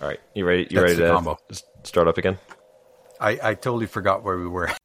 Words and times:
All 0.00 0.08
right, 0.08 0.20
you 0.34 0.46
ready? 0.46 0.62
You 0.70 0.80
That's 0.80 0.92
ready 0.92 0.96
to 0.96 1.12
combo. 1.12 1.36
start 1.84 2.08
up 2.08 2.16
again? 2.16 2.38
I, 3.20 3.38
I 3.42 3.54
totally 3.54 3.84
forgot 3.84 4.22
where 4.24 4.38
we 4.38 4.46
were. 4.46 4.70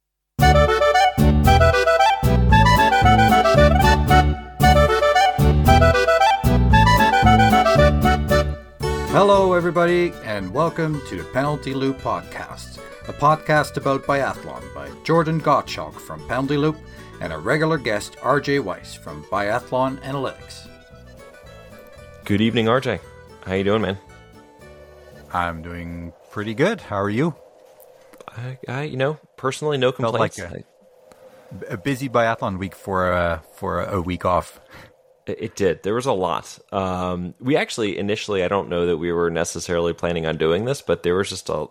Hello, 9.08 9.54
everybody, 9.54 10.12
and 10.24 10.52
welcome 10.52 11.00
to 11.08 11.16
the 11.16 11.24
Penalty 11.32 11.72
Loop 11.72 11.98
Podcast, 12.02 12.78
a 13.08 13.12
podcast 13.14 13.78
about 13.78 14.02
biathlon 14.02 14.62
by 14.74 14.90
Jordan 15.02 15.40
Gottschalk 15.40 15.94
from 15.94 16.26
Penalty 16.28 16.58
Loop 16.58 16.76
and 17.22 17.32
a 17.32 17.38
regular 17.38 17.78
guest, 17.78 18.16
RJ 18.16 18.62
Weiss 18.62 18.94
from 18.94 19.24
Biathlon 19.24 19.96
Analytics. 20.02 20.68
Good 22.26 22.42
evening, 22.42 22.66
RJ. 22.66 23.00
How 23.46 23.54
you 23.54 23.64
doing, 23.64 23.80
man? 23.80 23.96
I'm 25.36 25.62
doing 25.62 26.12
pretty 26.30 26.54
good. 26.54 26.80
How 26.80 27.00
are 27.00 27.10
you? 27.10 27.34
I, 28.28 28.58
I 28.68 28.82
you 28.84 28.96
know, 28.96 29.18
personally, 29.36 29.78
no 29.78 29.92
Felt 29.92 30.12
complaints. 30.14 30.38
like 30.38 30.66
A 31.68 31.76
busy 31.76 32.08
biathlon 32.08 32.58
week 32.58 32.74
for 32.74 33.12
uh, 33.12 33.40
for 33.56 33.82
a 33.82 34.00
week 34.00 34.24
off. 34.24 34.60
It, 35.26 35.38
it 35.40 35.56
did. 35.56 35.82
There 35.82 35.94
was 35.94 36.06
a 36.06 36.12
lot. 36.12 36.58
Um, 36.72 37.34
we 37.40 37.56
actually 37.56 37.98
initially, 37.98 38.42
I 38.42 38.48
don't 38.48 38.68
know 38.68 38.86
that 38.86 38.96
we 38.98 39.12
were 39.12 39.30
necessarily 39.30 39.92
planning 39.92 40.26
on 40.26 40.36
doing 40.36 40.64
this, 40.64 40.82
but 40.82 41.02
there 41.02 41.14
was 41.14 41.28
just 41.28 41.48
a 41.48 41.66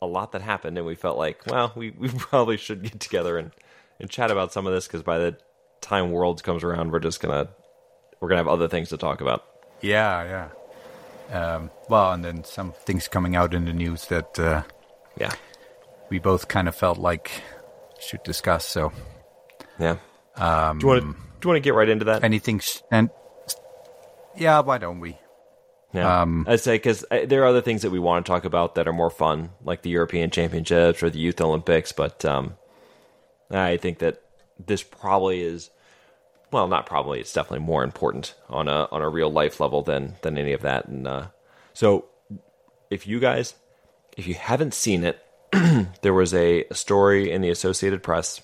a 0.00 0.06
lot 0.06 0.32
that 0.32 0.42
happened, 0.42 0.78
and 0.78 0.86
we 0.86 0.94
felt 0.94 1.18
like, 1.18 1.44
well, 1.46 1.72
we, 1.74 1.90
we 1.90 2.08
probably 2.16 2.56
should 2.56 2.82
get 2.82 3.00
together 3.00 3.36
and, 3.36 3.50
and 3.98 4.08
chat 4.08 4.30
about 4.30 4.52
some 4.52 4.66
of 4.66 4.72
this 4.72 4.86
because 4.86 5.02
by 5.02 5.18
the 5.18 5.36
time 5.80 6.12
Worlds 6.12 6.42
comes 6.42 6.62
around, 6.62 6.92
we're 6.92 7.00
just 7.00 7.20
gonna 7.20 7.48
we're 8.20 8.28
gonna 8.28 8.38
have 8.38 8.48
other 8.48 8.68
things 8.68 8.90
to 8.90 8.96
talk 8.96 9.20
about. 9.20 9.44
Yeah, 9.80 10.22
yeah. 10.24 10.48
Um, 11.30 11.70
well, 11.88 12.12
and 12.12 12.24
then 12.24 12.44
some 12.44 12.72
things 12.72 13.08
coming 13.08 13.36
out 13.36 13.54
in 13.54 13.64
the 13.66 13.72
news 13.72 14.06
that 14.06 14.38
uh, 14.38 14.62
Yeah, 15.16 15.32
we 16.10 16.18
both 16.18 16.48
kind 16.48 16.68
of 16.68 16.74
felt 16.74 16.98
like 16.98 17.42
should 18.00 18.22
discuss. 18.22 18.64
So 18.66 18.92
yeah. 19.78 19.96
Um, 20.36 20.78
do 20.78 20.86
you 20.86 20.92
want 20.92 21.02
to 21.02 21.08
do 21.12 21.48
you 21.48 21.48
want 21.50 21.56
to 21.56 21.60
get 21.60 21.74
right 21.74 21.88
into 21.88 22.04
that? 22.06 22.24
anything, 22.24 22.60
and 22.90 23.10
yeah, 24.36 24.60
why 24.60 24.78
don't 24.78 25.00
we? 25.00 25.18
Yeah, 25.92 26.22
Um, 26.22 26.44
I'd 26.46 26.60
say 26.60 26.76
because 26.76 27.04
there 27.10 27.42
are 27.42 27.46
other 27.46 27.62
things 27.62 27.82
that 27.82 27.90
we 27.90 27.98
want 27.98 28.24
to 28.26 28.30
talk 28.30 28.44
about 28.44 28.74
that 28.74 28.86
are 28.86 28.92
more 28.92 29.10
fun, 29.10 29.50
like 29.64 29.82
the 29.82 29.90
European 29.90 30.30
Championships 30.30 31.02
or 31.02 31.08
the 31.10 31.18
Youth 31.18 31.40
Olympics. 31.40 31.92
But 31.92 32.24
um, 32.24 32.56
I 33.50 33.78
think 33.78 34.00
that 34.00 34.20
this 34.64 34.82
probably 34.82 35.40
is, 35.40 35.70
well, 36.50 36.68
not 36.68 36.86
probably. 36.86 37.20
It's 37.20 37.32
definitely 37.32 37.66
more 37.66 37.84
important 37.84 38.34
on 38.48 38.68
a 38.68 38.88
on 38.90 39.02
a 39.02 39.08
real 39.08 39.30
life 39.30 39.60
level 39.60 39.82
than 39.82 40.16
than 40.22 40.38
any 40.38 40.52
of 40.52 40.62
that. 40.62 40.86
And 40.86 41.06
uh, 41.06 41.26
so, 41.74 42.06
if 42.90 43.06
you 43.06 43.20
guys, 43.20 43.54
if 44.16 44.26
you 44.26 44.34
haven't 44.34 44.74
seen 44.74 45.04
it, 45.04 45.22
there 46.02 46.14
was 46.14 46.34
a, 46.34 46.64
story 46.72 47.30
in 47.30 47.40
the 47.40 47.50
Associated 47.50 48.02
Press. 48.02 48.42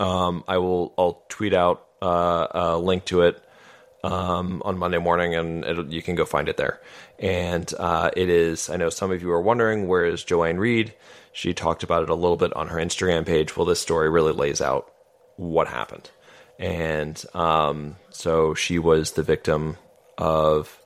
Um, 0.00 0.44
I 0.48 0.58
will 0.58 0.92
I'll 0.98 1.24
tweet 1.28 1.54
out 1.54 1.86
uh, 2.02 2.46
a 2.50 2.78
link 2.78 3.04
to 3.06 3.22
it 3.22 3.42
um, 4.02 4.62
on 4.64 4.78
Monday 4.78 4.98
morning, 4.98 5.34
and 5.34 5.92
you 5.92 6.02
can 6.02 6.14
go 6.14 6.24
find 6.24 6.48
it 6.48 6.56
there. 6.56 6.80
And 7.18 7.72
uh, 7.78 8.10
it 8.16 8.28
is, 8.28 8.68
I 8.68 8.76
know 8.76 8.90
some 8.90 9.10
of 9.10 9.22
you 9.22 9.30
are 9.30 9.40
wondering, 9.40 9.86
where 9.86 10.04
is 10.04 10.24
Joanne 10.24 10.58
Reid? 10.58 10.94
She 11.32 11.54
talked 11.54 11.82
about 11.82 12.02
it 12.02 12.10
a 12.10 12.14
little 12.14 12.36
bit 12.36 12.52
on 12.54 12.68
her 12.68 12.76
Instagram 12.76 13.24
page. 13.24 13.56
Well, 13.56 13.66
this 13.66 13.80
story 13.80 14.10
really 14.10 14.32
lays 14.32 14.60
out 14.60 14.92
what 15.36 15.68
happened. 15.68 16.10
And 16.58 17.22
um, 17.34 17.96
so 18.10 18.54
she 18.54 18.78
was 18.78 19.12
the 19.12 19.22
victim 19.22 19.76
of 20.16 20.78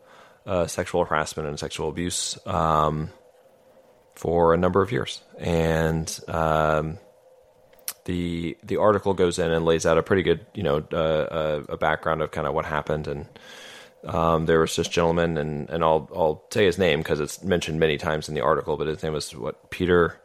uh, 0.47 0.67
sexual 0.67 1.05
harassment 1.05 1.49
and 1.49 1.59
sexual 1.59 1.89
abuse 1.89 2.39
um, 2.47 3.11
for 4.15 4.55
a 4.55 4.57
number 4.57 4.83
of 4.83 4.91
years. 4.93 5.23
And 5.39 6.19
um, 6.29 6.99
the 8.07 8.57
the 8.63 8.79
article 8.79 9.13
goes 9.13 9.39
in 9.39 9.51
and 9.51 9.65
lays 9.65 9.85
out 9.85 9.99
a 9.99 10.03
pretty 10.03 10.23
good 10.23 10.47
you 10.55 10.63
know 10.63 10.83
uh, 10.93 10.97
uh, 10.97 11.63
a 11.69 11.77
background 11.77 12.23
of 12.23 12.31
kind 12.31 12.47
of 12.47 12.55
what 12.55 12.65
happened. 12.65 13.07
And 13.07 13.27
um, 14.05 14.47
there 14.47 14.61
was 14.61 14.75
this 14.75 14.89
gentleman 14.89 15.37
and 15.37 15.69
and 15.69 15.85
I'll 15.85 16.09
I'll 16.15 16.45
say 16.51 16.65
his 16.65 16.79
name 16.79 17.01
because 17.01 17.21
it's 17.21 17.43
mentioned 17.43 17.79
many 17.79 17.99
times 17.99 18.29
in 18.29 18.35
the 18.35 18.41
article 18.41 18.77
but 18.77 18.87
his 18.87 19.03
name 19.03 19.13
was 19.13 19.35
what? 19.35 19.71
Peter 19.71 20.19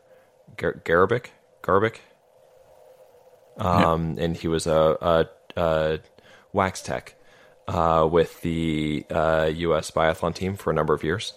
Gar- 0.55 0.81
Garabik 0.85 1.27
Garbic 1.63 1.97
um, 3.57 4.17
and 4.19 4.35
he 4.35 4.47
was 4.47 4.67
a, 4.67 4.97
a, 5.01 5.29
a 5.55 5.99
wax 6.51 6.81
tech 6.81 7.15
uh, 7.67 8.07
with 8.09 8.41
the 8.41 9.05
uh, 9.09 9.49
U.S. 9.53 9.91
biathlon 9.91 10.35
team 10.35 10.55
for 10.55 10.71
a 10.71 10.73
number 10.73 10.93
of 10.93 11.03
years, 11.03 11.33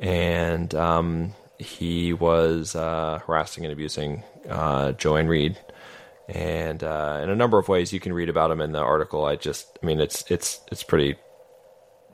and 0.00 0.74
um, 0.74 1.34
he 1.58 2.12
was 2.12 2.74
uh, 2.74 3.20
harassing 3.26 3.64
and 3.64 3.72
abusing 3.72 4.22
uh, 4.48 4.92
Joanne 4.92 5.28
Reid, 5.28 5.58
and 6.28 6.82
uh, 6.82 7.20
in 7.22 7.30
a 7.30 7.36
number 7.36 7.58
of 7.58 7.68
ways 7.68 7.92
you 7.92 8.00
can 8.00 8.12
read 8.12 8.28
about 8.28 8.50
him 8.50 8.60
in 8.60 8.72
the 8.72 8.80
article. 8.80 9.24
I 9.24 9.36
just, 9.36 9.78
I 9.82 9.86
mean, 9.86 10.00
it's 10.00 10.24
it's 10.30 10.60
it's 10.70 10.82
pretty 10.82 11.16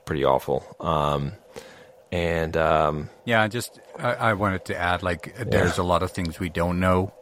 pretty 0.04 0.24
awful. 0.24 0.64
Um, 0.80 1.32
and 2.12 2.56
um, 2.56 3.10
Yeah, 3.24 3.42
I 3.42 3.48
just 3.48 3.80
I, 3.98 4.14
I 4.14 4.32
wanted 4.34 4.64
to 4.66 4.76
add 4.76 5.02
like 5.02 5.34
there's 5.36 5.78
a 5.78 5.82
lot 5.82 6.02
of 6.02 6.12
things 6.12 6.38
we 6.38 6.48
don't 6.48 6.80
know. 6.80 7.12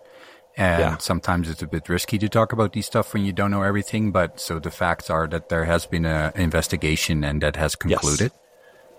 And 0.56 0.80
Yeah. 0.80 0.96
sometimes 0.98 1.48
it's 1.48 1.62
a 1.62 1.66
bit 1.66 1.88
risky 1.88 2.18
to 2.18 2.28
talk 2.28 2.52
about 2.52 2.72
these 2.72 2.86
stuff 2.86 3.14
when 3.14 3.24
you 3.24 3.32
don't 3.32 3.50
know 3.50 3.62
everything. 3.62 4.12
But 4.12 4.38
so 4.38 4.58
the 4.58 4.70
facts 4.70 5.08
are 5.10 5.26
that 5.28 5.48
there 5.48 5.64
has 5.64 5.86
been 5.86 6.04
an 6.04 6.32
investigation 6.34 7.24
and 7.24 7.40
that 7.42 7.56
has 7.56 7.74
concluded. 7.74 8.32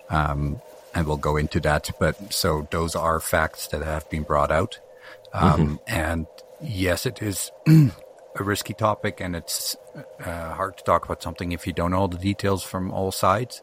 Um, 0.09 0.61
and 0.95 1.07
we'll 1.07 1.17
go 1.17 1.37
into 1.37 1.59
that. 1.61 1.91
But 1.99 2.33
so 2.33 2.67
those 2.71 2.95
are 2.95 3.19
facts 3.19 3.67
that 3.67 3.83
have 3.83 4.09
been 4.09 4.23
brought 4.23 4.51
out. 4.51 4.79
Um, 5.33 5.79
And 5.87 6.27
yes, 6.61 7.05
it 7.05 7.21
is 7.21 7.51
a 7.67 8.43
risky 8.43 8.73
topic 8.73 9.21
and 9.21 9.35
it's 9.35 9.75
uh, 10.25 10.53
hard 10.53 10.77
to 10.77 10.83
talk 10.83 11.05
about 11.05 11.21
something 11.21 11.51
if 11.51 11.67
you 11.67 11.73
don't 11.73 11.91
know 11.91 11.99
all 11.99 12.07
the 12.07 12.17
details 12.17 12.63
from 12.63 12.91
all 12.91 13.11
sides. 13.11 13.61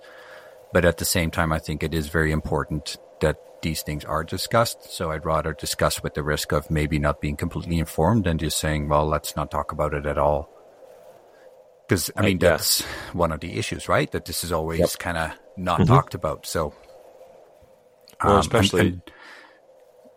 But 0.73 0.85
at 0.85 0.99
the 0.99 1.05
same 1.05 1.31
time, 1.33 1.53
I 1.53 1.59
think 1.59 1.83
it 1.83 1.93
is 1.95 2.07
very 2.09 2.31
important 2.31 2.97
that 3.21 3.37
these 3.63 3.83
things 3.83 4.05
are 4.05 4.25
discussed. 4.25 4.93
So 4.93 5.11
I'd 5.11 5.25
rather 5.25 5.53
discuss 5.53 6.03
with 6.03 6.15
the 6.15 6.23
risk 6.23 6.53
of 6.53 6.71
maybe 6.71 6.99
not 6.99 7.21
being 7.21 7.37
completely 7.37 7.79
informed 7.79 8.25
than 8.25 8.39
just 8.39 8.59
saying, 8.59 8.89
well, 8.89 9.07
let's 9.07 9.37
not 9.37 9.51
talk 9.51 9.73
about 9.73 9.95
it 9.95 10.07
at 10.07 10.19
all. 10.19 10.49
Because, 11.89 12.11
I 12.17 12.23
mean, 12.23 12.39
yeah. 12.41 12.51
that's 12.51 12.83
one 13.13 13.33
of 13.33 13.41
the 13.41 13.59
issues, 13.59 13.89
right? 13.89 14.11
That 14.13 14.25
this 14.25 14.45
is 14.45 14.53
always 14.53 14.95
kind 14.97 15.17
of 15.19 15.33
not 15.57 15.87
talked 15.87 16.15
about. 16.15 16.47
So, 16.47 16.73
well, 18.23 18.33
um, 18.33 18.37
and- 18.37 18.41
especially 18.41 18.81
and- 18.89 19.03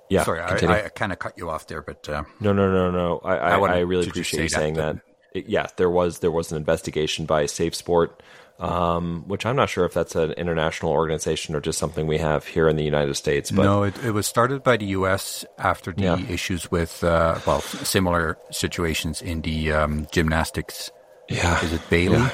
yeah. 0.09 0.23
sorry, 0.23 0.45
continue. 0.47 0.75
I, 0.75 0.85
I 0.85 0.89
kind 0.89 1.11
of 1.11 1.17
cut 1.19 1.37
you 1.37 1.49
off 1.49 1.65
there, 1.67 1.81
but 1.81 2.07
uh, 2.07 2.23
No, 2.39 2.53
no, 2.53 2.71
no, 2.71 2.91
no. 2.91 3.19
I, 3.23 3.35
I, 3.37 3.57
I 3.57 3.79
really 3.79 4.07
appreciate 4.07 4.43
you 4.43 4.49
say 4.49 4.55
saying 4.59 4.73
that. 4.75 4.95
that- 4.97 5.01
It- 5.33 5.49
yeah, 5.49 5.65
there 5.77 5.89
was 5.89 6.19
there 6.19 6.29
was 6.29 6.51
an 6.51 6.57
investigation 6.57 7.25
by 7.25 7.47
Safe 7.47 7.73
Sport, 7.73 8.21
um, 8.63 9.23
which 9.27 9.45
I'm 9.45 9.55
not 9.55 9.69
sure 9.69 9.85
if 9.85 9.93
that's 9.93 10.15
an 10.15 10.31
international 10.33 10.91
organization 10.91 11.55
or 11.55 11.61
just 11.61 11.77
something 11.77 12.07
we 12.07 12.17
have 12.19 12.45
here 12.45 12.67
in 12.69 12.75
the 12.75 12.83
United 12.83 13.15
States. 13.15 13.51
But 13.51 13.63
no, 13.63 13.83
it, 13.83 13.95
it 14.03 14.11
was 14.11 14.25
started 14.25 14.63
by 14.63 14.77
the 14.77 14.85
U.S. 14.97 15.45
after 15.57 15.91
the 15.91 16.03
Yeah. 16.03 16.19
issues 16.29 16.71
with, 16.71 17.03
uh, 17.03 17.39
well, 17.45 17.61
similar 17.61 18.37
situations 18.51 19.21
in 19.21 19.41
the 19.41 19.71
um, 19.73 20.07
gymnastics 20.11 20.89
yeah, 21.29 21.63
Is 21.63 21.71
it 21.71 21.81
Bailey? 21.89 22.17
Yeah. 22.17 22.29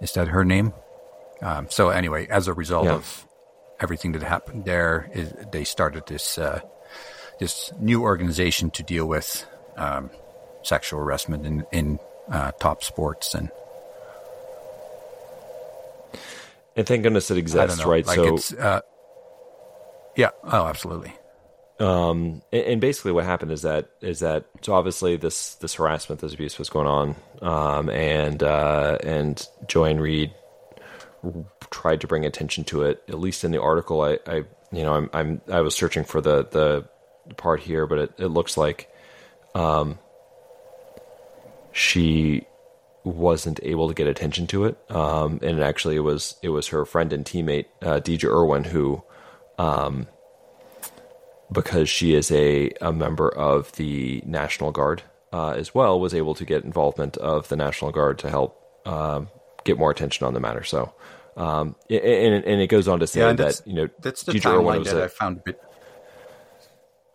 Is 0.00 0.12
that 0.14 0.28
her 0.28 0.44
name? 0.44 0.72
Um, 1.42 1.66
so 1.68 1.90
anyway, 1.90 2.26
as 2.28 2.48
a 2.48 2.54
result 2.54 2.86
Yeah. 2.86 2.94
of 2.94 3.26
everything 3.80 4.12
that 4.12 4.22
happened 4.22 4.64
there, 4.64 5.10
is, 5.14 5.32
they 5.52 5.64
started 5.64 6.06
this 6.06 6.38
uh, 6.38 6.60
this 7.38 7.70
new 7.78 8.02
organization 8.02 8.70
to 8.72 8.82
deal 8.82 9.06
with 9.06 9.46
um, 9.76 10.10
sexual 10.62 11.00
harassment 11.00 11.44
in, 11.46 11.64
in 11.72 11.98
uh, 12.30 12.52
top 12.60 12.82
sports, 12.82 13.34
and 13.34 13.50
and 16.76 16.86
thank 16.86 17.02
goodness 17.02 17.30
it 17.30 17.38
exists, 17.38 17.84
right? 17.84 18.06
like 18.06 18.16
so 18.16 18.34
it's 18.34 18.52
uh, 18.52 18.80
yeah, 20.16 20.30
oh, 20.44 20.66
absolutely, 20.66 21.12
Um, 21.78 22.42
and, 22.52 22.62
and 22.62 22.80
basically 22.80 23.12
what 23.12 23.24
happened 23.24 23.52
is 23.52 23.62
that 23.62 23.90
is 24.00 24.20
that 24.20 24.44
so 24.62 24.74
obviously 24.74 25.16
this 25.16 25.54
this 25.56 25.74
harassment, 25.74 26.20
this 26.20 26.34
abuse 26.34 26.58
was 26.58 26.68
going 26.68 26.86
on, 26.86 27.16
um, 27.42 27.88
and 27.90 28.42
uh, 28.42 28.98
and 29.02 29.46
Joanne 29.66 30.00
Reid 30.00 30.32
tried 31.70 32.00
to 32.00 32.06
bring 32.06 32.24
attention 32.24 32.64
to 32.64 32.82
it. 32.82 33.02
At 33.08 33.18
least 33.18 33.44
in 33.44 33.50
the 33.50 33.60
article, 33.60 34.02
I, 34.02 34.18
I 34.26 34.36
you 34.72 34.82
know 34.82 34.94
I'm, 34.94 35.10
I'm 35.12 35.40
I 35.50 35.60
was 35.60 35.74
searching 35.74 36.04
for 36.04 36.20
the 36.20 36.44
the 36.44 37.34
part 37.34 37.60
here, 37.60 37.86
but 37.86 37.98
it, 37.98 38.12
it 38.18 38.26
looks 38.28 38.56
like 38.56 38.88
um, 39.54 39.98
she 41.72 42.46
wasn't 43.04 43.60
able 43.62 43.88
to 43.88 43.94
get 43.94 44.06
attention 44.06 44.46
to 44.48 44.64
it, 44.64 44.78
um, 44.90 45.40
and 45.42 45.62
actually 45.62 45.96
it 45.96 46.00
was 46.00 46.36
it 46.42 46.50
was 46.50 46.68
her 46.68 46.84
friend 46.84 47.12
and 47.12 47.24
teammate 47.24 47.66
uh, 47.82 48.00
Deja 48.00 48.28
Irwin 48.28 48.64
who 48.64 49.02
because 51.52 51.88
she 51.88 52.14
is 52.14 52.30
a, 52.30 52.70
a 52.80 52.92
member 52.92 53.28
of 53.28 53.72
the 53.72 54.22
National 54.26 54.70
Guard 54.72 55.02
uh, 55.32 55.50
as 55.50 55.74
well, 55.74 56.00
was 56.00 56.14
able 56.14 56.34
to 56.34 56.44
get 56.44 56.64
involvement 56.64 57.16
of 57.18 57.48
the 57.48 57.56
National 57.56 57.90
Guard 57.90 58.18
to 58.20 58.30
help 58.30 58.60
um, 58.86 59.28
get 59.64 59.78
more 59.78 59.90
attention 59.90 60.26
on 60.26 60.34
the 60.34 60.40
matter. 60.40 60.64
So 60.64 60.92
Um, 61.36 61.76
and, 61.88 62.44
and 62.44 62.60
it 62.60 62.66
goes 62.66 62.88
on 62.88 63.00
to 63.00 63.06
say 63.06 63.20
yeah, 63.20 63.32
that 63.32 63.62
you 63.64 63.72
know 63.72 63.88
that's 64.00 64.24
the 64.24 64.32
Deidre 64.32 64.60
timeline 64.60 64.84
that 64.84 64.96
a, 64.96 65.04
I 65.04 65.08
found 65.08 65.38
a 65.38 65.40
bit. 65.40 65.62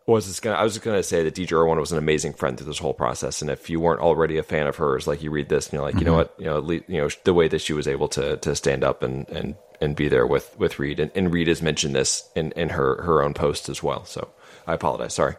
Was 0.07 0.27
just 0.27 0.43
gonna, 0.43 0.55
I 0.55 0.63
was 0.63 0.73
just 0.73 0.85
going 0.85 0.97
to 0.97 1.03
say 1.03 1.23
that 1.23 1.33
Deedra 1.33 1.53
Irwin 1.53 1.79
was 1.79 1.91
an 1.91 1.97
amazing 1.97 2.33
friend 2.33 2.55
through 2.55 2.67
this 2.67 2.77
whole 2.77 2.93
process, 2.93 3.41
and 3.41 3.49
if 3.49 3.71
you 3.71 3.79
weren't 3.79 4.01
already 4.01 4.37
a 4.37 4.43
fan 4.43 4.67
of 4.67 4.75
hers, 4.75 5.07
like 5.07 5.23
you 5.23 5.31
read 5.31 5.49
this, 5.49 5.65
and 5.65 5.73
you're 5.73 5.81
like, 5.81 5.95
mm-hmm. 5.95 5.99
you 5.99 6.05
know 6.05 6.11
mm-hmm. 6.11 6.17
what, 6.17 6.35
you 6.37 6.45
know, 6.45 6.57
at 6.57 6.65
least, 6.65 6.85
you 6.87 6.97
know, 7.01 7.09
the 7.23 7.33
way 7.33 7.47
that 7.47 7.59
she 7.59 7.73
was 7.73 7.87
able 7.87 8.07
to 8.09 8.37
to 8.37 8.55
stand 8.55 8.83
up 8.83 9.01
and 9.01 9.27
and 9.29 9.55
and 9.81 9.95
be 9.95 10.07
there 10.07 10.27
with 10.27 10.55
with 10.59 10.77
Reid, 10.77 10.99
and, 10.99 11.11
and 11.15 11.33
Reid 11.33 11.47
has 11.47 11.61
mentioned 11.63 11.95
this 11.95 12.29
in 12.35 12.51
in 12.51 12.69
her 12.69 13.01
her 13.01 13.23
own 13.23 13.33
post 13.33 13.67
as 13.67 13.81
well. 13.81 14.05
So 14.05 14.29
I 14.67 14.75
apologize. 14.75 15.15
Sorry. 15.15 15.35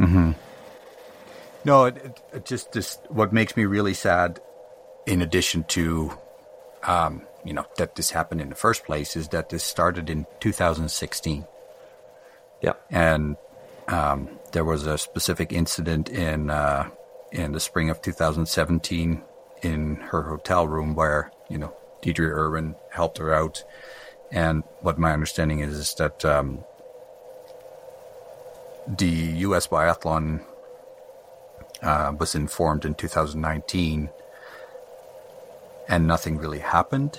Mm-hmm. 0.00 0.32
No, 1.64 1.84
it, 1.84 2.20
it 2.32 2.44
just 2.44 2.72
this 2.72 2.98
what 3.08 3.32
makes 3.32 3.56
me 3.56 3.66
really 3.66 3.94
sad. 3.94 4.40
In 5.06 5.20
addition 5.20 5.64
to, 5.64 6.16
um, 6.82 7.22
you 7.44 7.52
know, 7.52 7.66
that 7.76 7.94
this 7.94 8.10
happened 8.10 8.40
in 8.40 8.48
the 8.48 8.54
first 8.54 8.84
place, 8.84 9.16
is 9.16 9.28
that 9.28 9.50
this 9.50 9.62
started 9.62 10.08
in 10.08 10.26
2016. 10.40 11.46
Yeah, 12.64 12.72
and 12.90 13.36
um, 13.88 14.28
there 14.52 14.64
was 14.64 14.86
a 14.86 14.96
specific 14.96 15.52
incident 15.52 16.08
in 16.08 16.48
uh, 16.48 16.88
in 17.30 17.52
the 17.52 17.60
spring 17.60 17.90
of 17.90 18.00
2017 18.00 19.22
in 19.62 19.96
her 19.96 20.22
hotel 20.22 20.66
room 20.66 20.94
where 20.94 21.30
you 21.50 21.58
know 21.58 21.74
Deedra 22.02 22.30
Irwin 22.30 22.74
helped 22.90 23.18
her 23.18 23.34
out, 23.34 23.62
and 24.32 24.62
what 24.80 24.98
my 24.98 25.12
understanding 25.12 25.60
is, 25.60 25.76
is 25.76 25.94
that 25.94 26.24
um, 26.24 26.64
the 28.86 29.06
U.S. 29.06 29.66
Biathlon 29.66 30.42
uh, 31.82 32.12
was 32.18 32.34
informed 32.34 32.84
in 32.84 32.94
2019, 32.94 34.08
and 35.88 36.06
nothing 36.06 36.38
really 36.38 36.60
happened. 36.60 37.18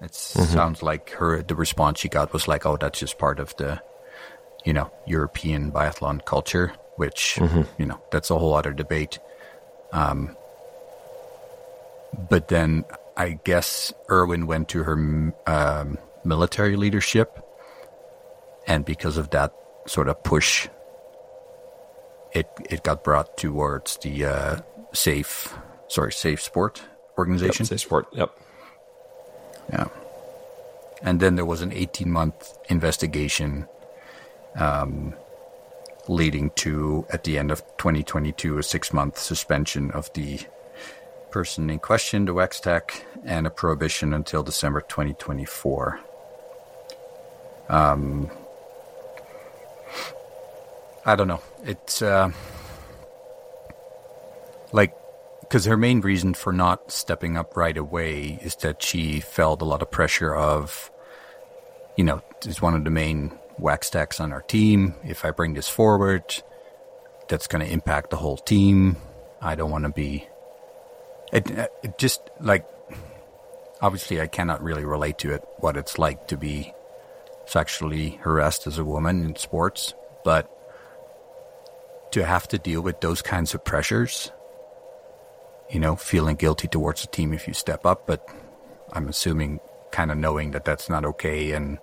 It 0.00 0.12
mm-hmm. 0.12 0.44
sounds 0.44 0.82
like 0.82 1.10
her 1.10 1.42
the 1.42 1.54
response 1.54 2.00
she 2.00 2.08
got 2.08 2.32
was 2.32 2.48
like, 2.48 2.64
"Oh, 2.64 2.76
that's 2.76 2.98
just 2.98 3.18
part 3.18 3.40
of 3.40 3.56
the, 3.56 3.82
you 4.66 4.74
know, 4.74 4.90
European 5.06 5.72
biathlon 5.72 6.22
culture," 6.26 6.74
which 6.96 7.36
mm-hmm. 7.40 7.62
you 7.80 7.86
know 7.86 7.98
that's 8.10 8.30
a 8.30 8.38
whole 8.38 8.54
other 8.54 8.72
debate. 8.72 9.18
Um, 9.92 10.36
but 12.28 12.48
then 12.48 12.84
I 13.16 13.40
guess 13.44 13.94
Irwin 14.10 14.46
went 14.46 14.68
to 14.70 14.82
her 14.82 15.32
um, 15.46 15.98
military 16.24 16.76
leadership, 16.76 17.42
and 18.66 18.84
because 18.84 19.16
of 19.16 19.30
that 19.30 19.54
sort 19.86 20.08
of 20.08 20.22
push 20.22 20.68
it 22.36 22.48
it 22.68 22.82
got 22.82 23.02
brought 23.02 23.36
towards 23.36 23.96
the 23.98 24.24
uh, 24.24 24.60
safe 24.92 25.56
sorry 25.88 26.12
safe 26.12 26.42
sport 26.42 26.82
organization. 27.16 27.64
Yep, 27.64 27.68
safe 27.68 27.80
sport. 27.80 28.06
Yep. 28.12 28.30
Yeah. 29.72 29.88
And 31.02 31.20
then 31.20 31.36
there 31.36 31.44
was 31.44 31.62
an 31.62 31.72
18 31.72 32.10
month 32.10 32.56
investigation 32.68 33.66
um, 34.56 35.14
leading 36.08 36.50
to, 36.50 37.06
at 37.10 37.24
the 37.24 37.38
end 37.38 37.50
of 37.50 37.60
2022, 37.78 38.58
a 38.58 38.62
six 38.62 38.92
month 38.92 39.18
suspension 39.18 39.90
of 39.92 40.12
the 40.14 40.40
person 41.30 41.68
in 41.70 41.78
question, 41.78 42.24
the 42.24 42.34
Wax 42.34 42.60
Tech, 42.60 43.04
and 43.24 43.46
a 43.46 43.50
prohibition 43.50 44.12
until 44.12 44.42
December 44.42 44.80
2024. 44.80 46.00
Um, 47.68 48.30
I 51.04 51.16
don't 51.16 51.28
know. 51.28 51.42
It's 51.64 52.02
uh, 52.02 52.30
like 54.72 54.94
because 55.40 55.64
her 55.66 55.76
main 55.76 56.00
reason 56.00 56.34
for 56.34 56.52
not 56.52 56.90
stepping 56.90 57.36
up 57.36 57.56
right 57.56 57.76
away 57.76 58.38
is 58.42 58.56
that 58.56 58.82
she 58.82 59.20
felt 59.20 59.62
a 59.62 59.64
lot 59.64 59.82
of 59.82 59.90
pressure 59.90 60.34
of, 60.34 60.90
you 61.96 62.02
know, 62.02 62.20
is 62.44 62.60
one 62.60 62.74
of 62.74 62.82
the 62.82 62.90
main 62.90 63.38
wax 63.58 63.90
techs 63.90 64.20
on 64.20 64.32
our 64.32 64.42
team. 64.42 64.94
If 65.04 65.24
I 65.24 65.30
bring 65.30 65.54
this 65.54 65.68
forward, 65.68 66.42
that's 67.28 67.46
going 67.46 67.64
to 67.64 67.72
impact 67.72 68.10
the 68.10 68.16
whole 68.16 68.36
team. 68.36 68.96
I 69.40 69.54
don't 69.54 69.70
want 69.70 69.84
to 69.84 69.90
be. 69.90 70.26
It, 71.32 71.50
it 71.82 71.98
just 71.98 72.20
like 72.40 72.66
obviously 73.80 74.20
I 74.20 74.26
cannot 74.26 74.62
really 74.62 74.84
relate 74.84 75.18
to 75.18 75.32
it 75.32 75.44
what 75.58 75.76
it's 75.76 75.98
like 75.98 76.28
to 76.28 76.36
be 76.36 76.72
sexually 77.46 78.18
harassed 78.22 78.66
as 78.66 78.78
a 78.78 78.84
woman 78.84 79.24
in 79.24 79.36
sports, 79.36 79.94
but 80.24 80.50
to 82.12 82.24
have 82.24 82.48
to 82.48 82.58
deal 82.58 82.80
with 82.80 83.00
those 83.00 83.22
kinds 83.22 83.54
of 83.54 83.64
pressures, 83.64 84.32
you 85.70 85.80
know, 85.80 85.96
feeling 85.96 86.36
guilty 86.36 86.68
towards 86.68 87.02
the 87.02 87.08
team 87.08 87.32
if 87.32 87.46
you 87.46 87.54
step 87.54 87.84
up, 87.84 88.06
but 88.06 88.26
I'm 88.92 89.08
assuming 89.08 89.60
kind 89.90 90.10
of 90.10 90.18
knowing 90.18 90.52
that 90.52 90.64
that's 90.64 90.88
not 90.88 91.04
okay 91.04 91.52
and 91.52 91.78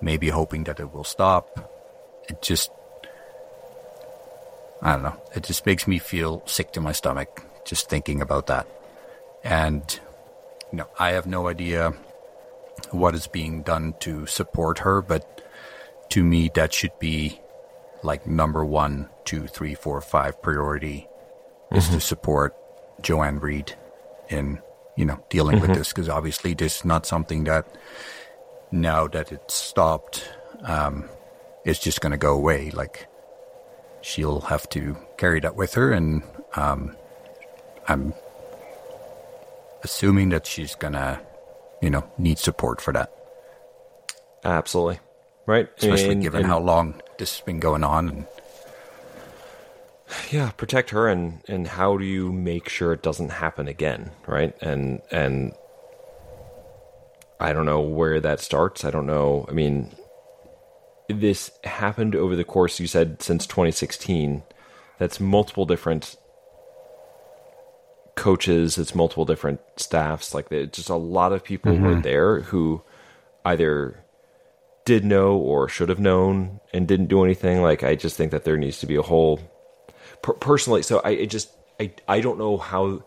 maybe 0.00 0.28
hoping 0.28 0.64
that 0.64 0.80
it 0.80 0.92
will 0.92 1.04
stop. 1.04 1.70
It 2.28 2.42
just, 2.42 2.70
I 4.82 4.92
don't 4.92 5.02
know, 5.02 5.20
it 5.34 5.42
just 5.42 5.66
makes 5.66 5.86
me 5.86 5.98
feel 5.98 6.42
sick 6.46 6.72
to 6.72 6.80
my 6.80 6.92
stomach 6.92 7.44
just 7.64 7.88
thinking 7.88 8.20
about 8.20 8.46
that. 8.46 8.66
And, 9.44 9.82
you 10.72 10.78
know, 10.78 10.88
I 10.98 11.12
have 11.12 11.26
no 11.26 11.48
idea 11.48 11.92
what 12.90 13.14
is 13.14 13.26
being 13.26 13.62
done 13.62 13.94
to 14.00 14.26
support 14.26 14.80
her, 14.80 15.02
but 15.02 15.42
to 16.10 16.24
me, 16.24 16.50
that 16.54 16.72
should 16.72 16.98
be 16.98 17.40
like 18.02 18.26
number 18.26 18.64
one, 18.64 19.08
two, 19.24 19.46
three, 19.46 19.74
four, 19.74 20.00
five 20.00 20.40
priority 20.42 21.06
mm-hmm. 21.66 21.76
is 21.76 21.84
to 21.84 21.90
mm-hmm. 21.90 22.00
support 22.00 22.56
Joanne 23.02 23.38
Reid 23.38 23.74
in 24.28 24.60
you 24.96 25.04
know 25.04 25.22
dealing 25.28 25.58
mm-hmm. 25.58 25.68
with 25.68 25.78
this 25.78 25.88
because 25.88 26.08
obviously 26.08 26.54
this 26.54 26.78
is 26.78 26.84
not 26.84 27.06
something 27.06 27.44
that 27.44 27.66
now 28.72 29.06
that 29.08 29.32
it's 29.32 29.54
stopped 29.54 30.28
um, 30.62 31.04
is 31.64 31.78
just 31.78 32.00
going 32.00 32.12
to 32.12 32.18
go 32.18 32.34
away. 32.34 32.70
Like 32.70 33.06
she'll 34.00 34.40
have 34.42 34.68
to 34.70 34.96
carry 35.18 35.40
that 35.40 35.56
with 35.56 35.74
her, 35.74 35.92
and 35.92 36.22
um, 36.56 36.96
I'm 37.88 38.14
assuming 39.82 40.30
that 40.30 40.46
she's 40.46 40.74
gonna 40.74 41.20
you 41.82 41.90
know 41.90 42.10
need 42.18 42.38
support 42.38 42.80
for 42.80 42.92
that. 42.92 43.12
Absolutely 44.44 45.00
right? 45.50 45.68
Especially 45.78 46.12
and, 46.12 46.22
given 46.22 46.42
and, 46.42 46.48
how 46.48 46.60
long 46.60 47.00
this 47.18 47.36
has 47.36 47.44
been 47.44 47.58
going 47.58 47.82
on. 47.82 48.08
And... 48.08 48.26
Yeah, 50.30 50.50
protect 50.52 50.90
her, 50.90 51.08
and 51.08 51.42
and 51.48 51.66
how 51.66 51.96
do 51.96 52.04
you 52.04 52.32
make 52.32 52.68
sure 52.68 52.92
it 52.92 53.02
doesn't 53.02 53.30
happen 53.30 53.68
again, 53.68 54.12
right? 54.26 54.54
And 54.62 55.00
and 55.10 55.52
I 57.40 57.52
don't 57.52 57.66
know 57.66 57.80
where 57.80 58.20
that 58.20 58.40
starts. 58.40 58.84
I 58.84 58.90
don't 58.90 59.06
know. 59.06 59.46
I 59.48 59.52
mean, 59.52 59.90
this 61.08 61.50
happened 61.64 62.14
over 62.14 62.36
the 62.36 62.44
course 62.44 62.78
you 62.78 62.86
said 62.86 63.22
since 63.22 63.46
2016. 63.46 64.42
That's 64.98 65.18
multiple 65.18 65.64
different 65.64 66.16
coaches. 68.14 68.76
It's 68.76 68.94
multiple 68.94 69.24
different 69.24 69.60
staffs. 69.76 70.34
Like 70.34 70.50
just 70.50 70.90
a 70.90 70.96
lot 70.96 71.32
of 71.32 71.42
people 71.42 71.72
mm-hmm. 71.72 71.84
were 71.84 72.00
there 72.02 72.40
who 72.42 72.82
either 73.46 74.04
did 74.84 75.04
know 75.04 75.36
or 75.36 75.68
should 75.68 75.88
have 75.88 75.98
known 75.98 76.60
and 76.74 76.86
didn't 76.86 77.06
do 77.06 77.24
anything. 77.24 77.62
Like 77.62 77.82
I 77.82 77.94
just 77.94 78.16
think 78.16 78.32
that 78.32 78.44
there 78.44 78.58
needs 78.58 78.80
to 78.80 78.86
be 78.86 78.96
a 78.96 79.02
whole 79.02 79.40
per- 80.22 80.34
personally. 80.34 80.82
So 80.82 81.00
I 81.02 81.24
just 81.24 81.50
I 81.80 81.92
I 82.06 82.20
don't 82.20 82.38
know 82.38 82.58
how 82.58 83.02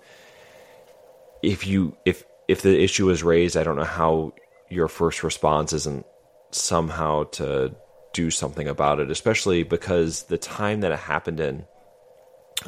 if 1.43 1.67
you 1.67 1.95
if 2.05 2.23
if 2.47 2.61
the 2.61 2.81
issue 2.81 3.09
is 3.09 3.23
raised, 3.23 3.57
I 3.57 3.63
don't 3.63 3.77
know 3.77 3.83
how 3.83 4.33
your 4.69 4.87
first 4.87 5.23
response 5.23 5.73
isn't 5.73 6.05
somehow 6.51 7.23
to 7.23 7.75
do 8.13 8.29
something 8.29 8.67
about 8.67 8.99
it, 8.99 9.09
especially 9.09 9.63
because 9.63 10.23
the 10.23 10.37
time 10.37 10.81
that 10.81 10.91
it 10.91 10.99
happened 10.99 11.39
in 11.39 11.65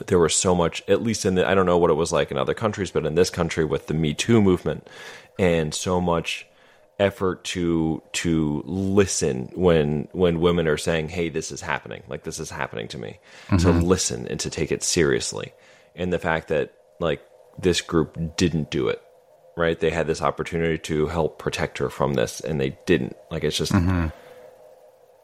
there 0.07 0.19
was 0.19 0.35
so 0.35 0.55
much 0.55 0.83
at 0.87 1.01
least 1.01 1.25
in 1.25 1.35
the 1.35 1.47
I 1.47 1.55
don't 1.55 1.65
know 1.65 1.77
what 1.77 1.91
it 1.91 1.95
was 1.95 2.11
like 2.11 2.31
in 2.31 2.37
other 2.37 2.53
countries, 2.53 2.91
but 2.91 3.05
in 3.05 3.15
this 3.15 3.29
country 3.29 3.63
with 3.63 3.87
the 3.87 3.93
Me 3.93 4.13
Too 4.13 4.41
movement 4.41 4.87
and 5.39 5.73
so 5.73 6.01
much 6.01 6.47
effort 6.97 7.43
to 7.43 8.01
to 8.13 8.63
listen 8.65 9.51
when 9.53 10.07
when 10.11 10.39
women 10.39 10.67
are 10.67 10.77
saying 10.77 11.09
hey 11.09 11.29
this 11.29 11.51
is 11.51 11.61
happening. 11.61 12.03
Like 12.07 12.23
this 12.23 12.39
is 12.39 12.49
happening 12.49 12.87
to 12.89 12.97
me. 12.97 13.19
Mm-hmm. 13.47 13.57
to 13.57 13.71
listen 13.71 14.27
and 14.27 14.39
to 14.41 14.49
take 14.49 14.71
it 14.71 14.83
seriously. 14.83 15.53
And 15.95 16.11
the 16.11 16.19
fact 16.19 16.49
that 16.49 16.73
like 16.99 17.21
this 17.57 17.81
group 17.81 18.17
didn't 18.35 18.71
do 18.71 18.89
it 18.89 19.01
right? 19.55 19.79
They 19.79 19.89
had 19.89 20.07
this 20.07 20.21
opportunity 20.21 20.77
to 20.79 21.07
help 21.07 21.39
protect 21.39 21.77
her 21.77 21.89
from 21.89 22.13
this 22.13 22.39
and 22.39 22.59
they 22.59 22.77
didn't. 22.85 23.15
Like 23.31 23.43
it's 23.43 23.57
just 23.57 23.71
mm-hmm. 23.71 24.07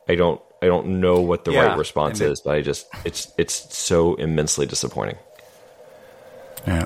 i 0.08 0.16
don't 0.16 0.42
i 0.62 0.66
don't 0.66 1.00
know 1.00 1.22
what 1.22 1.46
the 1.46 1.52
yeah, 1.52 1.68
right 1.68 1.78
response 1.78 2.20
it, 2.22 2.32
is 2.32 2.42
but 2.42 2.56
i 2.56 2.62
just 2.62 2.88
it's 3.06 3.32
it's 3.38 3.76
so 3.76 4.16
immensely 4.16 4.66
disappointing. 4.66 5.18
Yeah. 6.68 6.86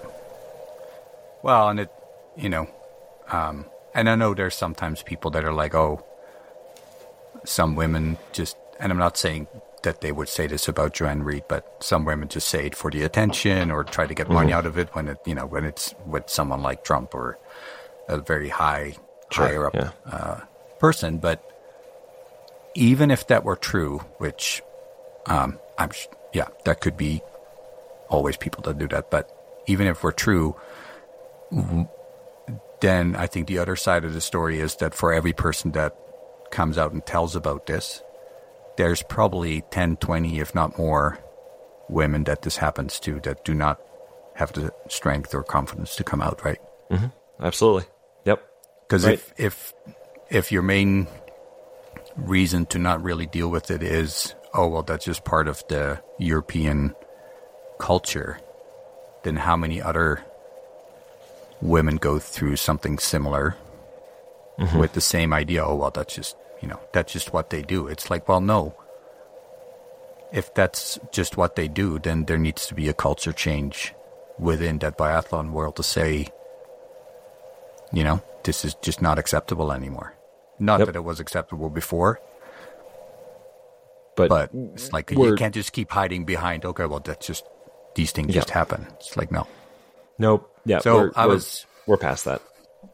Well 1.44 1.70
and 1.70 1.80
it 1.80 1.92
you 2.38 2.50
know 2.50 2.68
um 3.30 3.66
and 3.96 4.10
I 4.10 4.16
know 4.16 4.34
there's 4.34 4.56
sometimes 4.56 5.02
people 5.02 5.32
that 5.32 5.46
are 5.46 5.54
like, 5.54 5.74
oh, 5.74 6.06
some 7.46 7.76
women 7.76 8.18
just, 8.34 8.58
and 8.78 8.92
I'm 8.92 8.98
not 8.98 9.18
saying 9.18 9.48
that 9.86 10.02
they 10.02 10.12
would 10.12 10.28
say 10.28 10.48
this 10.48 10.68
about 10.68 10.94
Joanne 10.94 11.24
Reid, 11.24 11.46
but 11.48 11.78
some 11.80 12.04
women 12.04 12.28
just 12.28 12.50
say 12.50 12.66
it 12.66 12.76
for 12.76 12.92
the 12.92 13.04
attention 13.04 13.72
or 13.72 13.84
try 13.84 14.06
to 14.06 14.14
get 14.14 14.30
money 14.30 14.50
mm-hmm. 14.50 14.58
out 14.58 14.66
of 14.66 14.78
it 14.78 14.90
when 14.94 15.08
it, 15.08 15.18
you 15.26 15.34
know, 15.34 15.46
when 15.46 15.64
it's 15.64 15.96
with 16.06 16.30
someone 16.30 16.62
like 16.62 16.84
Trump 16.84 17.16
or 17.16 17.40
a 18.10 18.18
very 18.18 18.50
high 18.50 18.96
Sure, 19.32 19.48
higher 19.48 19.66
up 19.68 19.76
yeah. 19.76 19.92
uh, 20.06 20.40
person. 20.80 21.18
But 21.18 21.42
even 22.76 23.10
if 23.10 23.28
that 23.28 23.44
were 23.44 23.56
true, 23.56 24.00
which 24.18 24.62
um, 25.26 25.60
I'm 25.78 25.92
sh- 25.92 26.08
yeah, 26.34 26.48
that 26.66 26.82
could 26.82 26.98
be 26.98 27.22
always 28.10 28.38
people 28.38 28.62
that 28.64 28.78
do 28.78 28.88
that. 28.90 29.10
But 29.10 29.32
even 29.68 29.88
if 29.88 30.04
we're 30.04 30.12
true, 30.12 30.56
w- 31.52 31.88
then 32.82 33.16
I 33.16 33.28
think 33.28 33.48
the 33.48 33.58
other 33.60 33.76
side 33.76 34.04
of 34.04 34.14
the 34.14 34.22
story 34.22 34.60
is 34.60 34.76
that 34.78 34.94
for 34.94 35.14
every 35.14 35.34
person 35.34 35.72
that 35.72 35.96
comes 36.52 36.78
out 36.78 36.94
and 36.94 37.06
tells 37.06 37.36
about 37.36 37.66
this, 37.66 38.04
there's 38.78 39.04
probably 39.04 39.62
10, 39.72 39.98
20, 39.98 40.40
if 40.40 40.54
not 40.54 40.78
more, 40.78 41.20
women 41.90 42.24
that 42.26 42.42
this 42.42 42.58
happens 42.58 43.00
to 43.02 43.20
that 43.22 43.46
do 43.46 43.54
not 43.54 43.80
have 44.36 44.52
the 44.54 44.74
strength 44.90 45.34
or 45.34 45.44
confidence 45.44 45.96
to 45.96 46.04
come 46.04 46.22
out, 46.22 46.44
right? 46.44 46.60
Mm-hmm. 46.92 47.08
Absolutely. 47.40 47.86
Yep. 48.26 48.44
Because 48.88 49.06
Right. 49.06 49.14
if 49.14 49.34
if 49.38 49.74
if 50.30 50.52
your 50.52 50.62
main 50.62 51.08
reason 52.16 52.66
to 52.68 52.80
not 52.80 53.04
really 53.04 53.26
deal 53.26 53.50
with 53.50 53.72
it 53.72 53.84
is, 53.84 54.36
oh 54.54 54.68
well, 54.68 54.84
that's 54.84 55.06
just 55.06 55.24
part 55.26 55.48
of 55.48 55.64
the 55.70 56.02
European 56.18 56.96
culture, 57.80 58.40
then 59.24 59.36
how 59.36 59.56
many 59.56 59.82
other 59.82 60.24
women 61.62 61.96
go 61.98 62.20
through 62.20 62.56
something 62.56 63.00
similar 63.00 63.56
mm-hmm. 64.60 64.78
with 64.78 64.94
the 64.94 65.02
same 65.02 65.34
idea? 65.34 65.66
Oh 65.66 65.76
well, 65.76 65.92
that's 65.92 66.16
just 66.16 66.36
you 66.66 66.72
know 66.72 66.80
that's 66.94 67.14
just 67.14 67.32
what 67.32 67.52
they 67.52 67.62
do. 67.62 67.88
It's 67.88 68.10
like, 68.10 68.28
well, 68.28 68.42
no. 68.42 68.74
If 70.34 70.52
that's 70.56 70.98
just 71.12 71.38
what 71.38 71.56
they 71.56 71.68
do, 71.68 72.00
then 72.00 72.26
there 72.26 72.40
needs 72.40 72.66
to 72.68 72.74
be 72.74 72.90
a 72.90 72.94
culture 72.94 73.32
change 73.32 73.94
within 74.40 74.80
that 74.80 74.98
biathlon 74.98 75.52
world 75.52 75.76
to 75.76 75.84
say, 75.84 76.28
you 77.94 78.04
know, 78.04 78.22
this 78.44 78.66
is 78.66 78.74
just 78.82 79.00
not 79.00 79.20
acceptable 79.20 79.72
anymore. 79.72 80.14
Not 80.60 80.80
Yep. 80.80 80.88
that 80.88 80.96
it 80.96 81.04
was 81.04 81.20
acceptable 81.20 81.70
before, 81.70 82.20
But, 84.16 84.30
but 84.30 84.50
it's 84.74 84.92
like 84.92 85.12
you 85.12 85.36
can't 85.36 85.54
just 85.54 85.72
keep 85.72 85.92
hiding 85.92 86.26
behind. 86.26 86.66
Okay, 86.66 86.86
well, 86.88 87.00
that's 87.02 87.28
just 87.28 87.46
these 87.94 88.12
things 88.12 88.34
just 88.34 88.50
happen. 88.50 88.88
It's 88.98 89.16
like 89.16 89.32
no. 89.32 89.46
nope. 90.18 90.50
Yeah. 90.66 90.80
So 90.80 91.12
I 91.16 91.28
was- 91.28 91.66
we're 91.86 91.98
past 91.98 92.26
that. 92.26 92.42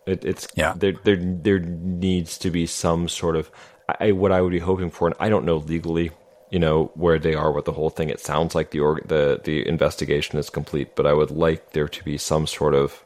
It, 0.06 0.26
it's 0.26 0.48
Yeah. 0.56 0.74
There, 0.76 0.94
there, 1.04 1.18
there 1.18 1.60
needs 1.60 2.38
to 2.40 2.50
be 2.50 2.66
some 2.66 3.08
sort 3.08 3.36
of. 3.36 3.52
I, 4.00 4.12
what 4.14 4.32
I 4.32 4.42
would 4.42 4.52
be 4.52 4.60
hoping 4.60 4.90
for, 4.90 5.08
and 5.08 5.16
I 5.20 5.28
don't 5.28 5.44
know 5.44 5.58
legally, 5.58 6.12
you 6.50 6.60
know, 6.60 6.92
where 6.96 7.20
they 7.20 7.34
are 7.34 7.52
with 7.52 7.66
the 7.66 7.74
whole 7.74 7.90
thing. 7.90 8.10
It 8.10 8.22
sounds 8.22 8.56
like 8.56 8.72
the 8.72 8.80
org, 8.80 9.08
the 9.08 9.42
the 9.44 9.68
investigation 9.68 10.40
is 10.40 10.50
complete, 10.50 10.96
but 10.96 11.06
I 11.06 11.14
would 11.14 11.32
like 11.32 11.72
there 11.72 11.90
to 11.90 12.04
be 12.04 12.18
some 12.18 12.48
sort 12.48 12.74
of 12.74 13.04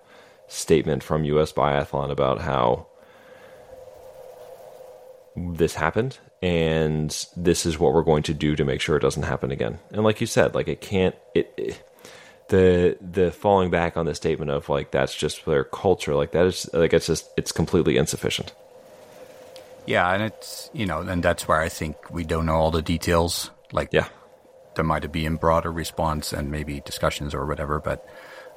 statement 0.47 1.01
from 1.01 1.23
U.S. 1.23 1.51
Biathlon 1.51 2.11
about 2.11 2.41
how 2.41 2.87
this 5.35 5.75
happened 5.75 6.19
and 6.41 7.27
this 7.35 7.65
is 7.65 7.79
what 7.79 7.93
we're 7.93 8.03
going 8.03 8.23
to 8.23 8.33
do 8.33 8.55
to 8.55 8.63
make 8.63 8.79
sure 8.81 8.95
it 8.95 9.01
doesn't 9.01 9.23
happen 9.23 9.51
again. 9.51 9.79
And 9.91 10.03
like 10.03 10.21
you 10.21 10.27
said, 10.27 10.55
like 10.55 10.67
it 10.67 10.81
can't 10.81 11.15
it, 11.33 11.53
it 11.57 11.83
the 12.49 12.97
the 13.01 13.31
falling 13.31 13.69
back 13.71 13.97
on 13.97 14.05
the 14.05 14.15
statement 14.15 14.51
of 14.51 14.69
like 14.69 14.91
that's 14.91 15.15
just 15.15 15.45
their 15.45 15.63
culture, 15.63 16.15
like 16.15 16.31
that 16.31 16.45
is 16.45 16.69
like 16.73 16.93
it's 16.93 17.07
just 17.07 17.29
it's 17.37 17.51
completely 17.51 17.97
insufficient. 17.97 18.53
Yeah, 19.87 20.11
and 20.11 20.23
it's 20.23 20.69
you 20.73 20.85
know, 20.85 21.01
and 21.01 21.21
that's 21.23 21.47
where 21.47 21.59
I 21.59 21.69
think 21.69 21.95
we 22.11 22.23
don't 22.23 22.45
know 22.45 22.55
all 22.55 22.71
the 22.71 22.81
details. 22.81 23.51
Like, 23.71 23.89
Yeah. 23.91 24.07
there 24.75 24.85
might 24.85 25.03
have 25.03 25.11
been 25.11 25.35
broader 25.37 25.71
response 25.71 26.33
and 26.33 26.49
maybe 26.51 26.79
discussions 26.81 27.33
or 27.33 27.45
whatever. 27.45 27.79
But 27.79 28.07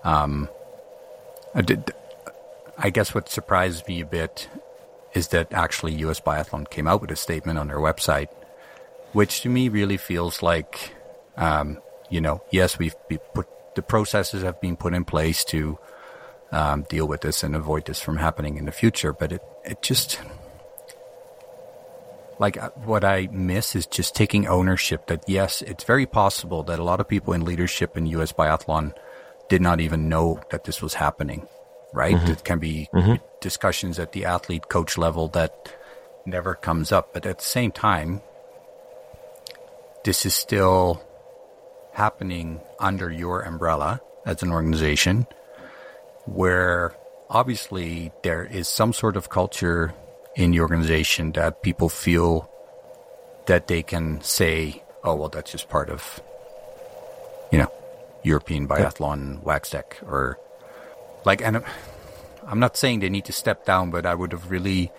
um, 0.05 0.49
I 1.55 1.63
did. 1.63 1.93
I 2.79 2.91
guess 2.91 3.15
what 3.15 3.29
surprised 3.29 3.89
me 3.89 4.01
a 4.01 4.07
bit 4.07 4.49
is 5.15 5.29
that 5.29 5.53
actually 5.53 5.95
U.S. 6.07 6.21
Biathlon 6.21 6.71
came 6.71 6.87
out 6.87 7.01
with 7.01 7.11
a 7.11 7.17
statement 7.17 7.59
on 7.59 7.69
their 7.69 7.79
website, 7.79 8.29
which 9.13 9.41
to 9.41 9.49
me 9.49 9.69
really 9.69 9.97
feels 9.97 10.43
like, 10.43 10.95
um, 11.37 11.79
you 12.11 12.21
know, 12.21 12.43
yes, 12.53 12.79
we've 12.79 12.95
put 13.35 13.49
the 13.79 13.83
processes 13.83 14.43
have 14.43 14.61
been 14.61 14.77
put 14.77 14.93
in 14.93 15.05
place 15.05 15.45
to 15.45 15.79
um, 16.51 16.83
deal 16.89 17.07
with 17.07 17.21
this 17.21 17.45
and 17.45 17.55
avoid 17.55 17.87
this 17.87 18.01
from 18.01 18.17
happening 18.17 18.57
in 18.57 18.65
the 18.65 18.73
future, 18.73 19.13
but 19.13 19.31
it 19.31 19.43
it 19.65 19.83
just 19.83 20.21
like 22.41 22.57
uh, 22.61 22.71
what 22.85 23.05
I 23.05 23.29
miss 23.31 23.77
is 23.77 23.87
just 23.87 24.17
taking 24.17 24.49
ownership 24.49 25.07
that 25.07 25.23
yes, 25.29 25.63
it's 25.63 25.85
very 25.85 26.07
possible 26.07 26.65
that 26.65 26.81
a 26.81 26.83
lot 26.83 26.99
of 26.99 27.07
people 27.07 27.33
in 27.35 27.45
leadership 27.45 27.97
in 27.97 28.07
US 28.07 28.33
biathlon 28.33 28.95
did 29.49 29.63
not 29.63 29.79
even 29.81 30.09
know 30.09 30.41
that 30.51 30.65
this 30.65 30.83
was 30.83 30.95
happening, 30.95 31.47
right? 31.93 32.17
It 32.29 32.43
can 32.43 32.59
be 32.59 32.89
discussions 33.41 34.01
at 34.01 34.11
the 34.11 34.25
athlete 34.25 34.69
coach 34.69 34.99
level 34.99 35.29
that 35.29 35.73
never 36.27 36.57
comes 36.57 36.91
up, 36.91 37.15
but 37.15 37.27
at 37.27 37.39
the 37.39 37.45
same 37.45 37.71
time, 37.71 38.23
this 40.03 40.27
is 40.27 40.35
still 40.35 41.01
happening 42.03 42.61
under 42.79 43.11
your 43.11 43.43
umbrella 43.43 44.01
as 44.25 44.41
an 44.45 44.53
organization 44.53 45.27
where 46.27 46.95
obviously 47.29 48.13
there 48.23 48.45
is 48.45 48.69
some 48.69 48.93
sort 48.93 49.17
of 49.17 49.29
culture 49.31 49.93
in 50.37 50.53
the 50.53 50.61
organization 50.61 51.33
that 51.33 51.61
people 51.61 51.89
feel 51.89 52.49
that 53.47 53.67
they 53.67 53.83
can 53.83 54.21
say, 54.23 54.81
oh, 55.03 55.17
well, 55.17 55.29
that's 55.29 55.51
just 55.51 55.69
part 55.69 55.91
of, 55.91 56.21
you 57.51 57.59
know, 57.59 57.73
European 58.23 58.69
biathlon 58.69 59.43
wax 59.43 59.71
tech 59.71 59.99
or 60.07 60.39
like, 61.25 61.43
and 61.43 61.57
I'm- 61.57 61.67
I'm 62.47 62.61
not 62.61 62.77
saying 62.77 63.01
they 63.01 63.11
need 63.11 63.25
to 63.27 63.33
step 63.33 63.67
down, 63.67 63.91
but 63.91 64.07
I 64.07 64.15
would 64.15 64.33
have 64.33 64.51
really 64.51 64.91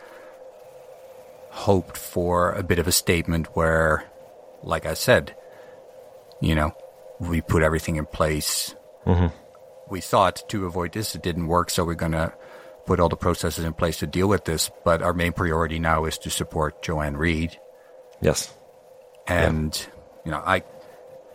hoped 1.65 1.97
for 1.97 2.51
a 2.51 2.61
bit 2.61 2.77
of 2.77 2.87
a 2.87 2.91
statement 2.91 3.55
where, 3.55 4.03
like 4.61 4.85
I 4.85 4.93
said, 4.93 5.33
you 6.41 6.53
know, 6.55 6.71
we 7.19 7.41
put 7.41 7.63
everything 7.63 7.97
in 7.97 8.05
place. 8.05 8.75
We 9.89 10.01
thought 10.01 10.47
to 10.49 10.65
avoid 10.65 10.93
this, 10.93 11.15
it 11.15 11.23
didn't 11.23 11.47
work, 11.47 11.69
so 11.69 11.83
we're 11.83 11.95
going 11.95 12.11
to 12.11 12.33
put 12.85 12.99
all 12.99 13.09
the 13.09 13.17
processes 13.17 13.65
in 13.65 13.73
place 13.73 13.97
to 13.99 14.07
deal 14.07 14.27
with 14.27 14.45
this. 14.45 14.69
But 14.83 15.01
our 15.01 15.13
main 15.13 15.33
priority 15.33 15.79
now 15.79 16.05
is 16.05 16.17
to 16.19 16.29
support 16.29 16.81
Joanne 16.81 17.17
Reid. 17.17 17.59
Yes. 18.21 18.53
And 19.27 19.87
you 20.25 20.31
know, 20.31 20.41
I, 20.45 20.63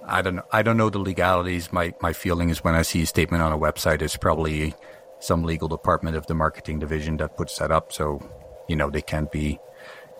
I 0.07 0.23
don't, 0.23 0.41
I 0.53 0.63
don't 0.63 0.77
know 0.77 0.91
the 0.91 0.99
legalities. 0.99 1.73
My 1.73 1.95
my 2.01 2.13
feeling 2.13 2.51
is 2.51 2.63
when 2.63 2.75
I 2.75 2.83
see 2.83 3.03
a 3.03 3.07
statement 3.07 3.43
on 3.43 3.53
a 3.53 3.59
website, 3.59 4.03
it's 4.03 4.17
probably 4.17 4.75
some 5.21 5.43
legal 5.45 5.69
department 5.69 6.17
of 6.17 6.27
the 6.27 6.35
marketing 6.35 6.79
division 6.79 7.17
that 7.19 7.37
puts 7.37 7.59
that 7.59 7.71
up, 7.71 7.93
so 7.93 8.21
you 8.69 8.77
know 8.77 8.91
they 8.91 9.03
can't 9.03 9.33
be 9.33 9.59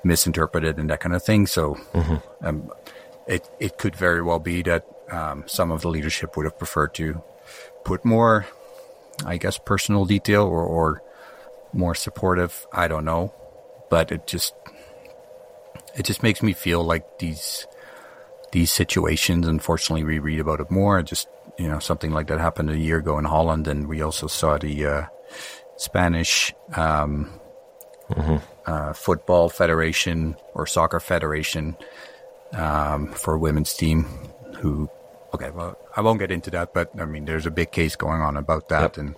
misinterpreted 0.03 0.79
and 0.79 0.89
that 0.91 1.01
kind 1.01 1.15
of 1.15 1.23
thing. 1.23 1.47
So, 1.47 1.79
um, 2.43 2.71
it 3.27 3.49
it 3.61 3.79
could 3.79 3.97
very 3.97 4.23
well 4.23 4.39
be 4.39 4.63
that 4.63 4.87
um, 5.15 5.45
some 5.47 5.71
of 5.71 5.83
the 5.83 5.89
leadership 5.89 6.37
would 6.37 6.47
have 6.47 6.59
preferred 6.59 6.95
to 6.95 7.23
put 7.85 8.05
more, 8.05 8.47
I 9.25 9.37
guess, 9.37 9.59
personal 9.59 10.05
detail 10.05 10.43
or, 10.43 10.63
or 10.63 11.03
more 11.73 11.95
supportive. 11.95 12.67
I 12.73 12.89
don't 12.89 13.05
know, 13.05 13.33
but 13.91 14.11
it 14.11 14.27
just 14.27 14.55
it 15.97 16.05
just 16.05 16.23
makes 16.23 16.43
me 16.43 16.53
feel 16.53 16.83
like 16.83 17.19
these 17.19 17.67
these 18.53 18.73
situations. 18.73 19.47
Unfortunately, 19.47 20.05
we 20.05 20.19
read 20.19 20.41
about 20.41 20.61
it 20.61 20.71
more. 20.71 21.03
Just 21.03 21.29
you 21.59 21.69
know, 21.69 21.79
something 21.79 22.11
like 22.11 22.27
that 22.29 22.41
happened 22.41 22.71
a 22.71 22.79
year 22.79 22.99
ago 22.99 23.19
in 23.19 23.25
Holland, 23.25 23.69
and 23.69 23.87
we 23.87 24.03
also 24.03 24.27
saw 24.27 24.59
the 24.59 24.87
uh, 24.87 25.07
Spanish 25.77 26.55
um, 26.75 27.41
uh, 28.67 28.93
football 28.93 29.49
federation 29.49 30.37
or 30.55 30.67
soccer 30.67 31.01
federation 31.01 31.77
um, 32.53 33.13
for 33.13 33.39
women's 33.39 33.75
team 33.75 34.07
who. 34.57 34.89
Okay, 35.35 35.51
well, 35.51 35.77
I 35.97 36.01
won't 36.01 36.19
get 36.19 36.31
into 36.31 36.51
that, 36.51 36.73
but 36.75 36.91
I 36.99 37.05
mean, 37.05 37.25
there's 37.25 37.47
a 37.47 37.51
big 37.51 37.73
case 37.73 37.97
going 37.97 38.21
on 38.21 38.37
about 38.37 38.69
that, 38.69 38.83
Yep. 38.83 38.99
and 38.99 39.15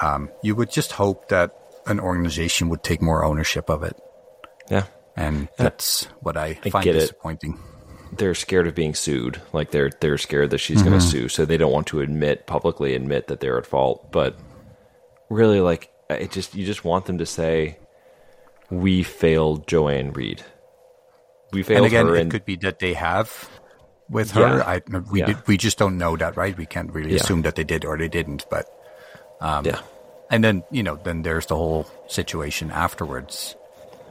um, 0.00 0.30
you 0.42 0.54
would 0.54 0.70
just 0.70 0.92
hope 0.92 1.28
that 1.28 1.54
an 1.86 2.00
organization 2.00 2.68
would 2.70 2.82
take 2.82 3.02
more 3.02 3.24
ownership 3.24 3.68
of 3.70 3.82
it. 3.82 3.96
Yeah. 4.70 4.84
And 5.16 5.48
that's 5.56 6.04
what 6.20 6.36
I, 6.36 6.58
I 6.64 6.70
find 6.70 6.84
get 6.84 6.96
it. 6.96 7.00
disappointing. 7.00 7.58
They're 8.12 8.34
scared 8.34 8.66
of 8.66 8.74
being 8.74 8.94
sued. 8.94 9.40
Like 9.52 9.70
they're 9.70 9.90
they're 10.00 10.18
scared 10.18 10.50
that 10.50 10.58
she's 10.58 10.82
going 10.82 10.98
to 10.98 11.00
sue, 11.04 11.28
so 11.28 11.44
they 11.44 11.56
don't 11.56 11.72
want 11.72 11.86
to 11.88 12.00
admit 12.00 12.46
publicly 12.46 12.94
admit 12.94 13.26
that 13.28 13.40
they're 13.40 13.58
at 13.58 13.66
fault. 13.66 14.10
But 14.12 14.36
really, 15.28 15.60
like 15.60 15.90
it 16.08 16.30
just 16.32 16.54
you 16.54 16.64
just 16.64 16.84
want 16.84 17.04
them 17.06 17.18
to 17.18 17.26
say, 17.26 17.78
"We 18.70 19.02
failed 19.02 19.68
Joanne 19.68 20.12
Reid. 20.12 20.42
We 21.52 21.62
failed 21.62 21.78
And 21.78 21.86
again, 21.86 22.06
her." 22.06 22.16
it 22.16 22.20
and 22.22 22.30
could 22.30 22.44
be 22.44 22.56
that 22.56 22.78
they 22.78 22.94
have 22.94 23.48
with 24.10 24.32
her. 24.32 24.58
Yeah. 24.58 24.64
I, 24.66 24.82
we 25.10 25.20
Yeah. 25.20 25.26
did, 25.26 25.46
we 25.46 25.56
just 25.56 25.78
don't 25.78 25.96
know 25.96 26.16
that, 26.16 26.36
right? 26.36 26.56
We 26.56 26.66
can't 26.66 26.92
really 26.92 27.10
Yeah. 27.10 27.16
assume 27.22 27.42
that 27.42 27.54
they 27.54 27.64
did 27.64 27.84
or 27.84 27.96
they 27.96 28.08
didn't. 28.08 28.44
But 28.50 28.66
um, 29.40 29.64
yeah, 29.64 29.80
and 30.30 30.44
then 30.44 30.64
you 30.70 30.82
know, 30.82 30.96
then 30.96 31.22
there's 31.22 31.46
the 31.46 31.56
whole 31.56 31.86
situation 32.08 32.70
afterwards 32.70 33.56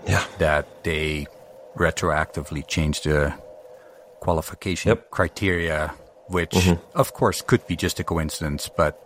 yeah, 0.07 0.23
that 0.39 0.65
they 0.83 1.27
retroactively 1.75 2.65
changed 2.67 3.03
the 3.03 3.33
qualification 4.19 4.89
Yep. 4.89 5.11
criteria, 5.11 5.93
which 6.27 6.51
mm-hmm. 6.51 6.97
of 6.97 7.13
course 7.13 7.41
could 7.41 7.65
be 7.67 7.75
just 7.75 7.99
a 7.99 8.03
coincidence, 8.03 8.69
but 8.69 8.97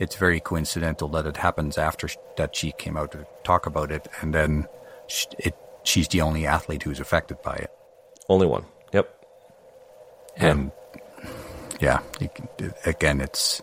it's 0.00 0.16
very 0.16 0.40
coincidental 0.40 1.08
that 1.08 1.26
it 1.26 1.36
happens 1.36 1.76
after 1.78 2.08
that 2.36 2.54
she 2.54 2.72
came 2.72 2.96
out 2.96 3.12
to 3.12 3.26
talk 3.44 3.66
about 3.66 3.90
it, 3.92 4.08
and 4.20 4.34
then 4.34 4.66
it 5.38 5.54
she's 5.84 6.08
the 6.08 6.20
only 6.20 6.46
athlete 6.46 6.82
who's 6.82 7.00
affected 7.00 7.40
by 7.42 7.54
it. 7.54 7.70
Only 8.28 8.46
one. 8.46 8.64
And 10.38 10.70
yeah, 11.80 12.00
you 12.20 12.28
can, 12.34 12.48
again, 12.86 13.20
it's 13.20 13.62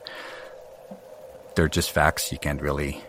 they're 1.56 1.70
just 1.70 1.92
facts. 1.92 2.32
You 2.32 2.38
can't 2.38 2.62
really 2.62 3.02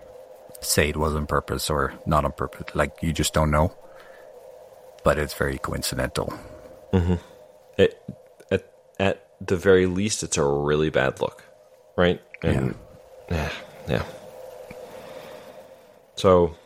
say 0.60 0.88
it 0.88 0.96
was 0.96 1.14
on 1.14 1.26
purpose 1.26 1.68
or 1.70 1.94
not 2.06 2.24
on 2.24 2.32
purpose. 2.32 2.74
Like 2.74 2.96
you 3.02 3.12
just 3.12 3.34
don't 3.34 3.50
know. 3.50 3.74
But 5.04 5.18
it's 5.18 5.34
very 5.34 5.58
coincidental. 5.58 6.32
It, 7.78 8.00
at 8.50 8.68
at 8.98 9.28
the 9.40 9.56
very 9.56 9.86
least, 9.86 10.22
it's 10.22 10.36
a 10.36 10.44
really 10.44 10.90
bad 10.90 11.20
look, 11.20 11.44
right? 11.96 12.20
And 12.42 12.74
yeah, 13.30 13.52
yeah. 13.88 14.04
So 16.16 16.56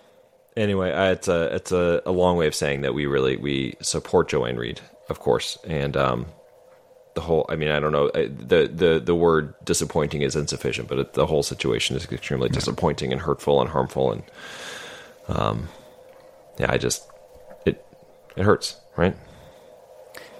anyway, 0.56 0.92
uh, 0.92 1.12
it's 1.12 1.28
a 1.28 1.54
it's 1.54 1.72
a, 1.72 2.02
a 2.06 2.12
long 2.12 2.36
way 2.36 2.46
of 2.46 2.54
saying 2.54 2.82
that 2.82 2.94
we 2.94 3.06
really 3.06 3.36
we 3.36 3.74
support 3.82 4.28
Joanne 4.28 4.56
Reid, 4.56 4.80
of 5.08 5.18
course, 5.18 5.58
and 5.66 5.96
um, 5.96 6.26
the 7.14 7.20
whole. 7.20 7.46
I 7.48 7.56
mean, 7.56 7.70
I 7.70 7.80
don't 7.80 7.92
know 7.92 8.08
uh, 8.08 8.28
the 8.28 8.70
the 8.72 9.00
the 9.04 9.14
word 9.14 9.54
disappointing 9.64 10.22
is 10.22 10.36
insufficient, 10.36 10.88
but 10.88 10.98
it, 10.98 11.12
the 11.14 11.26
whole 11.26 11.42
situation 11.42 11.96
is 11.96 12.10
extremely 12.10 12.48
disappointing 12.48 13.12
and 13.12 13.20
hurtful 13.20 13.60
and 13.60 13.70
harmful, 13.70 14.12
and 14.12 14.22
um, 15.28 15.68
yeah, 16.58 16.70
I 16.70 16.78
just 16.78 17.08
it 17.66 17.84
it 18.36 18.44
hurts, 18.44 18.76
right? 18.96 19.16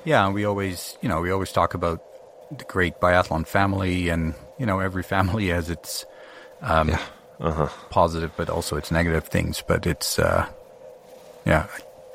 Yeah, 0.05 0.31
we 0.31 0.45
always, 0.45 0.97
you 1.03 1.09
know, 1.09 1.21
we 1.21 1.31
always 1.31 1.53
talk 1.53 1.75
about 1.75 2.03
the 2.57 2.65
great 2.65 3.01
biathlon 3.01 3.47
family, 3.47 4.09
and 4.09 4.35
you 4.59 4.67
know, 4.67 4.81
every 4.81 5.03
family 5.03 5.49
has 5.49 5.71
its 5.71 6.07
um, 6.63 6.89
yeah. 6.89 7.69
positive, 7.91 8.33
but 8.37 8.49
also 8.49 8.77
its 8.77 8.91
negative 8.91 9.29
things. 9.29 9.63
But 9.67 9.87
it's, 9.87 10.19
uh, 10.19 10.49
yeah, 11.45 11.67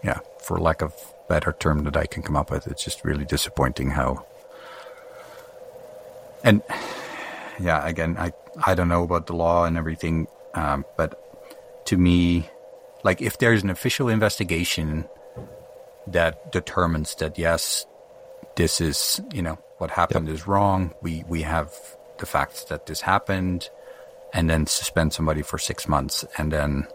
yeah, 0.04 0.20
for 0.42 0.60
lack 0.60 0.82
of 0.82 0.94
better 1.30 1.56
term 1.60 1.84
that 1.84 1.98
I 1.98 2.06
can 2.06 2.24
come 2.24 2.36
up 2.36 2.52
with, 2.52 2.68
it's 2.68 2.84
just 2.84 3.04
really 3.04 3.26
disappointing 3.26 3.92
how. 3.92 4.26
And 6.46 6.62
yeah, 7.60 7.86
again, 7.86 8.16
I 8.20 8.32
I 8.64 8.75
don't 8.75 8.88
know 8.88 9.04
about 9.04 9.25
the 9.25 9.36
law 9.36 9.66
and 9.66 9.78
everything, 9.78 10.28
um, 10.54 10.86
but 10.96 11.20
to 11.88 11.98
me, 11.98 12.48
like 13.04 13.20
if 13.20 13.40
there's 13.40 13.64
an 13.64 13.72
official 13.72 14.10
investigation 14.10 15.10
that 16.08 16.52
determines 16.52 17.16
that 17.16 17.40
yes, 17.40 17.88
this 18.56 18.80
is 18.80 19.20
you 19.34 19.42
know 19.42 19.58
what 19.80 19.90
happened 19.90 20.30
is 20.30 20.46
wrong. 20.46 20.94
We 21.02 21.24
we 21.28 21.42
have 21.42 21.74
the 22.20 22.28
facts 22.28 22.66
that 22.66 22.86
this 22.86 23.02
happened, 23.02 23.70
and 24.32 24.48
then 24.48 24.68
suspend 24.68 25.14
somebody 25.14 25.42
for 25.42 25.58
six 25.58 25.88
months, 25.88 26.25
and 26.38 26.52
then 26.52 26.88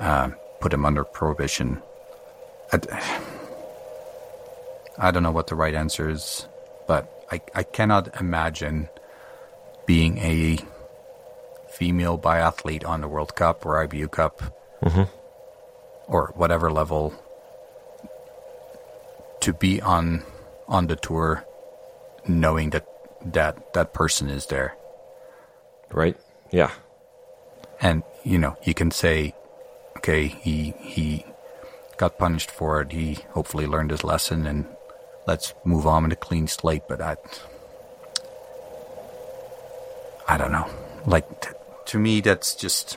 uh, 0.00 0.30
put 0.60 0.74
him 0.74 0.84
under 0.84 1.04
prohibition. 1.04 1.80
I, 2.72 2.80
I 4.98 5.10
don't 5.12 5.22
know 5.22 5.30
what 5.30 5.46
the 5.46 5.54
right 5.54 5.74
answer 5.74 6.10
is, 6.10 6.48
but 6.88 7.11
I 7.30 7.40
I 7.54 7.62
cannot 7.62 8.20
imagine 8.20 8.88
being 9.86 10.18
a 10.18 10.58
female 11.70 12.18
biathlete 12.18 12.86
on 12.86 13.00
the 13.00 13.08
World 13.08 13.34
Cup 13.34 13.64
or 13.64 13.86
IBU 13.86 14.10
Cup 14.10 14.42
mm-hmm. 14.82 15.04
or 16.06 16.32
whatever 16.36 16.70
level 16.70 17.14
to 19.40 19.52
be 19.52 19.80
on 19.80 20.22
on 20.68 20.86
the 20.86 20.96
tour 20.96 21.44
knowing 22.28 22.70
that 22.70 22.86
that 23.24 23.72
that 23.74 23.92
person 23.92 24.28
is 24.28 24.46
there 24.46 24.76
Right? 25.90 26.16
Yeah. 26.50 26.70
and 27.80 28.02
you 28.24 28.38
know 28.38 28.56
you 28.62 28.74
can 28.74 28.90
say 28.90 29.34
okay 29.98 30.28
he 30.28 30.74
he 30.78 31.26
got 31.96 32.18
punished 32.18 32.50
for 32.50 32.80
it 32.80 32.92
he 32.92 33.18
hopefully 33.30 33.66
learned 33.66 33.90
his 33.90 34.04
lesson 34.04 34.46
and 34.46 34.66
let's 35.26 35.54
move 35.64 35.86
on 35.86 36.02
with 36.04 36.12
a 36.12 36.16
clean 36.16 36.46
slate 36.48 36.82
but 36.88 37.00
i 37.00 37.16
i 40.28 40.36
don't 40.36 40.52
know. 40.52 40.68
Like 41.06 41.40
t- 41.40 41.50
to 41.86 41.98
me 41.98 42.20
that's 42.20 42.54
just 42.54 42.96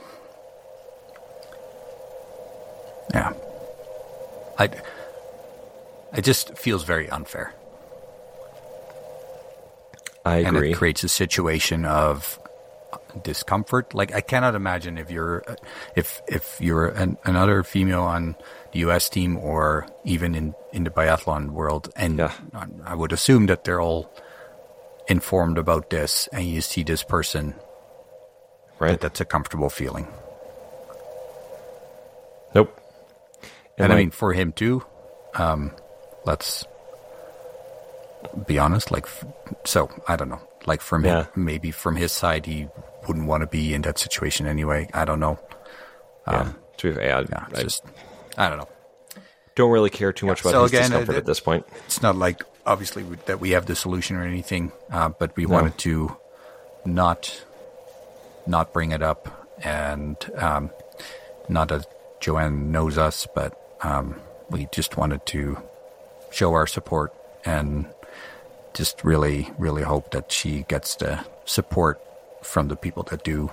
yeah. 3.14 3.34
I 4.58 4.70
it 6.16 6.24
just 6.24 6.58
feels 6.58 6.84
very 6.84 7.10
unfair. 7.10 7.54
I 10.24 10.38
agree. 10.38 10.48
and 10.48 10.58
it 10.74 10.78
creates 10.78 11.04
a 11.04 11.10
situation 11.10 11.86
of 11.86 12.40
discomfort. 13.24 13.94
Like 13.94 14.14
I 14.14 14.22
cannot 14.22 14.56
imagine 14.56 14.98
if 14.98 15.10
you're 15.12 15.44
if 15.96 16.22
if 16.28 16.58
you're 16.60 16.88
an, 16.88 17.18
another 17.24 17.64
female 17.64 18.04
on 18.04 18.36
the 18.74 18.80
U.S. 18.80 19.10
team 19.10 19.38
or 19.38 19.88
even 20.04 20.36
in 20.36 20.54
in 20.74 20.84
the 20.84 20.90
biathlon 20.90 21.52
world, 21.52 21.90
and 21.96 22.20
Yeah. 22.20 22.32
I 22.86 22.96
would 22.96 23.12
assume 23.14 23.46
that 23.48 23.64
they're 23.64 23.82
all 23.82 24.10
informed 25.08 25.58
about 25.58 25.90
this, 25.90 26.28
and 26.34 26.46
you 26.46 26.62
see 26.62 26.84
this 26.84 27.04
person, 27.04 27.54
right? 28.80 28.92
that 28.92 29.02
that's 29.02 29.22
a 29.22 29.26
comfortable 29.26 29.70
feeling. 29.70 30.08
nope. 32.54 32.80
And, 33.78 33.92
I 33.92 33.96
like- 33.96 34.04
mean, 34.06 34.12
for 34.12 34.34
him 34.34 34.52
too. 34.54 34.84
Um, 35.36 35.72
let's 36.26 36.66
be 38.48 38.58
honest. 38.58 38.90
Like, 38.92 39.06
so 39.66 39.90
I 40.08 40.16
don't 40.16 40.30
know. 40.30 40.42
Like 40.66 40.82
from 40.82 41.06
Yeah. 41.06 41.24
him, 41.26 41.46
maybe 41.46 41.72
from 41.72 41.96
his 41.96 42.12
side, 42.12 42.46
he 42.46 42.68
wouldn't 43.08 43.28
want 43.28 43.42
to 43.42 43.48
be 43.48 43.74
in 43.74 43.82
that 43.84 44.00
situation 44.00 44.48
anyway. 44.48 44.90
I 44.94 45.06
don't 45.06 45.20
know. 45.20 45.40
yeah. 46.28 46.52
To 46.78 46.90
be 46.90 46.96
fair, 46.96 47.16
I, 47.18 47.20
Yeah, 47.22 47.46
it's 47.52 47.60
I 47.60 47.64
just 47.64 47.84
I 48.38 48.50
don't 48.50 48.58
know. 48.58 48.68
don't 49.56 49.72
really 49.72 49.90
care 49.92 50.12
too 50.12 50.26
much 50.26 50.42
about 50.42 50.52
So 50.52 50.64
his 50.64 50.72
again, 50.72 50.90
discomfort 50.90 51.16
uh, 51.16 51.20
at 51.20 51.26
this 51.26 51.40
point. 51.40 51.66
It's 51.86 52.02
not 52.02 52.16
like 52.18 52.42
obviously 52.66 53.04
that 53.28 53.40
we 53.40 53.52
have 53.52 53.66
the 53.68 53.76
solution 53.76 54.16
or 54.18 54.24
anything, 54.24 54.72
uh, 54.92 55.10
but 55.10 55.36
we 55.38 55.46
wanted 55.46 55.78
to 55.80 56.18
not 56.86 57.44
not 58.48 58.74
bring 58.74 58.92
it 58.92 59.02
up, 59.02 59.56
and 59.64 60.18
um, 60.38 60.70
not 61.48 61.70
that 61.70 61.86
Joanne 62.20 62.72
knows 62.72 62.98
us, 62.98 63.28
but 63.34 63.54
um, 63.82 64.16
we 64.50 64.68
just 64.72 64.98
wanted 64.98 65.26
to 65.28 65.58
show 66.32 66.54
our 66.54 66.68
support 66.68 67.14
and 67.46 67.86
just 68.76 69.04
really, 69.04 69.50
really 69.58 69.82
hope 69.84 70.12
that 70.12 70.32
she 70.32 70.64
gets 70.70 70.96
the 70.96 71.26
support 71.46 72.00
from 72.44 72.68
the 72.68 72.76
people 72.76 73.04
that 73.04 73.24
do 73.24 73.50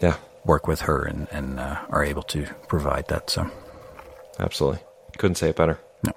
Yeah, 0.00 0.16
work 0.44 0.68
with 0.68 0.82
her 0.82 1.02
and, 1.04 1.26
and 1.32 1.58
uh, 1.58 1.80
are 1.90 2.04
able 2.04 2.22
to 2.24 2.46
provide 2.68 3.08
that. 3.08 3.30
So, 3.30 3.50
absolutely. 4.38 4.80
Couldn't 5.16 5.36
say 5.36 5.50
it 5.50 5.56
better. 5.56 5.78
no. 6.04 6.12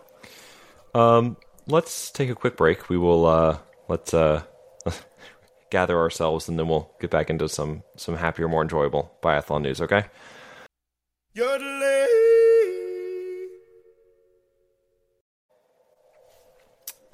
Let's 1.68 2.12
take 2.12 2.30
a 2.30 2.36
quick 2.36 2.58
break. 2.58 2.90
We 2.90 2.98
will 2.98 3.26
uh 3.26 3.58
let's 3.88 4.14
uh 4.14 4.44
gather 5.72 5.98
ourselves 5.98 6.50
and 6.50 6.60
then 6.60 6.68
we'll 6.68 6.92
get 7.00 7.10
back 7.12 7.30
into 7.30 7.48
some 7.50 7.84
some 7.98 8.18
happier, 8.18 8.48
more 8.48 8.62
enjoyable 8.64 9.12
biathlon 9.24 9.62
news, 9.64 9.82
okay? 9.82 10.06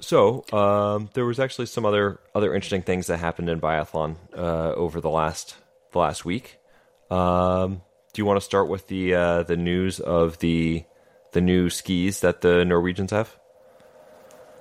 So, 0.08 0.42
um, 0.54 1.10
there 1.12 1.26
was 1.26 1.38
actually 1.38 1.66
some 1.66 1.84
other 1.84 2.18
other 2.34 2.54
interesting 2.54 2.80
things 2.80 3.08
that 3.08 3.18
happened 3.18 3.50
in 3.50 3.60
biathlon 3.60 4.16
uh, 4.34 4.72
over 4.72 5.02
the 5.02 5.10
last 5.10 5.54
the 5.92 5.98
last 5.98 6.24
week. 6.24 6.56
Um, 7.10 7.82
do 8.14 8.22
you 8.22 8.24
want 8.24 8.38
to 8.40 8.44
start 8.44 8.68
with 8.70 8.86
the 8.88 9.14
uh, 9.14 9.42
the 9.42 9.58
news 9.58 10.00
of 10.00 10.38
the 10.38 10.82
the 11.32 11.42
new 11.42 11.68
skis 11.68 12.20
that 12.20 12.40
the 12.40 12.64
Norwegians 12.64 13.10
have? 13.10 13.36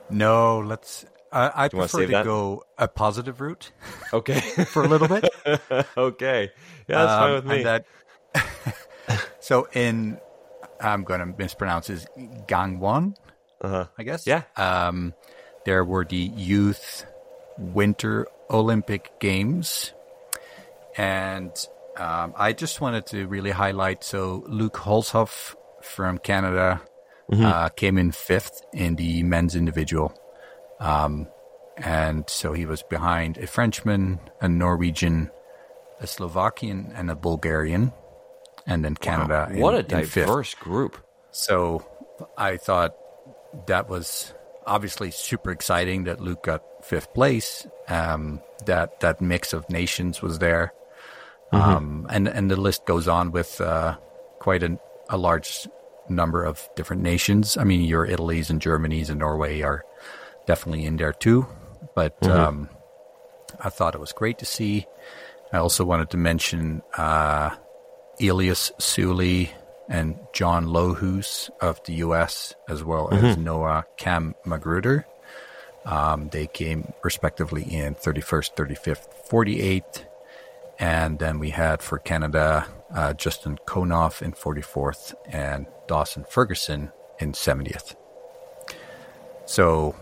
No, 0.10 0.60
let's. 0.60 1.06
I 1.32 1.70
wanna 1.72 1.88
prefer 1.88 2.08
to 2.08 2.24
go 2.26 2.64
a 2.78 2.90
positive 2.90 3.40
route 3.40 3.72
Okay, 4.12 4.40
for 4.66 4.84
a 4.84 4.88
little 4.90 5.08
bit. 5.08 5.30
okay, 5.98 6.52
yeah, 6.90 7.06
that's 7.06 7.14
fine 7.14 7.30
Um, 7.30 7.36
with 7.36 7.46
me. 7.46 7.64
that, 7.64 7.86
so 9.40 9.70
in, 9.72 10.20
I'm 10.82 11.06
going 11.06 11.22
to 11.22 11.26
mispronounce 11.26 11.90
is 11.90 12.06
Gangwon, 12.48 13.16
uh-huh. 13.62 13.88
I 13.98 14.04
guess. 14.04 14.28
Yeah. 14.28 14.44
Um, 14.58 15.14
there 15.68 15.84
were 15.84 16.06
the 16.06 16.32
Youth 16.50 17.06
Winter 17.58 18.26
Olympic 18.50 19.12
Games, 19.20 19.92
and 20.98 21.52
um, 21.98 22.34
I 22.38 22.54
just 22.54 22.80
wanted 22.80 23.06
to 23.08 23.28
really 23.28 23.52
highlight. 23.52 24.02
So 24.04 24.46
Luke 24.48 24.76
Holzhoff 24.76 25.56
from 25.82 26.20
Canada 26.20 26.82
uh, 27.34 27.68
came 27.70 27.98
in 27.98 28.12
fifth 28.14 28.62
in 28.72 28.96
the 28.96 29.24
men's 29.24 29.56
individual. 29.56 30.14
Um, 30.80 31.28
and 31.76 32.24
so 32.30 32.54
he 32.54 32.66
was 32.66 32.82
behind 32.84 33.38
a 33.38 33.46
Frenchman, 33.46 34.20
a 34.40 34.48
Norwegian, 34.48 35.30
a 36.00 36.08
Slovakian, 36.08 36.94
and 36.96 37.12
a 37.12 37.16
Bulgarian, 37.16 37.92
and 38.66 38.86
then 38.86 38.96
Canada. 38.96 39.50
in- 39.52 39.60
what 39.60 39.74
a 39.76 39.80
in 39.80 40.06
fifth. 40.06 40.14
diverse 40.26 40.54
group. 40.56 40.98
So 41.32 41.86
I 42.38 42.56
thought 42.56 42.96
that 43.68 43.90
was 43.90 44.34
obviously 44.68 45.12
super 45.12 45.52
exciting 45.52 46.04
that 46.04 46.22
Luke 46.22 46.44
got 46.44 46.64
fifth 46.84 47.14
place. 47.14 47.66
Um, 47.88 48.42
that 48.66 49.00
that 49.00 49.22
mix 49.22 49.54
of 49.54 49.70
nations 49.70 50.22
was 50.22 50.40
there, 50.40 50.74
um, 51.52 52.08
and 52.10 52.28
and 52.28 52.52
the 52.52 52.60
list 52.60 52.86
goes 52.86 53.08
on 53.08 53.32
with 53.32 53.62
uh, 53.62 53.98
quite 54.40 54.64
a, 54.64 54.78
a 55.10 55.18
large 55.18 55.68
number 56.10 56.44
of 56.44 56.68
different 56.76 57.02
nations. 57.02 57.58
I 57.58 57.64
mean, 57.64 57.82
your 57.82 58.06
Italy's 58.06 58.50
and 58.50 58.62
Germany's 58.62 59.10
and 59.10 59.20
Norway 59.20 59.62
are 59.62 59.84
definitely 60.46 60.86
in 60.86 60.98
there 60.98 61.14
too. 61.14 61.48
But 61.96 62.26
um, 62.28 62.70
I 63.60 63.70
thought 63.70 63.96
it 63.96 64.02
was 64.02 64.12
great 64.12 64.40
to 64.40 64.46
see. 64.46 64.86
I 65.52 65.58
also 65.58 65.86
wanted 65.86 66.10
to 66.12 66.18
mention 66.18 66.82
uh, 66.98 67.56
Elias 68.22 68.72
Suley 68.80 69.52
and 69.90 70.18
John 70.34 70.66
Lohus 70.68 71.50
of 71.62 71.82
the 71.86 71.94
U.S. 71.96 72.54
as 72.68 72.84
well 72.84 73.14
as 73.14 73.38
Noah 73.38 73.86
Cam 73.98 74.36
Magruder. 74.46 75.06
Um, 75.86 76.28
they 76.30 76.48
came 76.48 76.92
respectively 77.04 77.64
in 77.64 77.96
31st, 77.96 78.56
35th, 78.56 79.08
48th. 79.30 80.04
And 80.80 81.18
then 81.18 81.40
we 81.40 81.50
had 81.52 81.82
for 81.82 81.98
Canada 81.98 82.68
uh, 82.94 83.14
Justin 83.14 83.58
Konoff 83.66 84.22
in 84.22 84.34
44th 84.34 85.14
and 85.26 85.66
Dawson 85.88 86.26
Ferguson 86.30 86.92
in 87.20 87.32
70th. 87.32 87.96
So 89.46 89.96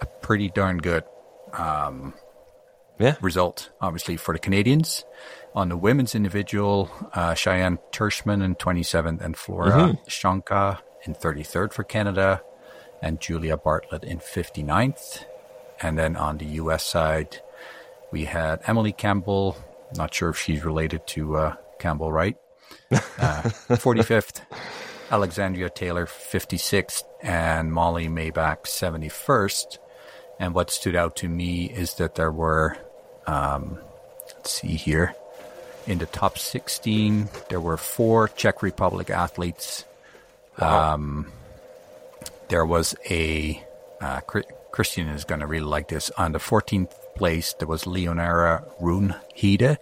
a 0.00 0.06
pretty 0.06 0.48
darn 0.48 0.78
good 0.78 1.04
Yeah. 2.98 3.16
result, 3.20 3.70
obviously, 3.80 4.16
for 4.16 4.34
the 4.34 4.38
Canadians. 4.40 5.04
On 5.54 5.68
the 5.68 5.76
women's 5.76 6.14
individual, 6.14 6.90
uh, 7.12 7.34
Cheyenne 7.34 7.78
Tershman 7.90 8.42
in 8.42 8.54
27th 8.54 9.20
and 9.20 9.36
Flora 9.36 9.98
Shanka 10.06 10.78
in 11.04 11.14
33rd 11.14 11.72
for 11.72 11.82
Canada 11.82 12.42
and 13.02 13.20
Julia 13.20 13.56
Bartlett 13.56 14.04
in 14.04 14.18
59th. 14.18 15.24
And 15.80 15.98
then 15.98 16.14
on 16.16 16.38
the 16.38 16.44
U.S. 16.46 16.84
side, 16.84 17.40
we 18.12 18.26
had 18.26 18.60
Emily 18.66 18.92
Campbell. 18.92 19.56
Not 19.96 20.14
sure 20.14 20.28
if 20.30 20.38
she's 20.38 20.64
related 20.64 21.06
to 21.08 21.36
uh, 21.36 21.54
Campbell 21.78 22.12
Wright. 22.12 22.36
Uh, 22.92 23.42
45th. 23.68 24.40
Alexandria 25.10 25.68
Taylor 25.68 26.06
56th 26.06 27.02
and 27.20 27.72
Molly 27.72 28.06
Maybach 28.06 28.62
71st. 28.62 29.78
And 30.38 30.54
what 30.54 30.70
stood 30.70 30.94
out 30.94 31.16
to 31.16 31.28
me 31.28 31.66
is 31.70 31.94
that 31.94 32.14
there 32.14 32.30
were, 32.30 32.78
um, 33.26 33.78
let's 34.36 34.52
see 34.52 34.76
here, 34.76 35.14
in 35.90 35.98
the 35.98 36.06
top 36.06 36.38
16, 36.38 37.28
there 37.48 37.60
were 37.60 37.76
four 37.76 38.28
Czech 38.28 38.62
Republic 38.62 39.10
athletes. 39.10 39.84
Um, 40.56 41.26
there 42.48 42.64
was 42.64 42.94
a, 43.10 43.60
uh, 44.00 44.20
Christian 44.70 45.08
is 45.08 45.24
going 45.24 45.40
to 45.40 45.48
really 45.48 45.66
like 45.66 45.88
this. 45.88 46.10
On 46.16 46.30
the 46.30 46.38
14th 46.38 46.92
place, 47.16 47.54
there 47.54 47.66
was 47.66 47.88
Leonara 47.88 48.64
Runhede 48.80 49.78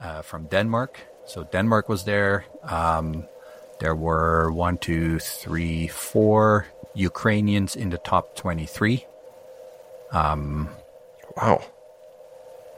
uh, 0.00 0.22
from 0.22 0.46
Denmark. 0.46 1.00
So 1.26 1.42
Denmark 1.42 1.88
was 1.88 2.04
there. 2.04 2.44
Um, 2.62 3.26
there 3.80 3.96
were 3.96 4.52
one, 4.52 4.78
two, 4.78 5.18
three, 5.18 5.88
four 5.88 6.66
Ukrainians 6.94 7.74
in 7.74 7.90
the 7.90 7.98
top 7.98 8.36
23. 8.36 9.04
Wow. 11.36 11.64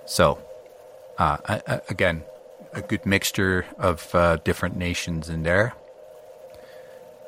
So, 0.06 0.38
uh, 1.18 1.80
again, 1.88 2.22
a 2.72 2.82
good 2.82 3.04
mixture 3.04 3.66
of 3.78 4.14
uh, 4.14 4.36
different 4.36 4.76
nations 4.76 5.28
in 5.28 5.42
there. 5.42 5.74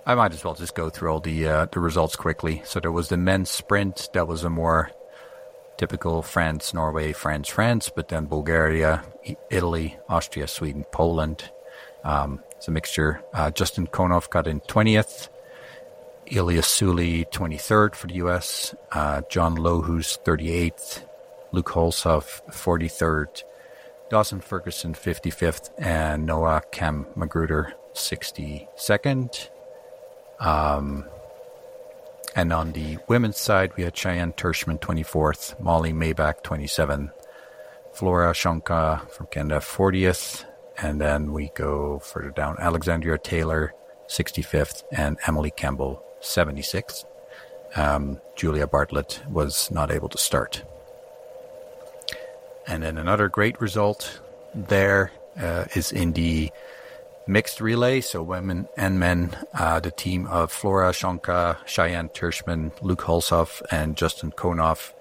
I 0.06 0.14
might 0.14 0.32
as 0.32 0.44
well 0.44 0.54
just 0.54 0.74
go 0.74 0.90
through 0.90 1.10
all 1.10 1.20
the 1.20 1.46
uh, 1.46 1.66
the 1.70 1.80
results 1.80 2.16
quickly. 2.16 2.62
So 2.64 2.80
there 2.80 2.92
was 2.92 3.08
the 3.08 3.16
men's 3.16 3.50
sprint. 3.50 4.08
That 4.14 4.26
was 4.26 4.44
a 4.44 4.50
more 4.50 4.90
typical 5.76 6.22
France, 6.22 6.74
Norway, 6.74 7.12
France, 7.12 7.48
France. 7.48 7.90
But 7.94 8.08
then 8.08 8.26
Bulgaria, 8.26 9.04
Italy, 9.50 9.98
Austria, 10.08 10.46
Sweden, 10.46 10.84
Poland. 10.90 11.50
Um, 12.02 12.42
it's 12.52 12.68
a 12.68 12.70
mixture. 12.70 13.22
Uh, 13.34 13.50
Justin 13.50 13.86
Konov 13.86 14.30
got 14.30 14.46
in 14.46 14.60
twentieth. 14.60 15.28
Elias 16.32 16.68
Suley, 16.68 17.24
23rd 17.24 17.96
for 17.96 18.06
the 18.06 18.14
US. 18.14 18.72
Uh, 18.92 19.22
John 19.28 19.56
Lohus, 19.56 20.16
38th. 20.22 21.04
Luke 21.50 21.66
Holshoff, 21.66 22.40
43rd. 22.52 23.42
Dawson 24.10 24.40
Ferguson, 24.40 24.92
55th. 24.92 25.70
And 25.78 26.26
Noah 26.26 26.62
Cam 26.72 27.06
Magruder, 27.14 27.72
62nd. 27.94 29.48
Um, 30.40 31.04
and 32.34 32.52
on 32.52 32.72
the 32.72 32.98
women's 33.08 33.38
side, 33.38 33.72
we 33.76 33.84
had 33.84 33.96
Cheyenne 33.96 34.32
Tershman, 34.32 34.80
24th. 34.80 35.60
Molly 35.60 35.92
Maybach, 35.92 36.42
27th. 36.42 37.12
Flora 37.92 38.32
Shanka 38.32 39.08
from 39.10 39.26
Canada, 39.28 39.60
40th. 39.60 40.44
And 40.78 41.00
then 41.00 41.32
we 41.32 41.50
go 41.54 42.00
further 42.00 42.30
down. 42.30 42.56
Alexandria 42.58 43.18
Taylor, 43.18 43.72
65th. 44.08 44.82
And 44.90 45.18
Emily 45.26 45.52
Campbell, 45.52 46.02
76th. 46.20 47.04
Um, 47.76 48.20
Julia 48.34 48.66
Bartlett 48.66 49.22
was 49.28 49.70
not 49.70 49.92
able 49.92 50.08
to 50.08 50.18
start. 50.18 50.64
And 52.70 52.84
then 52.84 52.98
another 52.98 53.28
great 53.28 53.60
result 53.60 54.20
there 54.54 55.10
uh, 55.36 55.64
is 55.74 55.90
in 55.90 56.12
the 56.12 56.52
mixed 57.26 57.60
relay, 57.60 58.00
so 58.00 58.22
women 58.22 58.68
and 58.76 59.00
men. 59.00 59.36
Uh, 59.52 59.80
the 59.80 59.90
team 59.90 60.28
of 60.28 60.52
Flora 60.52 60.92
Shanka, 60.92 61.58
Cheyenne 61.66 62.10
Tershman, 62.10 62.70
Luke 62.80 63.00
Holshoff, 63.00 63.60
and 63.72 63.96
Justin 63.96 64.30
Konoff 64.30 64.92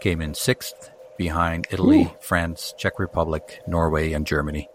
came 0.00 0.20
in 0.20 0.34
sixth 0.34 0.90
behind 1.16 1.68
Italy, 1.70 2.12
France, 2.20 2.74
Czech 2.76 2.98
Republic, 2.98 3.60
Norway, 3.68 4.12
and 4.14 4.26
Germany. 4.26 4.68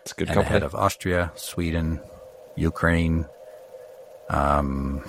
It's 0.00 0.12
a 0.12 0.14
good 0.14 0.28
and 0.28 0.36
company. 0.36 0.56
ahead 0.56 0.62
of 0.62 0.74
Austria, 0.74 1.32
Sweden, 1.34 2.00
Ukraine. 2.56 3.26
Um, 4.30 5.02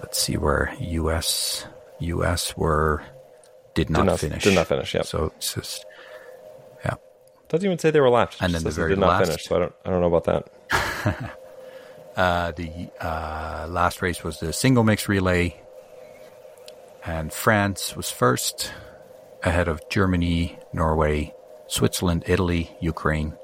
let's 0.00 0.20
see 0.20 0.36
where 0.36 0.72
U.S. 0.78 1.66
U.S. 1.98 2.56
were 2.56 3.02
did 3.76 3.90
not, 3.90 4.06
not- 4.06 4.18
finish. 4.18 4.42
did 4.42 4.54
not 4.56 4.66
finish, 4.66 4.92
yep. 4.94 5.06
So 5.06 5.32
it's 5.36 5.54
just 5.54 5.86
yeah. 6.84 6.94
Doesn't 7.48 7.64
even 7.64 7.78
say 7.78 7.92
they 7.92 8.00
were 8.00 8.10
lapped. 8.10 8.38
And 8.40 8.52
then 8.52 8.64
the 8.64 8.70
very 8.70 8.90
did 8.90 8.98
not 8.98 9.08
last- 9.08 9.26
finish. 9.28 9.44
So 9.44 9.56
I 9.56 9.58
don't. 9.60 9.74
I 9.84 9.90
don't 9.90 10.00
know 10.00 10.12
about 10.14 10.24
that. 10.24 11.36
Uh, 12.16 12.50
the 12.52 12.88
uh, 12.98 13.66
last 13.68 14.00
race 14.00 14.24
was 14.24 14.40
the 14.40 14.50
single 14.50 14.82
mix 14.82 15.06
relay, 15.06 15.54
and 17.04 17.30
France 17.30 17.94
was 17.94 18.10
first, 18.10 18.72
ahead 19.42 19.68
of 19.68 19.86
Germany, 19.90 20.58
Norway, 20.72 21.34
Switzerland, 21.66 22.24
Italy, 22.26 22.74
Ukraine, 22.80 23.34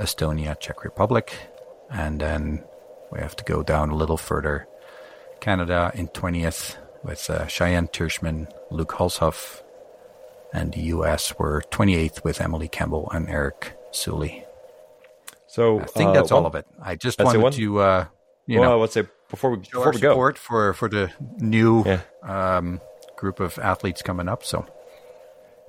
Estonia, 0.00 0.58
Czech 0.58 0.82
Republic, 0.82 1.32
and 1.88 2.20
then 2.20 2.64
we 3.12 3.20
have 3.20 3.36
to 3.36 3.44
go 3.44 3.62
down 3.62 3.90
a 3.90 3.94
little 3.94 4.16
further. 4.16 4.66
Canada 5.38 5.92
in 5.94 6.08
20th 6.08 6.78
with 7.02 7.28
uh, 7.30 7.46
Cheyenne 7.46 7.88
Tershman, 7.88 8.50
Luke 8.70 8.90
Holshoff, 8.92 9.62
and 10.52 10.72
the 10.74 10.80
US 10.94 11.38
were 11.38 11.62
28th 11.70 12.24
with 12.24 12.40
Emily 12.40 12.68
Campbell 12.68 13.10
and 13.12 13.28
Eric 13.28 13.76
Suley. 13.92 14.44
So 15.46 15.80
I 15.80 15.84
think 15.84 16.10
uh, 16.10 16.12
that's 16.12 16.30
all 16.32 16.46
of 16.46 16.54
it. 16.54 16.66
I 16.82 16.96
just 16.96 17.18
wanted 17.20 17.52
to, 17.54 17.78
uh, 17.80 18.04
you 18.46 18.60
well, 18.60 18.70
know, 18.70 18.80
let's 18.80 18.94
say 18.94 19.04
before 19.28 19.50
we 19.50 19.56
before 19.58 19.86
our 19.86 19.92
we 19.92 20.00
go. 20.00 20.10
support 20.12 20.38
for 20.38 20.72
for 20.74 20.88
the 20.88 21.10
new 21.38 21.84
Yeah. 21.84 22.00
um, 22.22 22.80
group 23.16 23.40
of 23.40 23.58
athletes 23.58 24.02
coming 24.02 24.28
up. 24.28 24.44
So 24.44 24.66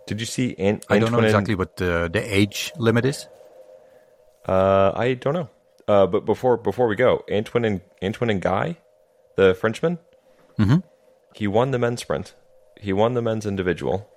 Did 0.08 0.20
you 0.20 0.26
see? 0.26 0.56
An- 0.58 0.82
I 0.89 1.00
don't 1.00 1.12
know 1.12 1.20
exactly 1.20 1.56
what 1.56 1.78
the 1.78 2.10
the 2.12 2.22
age 2.22 2.72
limit 2.78 3.06
is. 3.06 3.28
Uh, 4.48 4.91
I 4.96 5.13
don't 5.13 5.34
know. 5.34 5.50
Uh, 5.88 6.06
but 6.08 6.26
before 6.26 6.58
before 6.58 6.88
we 6.88 6.96
go, 6.96 7.24
Antoine 7.32 7.65
and 7.65 7.82
Antoine 8.04 8.30
and 8.30 8.41
Guy, 8.41 8.78
the 9.36 9.54
Frenchman, 9.56 9.98
Mhm. 10.60 10.84
He 11.34 11.48
won 11.48 11.72
the 11.72 11.80
men's 11.80 12.02
sprint. 12.02 12.34
He 12.80 12.94
won 12.94 13.13
the 13.13 13.22
men's 13.22 13.46
individual. 13.46 14.08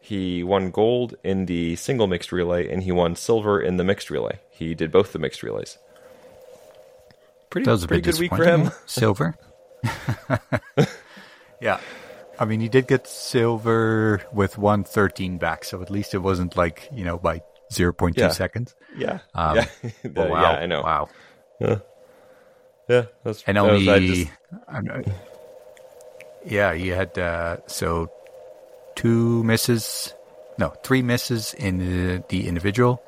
He 0.00 0.42
won 0.44 0.70
gold 0.70 1.14
in 1.24 1.46
the 1.46 1.74
single 1.76 2.06
mixed 2.06 2.30
relay, 2.32 2.70
and 2.72 2.82
he 2.82 2.92
won 2.92 3.16
silver 3.16 3.60
in 3.60 3.76
the 3.76 3.84
mixed 3.84 4.08
relay. 4.10 4.38
He 4.50 4.74
did 4.74 4.92
both 4.92 5.12
the 5.12 5.18
mixed 5.18 5.42
relays. 5.42 5.78
Pretty, 7.50 7.64
That 7.64 7.72
was 7.72 7.84
a 7.84 7.88
bit 7.88 8.04
good 8.04 8.18
week 8.18 8.34
for 8.34 8.44
him. 8.44 8.70
Silver. 8.86 9.34
yeah, 11.60 11.78
I 12.38 12.44
mean 12.44 12.60
he 12.60 12.68
did 12.68 12.86
get 12.86 13.06
silver 13.06 14.22
with 14.32 14.58
one 14.58 14.84
thirteen 14.84 15.38
back, 15.38 15.64
so 15.64 15.80
at 15.82 15.90
least 15.90 16.14
it 16.14 16.18
wasn't 16.18 16.56
like 16.56 16.88
you 16.92 17.04
know 17.04 17.18
by 17.18 17.40
zero 17.72 17.92
point 17.92 18.16
two 18.16 18.22
Yeah. 18.22 18.28
seconds. 18.30 18.74
Yeah, 18.96 19.18
Um, 19.34 19.56
yeah, 19.56 19.66
But 20.04 20.30
wow, 20.30 20.42
yeah. 20.42 20.50
I 20.58 20.66
know. 20.66 20.82
Wow, 20.82 21.08
Yeah, 21.60 21.76
Yeah, 22.88 23.02
that's. 23.24 23.42
and 23.46 23.56
that 23.56 23.62
was- 23.62 23.72
only 23.88 23.90
I 23.90 23.98
just- 24.06 24.30
not- 24.82 25.04
yeah, 26.46 26.72
he 26.74 26.88
had 26.88 27.18
uh, 27.18 27.58
so 27.66 28.10
two 28.94 29.42
misses, 29.44 30.14
no, 30.58 30.70
three 30.82 31.02
misses 31.02 31.52
in 31.54 31.78
the, 31.78 32.24
the 32.28 32.48
individual. 32.48 33.02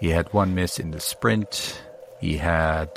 He 0.00 0.10
had 0.10 0.32
one 0.32 0.54
miss 0.54 0.78
in 0.78 0.90
the 0.90 1.00
sprint. 1.00 1.80
He 2.20 2.36
had 2.38 2.90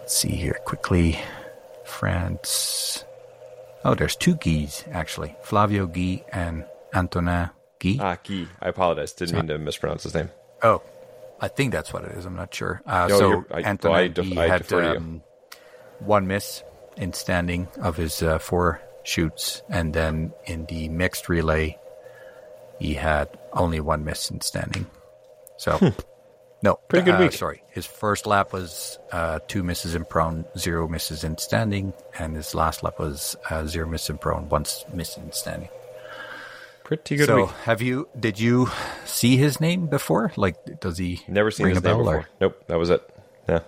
let's 0.00 0.16
see 0.16 0.30
here 0.30 0.58
quickly. 0.64 1.18
France. 1.84 3.04
Oh, 3.84 3.94
there's 3.94 4.16
two 4.16 4.34
Guys 4.36 4.84
actually. 4.90 5.36
Flavio 5.42 5.86
Guy 5.86 6.24
and 6.32 6.64
Antonin 6.94 7.50
Guy. 7.78 7.96
Ah, 8.00 8.16
Guy. 8.26 8.46
I 8.60 8.68
apologize. 8.68 9.12
Didn't 9.12 9.36
mean 9.36 9.46
to 9.48 9.58
mispronounce 9.58 10.02
his 10.04 10.14
name. 10.14 10.30
Oh, 10.62 10.82
I 11.40 11.48
think 11.48 11.72
that's 11.72 11.92
what 11.92 12.04
it 12.04 12.12
is. 12.12 12.24
I'm 12.24 12.36
not 12.36 12.54
sure. 12.54 12.80
Uh, 12.86 13.06
No, 13.10 13.18
so 13.18 13.44
I- 13.50 13.60
Antonin 13.62 13.96
I 13.98 14.08
def- 14.08 14.34
Guy 14.34 14.44
I 14.44 14.48
had 14.48 14.70
you. 14.70 14.78
um, 14.78 15.22
one 16.00 16.26
miss 16.26 16.62
in 16.96 17.12
standing 17.12 17.68
of 17.80 17.96
his 17.96 18.22
uh, 18.22 18.38
four 18.38 18.80
shoots, 19.02 19.62
and 19.68 19.92
then 19.94 20.32
in 20.46 20.66
the 20.66 20.88
mixed 20.88 21.28
relay, 21.28 21.78
he 22.78 22.94
had 22.94 23.28
only 23.52 23.80
one 23.80 24.04
miss 24.04 24.30
in 24.30 24.40
standing. 24.40 24.86
So, 25.56 25.78
no, 26.62 26.74
Hmm. 26.74 26.86
Pretty 26.88 27.04
good 27.04 27.14
uh, 27.16 27.18
week. 27.24 27.32
Sorry, 27.32 27.62
his 27.70 27.86
first 27.86 28.26
lap 28.26 28.52
was 28.52 28.98
uh, 29.12 29.38
two 29.48 29.62
misses 29.62 29.94
in 29.94 30.04
prone, 30.04 30.44
zero 30.58 30.88
misses 30.88 31.22
in 31.24 31.36
standing, 31.38 31.92
and 32.18 32.34
his 32.34 32.54
last 32.54 32.82
lap 32.82 32.98
was 32.98 33.36
uh, 33.50 33.66
zero 33.66 33.86
misses 33.86 34.10
in 34.10 34.18
prone, 34.18 34.48
once 34.48 34.84
miss 34.92 35.16
in 35.16 35.30
standing. 35.32 35.68
Pretty 36.84 37.16
good 37.16 37.26
so, 37.26 37.36
week. 37.36 37.50
have 37.64 37.80
you? 37.80 38.08
Did 38.18 38.38
you 38.38 38.68
see 39.06 39.36
his 39.38 39.58
name 39.58 39.86
before? 39.86 40.32
Like, 40.36 40.80
does 40.80 40.98
he 40.98 41.22
Never 41.28 41.50
seen 41.50 41.64
ring 41.66 41.74
his 41.76 41.82
a 41.84 41.86
name 41.86 41.96
bell, 41.96 42.04
before. 42.04 42.16
or- 42.16 42.28
Nope, 42.40 42.64
that 42.66 42.78
was 42.78 42.90
it. 42.90 43.02
Yeah. 43.48 43.60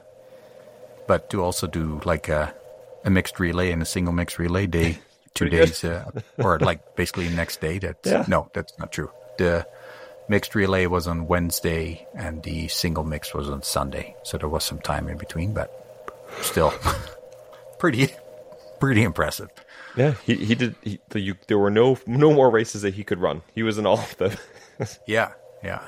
but 1.06 1.30
to 1.30 1.42
also 1.42 1.66
do 1.66 2.00
like 2.04 2.28
a, 2.28 2.54
a 3.06 3.10
mixed 3.10 3.40
relay 3.40 3.70
and 3.72 3.80
a 3.80 3.86
single 3.86 4.12
mixed 4.12 4.38
relay 4.38 4.66
day, 4.66 4.98
two 5.34 5.48
days, 5.48 5.82
uh, 5.84 6.04
or 6.38 6.58
like 6.58 6.94
basically 6.96 7.28
next 7.30 7.60
day. 7.62 7.78
That's 7.78 8.06
Yeah. 8.06 8.24
no, 8.28 8.50
that's 8.52 8.76
not 8.78 8.92
true. 8.92 9.10
The 9.38 9.66
mixed 10.28 10.54
relay 10.54 10.86
was 10.86 11.06
on 11.06 11.26
Wednesday 11.28 12.06
and 12.14 12.42
the 12.42 12.68
single 12.68 13.04
mix 13.04 13.32
was 13.32 13.48
on 13.48 13.62
Sunday, 13.62 14.14
so 14.24 14.36
there 14.36 14.48
was 14.48 14.64
some 14.64 14.80
time 14.80 15.08
in 15.08 15.16
between, 15.16 15.54
but 15.54 15.70
still, 16.42 16.74
pretty, 17.78 18.08
pretty 18.80 19.02
impressive. 19.02 19.48
Yeah, 19.96 20.12
he, 20.24 20.34
he 20.34 20.54
did. 20.54 20.74
He, 20.82 20.98
the, 21.08 21.20
you, 21.20 21.34
there 21.48 21.56
were 21.58 21.70
no 21.70 21.96
no 22.06 22.34
more 22.34 22.50
races 22.50 22.82
that 22.82 22.92
he 22.92 23.02
could 23.04 23.18
run. 23.18 23.40
He 23.54 23.62
was 23.62 23.78
in 23.78 23.86
all 23.86 23.98
of 23.98 24.16
them. 24.18 24.32
Yeah, 25.06 25.32
yeah. 25.64 25.80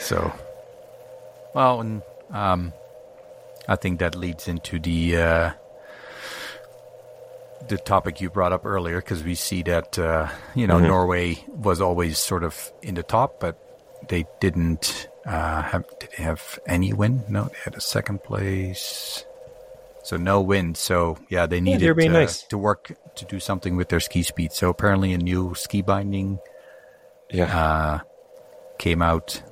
So, 0.00 0.32
well, 1.54 1.80
and 1.80 2.02
um, 2.32 2.72
I 3.68 3.76
think 3.76 4.00
that 4.00 4.16
leads 4.16 4.48
into 4.48 4.80
the 4.80 5.16
uh, 5.16 5.50
the 7.68 7.76
topic 7.76 8.20
you 8.20 8.30
brought 8.30 8.52
up 8.52 8.64
earlier 8.64 9.00
because 9.00 9.22
we 9.22 9.34
see 9.34 9.62
that 9.62 9.98
uh, 9.98 10.28
you 10.54 10.66
know 10.66 10.78
Norway 10.78 11.44
was 11.48 11.80
always 11.80 12.18
sort 12.18 12.44
of 12.44 12.72
in 12.82 12.94
the 12.94 13.02
top, 13.02 13.40
but 13.40 13.58
they 14.08 14.24
didn't 14.40 15.08
uh, 15.26 15.62
have 15.62 15.84
did 15.98 16.10
they 16.16 16.24
have 16.24 16.58
any 16.66 16.92
win? 16.92 17.22
No, 17.28 17.44
they 17.44 17.58
had 17.64 17.74
a 17.74 17.80
second 17.80 18.22
place. 18.22 19.24
So 20.04 20.16
no 20.16 20.40
win. 20.40 20.74
So 20.74 21.18
yeah, 21.28 21.46
they 21.46 21.60
needed 21.60 21.96
being 21.96 22.10
uh, 22.10 22.20
nice. 22.20 22.42
to 22.44 22.58
work 22.58 22.92
to 23.14 23.24
do 23.24 23.38
something 23.38 23.76
with 23.76 23.88
their 23.88 24.00
ski 24.00 24.22
speed. 24.22 24.52
So 24.52 24.68
apparently 24.68 25.12
a 25.12 25.18
new 25.18 25.54
ski 25.54 25.80
binding 25.82 26.40
yeah, 27.30 28.00
came 28.78 29.00
out 29.00 29.42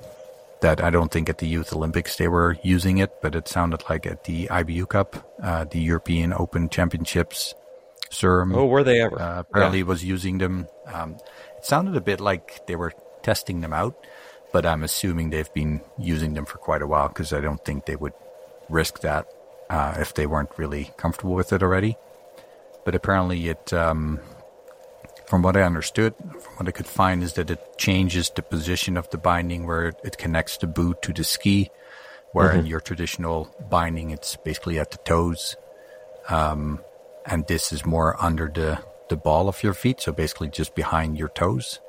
that 0.61 0.83
I 0.83 0.89
don't 0.89 1.11
think 1.11 1.29
at 1.29 1.39
the 1.39 1.47
Youth 1.47 1.73
Olympics 1.73 2.17
they 2.17 2.27
were 2.27 2.57
using 2.63 2.99
it, 2.99 3.21
but 3.21 3.35
it 3.35 3.47
sounded 3.47 3.83
like 3.89 4.05
at 4.05 4.25
the 4.25 4.47
IBU 4.47 4.89
Cup, 4.89 5.15
uh, 5.41 5.65
the 5.65 5.79
European 5.79 6.33
Open 6.33 6.69
Championships, 6.69 7.55
Sørum 8.11 8.55
oh, 8.55 8.65
were 8.65 8.83
they 8.83 9.01
ever? 9.01 9.19
uh, 9.19 9.39
apparently 9.39 9.83
was 9.83 10.03
using 10.03 10.37
them. 10.37 10.67
Um, 10.85 11.15
it 11.57 11.65
sounded 11.65 11.95
a 11.95 12.01
bit 12.01 12.19
like 12.19 12.67
they 12.67 12.75
were 12.75 12.93
testing 13.23 13.61
them 13.61 13.73
out, 13.73 13.95
but 14.51 14.65
I'm 14.65 14.83
assuming 14.83 15.29
they've 15.29 15.53
been 15.53 15.81
using 15.97 16.33
them 16.33 16.45
for 16.45 16.57
quite 16.57 16.81
a 16.81 16.87
while 16.87 17.07
because 17.07 17.31
I 17.31 17.39
don't 17.39 17.63
think 17.63 17.85
they 17.85 17.95
would 17.95 18.13
risk 18.69 18.99
that 19.01 19.27
uh, 19.69 19.95
if 19.99 20.13
they 20.13 20.27
weren't 20.27 20.49
really 20.57 20.91
comfortable 20.97 21.35
with 21.35 21.53
it 21.53 21.63
already. 21.63 21.95
But 22.83 22.95
apparently, 22.95 23.47
it, 23.47 23.71
um, 23.71 24.19
from 25.27 25.41
what 25.41 25.55
I 25.55 25.61
understood, 25.61 26.13
from 26.17 26.53
what 26.57 26.67
I 26.67 26.71
could 26.71 26.87
find, 26.87 27.23
is 27.23 27.33
that 27.33 27.49
it 27.49 27.77
changes 27.77 28.29
the 28.29 28.41
position 28.41 28.97
of 28.97 29.09
the 29.11 29.17
binding 29.17 29.65
where 29.67 29.89
it, 29.89 29.95
it 30.03 30.17
connects 30.17 30.57
the 30.57 30.67
boot 30.67 31.01
to 31.03 31.13
the 31.13 31.23
ski. 31.23 31.69
Where 32.33 32.53
in 32.53 32.65
your 32.65 32.79
traditional 32.79 33.53
binding, 33.69 34.11
it's 34.11 34.37
basically 34.37 34.79
at 34.79 34.91
the 34.91 34.97
toes 34.99 35.57
and 37.25 37.45
this 37.47 37.71
is 37.71 37.85
more 37.85 38.15
under 38.23 38.47
the 38.53 38.79
the 39.09 39.17
ball 39.17 39.49
of 39.49 39.61
your 39.61 39.73
feet, 39.73 39.99
so 39.99 40.11
basically 40.13 40.47
just 40.49 40.73
behind 40.73 41.17
your 41.17 41.27
toes, 41.29 41.79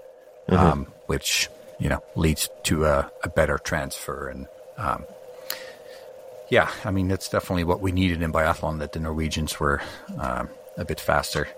um, 0.49 0.87
which 1.07 1.49
you 1.79 1.89
know 1.89 2.03
leads 2.17 2.49
to 2.65 2.85
a, 2.85 3.11
a 3.23 3.29
better 3.29 3.59
transfer. 3.59 4.29
And 4.29 4.47
um, 4.77 5.05
yeah, 6.51 6.71
I 6.85 6.91
mean 6.91 7.09
that's 7.09 7.29
definitely 7.29 7.65
what 7.65 7.81
we 7.81 7.93
needed 7.93 8.23
in 8.23 8.33
biathlon. 8.33 8.79
That 8.81 8.93
the 8.93 9.01
Norwegians 9.01 9.59
were 9.61 9.81
um, 10.19 10.49
a 10.77 10.85
bit 10.85 11.01
faster. 11.01 11.49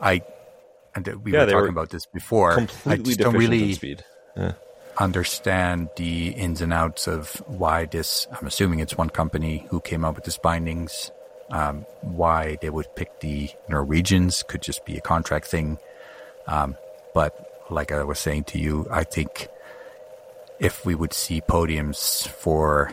I 0.00 0.22
and 0.94 1.06
we 1.24 1.32
Yeah, 1.32 1.40
were 1.44 1.46
talking 1.46 1.62
were 1.62 1.68
about 1.68 1.90
this 1.90 2.06
before. 2.06 2.66
I 2.86 2.96
just 2.96 3.18
don't 3.20 3.36
really 3.36 3.72
speed. 3.74 4.04
understand 4.98 5.88
the 5.96 6.28
ins 6.30 6.60
and 6.60 6.72
outs 6.72 7.06
of 7.06 7.36
why 7.46 7.84
this. 7.86 8.26
I'm 8.32 8.46
assuming 8.46 8.80
it's 8.80 8.96
one 8.96 9.10
company 9.10 9.66
who 9.70 9.80
came 9.80 10.04
up 10.04 10.14
with 10.16 10.24
this 10.24 10.38
bindings. 10.38 11.10
Um, 11.50 11.84
why 12.02 12.56
they 12.62 12.70
would 12.70 12.94
pick 12.94 13.20
the 13.20 13.50
Norwegians 13.68 14.44
could 14.44 14.62
just 14.62 14.84
be 14.84 14.96
a 14.96 15.00
contract 15.00 15.46
thing. 15.46 15.78
Um, 16.46 16.76
but 17.12 17.64
like 17.70 17.90
I 17.90 18.04
was 18.04 18.20
saying 18.20 18.44
to 18.44 18.58
you, 18.58 18.86
I 18.90 19.02
think 19.02 19.48
if 20.60 20.86
we 20.86 20.94
would 20.94 21.12
see 21.12 21.40
podiums 21.40 22.28
for, 22.28 22.92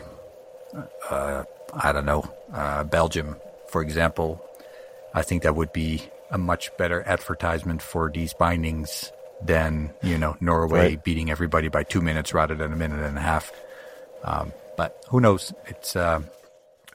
uh, 1.08 1.44
I 1.72 1.92
don't 1.92 2.04
know, 2.06 2.28
uh, 2.52 2.82
Belgium, 2.84 3.36
for 3.68 3.80
example, 3.82 4.44
I 5.14 5.22
think 5.22 5.42
that 5.44 5.54
would 5.54 5.72
be 5.72 6.02
a 6.30 6.38
much 6.38 6.76
better 6.76 7.02
advertisement 7.06 7.80
for 7.80 8.10
these 8.10 8.34
bindings 8.34 9.12
than 9.40 9.94
you 10.02 10.18
know 10.18 10.36
Norway 10.40 10.78
Right. 10.80 11.04
beating 11.04 11.30
everybody 11.30 11.68
by 11.68 11.84
two 11.84 12.00
minutes 12.00 12.34
rather 12.34 12.54
than 12.56 12.72
a 12.72 12.76
minute 12.76 13.00
and 13.00 13.16
a 13.16 13.20
half. 13.20 13.52
Um, 14.24 14.52
but 14.76 15.02
who 15.10 15.20
knows? 15.20 15.52
It's 15.66 15.94
um 15.96 16.26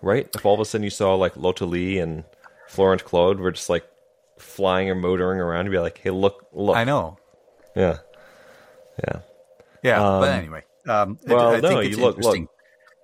right? 0.04 0.28
If 0.36 0.46
all 0.46 0.54
of 0.54 0.60
a 0.60 0.66
sudden 0.66 0.84
you 0.84 0.90
saw 0.92 1.16
like 1.16 1.36
Lotte 1.38 1.62
Lie 1.62 2.00
and 2.02 2.24
Florent 2.68 3.04
Claude 3.06 3.40
were 3.40 3.52
just 3.52 3.70
like 3.70 3.86
flying 4.38 4.90
or 4.90 4.96
motoring 4.96 5.40
around, 5.40 5.66
you'd 5.66 5.72
be 5.72 5.80
like, 5.80 5.98
"Hey, 5.98 6.10
look, 6.12 6.46
look!" 6.54 6.76
I 6.76 6.84
know, 6.84 7.18
Yeah, 7.76 7.98
yeah. 9.08 9.20
yeah. 9.84 10.00
but 10.00 10.30
Um, 10.30 10.40
anyway, 10.40 10.64
um, 10.88 11.18
I- 11.28 11.34
well, 11.34 11.48
I, 11.56 11.60
no, 11.60 11.70
think 11.70 11.84
you 11.84 11.90
it's 11.90 11.98
look- 11.98 12.18
look. 12.20 12.50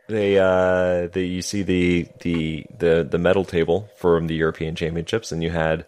They 0.07 0.39
uh, 0.39 1.05
the 1.07 1.21
you 1.21 1.41
see 1.43 1.61
the 1.61 2.07
the 2.21 2.65
the 2.79 3.07
the 3.09 3.19
medal 3.19 3.45
table 3.45 3.89
from 3.95 4.25
the 4.25 4.33
European 4.35 4.73
Championships, 4.75 5.31
and 5.31 5.43
you 5.43 5.51
had 5.51 5.85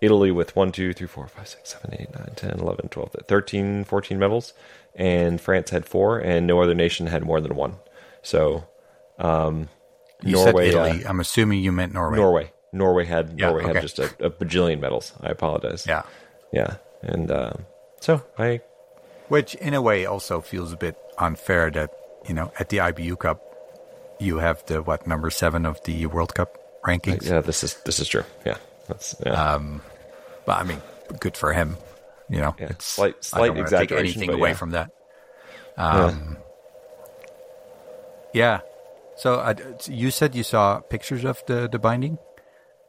Italy 0.00 0.30
with 0.30 0.54
1, 0.54 0.70
2, 0.70 0.92
3, 0.92 1.06
4, 1.08 1.26
5, 1.26 1.48
6, 1.48 1.68
7, 1.70 1.94
8, 1.98 2.14
9, 2.14 2.32
10, 2.36 2.50
11, 2.60 2.88
12, 2.90 3.10
13, 3.26 3.82
14 3.84 4.18
medals, 4.20 4.52
and 4.94 5.40
France 5.40 5.70
had 5.70 5.84
four, 5.84 6.18
and 6.20 6.46
no 6.46 6.60
other 6.62 6.74
nation 6.74 7.08
had 7.08 7.24
more 7.24 7.40
than 7.40 7.56
one. 7.56 7.74
So, 8.22 8.68
um, 9.18 9.68
You 10.26 10.34
Norway, 10.36 10.70
said 10.70 11.04
uh, 11.06 11.08
I'm 11.08 11.20
assuming 11.20 11.60
you 11.60 11.72
meant 11.72 11.92
Norway. 11.94 12.16
Norway, 12.18 12.52
Norway 12.72 13.04
had 13.04 13.38
Yeah, 13.38 13.48
Norway 13.50 13.64
had 13.64 13.82
just 13.82 13.98
a, 13.98 14.06
a 14.20 14.30
bajillion 14.30 14.80
medals. 14.80 15.12
I 15.20 15.28
apologize. 15.30 15.86
Yeah. 15.86 16.02
yeah, 16.52 16.76
and 17.02 17.30
um, 17.30 17.64
so 18.00 18.22
I 18.38 18.60
Which, 19.28 19.54
in 19.56 19.74
a 19.74 19.82
way, 19.82 20.06
also 20.06 20.40
feels 20.40 20.72
a 20.72 20.76
bit 20.76 20.96
unfair 21.18 21.70
that, 21.72 21.90
you 22.28 22.34
know, 22.34 22.52
at 22.58 22.68
the 22.68 22.78
IBU 22.78 23.18
Cup, 23.18 23.42
you 24.20 24.38
have 24.38 24.64
the, 24.66 24.82
what, 24.82 25.06
number 25.06 25.30
seven 25.30 25.66
of 25.66 25.82
the 25.84 26.06
World 26.06 26.34
Cup 26.34 26.56
rankings. 26.84 27.28
yeah, 27.28 27.40
this 27.40 27.64
is 27.64 27.74
this 27.84 27.98
is 27.98 28.08
true. 28.08 28.24
Yeah, 28.44 28.56
that's 28.88 29.16
yeah. 29.24 29.58
But 30.46 30.60
I 30.60 30.62
mean, 30.62 30.80
good 31.18 31.36
for 31.36 31.52
him. 31.52 31.76
You 32.28 32.38
know, 32.38 32.54
Yeah, 32.58 32.68
it's 32.70 32.84
slight- 32.86 33.16
I 33.18 33.22
slight 33.22 33.50
wanna 33.50 33.54
take 33.64 33.90
exaggeration, 33.90 34.22
anything 34.22 34.34
away 34.34 34.50
yeah. 34.50 34.54
from 34.56 34.70
that. 34.70 34.90
Um, 35.76 36.36
yeah. 38.32 38.60
So 39.16 39.34
uh, 39.34 39.54
you 39.86 40.10
said 40.10 40.34
you 40.34 40.42
saw 40.42 40.80
pictures 40.80 41.24
of 41.24 41.42
the, 41.46 41.68
the 41.68 41.78
binding? 41.78 42.18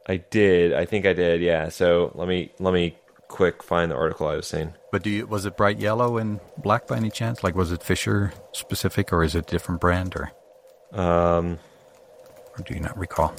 I 0.06 0.18
did. 0.18 0.72
I 0.72 0.84
think 0.84 1.06
I 1.06 1.12
did. 1.12 1.40
Yeah. 1.40 1.68
So 1.68 2.12
let 2.14 2.28
me 2.28 2.52
let 2.58 2.72
me 2.74 2.96
quick 3.28 3.62
find 3.62 3.90
the 3.90 3.96
article 3.96 4.26
I 4.26 4.36
was 4.36 4.46
saying. 4.46 4.74
But 4.90 5.02
do 5.02 5.10
you, 5.10 5.26
was 5.26 5.44
it 5.44 5.56
bright 5.56 5.78
yellow 5.78 6.16
and 6.16 6.40
black 6.56 6.86
by 6.86 6.96
any 6.96 7.10
chance? 7.10 7.44
Like, 7.44 7.54
was 7.54 7.72
it 7.72 7.82
Fischer 7.82 8.32
specific, 8.52 9.12
or 9.12 9.22
is 9.22 9.34
it 9.34 9.48
a 9.48 9.50
different 9.50 9.80
brand, 9.82 10.16
or 10.16 10.30
Um, 10.98 11.58
or 12.56 12.64
do 12.64 12.72
you 12.74 12.80
not 12.80 12.96
recall? 12.96 13.34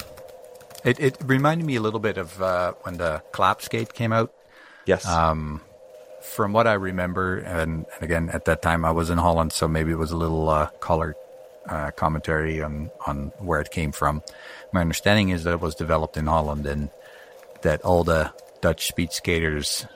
It 0.84 0.98
it 1.00 1.18
reminded 1.24 1.66
me 1.66 1.76
a 1.76 1.80
little 1.80 1.98
bit 2.00 2.18
of 2.18 2.40
uh, 2.40 2.72
when 2.82 2.98
the 2.98 3.22
clap 3.32 3.62
skate 3.62 3.92
came 3.92 4.12
out. 4.12 4.32
yes. 4.86 5.04
From 6.22 6.52
what 6.52 6.66
I 6.66 6.74
remember, 6.74 7.38
and, 7.38 7.86
and 7.94 8.02
again 8.02 8.28
at 8.30 8.44
that 8.44 8.60
time 8.62 8.84
I 8.84 8.90
was 8.90 9.08
in 9.10 9.16
Holland, 9.18 9.52
so 9.52 9.66
maybe 9.66 9.90
it 9.90 9.98
was 9.98 10.12
a 10.12 10.16
little 10.16 10.48
uh, 10.50 10.68
colored 10.78 11.16
uh, 11.66 11.90
commentary 11.92 12.62
on 12.62 12.90
on 13.06 13.32
where 13.38 13.60
it 13.60 13.70
came 13.70 13.92
from. 13.92 14.22
My 14.72 14.80
understanding 14.80 15.30
is 15.30 15.44
that 15.44 15.52
it 15.54 15.60
was 15.60 15.74
developed 15.74 16.16
in 16.16 16.26
Holland, 16.26 16.66
and 16.66 16.90
that 17.62 17.82
all 17.82 18.04
the 18.04 18.32
Dutch 18.60 18.86
speed 18.88 19.12
skaters 19.12 19.86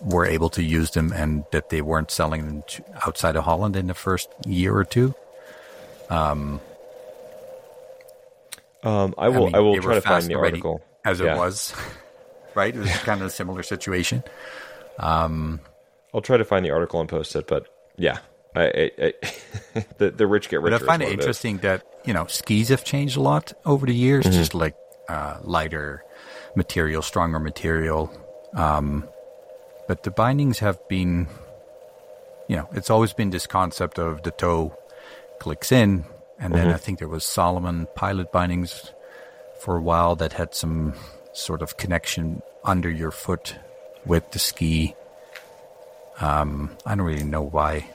were 0.00 0.26
able 0.26 0.50
to 0.50 0.62
use 0.62 0.90
them, 0.90 1.12
and 1.12 1.44
that 1.52 1.70
they 1.70 1.80
weren't 1.80 2.10
selling 2.10 2.46
them 2.46 2.62
outside 3.06 3.36
of 3.36 3.44
Holland 3.44 3.76
in 3.76 3.86
the 3.86 3.94
first 3.94 4.28
year 4.46 4.74
or 4.74 4.84
two. 4.84 5.14
Um, 6.10 6.60
I 8.84 8.88
will. 8.88 9.14
I, 9.18 9.28
mean, 9.30 9.54
I 9.54 9.60
will 9.60 9.80
try 9.80 9.94
to 9.94 10.00
find 10.00 10.24
the 10.24 10.34
article 10.34 10.82
as 11.04 11.20
yeah. 11.20 11.34
it 11.34 11.38
was. 11.38 11.74
right, 12.54 12.74
it 12.74 12.78
was 12.78 12.90
kind 12.98 13.20
of 13.20 13.28
a 13.28 13.30
similar 13.30 13.62
situation. 13.62 14.22
Um, 14.98 15.60
I'll 16.12 16.20
try 16.20 16.36
to 16.36 16.44
find 16.44 16.64
the 16.64 16.70
article 16.70 17.00
and 17.00 17.08
post 17.08 17.34
it, 17.36 17.46
but 17.46 17.68
yeah, 17.96 18.18
I, 18.54 18.90
I, 18.98 19.14
I 19.74 19.86
the 19.98 20.10
the 20.10 20.26
rich 20.26 20.48
get 20.48 20.60
richer. 20.60 20.78
But 20.78 20.82
I 20.82 20.86
find 20.86 21.02
it 21.02 21.12
interesting 21.12 21.58
that 21.58 21.82
you 22.04 22.12
know 22.12 22.26
skis 22.26 22.68
have 22.68 22.84
changed 22.84 23.16
a 23.16 23.20
lot 23.22 23.52
over 23.64 23.86
the 23.86 23.94
years, 23.94 24.24
mm-hmm. 24.24 24.34
just 24.34 24.54
like 24.54 24.76
uh, 25.08 25.38
lighter 25.42 26.04
material, 26.54 27.02
stronger 27.02 27.38
material. 27.38 28.12
Um, 28.54 29.08
but 29.88 30.02
the 30.02 30.10
bindings 30.10 30.58
have 30.58 30.86
been, 30.88 31.26
you 32.48 32.56
know, 32.56 32.68
it's 32.72 32.90
always 32.90 33.12
been 33.12 33.30
this 33.30 33.46
concept 33.46 33.98
of 33.98 34.22
the 34.22 34.30
toe 34.30 34.76
clicks 35.40 35.72
in, 35.72 36.04
and 36.38 36.54
then 36.54 36.66
mm-hmm. 36.66 36.74
I 36.74 36.78
think 36.78 36.98
there 36.98 37.08
was 37.08 37.24
Salomon 37.24 37.86
pilot 37.94 38.30
bindings 38.32 38.92
for 39.60 39.76
a 39.76 39.82
while 39.82 40.16
that 40.16 40.34
had 40.34 40.54
some 40.54 40.94
sort 41.32 41.62
of 41.62 41.76
connection 41.78 42.42
under 42.64 42.90
your 42.90 43.10
foot 43.10 43.56
with 44.04 44.30
the 44.32 44.38
ski. 44.38 44.94
Um, 46.20 46.76
I 46.84 46.94
don't 46.94 47.06
really 47.06 47.24
know 47.24 47.42
why 47.42 47.88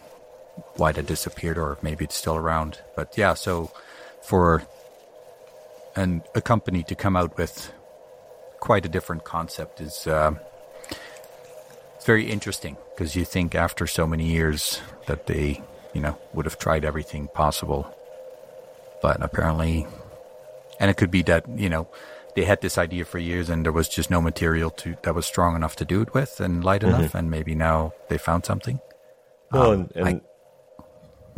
why 0.75 0.91
that 0.91 1.05
disappeared, 1.05 1.57
or 1.57 1.77
maybe 1.81 2.05
it's 2.05 2.15
still 2.15 2.35
around. 2.35 2.79
But 2.95 3.17
yeah, 3.17 3.33
so 3.33 3.71
for 4.23 4.63
an 5.95 6.23
a 6.35 6.41
company 6.41 6.83
to 6.83 6.95
come 6.95 7.15
out 7.15 7.37
with 7.37 7.73
quite 8.59 8.85
a 8.85 8.89
different 8.89 9.23
concept 9.23 9.81
is 9.81 10.07
uh, 10.07 10.33
it's 11.95 12.05
very 12.05 12.29
interesting 12.29 12.77
because 12.93 13.15
you 13.15 13.25
think 13.25 13.55
after 13.55 13.87
so 13.87 14.05
many 14.07 14.25
years 14.25 14.81
that 15.07 15.27
they 15.27 15.61
you 15.93 16.01
know 16.01 16.17
would 16.33 16.45
have 16.45 16.59
tried 16.59 16.85
everything 16.85 17.27
possible, 17.33 17.87
but 19.01 19.21
apparently, 19.21 19.87
and 20.79 20.89
it 20.91 20.97
could 20.97 21.11
be 21.11 21.23
that 21.23 21.45
you 21.55 21.69
know 21.69 21.87
they 22.37 22.45
had 22.45 22.61
this 22.61 22.77
idea 22.77 23.03
for 23.03 23.17
years 23.17 23.49
and 23.49 23.65
there 23.65 23.71
was 23.71 23.89
just 23.89 24.11
no 24.11 24.21
material 24.21 24.69
to 24.69 24.95
that 25.01 25.15
was 25.15 25.25
strong 25.25 25.55
enough 25.55 25.75
to 25.75 25.83
do 25.83 26.03
it 26.03 26.13
with 26.13 26.39
and 26.39 26.63
light 26.63 26.81
mm-hmm. 26.81 26.93
enough 26.93 27.15
and 27.15 27.31
maybe 27.31 27.55
now 27.55 27.91
they 28.09 28.17
found 28.19 28.45
something 28.45 28.79
well 29.51 29.71
um, 29.71 29.89
and, 29.95 30.07
and 30.07 30.21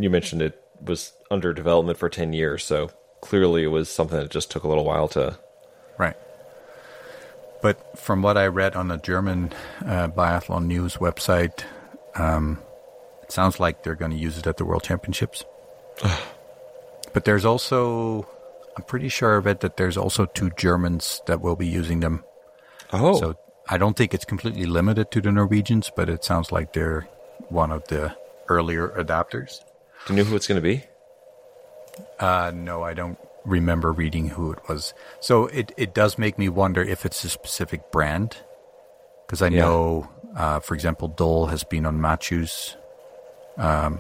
you 0.04 0.10
mentioned 0.10 0.42
it 0.42 0.62
was 0.82 1.14
under 1.30 1.54
development 1.54 1.98
for 1.98 2.10
10 2.10 2.34
years 2.34 2.64
so 2.64 2.90
clearly 3.22 3.64
it 3.64 3.68
was 3.68 3.90
something 3.90 4.18
that 4.18 4.30
just 4.30 4.50
took 4.50 4.64
a 4.64 4.68
little 4.68 4.86
while 4.86 5.08
to 5.08 5.38
right 5.98 6.16
but 7.62 7.98
from 8.00 8.22
what 8.22 8.38
i 8.38 8.48
read 8.48 8.76
on 8.76 8.88
the 8.88 8.98
german 8.98 9.52
uh, 9.86 10.08
biathlon 10.08 10.66
news 10.66 10.96
website 10.96 11.64
um, 12.16 12.60
it 13.24 13.32
sounds 13.32 13.60
like 13.60 13.84
they're 13.84 13.96
going 13.96 14.12
to 14.12 14.18
use 14.18 14.38
it 14.38 14.48
at 14.48 14.58
the 14.58 14.66
world 14.66 14.84
championships 14.84 15.44
but 17.14 17.26
there's 17.26 17.46
also 17.46 18.28
I'm 18.80 18.86
pretty 18.86 19.10
sure 19.10 19.36
of 19.36 19.46
it 19.46 19.60
that 19.60 19.76
there's 19.76 19.98
also 19.98 20.26
two 20.26 20.52
Germans 20.52 21.22
that 21.26 21.42
will 21.42 21.58
be 21.58 21.68
using 21.68 22.00
them. 22.00 22.24
Oh. 22.94 23.20
So 23.20 23.36
I 23.68 23.78
don't 23.78 23.98
think 23.98 24.14
it's 24.14 24.24
completely 24.24 24.66
limited 24.66 25.12
to 25.12 25.20
the 25.20 25.34
Norwegians, 25.34 25.92
but 25.94 26.10
it 26.10 26.24
sounds 26.24 26.54
like 26.54 26.72
they're 26.72 27.02
one 27.50 27.74
of 27.74 27.86
the 27.90 28.16
earlier 28.48 28.88
adapters. 28.88 29.60
Do 30.06 30.14
you 30.14 30.18
know 30.18 30.30
who 30.30 30.36
it's 30.36 30.48
going 30.48 30.62
to 30.62 30.68
be? 30.68 30.84
Uh, 32.20 32.52
no, 32.54 32.84
I 32.84 32.94
don't 32.94 33.18
remember 33.46 33.92
reading 33.92 34.30
who 34.30 34.52
it 34.52 34.60
was. 34.68 34.94
So 35.20 35.48
it, 35.48 35.72
it 35.78 35.94
does 35.94 36.18
make 36.18 36.38
me 36.38 36.50
wonder 36.50 36.82
if 36.82 37.06
it's 37.06 37.24
a 37.24 37.30
specific 37.30 37.92
brand. 37.92 38.38
Because 39.26 39.42
I 39.42 39.48
yeah. 39.48 39.62
know, 39.62 40.10
uh, 40.36 40.60
for 40.60 40.74
example, 40.74 41.08
Doll 41.08 41.48
has 41.48 41.64
been 41.64 41.86
on 41.86 42.00
Madshus 42.00 42.76
um, 43.58 44.00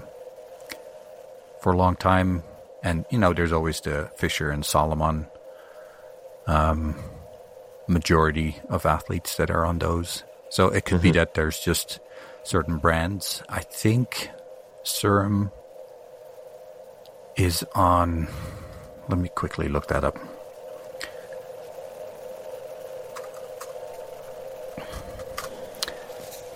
for 1.61 1.73
a 1.73 1.77
long 1.77 1.95
time 1.95 2.43
and 2.83 3.05
you 3.09 3.17
know, 3.17 3.33
there's 3.33 3.51
always 3.51 3.81
the 3.81 4.09
Fischer 4.15 4.49
and 4.49 4.65
Salomon 4.65 5.27
um, 6.47 6.95
majority 7.87 8.57
of 8.69 8.85
athletes 8.85 9.35
that 9.37 9.51
are 9.51 9.65
on 9.65 9.79
those. 9.79 10.23
So 10.49 10.67
it 10.67 10.85
could 10.85 10.95
mm-hmm. 10.99 11.03
be 11.03 11.11
that 11.11 11.33
there's 11.33 11.59
just 11.59 11.99
certain 12.43 12.77
brands. 12.77 13.43
I 13.49 13.59
think 13.59 14.29
Sørum 14.83 15.51
is 17.39 17.65
on. 17.73 18.27
Let 19.07 19.17
me 19.17 19.29
quickly 19.29 19.69
look 19.69 19.87
that 19.87 20.03
up. 20.03 20.17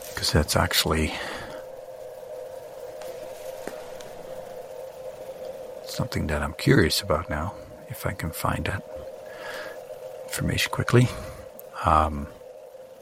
Because 0.09 0.31
that's 0.31 0.55
actually 0.55 1.13
something 5.85 6.27
that 6.27 6.41
I'm 6.41 6.53
curious 6.53 7.01
about 7.01 7.29
now, 7.29 7.53
if 7.89 8.05
I 8.05 8.11
can 8.13 8.31
find 8.31 8.65
that 8.65 8.83
information 10.25 10.71
quickly. 10.71 11.07
Um, 11.85 12.27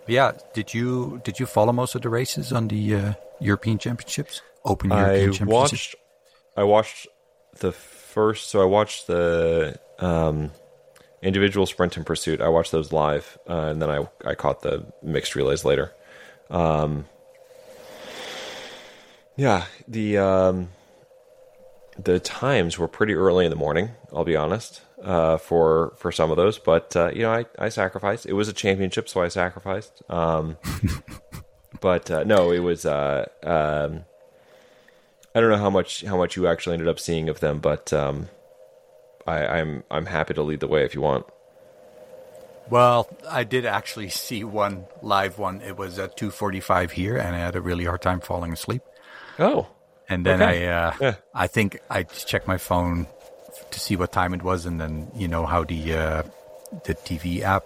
yeah, 0.08 0.34
did 0.54 0.74
you 0.74 1.22
did 1.24 1.40
you 1.40 1.46
follow 1.46 1.72
most 1.74 1.96
of 1.96 2.02
the 2.02 2.10
races 2.10 2.52
on 2.54 2.68
the 2.68 2.96
uh, 2.96 3.14
European 3.40 3.78
Championships? 3.78 4.42
Open 4.66 4.90
European 4.92 5.30
I 5.30 5.34
Championships. 5.34 5.52
Watched, 5.52 5.96
I 6.58 6.64
watched 6.64 7.08
the 7.60 7.72
first, 7.72 8.50
so 8.50 8.62
I 8.62 8.66
watched 8.66 9.08
the 9.08 9.80
um, 10.00 10.52
individual 11.22 11.66
sprint 11.66 11.98
and 11.98 12.06
pursuit. 12.06 12.42
I 12.42 12.50
watched 12.50 12.72
those 12.72 12.92
live, 12.92 13.38
uh, 13.50 13.68
and 13.68 13.82
then 13.82 13.90
I 13.90 14.08
I 14.26 14.36
caught 14.36 14.62
the 14.62 14.86
mixed 15.02 15.36
relays 15.36 15.64
later. 15.66 15.94
Um, 16.50 17.06
yeah, 19.36 19.66
the 19.88 20.18
um, 20.18 20.70
the 21.98 22.20
times 22.20 22.78
were 22.78 22.88
pretty 22.88 23.14
early 23.14 23.46
in 23.46 23.50
the 23.50 23.56
morning. 23.58 23.92
I'll 24.14 24.26
be 24.26 24.36
honest 24.36 24.82
uh, 25.04 25.38
for 25.38 25.94
for 25.98 26.12
some 26.12 26.32
of 26.32 26.38
those, 26.38 26.58
but 26.58 26.96
uh, 26.96 27.12
you 27.14 27.22
know 27.22 27.34
I, 27.34 27.46
I 27.58 27.70
sacrificed. 27.70 28.26
It 28.26 28.34
was 28.34 28.48
a 28.48 28.54
championship, 28.54 29.08
so 29.08 29.22
I 29.22 29.30
sacrificed. 29.30 30.02
Um, 30.10 30.58
but 31.82 32.10
uh, 32.12 32.24
no, 32.24 32.52
it 32.52 32.60
was. 32.60 32.86
Uh, 32.86 33.28
um, 33.44 34.06
I 35.34 35.40
don't 35.40 35.50
know 35.50 35.58
how 35.58 35.70
much 35.70 36.04
how 36.04 36.18
much 36.18 36.36
you 36.36 36.48
actually 36.48 36.74
ended 36.74 36.90
up 36.90 37.00
seeing 37.00 37.30
of 37.30 37.40
them, 37.40 37.60
but 37.60 37.94
um, 37.94 38.30
I, 39.26 39.46
I'm 39.46 39.84
I'm 39.90 40.06
happy 40.06 40.34
to 40.34 40.42
lead 40.42 40.60
the 40.60 40.68
way 40.68 40.84
if 40.84 40.94
you 40.94 41.02
want. 41.02 41.26
Well, 42.70 43.10
I 43.30 43.44
did 43.44 43.66
actually 43.66 44.10
see 44.10 44.44
one 44.44 44.86
live 45.02 45.38
one. 45.38 45.62
It 45.62 45.78
was 45.78 46.00
at 46.00 46.18
2:45 46.18 46.92
here, 46.92 47.18
and 47.18 47.36
I 47.36 47.40
had 47.40 47.56
a 47.56 47.62
really 47.62 47.86
hard 47.86 48.02
time 48.02 48.20
falling 48.20 48.54
asleep. 48.54 48.82
Oh, 49.40 49.68
and 50.10 50.26
then 50.26 50.42
okay. 50.42 50.68
I, 50.68 50.88
uh, 50.88 50.94
yeah. 51.00 51.16
I 51.34 51.48
think 51.48 51.80
I 51.90 52.04
checked 52.04 52.48
my 52.48 52.58
phone 52.58 53.08
to 53.72 53.80
see 53.80 53.96
what 53.96 54.12
time 54.12 54.34
it 54.34 54.44
was, 54.44 54.66
and 54.66 54.80
then 54.80 55.12
you 55.16 55.28
know 55.28 55.46
how 55.46 55.64
the 55.64 55.94
uh, 55.94 56.24
the 56.84 56.96
TV 56.96 57.42
app 57.42 57.64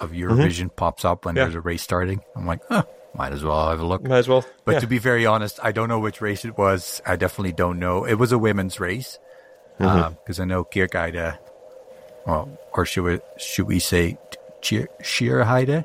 of. 0.00 0.10
Eurovision 0.10 0.66
mm-hmm. 0.66 0.76
pops 0.76 1.04
up 1.04 1.24
when 1.24 1.36
yeah. 1.36 1.44
there's 1.44 1.54
a 1.54 1.60
race 1.60 1.82
starting. 1.82 2.20
I'm 2.36 2.46
like, 2.46 2.60
oh, 2.70 2.84
might 3.18 3.32
as 3.32 3.42
well 3.42 3.68
have 3.68 3.80
a 3.80 3.84
look. 3.84 4.06
Might 4.06 4.18
as 4.18 4.28
well. 4.28 4.46
But 4.64 4.74
yeah. 4.74 4.80
to 4.80 4.86
be 4.86 4.98
very 4.98 5.26
honest, 5.26 5.58
I 5.62 5.72
don't 5.72 5.88
know 5.88 5.98
which 5.98 6.20
race 6.20 6.44
it 6.44 6.56
was. 6.56 7.02
I 7.04 7.16
definitely 7.16 7.52
don't 7.52 7.80
know. 7.80 8.04
It 8.04 8.14
was 8.14 8.30
a 8.30 8.38
women's 8.38 8.78
race 8.78 9.18
because 9.76 9.92
mm-hmm. 9.92 10.40
uh, 10.40 10.42
I 10.42 10.44
know 10.46 10.64
Kirkeeide, 10.64 11.36
well, 12.26 12.56
or 12.72 12.86
should 12.86 13.02
we 13.02 13.18
should 13.36 13.66
we 13.66 13.80
say 13.80 14.16
Sheerheide? 14.62 15.84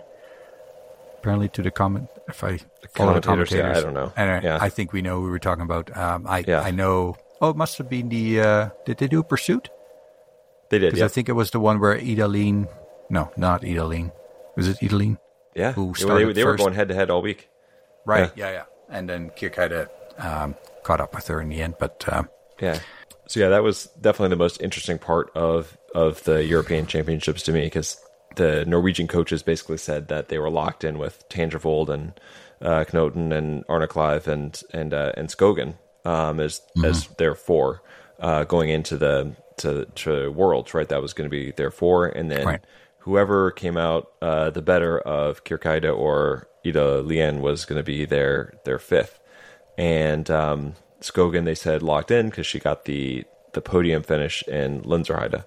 Apparently, 1.17 1.49
to 1.49 1.63
the 1.63 1.71
comment, 1.71 2.09
if 2.27 2.43
I 2.43 2.59
follow 2.91 3.15
the 3.15 3.21
commentators, 3.21 3.57
yeah, 3.57 3.77
I 3.77 3.81
don't 3.81 3.93
know. 3.93 4.13
And 4.15 4.43
yeah. 4.43 4.59
I 4.61 4.69
think 4.69 4.93
we 4.93 5.01
know 5.01 5.19
who 5.19 5.25
we 5.25 5.31
were 5.31 5.39
talking 5.39 5.63
about. 5.63 5.95
Um, 5.97 6.27
I 6.27 6.43
yeah. 6.47 6.61
I 6.61 6.71
know. 6.71 7.17
Oh, 7.41 7.49
it 7.49 7.55
must 7.55 7.77
have 7.79 7.89
been 7.89 8.09
the. 8.09 8.41
Uh, 8.41 8.69
did 8.85 8.97
they 8.97 9.07
do 9.07 9.19
a 9.19 9.23
Pursuit? 9.23 9.69
They 10.69 10.79
did. 10.79 10.91
Because 10.91 11.11
I 11.11 11.13
think 11.13 11.29
it 11.29 11.33
was 11.33 11.51
the 11.51 11.59
one 11.59 11.79
where 11.79 11.97
Ida 11.97 12.27
Lien. 12.27 12.67
No, 13.09 13.31
not 13.37 13.65
Ida 13.65 13.85
Lien. 13.85 14.11
Was 14.55 14.67
it 14.67 14.77
Ida 14.83 14.95
Lien? 14.95 15.17
Yeah. 15.55 15.73
Who 15.73 15.93
started 15.93 16.29
they, 16.29 16.33
they 16.33 16.43
were 16.43 16.55
going 16.55 16.73
head 16.73 16.89
to 16.89 16.95
head 16.95 17.09
all 17.09 17.21
week. 17.21 17.49
Right. 18.05 18.31
Yeah. 18.35 18.47
Yeah. 18.47 18.51
yeah. 18.51 18.63
And 18.89 19.09
then 19.09 19.29
Kirkeeide 19.31 19.87
um, 20.17 20.55
caught 20.83 21.01
up 21.01 21.15
with 21.15 21.27
her 21.27 21.41
in 21.41 21.49
the 21.49 21.61
end, 21.61 21.75
but. 21.79 22.03
Uh, 22.07 22.23
yeah. 22.59 22.79
So 23.27 23.39
yeah, 23.39 23.49
that 23.49 23.63
was 23.63 23.85
definitely 23.99 24.29
the 24.29 24.35
most 24.37 24.61
interesting 24.61 24.99
part 24.99 25.31
of 25.35 25.77
of 25.95 26.23
the 26.23 26.43
European 26.43 26.85
Championships 26.85 27.43
to 27.43 27.51
me 27.51 27.61
because 27.61 27.97
the 28.35 28.65
Norwegian 28.65 29.07
coaches 29.07 29.43
basically 29.43 29.77
said 29.77 30.07
that 30.09 30.29
they 30.29 30.39
were 30.39 30.49
locked 30.49 30.83
in 30.83 30.97
with 30.97 31.27
Tandrevold 31.29 31.89
and 31.89 32.19
uh, 32.61 32.83
Knotten 32.85 33.31
and 33.31 33.65
Arnekleiv 33.67 34.27
and 34.27 34.61
and 34.73 34.93
uh, 34.93 35.13
and 35.15 35.29
Skogan 35.29 35.75
um, 36.05 36.39
as 36.39 36.59
mm-hmm. 36.59 36.85
as 36.85 37.07
their 37.17 37.35
four 37.35 37.81
uh, 38.19 38.43
going 38.43 38.69
into 38.69 38.97
the 38.97 39.35
to 39.57 39.85
to 39.95 40.31
Worlds. 40.31 40.73
Right, 40.73 40.89
that 40.89 41.01
was 41.01 41.13
going 41.13 41.29
to 41.29 41.35
be 41.35 41.51
their 41.51 41.71
four, 41.71 42.07
and 42.07 42.29
then 42.29 42.45
right. 42.45 42.61
Whoever 43.03 43.51
came 43.51 43.77
out 43.77 44.11
uh, 44.21 44.49
the 44.49 44.61
better 44.61 44.99
of 44.99 45.43
Kirkeeide 45.43 45.95
or 45.95 46.47
Ida 46.65 47.01
Lien 47.01 47.41
was 47.41 47.65
going 47.65 47.77
to 47.77 47.83
be 47.83 48.05
their 48.05 48.53
their 48.65 48.79
fifth. 48.79 49.19
And 49.77 50.29
um, 50.29 50.75
Skogan, 51.01 51.45
they 51.45 51.55
said 51.55 51.81
locked 51.81 52.11
in 52.11 52.29
because 52.29 52.47
she 52.47 52.59
got 52.59 52.85
the 52.85 53.25
the 53.53 53.61
podium 53.61 54.03
finish 54.03 54.43
in 54.43 54.81
Lenzerheide 54.81 55.43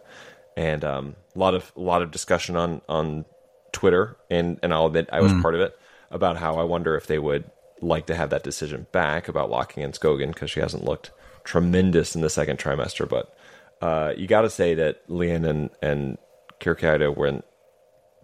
and 0.57 0.85
um, 0.85 1.17
a 1.35 1.39
lot 1.39 1.55
of 1.55 1.71
a 1.77 1.81
lot 1.81 2.03
of 2.03 2.11
discussion 2.11 2.57
on 2.57 2.81
on 2.89 3.25
Twitter, 3.73 4.17
and 4.31 4.59
and 4.63 4.73
I'll 4.73 4.87
admit 4.87 5.09
I 5.13 5.21
was 5.21 5.33
mm. 5.33 5.43
part 5.43 5.55
of 5.55 5.61
it 5.61 5.79
about 6.11 6.39
how 6.39 6.55
I 6.55 6.65
wonder 6.65 6.97
if 6.97 7.07
they 7.07 7.19
would 7.19 7.51
like 7.83 8.07
to 8.07 8.15
have 8.15 8.31
that 8.31 8.43
decision 8.43 8.87
back 8.91 9.29
about 9.29 9.51
locking 9.51 9.83
in 9.83 9.93
Skogan 9.93 10.29
because 10.29 10.51
she 10.51 10.61
hasn't 10.61 10.85
looked 10.85 11.11
tremendous 11.45 12.15
in 12.15 12.23
the 12.23 12.31
second 12.31 12.59
trimester, 12.59 13.07
but 13.07 13.37
uh, 13.83 14.15
you 14.17 14.27
got 14.27 14.43
to 14.43 14.51
say 14.51 14.75
that 14.75 15.03
Lien 15.09 15.45
and 15.45 15.71
and 15.83 16.17
Kirkeeide 16.61 17.17
went 17.17 17.45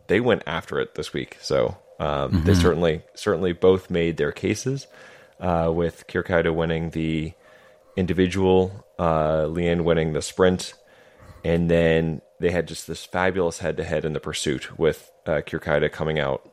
they 0.09 0.21
went 0.21 0.43
after 0.47 0.79
it 0.79 0.95
this 0.95 1.13
week. 1.13 1.39
So 1.41 1.79
um, 1.99 2.07
mm-hmm. 2.33 2.45
they 2.45 2.55
certainly 2.55 3.03
certainly 3.15 3.53
both 3.53 3.91
made 3.91 4.17
their 4.17 4.33
cases. 4.33 4.87
Uh, 5.41 5.73
with 5.75 6.07
Kirkeeide 6.07 6.55
winning 6.55 6.91
the 6.91 7.33
individual, 7.97 8.87
uh, 8.99 9.47
Lien 9.47 9.83
winning 9.83 10.13
the 10.13 10.23
sprint, 10.23 10.75
and 11.45 11.69
then 11.69 12.21
they 12.39 12.53
had 12.53 12.69
just 12.69 12.87
this 12.87 13.05
fabulous 13.05 13.59
head 13.59 13.77
to 13.79 13.85
head 13.85 14.05
in 14.05 14.13
the 14.13 14.21
pursuit 14.21 14.79
with 14.79 15.11
uh, 15.27 15.41
Kirkeeide 15.45 15.91
coming 15.91 16.21
out 16.21 16.49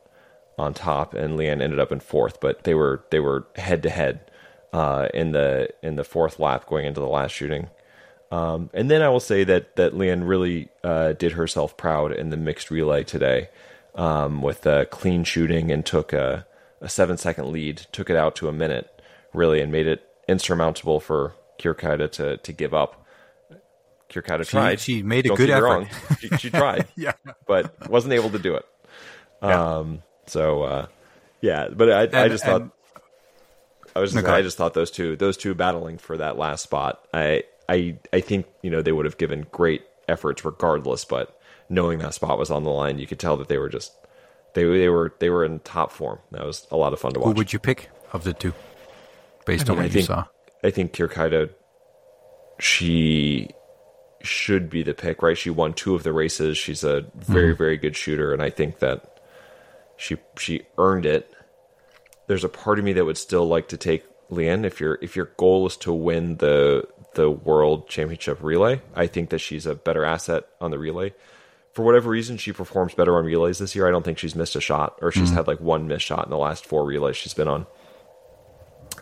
on 0.58 0.74
top, 0.74 1.14
and 1.14 1.36
Lien 1.36 1.62
ended 1.62 1.78
up 1.78 1.92
in 1.92 2.00
fourth. 2.00 2.40
But 2.40 2.64
they 2.64 2.74
were 2.74 3.04
they 3.10 3.20
were 3.20 3.46
head 3.54 3.84
to 3.84 3.90
head 3.90 4.30
in 5.14 5.32
the 5.32 5.68
in 5.82 5.94
the 5.94 6.04
fourth 6.04 6.40
lap 6.40 6.66
going 6.66 6.86
into 6.86 7.00
the 7.00 7.06
last 7.06 7.30
shooting. 7.32 7.68
Um, 8.30 8.70
and 8.72 8.90
then 8.90 9.02
I 9.02 9.08
will 9.08 9.20
say 9.20 9.42
that 9.44 9.76
that 9.76 9.96
Lien 9.96 10.24
really 10.24 10.68
uh, 10.84 11.12
did 11.12 11.32
herself 11.32 11.76
proud 11.76 12.12
in 12.12 12.30
the 12.30 12.36
mixed 12.36 12.70
relay 12.70 13.02
today 13.02 13.48
um, 13.94 14.40
with 14.40 14.66
uh, 14.66 14.84
clean 14.86 15.24
shooting 15.24 15.72
and 15.72 15.84
took 15.84 16.12
a, 16.12 16.46
a, 16.80 16.88
seven 16.88 17.16
second 17.16 17.50
lead, 17.50 17.86
took 17.90 18.08
it 18.08 18.16
out 18.16 18.36
to 18.36 18.48
a 18.48 18.52
minute 18.52 19.02
really, 19.32 19.60
and 19.60 19.72
made 19.72 19.88
it 19.88 20.06
insurmountable 20.28 21.00
for 21.00 21.34
Kirkeeide 21.58 22.12
to 22.12 22.36
to 22.36 22.52
give 22.52 22.72
up. 22.72 23.04
Kirkeeide 24.08 24.44
she, 24.44 24.50
tried. 24.50 24.80
She 24.80 25.02
made 25.02 25.26
a 25.26 25.28
Don't 25.28 25.36
good 25.36 25.50
effort. 25.50 25.64
Wrong. 25.64 25.88
She, 26.20 26.28
she 26.36 26.50
tried, 26.50 26.86
yeah, 26.96 27.12
but 27.46 27.88
wasn't 27.90 28.14
able 28.14 28.30
to 28.30 28.38
do 28.38 28.54
it. 28.54 28.64
Yeah. 29.42 29.78
Um, 29.78 30.02
so 30.26 30.62
uh, 30.62 30.86
yeah, 31.40 31.68
but 31.68 31.90
I, 31.90 32.02
and, 32.04 32.14
I 32.14 32.28
just 32.28 32.44
thought. 32.44 32.70
I 33.94 33.98
was 33.98 34.12
just, 34.12 34.24
I 34.24 34.40
just 34.42 34.56
thought 34.56 34.72
those 34.72 34.92
two 34.92 35.16
those 35.16 35.36
two 35.36 35.52
battling 35.52 35.98
for 35.98 36.16
that 36.16 36.38
last 36.38 36.62
spot. 36.62 37.04
I 37.12 37.42
I 37.70 37.96
I 38.12 38.20
think 38.20 38.46
you 38.62 38.70
know 38.70 38.82
they 38.82 38.92
would 38.92 39.06
have 39.06 39.16
given 39.16 39.46
great 39.52 39.82
efforts 40.08 40.44
regardless, 40.44 41.04
but 41.04 41.40
knowing 41.68 42.00
that 42.00 42.14
spot 42.14 42.36
was 42.36 42.50
on 42.50 42.64
the 42.64 42.70
line, 42.70 42.98
you 42.98 43.06
could 43.06 43.20
tell 43.20 43.36
that 43.36 43.48
they 43.48 43.58
were 43.58 43.68
just 43.68 43.92
they 44.54 44.64
they 44.64 44.88
were 44.88 45.14
they 45.20 45.30
were 45.30 45.44
in 45.44 45.60
top 45.60 45.92
form. 45.92 46.18
That 46.32 46.44
was 46.44 46.66
a 46.70 46.76
lot 46.76 46.92
of 46.92 46.98
fun 46.98 47.12
to 47.12 47.20
watch. 47.20 47.28
Who 47.28 47.34
would 47.34 47.52
you 47.52 47.60
pick 47.60 47.88
of 48.12 48.24
the 48.24 48.34
two, 48.34 48.52
based 49.46 49.70
I 49.70 49.70
mean, 49.70 49.70
on 49.70 49.76
what 49.76 49.82
I 49.82 49.86
you 49.86 49.92
think, 49.92 50.06
saw? 50.06 50.24
I 50.64 50.70
think 50.70 50.92
Kirkeeide, 50.92 51.50
she 52.58 53.50
should 54.20 54.68
be 54.68 54.82
the 54.82 54.92
pick, 54.92 55.22
right? 55.22 55.38
She 55.38 55.50
won 55.50 55.72
two 55.72 55.94
of 55.94 56.02
the 56.02 56.12
races. 56.12 56.58
She's 56.58 56.82
a 56.82 57.06
very 57.14 57.52
mm-hmm. 57.52 57.58
very 57.58 57.76
good 57.76 57.96
shooter, 57.96 58.32
and 58.32 58.42
I 58.42 58.50
think 58.50 58.80
that 58.80 59.20
she 59.96 60.16
she 60.36 60.62
earned 60.76 61.06
it. 61.06 61.32
There's 62.26 62.44
a 62.44 62.48
part 62.48 62.80
of 62.80 62.84
me 62.84 62.92
that 62.94 63.04
would 63.04 63.18
still 63.18 63.46
like 63.46 63.68
to 63.68 63.76
take 63.76 64.04
Lien 64.28 64.64
if 64.64 64.80
your 64.80 64.98
if 65.00 65.14
your 65.14 65.30
goal 65.36 65.66
is 65.66 65.76
to 65.78 65.92
win 65.92 66.36
the 66.38 66.86
the 67.14 67.30
world 67.30 67.88
championship 67.88 68.42
relay. 68.42 68.80
I 68.94 69.06
think 69.06 69.30
that 69.30 69.38
she's 69.38 69.66
a 69.66 69.74
better 69.74 70.04
asset 70.04 70.44
on 70.60 70.70
the 70.70 70.78
relay. 70.78 71.14
For 71.72 71.84
whatever 71.84 72.10
reason, 72.10 72.36
she 72.36 72.52
performs 72.52 72.94
better 72.94 73.16
on 73.16 73.24
relays 73.24 73.58
this 73.58 73.76
year. 73.76 73.86
I 73.86 73.90
don't 73.90 74.04
think 74.04 74.18
she's 74.18 74.34
missed 74.34 74.56
a 74.56 74.60
shot, 74.60 74.98
or 75.00 75.12
she's 75.12 75.28
mm-hmm. 75.28 75.36
had 75.36 75.46
like 75.46 75.60
one 75.60 75.86
missed 75.86 76.04
shot 76.04 76.24
in 76.24 76.30
the 76.30 76.38
last 76.38 76.66
four 76.66 76.84
relays 76.84 77.16
she's 77.16 77.34
been 77.34 77.48
on, 77.48 77.66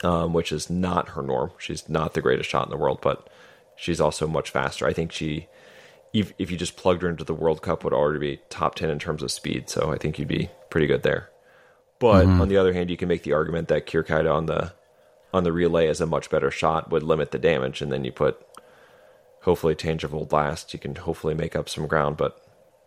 um, 0.02 0.32
which 0.32 0.52
is 0.52 0.68
not 0.68 1.11
her 1.11 1.22
norm. 1.22 1.52
She's 1.59 1.88
not 1.88 2.14
the 2.14 2.20
greatest 2.20 2.50
shot 2.50 2.66
in 2.66 2.70
the 2.70 2.76
world, 2.76 3.00
but 3.00 3.28
she's 3.76 4.00
also 4.00 4.26
much 4.26 4.50
faster. 4.50 4.86
I 4.86 4.92
think 4.92 5.12
she, 5.12 5.48
if, 6.12 6.34
if 6.38 6.50
you 6.50 6.59
just 6.59 6.76
plugged 6.76 7.02
her 7.02 7.09
into 7.09 7.24
the 7.24 7.34
World 7.34 7.62
Cup, 7.62 7.84
would 7.84 7.94
already 7.94 8.18
be 8.18 8.40
top 8.50 8.74
10 8.74 8.90
in 8.90 8.98
terms 8.98 9.22
of 9.22 9.30
speed. 9.30 9.70
So 9.70 9.90
I 9.90 9.96
think 9.96 10.18
you'd 10.18 10.28
be 10.28 10.50
pretty 10.68 10.86
good 10.86 11.02
there. 11.02 11.30
But 11.98 12.26
mm-hmm. 12.26 12.40
on 12.40 12.48
the 12.48 12.59
other 12.59 12.72
hand, 12.72 12.90
you 12.90 12.96
can 12.96 13.09
make 13.09 13.22
the 13.22 13.32
argument 13.32 13.68
that 13.68 13.86
Kirkeeide 13.86 14.32
on 14.32 14.46
the 14.46 14.72
on 15.33 15.45
the 15.45 15.53
relay 15.53 15.89
as 15.89 16.01
a 16.01 16.07
much 16.07 16.31
better 16.31 16.51
shot 16.51 16.91
would 16.91 17.03
limit 17.03 17.31
the 17.31 17.39
damage, 17.39 17.83
and 17.83 17.93
then 17.93 18.05
you 18.05 18.12
put 18.12 18.41
hopefully 19.43 19.74
tangible 19.74 20.24
blast. 20.24 20.72
You 20.72 20.79
can 20.79 20.95
hopefully 20.95 21.35
make 21.35 21.57
up 21.57 21.68
some 21.68 21.87
ground. 21.87 22.16
But 22.16 22.41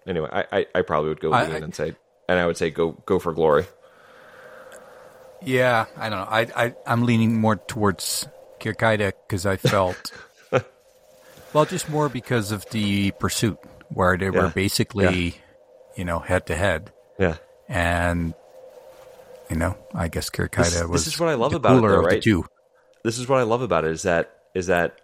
anyway, 0.07 0.29
I, 0.31 0.45
I, 0.51 0.65
I 0.75 0.81
probably 0.81 1.09
would 1.09 1.19
go 1.19 1.31
I, 1.31 1.43
and 1.43 1.75
say, 1.75 1.95
and 2.27 2.39
I 2.39 2.45
would 2.45 2.57
say 2.57 2.69
go 2.69 2.91
go 3.05 3.19
for 3.19 3.33
glory. 3.33 3.65
Yeah, 5.43 5.85
I 5.97 6.09
don't 6.09 6.19
know. 6.19 6.27
I, 6.29 6.65
I 6.65 6.75
I'm 6.85 7.05
leaning 7.05 7.39
more 7.39 7.55
towards 7.55 8.27
Kirkeeide 8.59 9.13
because 9.27 9.45
I 9.45 9.57
felt 9.57 10.11
well, 11.53 11.65
just 11.65 11.89
more 11.89 12.09
because 12.09 12.51
of 12.51 12.69
the 12.69 13.11
pursuit 13.11 13.57
where 13.89 14.17
they 14.17 14.25
yeah. 14.25 14.31
were 14.31 14.49
basically, 14.49 15.25
yeah. 15.25 15.31
you 15.97 16.05
know, 16.05 16.19
head 16.19 16.45
to 16.47 16.55
head. 16.55 16.91
Yeah, 17.19 17.37
and 17.67 18.33
you 19.51 19.57
know, 19.57 19.77
I 19.93 20.07
guess 20.07 20.29
Kirkeeide 20.29 20.87
was. 20.87 21.03
This 21.03 21.13
is 21.13 21.19
what 21.19 21.29
I 21.29 21.33
love 21.33 21.53
about 21.53 21.77
it, 21.77 21.81
though, 21.81 22.01
right? 22.01 22.23
This 23.03 23.19
is 23.19 23.27
what 23.27 23.39
I 23.39 23.43
love 23.43 23.61
about 23.61 23.83
it 23.83 23.91
is 23.91 24.03
that 24.03 24.33
is 24.55 24.67
that 24.67 25.01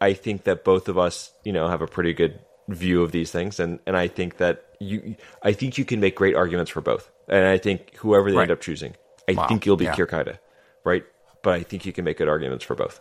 I 0.00 0.14
think 0.14 0.44
that 0.44 0.64
both 0.64 0.88
of 0.88 0.96
us, 0.96 1.32
you 1.44 1.52
know, 1.52 1.68
have 1.68 1.82
a 1.82 1.86
pretty 1.86 2.14
good 2.14 2.38
view 2.68 3.02
of 3.02 3.12
these 3.12 3.30
things, 3.30 3.60
and 3.60 3.78
and 3.86 3.94
I 3.96 4.08
think 4.08 4.38
that 4.38 4.64
you, 4.80 5.16
I 5.42 5.52
think 5.52 5.76
you 5.76 5.84
can 5.84 6.00
make 6.00 6.16
great 6.16 6.34
arguments 6.34 6.70
for 6.70 6.80
both, 6.80 7.10
and 7.28 7.44
I 7.44 7.58
think 7.58 7.94
whoever 7.96 8.30
they 8.30 8.36
right. 8.36 8.44
end 8.44 8.52
up 8.52 8.60
choosing, 8.62 8.94
I 9.28 9.32
wow. 9.32 9.48
think 9.48 9.66
you'll 9.66 9.76
be 9.76 9.84
yeah. 9.84 9.94
Kirkeeide, 9.94 10.38
right? 10.82 11.04
But 11.42 11.54
I 11.54 11.62
think 11.62 11.84
you 11.84 11.92
can 11.92 12.04
make 12.04 12.16
good 12.16 12.28
arguments 12.28 12.64
for 12.64 12.74
both. 12.74 13.00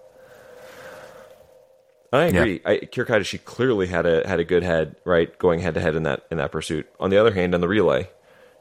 I 2.11 2.25
agree. 2.25 2.61
Yeah. 2.63 2.71
I, 2.71 2.77
Kirkeeide, 2.79 3.25
she 3.25 3.37
clearly 3.37 3.87
had 3.87 4.05
a 4.05 4.27
had 4.27 4.39
a 4.41 4.43
good 4.43 4.63
head, 4.63 4.97
right, 5.05 5.37
going 5.39 5.61
head 5.61 5.75
to 5.75 5.81
head 5.81 5.95
in 5.95 6.03
that 6.03 6.25
in 6.29 6.37
that 6.37 6.51
pursuit. 6.51 6.87
On 6.99 7.09
the 7.09 7.17
other 7.17 7.33
hand, 7.33 7.55
on 7.55 7.61
the 7.61 7.67
relay, 7.69 8.09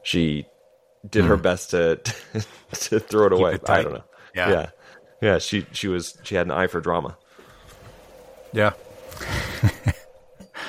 she 0.03 0.47
did 1.09 1.23
mm. 1.23 1.27
her 1.27 1.35
hmm. 1.35 1.41
best 1.41 1.71
to 1.71 1.95
to 2.71 2.99
throw 2.99 3.27
it 3.27 3.29
Keep 3.31 3.39
away. 3.39 3.53
It 3.55 3.69
I 3.69 3.83
don't 3.83 3.93
know. 3.93 4.03
Yeah. 4.35 4.49
yeah, 4.49 4.69
yeah. 5.21 5.37
She 5.39 5.65
she 5.71 5.87
was 5.87 6.17
she 6.23 6.35
had 6.35 6.47
an 6.47 6.51
eye 6.51 6.67
for 6.67 6.81
drama. 6.81 7.17
Yeah. 8.53 8.73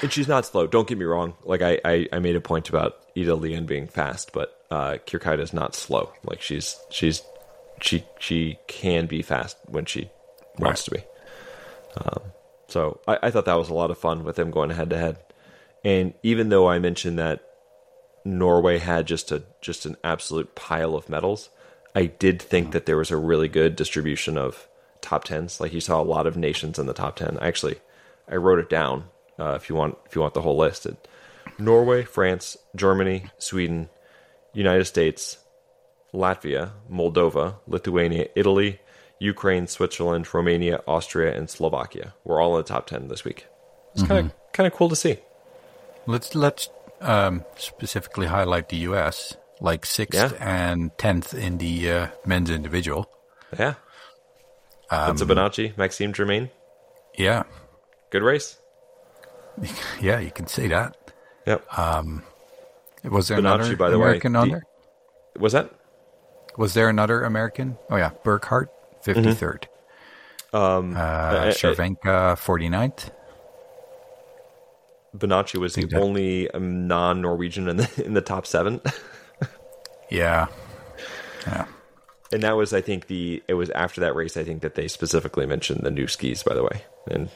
and 0.03 0.13
she's 0.13 0.29
not 0.29 0.45
slow. 0.45 0.67
Don't 0.67 0.89
get 0.89 0.99
me 0.99 1.05
wrong. 1.05 1.35
Like 1.45 1.63
I, 1.63 1.81
I, 1.85 2.09
I 2.13 2.19
made 2.19 2.37
a 2.37 2.41
point 2.41 2.69
about 2.69 2.97
Ida 3.17 3.35
Lien 3.35 3.67
being 3.67 3.87
fast, 3.87 4.33
but 4.33 4.61
uh, 4.71 4.99
Kirkeeide 5.07 5.41
is 5.41 5.53
not 5.53 5.75
slow. 5.75 6.13
Like 6.25 6.43
she's 6.43 6.79
she's 6.91 7.23
she 7.81 8.05
she 8.19 8.59
can 8.67 9.07
be 9.07 9.23
fast 9.23 9.57
when 9.67 9.85
she 9.85 10.11
wants 10.59 10.89
right. 10.89 11.01
to 11.01 11.03
be. 11.03 11.05
Um, 12.05 12.33
so 12.69 13.01
I, 13.07 13.19
I 13.25 13.31
thought 13.31 13.47
that 13.47 13.55
was 13.55 13.71
a 13.71 13.75
lot 13.75 13.91
of 13.91 13.99
fun 13.99 14.25
with 14.25 14.37
them 14.37 14.51
going 14.51 14.71
head 14.71 14.91
to 14.91 14.99
head. 14.99 15.19
And 15.85 16.15
even 16.23 16.49
though 16.49 16.69
I 16.69 16.79
mentioned 16.79 17.19
that 17.19 17.46
Norway 18.27 18.79
had 18.79 19.07
just 19.07 19.31
a 19.31 19.45
just 19.61 19.87
an 19.87 19.97
absolute 20.03 20.55
pile 20.57 20.95
of 20.97 21.09
medals. 21.09 21.49
I 21.95 22.07
did 22.07 22.43
think 22.43 22.73
that 22.73 22.85
there 22.85 22.97
was 22.97 23.11
a 23.11 23.17
really 23.17 23.49
good 23.49 23.77
distribution 23.77 24.37
of 24.37 24.67
top 25.01 25.25
tens. 25.25 25.61
Like 25.61 25.73
you 25.73 25.81
saw 25.81 26.01
a 26.01 26.03
lot 26.03 26.27
of 26.27 26.37
nations 26.37 26.79
in 26.79 26.87
the 26.87 26.93
top 26.93 27.17
ten. 27.17 27.39
Actually, 27.41 27.77
I 28.29 28.35
wrote 28.37 28.59
it 28.59 28.69
down. 28.69 29.05
Uh, 29.39 29.53
if 29.53 29.69
you 29.69 29.77
want, 29.77 29.97
if 30.07 30.17
you 30.17 30.23
want 30.23 30.35
the 30.35 30.43
whole 30.43 30.57
list, 30.57 30.87
it, 30.87 31.09
Norway, 31.59 32.03
France, 32.03 32.57
Germany, 32.75 33.27
Sweden, 33.39 33.89
United 34.53 34.87
States, 34.87 35.39
Latvia, 36.13 36.73
Moldova, 36.91 37.57
Lithuania, 37.69 38.29
Italy, 38.35 38.81
Ukraine, 39.21 39.67
Switzerland, 39.69 40.33
Romania, 40.35 40.83
Austria, 40.89 41.37
and 41.37 41.49
Slovakia. 41.49 42.15
We're 42.25 42.41
all 42.41 42.57
in 42.57 42.65
the 42.65 42.69
top 42.69 42.89
ten 42.89 43.07
this 43.07 43.25
week. 43.25 43.47
It's 43.93 44.03
mm-hmm. 44.03 44.13
kind 44.13 44.27
of 44.27 44.53
kind 44.53 44.67
of 44.67 44.73
cool 44.73 44.89
to 44.89 44.97
see. 44.97 45.19
Let's 46.07 46.35
let's 46.35 46.69
um, 47.01 47.45
specifically 47.57 48.27
highlight 48.27 48.69
the 48.69 48.79
U.S. 48.89 49.37
like 49.61 49.87
sixth 49.87 50.15
yeah. 50.15 50.33
and 50.41 50.97
tenth 50.99 51.35
in 51.35 51.59
the 51.59 51.91
uh, 51.91 52.07
men's 52.25 52.51
individual. 52.51 53.11
Yeah. 53.59 53.75
that's 54.91 55.23
Um, 55.23 55.29
Bonacci, 55.29 55.77
Maxime 55.77 56.13
Germain. 56.13 56.51
Yeah. 57.17 57.45
Good 58.11 58.23
race. 58.23 58.59
Yeah, 60.01 60.19
you 60.21 60.31
can 60.31 60.47
say 60.47 60.69
that. 60.69 60.97
Yep. 61.47 61.79
Um, 61.79 62.23
was 63.05 63.29
there 63.29 63.39
Bonacci, 63.39 63.41
another 63.41 63.77
by 63.77 63.91
the 63.91 63.97
American 63.97 64.35
way, 64.35 64.39
on 64.39 64.49
there? 64.51 64.63
Was 65.39 65.53
that? 65.53 65.71
Was 66.59 66.75
there 66.75 66.89
another 66.89 67.23
American? 67.23 67.79
Oh 67.89 67.97
yeah, 67.97 68.11
Burkhardt, 68.23 68.71
53rd. 69.03 69.65
Mm-hmm. 70.53 70.57
Um, 70.57 70.97
uh, 70.97 71.47
Cervenka, 71.47 72.37
49th. 72.37 73.11
Bonacci 75.19 75.59
was 75.59 75.75
the 75.75 75.89
only 75.97 76.51
um, 76.51 76.87
non-Norwegian 76.87 77.69
in 77.69 77.77
the 77.77 77.91
in 78.05 78.15
the 78.15 78.21
top 78.21 78.47
seven. 78.47 78.81
yeah, 80.11 80.47
yeah. 81.47 81.67
And 82.33 82.43
that 82.43 82.57
was, 82.57 82.73
I 82.73 82.81
think, 82.81 83.07
the 83.07 83.43
it 83.49 83.55
was 83.55 83.71
after 83.71 84.01
that 84.01 84.15
race. 84.15 84.37
I 84.37 84.45
think 84.45 84.63
that 84.63 84.75
they 84.75 84.89
specifically 84.89 85.47
mentioned 85.47 85.81
the 85.83 85.91
new 85.91 86.07
skis, 86.07 86.43
by 86.43 86.55
the 86.55 86.63
way. 86.63 86.85
And 87.11 87.31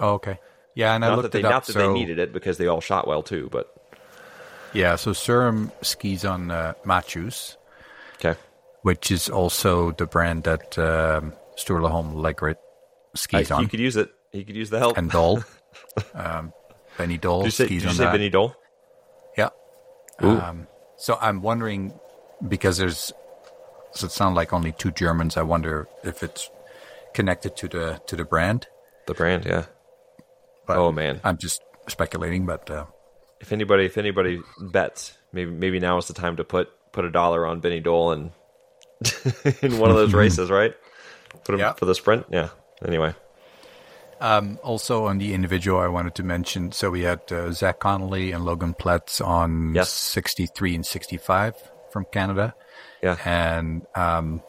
oh, 0.00 0.14
okay, 0.14 0.38
yeah. 0.74 0.94
And 0.94 1.04
I 1.04 1.14
looked 1.14 1.22
that 1.22 1.32
they, 1.32 1.44
up, 1.44 1.50
not 1.50 1.66
that 1.66 1.72
so... 1.72 1.78
they 1.78 1.92
needed 1.92 2.18
it 2.18 2.32
because 2.32 2.58
they 2.58 2.66
all 2.66 2.80
shot 2.80 3.06
well 3.06 3.22
too, 3.22 3.48
but 3.52 3.72
yeah. 4.72 4.96
So 4.96 5.12
Sørum 5.12 5.70
skis 5.82 6.24
on 6.24 6.50
uh, 6.50 6.74
Madshus, 6.84 7.56
okay, 8.16 8.38
which 8.82 9.10
is 9.10 9.28
also 9.28 9.92
the 9.92 10.06
brand 10.06 10.44
that 10.44 10.76
um, 10.78 11.32
Sturla 11.56 11.90
Holm 11.90 12.14
Lægreid 12.14 12.56
skis 13.14 13.50
I, 13.50 13.56
on. 13.56 13.62
You 13.62 13.68
could 13.68 13.80
use 13.80 13.96
it. 13.96 14.10
He 14.32 14.44
could 14.44 14.56
use 14.56 14.70
the 14.70 14.78
help. 14.78 14.96
And 14.96 15.10
Doll. 15.10 15.44
um, 16.14 16.52
Benny 16.98 17.18
Doll. 17.18 17.40
Did 17.40 17.46
you 17.46 17.50
say, 17.50 17.68
did 17.68 17.82
you 17.82 17.90
say 17.90 18.04
Benny 18.04 18.30
Doll? 18.30 18.54
Yeah. 19.36 19.48
Um, 20.18 20.66
so 20.96 21.18
I'm 21.20 21.42
wondering 21.42 21.92
because 22.46 22.78
there's 22.78 23.12
does 23.92 24.04
it 24.04 24.10
sound 24.12 24.34
like 24.36 24.52
only 24.52 24.72
two 24.72 24.90
Germans? 24.90 25.36
I 25.36 25.42
wonder 25.42 25.88
if 26.04 26.22
it's 26.22 26.50
connected 27.14 27.56
to 27.58 27.68
the 27.68 28.00
to 28.06 28.16
the 28.16 28.24
brand. 28.24 28.66
The 29.06 29.14
brand, 29.14 29.44
yeah. 29.44 29.64
But 30.66 30.76
Oh, 30.78 30.92
man. 30.92 31.20
I'm 31.24 31.38
just 31.38 31.60
speculating. 31.88 32.46
But 32.46 32.70
uh, 32.70 32.86
If 33.40 33.52
anybody, 33.52 33.84
if 33.86 33.98
anybody 33.98 34.40
bets, 34.60 35.16
maybe 35.32 35.50
maybe 35.50 35.80
now 35.80 35.98
is 35.98 36.06
the 36.06 36.14
time 36.14 36.36
to 36.36 36.44
put 36.44 36.68
put 36.92 37.04
a 37.04 37.10
dollar 37.10 37.46
on 37.46 37.60
Benny 37.60 37.80
Doll 37.80 38.12
and 38.12 38.30
in 39.62 39.78
one 39.78 39.90
of 39.90 39.96
those 39.96 40.14
races, 40.22 40.50
right? 40.50 40.74
Put 41.44 41.54
him 41.54 41.60
Yeah. 41.60 41.72
for 41.72 41.86
the 41.86 41.94
sprint. 41.94 42.26
Yeah. 42.30 42.50
Anyway. 42.86 43.14
Um, 44.22 44.58
also 44.62 45.06
on 45.06 45.18
the 45.18 45.34
individual, 45.34 45.78
I 45.80 45.88
wanted 45.88 46.14
to 46.16 46.22
mention. 46.22 46.72
So 46.72 46.90
we 46.90 47.02
had 47.02 47.20
uh, 47.30 47.52
Zach 47.52 47.80
Connolly 47.80 48.32
and 48.32 48.44
Logan 48.44 48.74
Pletz 48.74 49.20
on 49.24 49.74
Yes. 49.74 49.90
63 49.90 50.76
and 50.76 50.86
65 50.86 51.54
from 51.90 52.06
Canada, 52.12 52.54
Yeah. 53.02 53.16
and 53.24 53.86
um, 53.94 54.42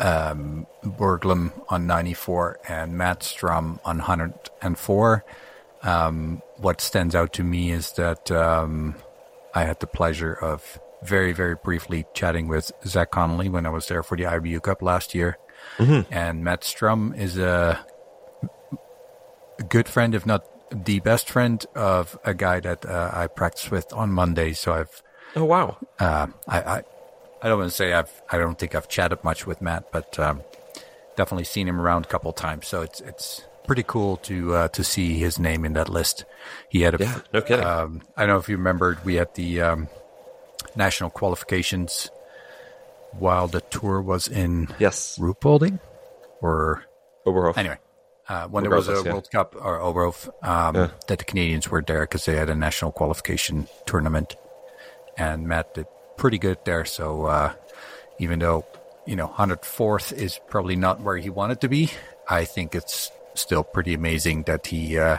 um, 0.00 0.66
Borglum 0.84 1.52
on 1.68 1.86
94 1.86 2.58
and 2.68 2.96
Matt 2.98 3.22
Strum 3.22 3.80
on 3.84 3.98
104. 3.98 5.24
Um, 5.82 6.42
what 6.58 6.80
stands 6.80 7.14
out 7.14 7.32
to 7.34 7.42
me 7.44 7.70
is 7.72 7.92
that 7.92 8.30
um, 8.30 8.94
I 9.54 9.64
had 9.64 9.80
the 9.80 9.86
pleasure 9.86 10.34
of 10.34 10.78
very, 11.02 11.32
very 11.32 11.54
briefly 11.54 12.04
chatting 12.12 12.48
with 12.48 12.70
Zach 12.86 13.10
Connolly 13.10 13.48
when 13.48 13.64
I 13.64 13.70
was 13.70 13.88
there 13.88 14.02
for 14.02 14.16
the 14.18 14.24
IBU 14.24 14.62
Cup 14.62 14.82
last 14.82 15.14
year. 15.14 15.38
And 15.78 16.42
Matt 16.44 16.64
Strum 16.64 17.14
is 17.16 17.38
a 17.38 17.82
good 19.70 19.88
friend, 19.88 20.14
if 20.14 20.26
not 20.26 20.44
the 20.84 21.00
best 21.00 21.28
friend, 21.30 21.64
of 21.74 22.18
a 22.24 22.34
guy 22.34 22.60
that 22.60 22.84
uh, 22.86 23.10
I 23.12 23.26
practice 23.26 23.70
with 23.70 23.92
on 23.92 24.12
Monday. 24.12 24.52
So 24.52 24.72
I've 24.72 25.02
Oh 25.36 25.44
wow. 25.44 25.78
uh, 25.98 26.26
I, 26.48 26.58
I 26.60 26.82
I 27.42 27.48
don't 27.48 27.58
want 27.58 27.70
to 27.70 27.76
say 27.76 27.92
I've 27.94 28.12
I 28.30 28.36
don't 28.38 28.58
think 28.58 28.74
I've 28.74 28.88
chatted 28.88 29.24
much 29.24 29.46
with 29.46 29.62
Matt, 29.62 29.90
but 29.92 30.18
um, 30.18 30.42
definitely 31.16 31.44
seen 31.44 31.66
him 31.68 31.80
around 31.80 32.04
a 32.04 32.08
couple 32.08 32.32
times. 32.32 32.66
So 32.68 32.82
it's 32.82 33.00
it's 33.00 33.42
pretty 33.66 33.84
cool 33.84 34.16
to 34.18 34.54
uh, 34.54 34.68
to 34.68 34.82
see 34.84 35.18
his 35.18 35.38
name 35.38 35.64
in 35.64 35.72
that 35.74 35.88
list. 35.88 36.24
He 36.68 36.82
had 36.82 36.94
a 36.94 36.98
Yeah. 37.02 37.18
No 37.32 37.40
kidding. 37.40 37.64
um, 37.64 38.02
I 38.16 38.26
don't 38.26 38.34
know 38.34 38.38
if 38.38 38.48
you 38.48 38.56
remembered 38.56 39.04
we 39.04 39.14
had 39.14 39.34
the 39.34 39.60
um, 39.62 39.88
national 40.76 41.10
qualifications 41.10 42.10
while 43.12 43.48
the 43.48 43.60
tour 43.60 44.00
was 44.02 44.28
in 44.28 44.68
yes. 44.78 45.18
Ruhpolding, 45.18 45.80
or 46.40 46.84
Oberhof. 47.26 47.56
anyway. 47.58 47.78
Uh, 48.30 48.46
when 48.46 48.62
there 48.62 48.70
was 48.70 48.88
a 48.88 48.92
yeah. 49.04 49.10
World 49.12 49.28
Cup 49.32 49.56
or 49.56 49.80
Oberhof, 49.80 50.28
um, 50.46 50.76
Yeah. 50.76 50.88
that 51.08 51.18
the 51.18 51.24
Canadians 51.24 51.68
were 51.68 51.82
there 51.82 52.02
because 52.02 52.26
they 52.26 52.36
had 52.36 52.48
a 52.48 52.54
national 52.54 52.92
qualification 52.92 53.66
tournament, 53.86 54.36
and 55.18 55.48
Matt 55.48 55.74
did 55.74 55.86
pretty 56.16 56.38
good 56.38 56.58
there. 56.64 56.84
So 56.84 57.24
uh, 57.26 57.52
even 58.20 58.38
though 58.38 58.64
you 59.04 59.16
know 59.16 59.26
104th 59.26 60.12
is 60.12 60.38
probably 60.48 60.76
not 60.76 61.00
where 61.00 61.16
he 61.16 61.28
wanted 61.28 61.60
to 61.62 61.68
be, 61.68 61.90
I 62.28 62.44
think 62.44 62.76
it's 62.76 63.10
still 63.34 63.64
pretty 63.64 63.94
amazing 63.94 64.44
that 64.44 64.68
he 64.68 64.96
uh, 64.96 65.18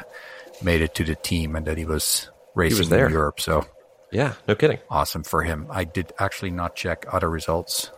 made 0.63 0.81
it 0.81 0.95
to 0.95 1.03
the 1.03 1.15
team 1.15 1.57
and 1.57 1.65
that 1.65 1.77
he 1.77 1.83
was 1.83 2.29
racing 2.55 2.87
there. 2.87 3.07
in 3.07 3.11
Europe. 3.11 3.41
So 3.41 3.65
Yeah. 4.11 4.35
No 4.47 4.55
kidding. 4.55 4.79
awesome 4.89 5.23
for 5.23 5.43
him. 5.43 5.67
I 5.69 5.83
did 5.83 6.13
actually 6.17 6.51
not 6.51 6.77
check 6.77 7.05
other 7.11 7.29
results, 7.29 7.91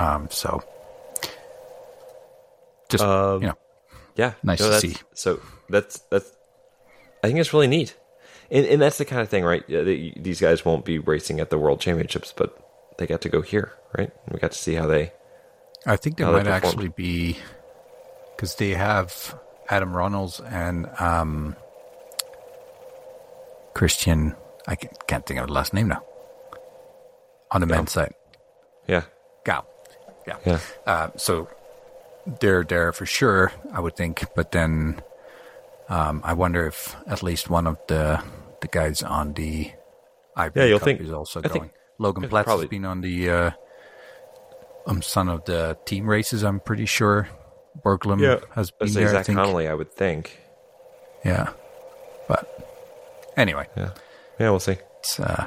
um, 0.00 0.26
so 0.30 0.60
just 2.88 3.04
Um, 3.04 3.42
you 3.42 3.48
know. 3.48 3.54
Yeah, 4.16 4.34
Nice 4.42 4.58
to 4.58 4.78
see. 4.80 4.96
So 5.14 5.40
that's 5.68 5.98
that's. 6.10 6.30
I 7.22 7.28
think 7.28 7.38
it's 7.40 7.52
really 7.52 7.66
neat, 7.66 7.96
and 8.50 8.64
and 8.66 8.80
that's 8.80 8.98
the 8.98 9.04
kind 9.04 9.22
of 9.22 9.28
thing, 9.28 9.44
right? 9.44 9.66
These 9.66 10.40
guys 10.40 10.64
won't 10.64 10.84
be 10.84 10.98
racing 10.98 11.40
at 11.40 11.50
the 11.50 11.58
World 11.58 11.80
Championships, 11.80 12.32
but 12.36 12.56
they 12.98 13.06
got 13.06 13.22
to 13.22 13.28
go 13.28 13.42
here, 13.42 13.72
right? 13.96 14.12
We 14.30 14.38
got 14.38 14.52
to 14.52 14.58
see 14.58 14.74
how 14.74 14.86
they. 14.86 15.12
I 15.86 15.96
think 15.96 16.16
they 16.16 16.24
might 16.24 16.46
actually 16.46 16.88
be 16.88 17.38
because 18.36 18.54
they 18.56 18.70
have 18.70 19.38
Adam 19.68 19.92
Runnalls 19.92 20.40
and 20.40 20.88
um, 20.98 21.56
Christian. 23.74 24.36
I 24.66 24.76
can't, 24.76 25.26
think 25.26 25.40
of 25.40 25.48
the 25.48 25.52
last 25.52 25.74
name 25.74 25.88
now. 25.88 26.02
On 27.50 27.60
the 27.60 27.66
men's 27.66 27.92
side, 27.92 28.14
Yeah, 28.88 29.02
Gal. 29.44 29.66
Yeah. 30.26 30.36
yeah, 30.46 30.58
Uh, 30.86 31.10
so 31.16 31.48
they're 32.40 32.64
there 32.64 32.92
for 32.92 33.06
sure, 33.06 33.52
I 33.72 33.80
would 33.80 33.96
think. 33.96 34.24
But 34.34 34.52
then 34.52 35.00
um, 35.88 36.20
I 36.24 36.32
wonder 36.34 36.66
if 36.66 36.96
at 37.06 37.22
least 37.22 37.50
one 37.50 37.66
of 37.66 37.78
the 37.88 38.22
the 38.60 38.68
guys 38.68 39.02
on 39.02 39.34
the 39.34 39.70
IB 40.36 40.52
Yeah, 40.60 40.64
you'll 40.66 40.78
Cup 40.78 40.86
think- 40.86 41.00
is 41.00 41.12
also 41.12 41.40
I 41.40 41.48
think- 41.48 41.54
going. 41.54 41.70
Logan 41.98 42.24
yeah, 42.24 42.28
Pletz 42.30 42.44
probably. 42.44 42.64
has 42.64 42.70
been 42.70 42.84
on 42.84 43.00
the 43.02 43.30
uh, 43.30 43.50
um, 44.86 45.00
some 45.00 45.28
of 45.28 45.44
the 45.44 45.78
team 45.84 46.08
races. 46.10 46.42
I'm 46.42 46.58
pretty 46.60 46.86
sure. 46.86 47.28
Borglum 47.84 48.18
has 48.54 48.70
been 48.72 48.92
there. 48.92 49.08
I 49.08 49.12
Zach 49.12 49.26
think. 49.26 49.38
Connolly, 49.38 49.68
I 49.68 49.74
would 49.74 49.92
think. 49.92 50.38
Yeah, 51.24 51.50
but 52.28 52.48
anyway, 53.36 53.68
Yeah, 53.76 53.90
yeah, 54.40 54.50
we'll 54.50 54.58
see. 54.60 54.76
it's 54.98 55.20
uh, 55.20 55.46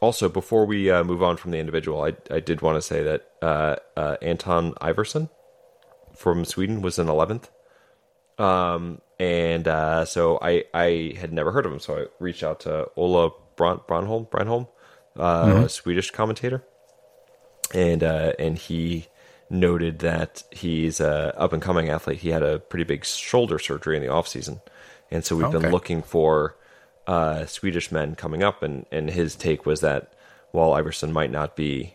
Also, 0.00 0.28
before 0.30 0.64
we 0.64 0.90
uh, 0.90 1.04
move 1.04 1.22
on 1.22 1.36
from 1.36 1.50
the 1.50 1.58
individual, 1.58 2.02
I 2.02 2.14
I 2.30 2.40
did 2.40 2.62
want 2.62 2.76
to 2.76 2.82
say 2.82 3.02
that 3.02 3.30
uh, 3.42 3.76
uh, 3.96 4.16
Anton 4.22 4.72
Ivarsson 4.80 5.28
from 6.16 6.44
Sweden 6.44 6.80
was 6.80 6.98
in 6.98 7.08
eleventh, 7.08 7.50
um, 8.38 9.02
and 9.18 9.68
uh, 9.68 10.04
so 10.06 10.38
I 10.40 10.64
I 10.72 11.14
had 11.18 11.32
never 11.32 11.52
heard 11.52 11.66
of 11.66 11.72
him, 11.72 11.80
so 11.80 11.98
I 11.98 12.06
reached 12.18 12.42
out 12.42 12.60
to 12.60 12.88
Ola 12.96 13.30
Bron- 13.56 13.80
Bronholm 13.86 14.30
Bronholm, 14.30 14.68
uh, 15.18 15.64
a 15.64 15.68
Swedish 15.68 16.10
commentator, 16.10 16.64
and 17.74 18.02
uh, 18.02 18.32
and 18.38 18.56
he 18.56 19.06
noted 19.50 19.98
that 19.98 20.44
he's 20.50 21.00
a 21.00 21.38
up 21.38 21.52
and 21.52 21.60
coming 21.60 21.90
athlete. 21.90 22.20
He 22.20 22.30
had 22.30 22.42
a 22.42 22.58
pretty 22.58 22.84
big 22.84 23.04
shoulder 23.04 23.58
surgery 23.58 23.96
in 23.96 24.02
the 24.02 24.08
off 24.08 24.28
season, 24.28 24.60
and 25.10 25.26
so 25.26 25.36
we've 25.36 25.46
Okay. 25.48 25.58
been 25.58 25.70
looking 25.70 26.02
for 26.02 26.56
uh, 27.10 27.44
Swedish 27.46 27.90
men 27.90 28.14
coming 28.14 28.44
up, 28.44 28.62
and 28.62 28.86
and 28.92 29.10
his 29.10 29.34
take 29.34 29.66
was 29.66 29.80
that 29.80 30.12
while 30.52 30.70
Ivarsson 30.70 31.10
might 31.10 31.32
not 31.32 31.56
be 31.56 31.94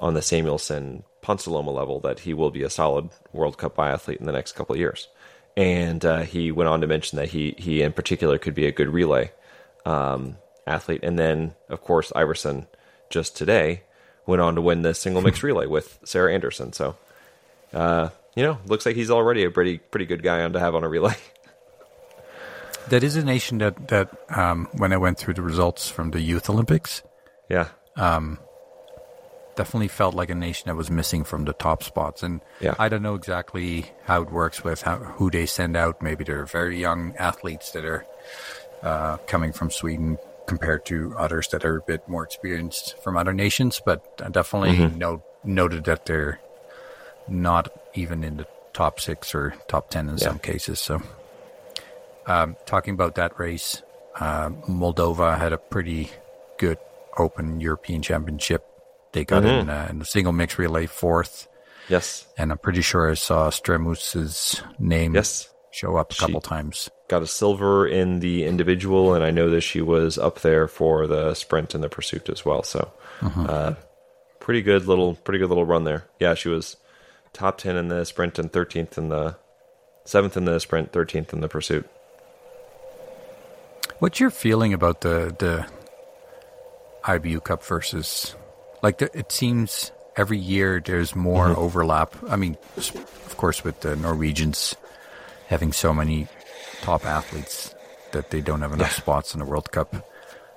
on 0.00 0.14
the 0.14 0.22
Samuelsson 0.22 1.02
Ponsiluoma 1.22 1.72
level, 1.72 2.00
that 2.00 2.20
he 2.20 2.32
will 2.32 2.50
be 2.50 2.62
a 2.62 2.70
solid 2.70 3.10
World 3.30 3.58
Cup 3.58 3.76
biathlete 3.76 4.16
in 4.16 4.24
the 4.24 4.32
next 4.32 4.52
couple 4.52 4.74
of 4.74 4.78
years. 4.78 5.08
And 5.54 6.02
uh, 6.02 6.22
he 6.22 6.50
went 6.50 6.68
on 6.68 6.80
to 6.80 6.86
mention 6.86 7.18
that 7.18 7.28
he 7.28 7.54
he 7.58 7.82
in 7.82 7.92
particular 7.92 8.38
could 8.38 8.54
be 8.54 8.66
a 8.66 8.72
good 8.72 8.88
relay 8.88 9.32
um, 9.84 10.38
athlete. 10.66 11.00
And 11.02 11.18
then, 11.18 11.54
of 11.68 11.82
course, 11.82 12.10
Ivarsson 12.12 12.66
just 13.10 13.36
today 13.36 13.82
went 14.26 14.40
on 14.40 14.54
to 14.54 14.62
win 14.62 14.80
the 14.80 14.94
single 14.94 15.20
mixed 15.20 15.42
relay 15.48 15.66
with 15.66 15.98
Sarah 16.04 16.32
Anderson. 16.32 16.72
So, 16.72 16.96
uh, 17.74 18.08
you 18.34 18.42
know, 18.42 18.58
looks 18.64 18.86
like 18.86 18.96
he's 18.96 19.10
already 19.10 19.44
a 19.44 19.50
pretty 19.50 19.76
pretty 19.76 20.06
good 20.06 20.22
guy 20.22 20.40
on 20.40 20.54
to 20.54 20.58
have 20.60 20.74
on 20.74 20.84
a 20.84 20.88
relay. 20.88 21.16
that 22.90 23.02
is 23.02 23.16
a 23.16 23.24
nation 23.24 23.58
that 23.58 23.88
that 23.88 24.08
um, 24.30 24.68
when 24.76 24.92
I 24.92 24.96
went 24.96 25.18
through 25.18 25.34
the 25.34 25.42
results 25.42 25.88
from 25.88 26.10
the 26.10 26.20
Youth 26.20 26.48
Olympics, 26.50 27.02
yeah, 27.48 27.68
definitely 29.56 29.88
felt 29.88 30.14
like 30.14 30.30
a 30.30 30.34
nation 30.34 30.64
that 30.66 30.74
was 30.76 30.90
missing 30.90 31.22
from 31.24 31.44
the 31.44 31.52
top 31.52 31.82
spots. 31.82 32.22
And 32.22 32.40
Yeah. 32.60 32.74
I 32.78 32.88
don't 32.88 33.02
know 33.02 33.14
exactly 33.14 33.86
how 34.04 34.22
it 34.22 34.30
works 34.32 34.64
with 34.64 34.82
how, 34.82 34.96
who 34.96 35.30
they 35.30 35.46
send 35.46 35.76
out. 35.76 36.02
Maybe 36.02 36.24
they're 36.24 36.44
very 36.46 36.80
young 36.80 37.14
athletes 37.18 37.70
that 37.72 37.84
are 37.84 38.04
uh, 38.82 39.18
coming 39.28 39.52
from 39.52 39.70
Sweden 39.70 40.18
compared 40.46 40.84
to 40.86 41.14
others 41.16 41.48
that 41.48 41.64
are 41.64 41.76
a 41.76 41.82
bit 41.82 42.06
more 42.08 42.24
experienced 42.24 42.96
from 43.02 43.16
other 43.16 43.32
nations. 43.32 43.80
But 43.84 44.02
I 44.24 44.28
definitely 44.28 44.76
Mm-hmm. 44.78 44.98
no, 44.98 45.22
noted 45.44 45.84
that 45.84 46.04
they're 46.06 46.40
not 47.28 47.68
even 47.94 48.24
in 48.24 48.38
the 48.38 48.46
top 48.72 48.98
six 48.98 49.34
or 49.36 49.54
top 49.68 49.88
10 49.90 50.08
in 50.08 50.18
Yeah. 50.18 50.24
some 50.28 50.38
cases. 50.40 50.80
So, 50.80 51.00
um, 52.26 52.56
talking 52.66 52.94
about 52.94 53.16
that 53.16 53.38
race, 53.38 53.82
uh, 54.18 54.50
Moldova 54.68 55.38
had 55.38 55.52
a 55.52 55.58
pretty 55.58 56.10
good 56.58 56.78
open 57.18 57.60
European 57.60 58.02
championship. 58.02 58.64
They 59.12 59.24
got 59.24 59.44
in, 59.44 59.68
uh, 59.68 59.86
in 59.90 60.00
the 60.00 60.04
single 60.04 60.32
mix 60.32 60.58
relay 60.58 60.86
fourth, 60.86 61.46
yes, 61.88 62.26
and 62.36 62.50
I'm 62.50 62.58
pretty 62.58 62.80
sure 62.82 63.10
I 63.10 63.14
saw 63.14 63.48
Stremous's 63.50 64.60
name 64.78 65.14
yes. 65.14 65.48
show 65.70 65.96
up 65.96 66.12
a 66.12 66.16
couple 66.16 66.40
She- 66.40 66.48
times. 66.48 66.90
Got 67.06 67.22
a 67.22 67.26
silver 67.26 67.86
in 67.86 68.20
the 68.20 68.44
individual, 68.44 69.14
and 69.14 69.22
I 69.22 69.30
know 69.30 69.50
that 69.50 69.60
she 69.60 69.82
was 69.82 70.16
up 70.18 70.40
there 70.40 70.66
for 70.66 71.06
the 71.06 71.34
sprint 71.34 71.74
and 71.74 71.84
the 71.84 71.88
pursuit 71.88 72.28
as 72.30 72.44
well. 72.44 72.62
So, 72.62 72.90
uh, 73.22 73.74
pretty 74.40 74.62
good 74.62 74.86
little, 74.86 75.14
pretty 75.14 75.38
good 75.38 75.50
little 75.50 75.66
run 75.66 75.84
there. 75.84 76.06
Yeah, 76.18 76.32
she 76.34 76.48
was 76.48 76.76
top 77.34 77.58
ten 77.58 77.76
in 77.76 77.88
the 77.88 78.04
sprint 78.04 78.38
and 78.38 78.50
thirteenth 78.50 78.96
in 78.96 79.10
the 79.10 79.36
seventh 80.06 80.36
in 80.36 80.46
the 80.46 80.58
sprint, 80.60 80.92
thirteenth 80.92 81.32
in 81.34 81.40
the 81.40 81.48
pursuit. 81.48 81.86
What's 84.04 84.20
your 84.20 84.28
feeling 84.28 84.74
about 84.74 85.00
the 85.00 85.34
the 85.38 85.64
IBU 87.04 87.42
Cup 87.42 87.64
versus 87.64 88.36
like 88.82 88.98
the, 88.98 89.08
it 89.18 89.32
seems 89.32 89.92
every 90.14 90.36
year 90.36 90.78
there's 90.84 91.16
more 91.16 91.48
Mm-hmm. 91.48 91.58
overlap. 91.58 92.14
I 92.28 92.36
mean, 92.36 92.58
of 92.76 93.34
course, 93.38 93.64
with 93.64 93.80
the 93.80 93.96
Norwegians 93.96 94.76
having 95.46 95.72
so 95.72 95.94
many 95.94 96.28
top 96.82 97.06
athletes 97.06 97.74
that 98.12 98.28
they 98.28 98.42
don't 98.42 98.60
have 98.60 98.74
enough 98.74 98.92
Yeah. 98.92 99.00
spots 99.00 99.32
in 99.32 99.38
the 99.38 99.46
World 99.46 99.72
Cup. 99.72 99.96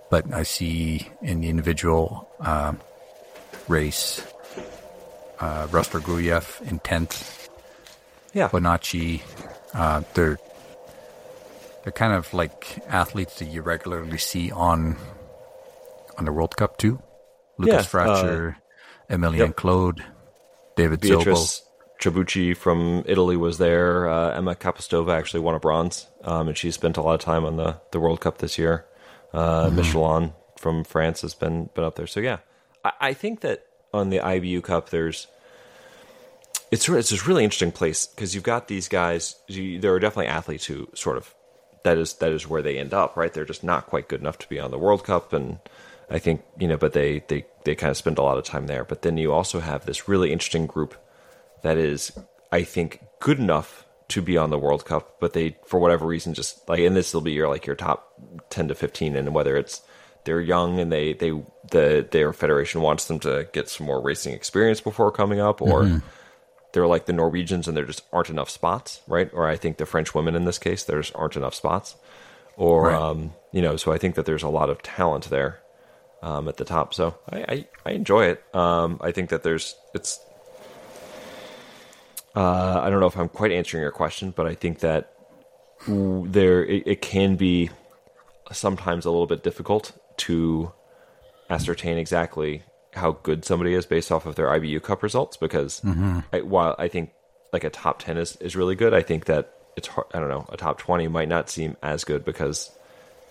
But 0.09 0.25
I 0.33 0.43
see 0.43 1.07
in 1.21 1.39
the 1.39 1.47
individual 1.47 2.27
um, 2.41 2.81
race, 3.69 4.27
uh, 5.39 5.67
Rastorgujevs 5.67 6.67
in 6.67 6.79
tenth, 6.79 7.47
Yeah, 8.33 8.49
Bonacci, 8.49 9.21
uh, 9.73 10.01
they're 10.15 10.37
They're 11.87 11.93
kind 11.93 12.11
of 12.11 12.33
like 12.33 12.79
athletes 12.89 13.39
that 13.39 13.45
you 13.45 13.61
regularly 13.61 14.17
see 14.17 14.51
on 14.51 14.97
on 16.17 16.25
the 16.25 16.33
World 16.33 16.57
Cup 16.57 16.75
too. 16.75 17.01
Lucas 17.57 17.93
Yeah, 17.93 18.01
uh, 18.01 18.05
Fratzscher, 18.05 18.55
Emilien 19.09 19.37
yep. 19.37 19.55
Claude, 19.55 20.03
David 20.75 20.99
Beatrice 20.99 21.61
Trabucchi 22.01 22.57
from 22.57 23.05
Italy 23.07 23.37
was 23.37 23.57
there. 23.57 24.09
Uh, 24.09 24.37
Ema 24.37 24.55
Kapustová 24.55 25.17
actually 25.17 25.39
won 25.39 25.55
a 25.55 25.61
bronze, 25.61 26.07
um, 26.25 26.49
and 26.49 26.57
she 26.57 26.71
spent 26.71 26.97
a 26.97 27.01
lot 27.01 27.13
of 27.13 27.21
time 27.21 27.45
on 27.45 27.55
the, 27.55 27.79
the 27.93 28.01
World 28.01 28.19
Cup 28.19 28.39
this 28.39 28.57
year. 28.57 28.85
Uh, 29.31 29.69
Michelin 29.71 30.33
from 30.59 30.83
France 30.83 31.21
has 31.21 31.35
been 31.35 31.69
been 31.73 31.85
up 31.85 31.95
there. 31.95 32.05
So 32.05 32.19
yeah, 32.19 32.39
I, 32.83 32.91
I 32.99 33.13
think 33.13 33.39
that 33.39 33.65
on 33.93 34.09
the 34.09 34.17
IBU 34.17 34.61
Cup, 34.61 34.89
there's 34.89 35.27
it's 36.69 36.89
it's 36.89 37.11
this 37.11 37.25
really 37.25 37.45
interesting 37.45 37.71
place 37.71 38.07
because 38.07 38.35
you've 38.35 38.43
got 38.43 38.67
these 38.67 38.89
guys. 38.89 39.35
You, 39.47 39.79
there 39.79 39.93
are 39.93 39.99
definitely 40.01 40.27
athletes 40.27 40.65
who 40.65 40.89
sort 40.93 41.15
of 41.15 41.33
that 41.83 41.97
is 41.97 42.15
that 42.15 42.31
is 42.31 42.47
where 42.47 42.61
they 42.61 42.77
end 42.77 42.93
up. 42.93 43.15
Right, 43.15 43.33
they're 43.33 43.45
just 43.45 43.63
not 43.63 43.87
quite 43.87 44.07
good 44.07 44.21
enough 44.21 44.37
to 44.39 44.49
be 44.49 44.59
on 44.59 44.71
the 44.71 44.79
World 44.79 45.03
Cup, 45.03 45.33
and 45.33 45.59
I 46.09 46.19
think 46.19 46.43
you 46.59 46.67
know, 46.67 46.77
but 46.77 46.93
they 46.93 47.23
they 47.27 47.45
they 47.63 47.75
kind 47.75 47.91
of 47.91 47.97
spend 47.97 48.17
a 48.17 48.23
lot 48.23 48.37
of 48.37 48.43
time 48.43 48.67
there. 48.67 48.83
But 48.83 49.01
then 49.01 49.17
you 49.17 49.31
also 49.31 49.59
have 49.59 49.85
this 49.85 50.07
really 50.07 50.31
interesting 50.31 50.67
group 50.67 50.95
that 51.63 51.77
is, 51.77 52.17
I 52.51 52.63
think, 52.63 53.03
good 53.19 53.39
enough 53.39 53.85
to 54.09 54.21
be 54.21 54.37
on 54.37 54.49
the 54.49 54.59
World 54.59 54.85
Cup, 54.85 55.19
but 55.19 55.33
they, 55.33 55.57
for 55.65 55.79
whatever 55.79 56.05
reason, 56.05 56.33
just 56.33 56.67
like, 56.69 56.79
and 56.79 56.95
this 56.95 57.13
will 57.13 57.21
be 57.21 57.33
your 57.33 57.49
like 57.49 57.65
your 57.65 57.75
top 57.75 58.13
ten 58.49 58.67
to 58.69 58.75
fifteen, 58.75 59.15
and 59.15 59.33
whether 59.33 59.57
it's 59.57 59.81
they're 60.23 60.41
young 60.41 60.79
and 60.79 60.91
they 60.91 61.13
they 61.13 61.31
the 61.71 62.07
their 62.11 62.33
federation 62.33 62.81
wants 62.81 63.05
them 63.05 63.19
to 63.19 63.47
get 63.53 63.69
some 63.69 63.85
more 63.85 64.01
racing 64.01 64.33
experience 64.33 64.81
before 64.81 65.11
coming 65.11 65.39
up, 65.39 65.61
or 65.61 65.83
mm-hmm. 65.83 65.97
They're 66.73 66.87
like 66.87 67.05
the 67.05 67.13
Norwegians 67.13 67.67
and 67.67 67.75
there 67.77 67.85
just 67.85 68.03
aren't 68.11 68.29
enough 68.29 68.49
spots, 68.49 69.01
right? 69.07 69.29
Or 69.33 69.47
I 69.47 69.55
think 69.55 69.77
the 69.77 69.85
French 69.85 70.13
women 70.13 70.35
in 70.35 70.45
this 70.45 70.59
case, 70.59 70.83
there 70.83 71.01
just 71.01 71.15
aren't 71.15 71.35
enough 71.35 71.53
spots, 71.55 71.95
or 72.55 72.87
Right. 72.87 72.95
um, 73.01 73.33
you 73.51 73.61
know, 73.61 73.77
so 73.77 73.91
I 73.91 73.97
think 73.97 74.15
that 74.15 74.25
there's 74.25 74.43
a 74.43 74.49
lot 74.49 74.69
of 74.69 74.81
talent 74.83 75.29
there 75.29 75.59
um, 76.21 76.47
at 76.47 76.57
the 76.57 76.65
top. 76.65 76.93
So 76.93 77.15
I, 77.31 77.37
I, 77.47 77.67
I 77.85 77.91
enjoy 77.91 78.25
it. 78.25 78.43
Um, 78.55 78.97
I 79.01 79.11
think 79.11 79.29
that 79.29 79.43
there's 79.43 79.75
it's. 79.93 80.19
Uh, 82.35 82.81
I 82.83 82.89
don't 82.89 82.99
know 82.99 83.07
if 83.07 83.17
I'm 83.17 83.29
quite 83.29 83.51
answering 83.51 83.81
your 83.81 83.91
question, 83.91 84.31
but 84.35 84.45
I 84.45 84.53
think 84.53 84.79
that 84.79 85.13
there 85.87 86.63
it, 86.65 86.83
it 86.85 87.01
can 87.01 87.35
be 87.35 87.69
sometimes 88.51 89.05
a 89.05 89.09
little 89.11 89.25
bit 89.27 89.43
difficult 89.43 89.91
to 90.17 90.71
ascertain 91.49 91.97
exactly 91.97 92.61
how 92.97 93.11
good 93.23 93.45
somebody 93.45 93.73
is 93.73 93.85
based 93.85 94.11
off 94.11 94.25
of 94.25 94.35
their 94.35 94.47
IBU 94.47 94.83
Cup 94.83 95.03
results 95.03 95.37
because 95.37 95.81
I, 96.33 96.41
while 96.41 96.75
I 96.77 96.87
think 96.87 97.11
like 97.53 97.63
a 97.63 97.69
top 97.69 97.99
10 97.99 98.17
is, 98.17 98.35
is 98.37 98.55
really 98.55 98.75
good, 98.75 98.93
I 98.93 99.01
think 99.01 99.25
that 99.25 99.53
it's 99.75 99.87
hard, 99.87 100.07
I 100.13 100.19
don't 100.19 100.29
know, 100.29 100.45
a 100.49 100.57
top 100.57 100.79
20 100.79 101.07
might 101.07 101.29
not 101.29 101.49
seem 101.49 101.77
as 101.81 102.03
good 102.03 102.25
because 102.25 102.71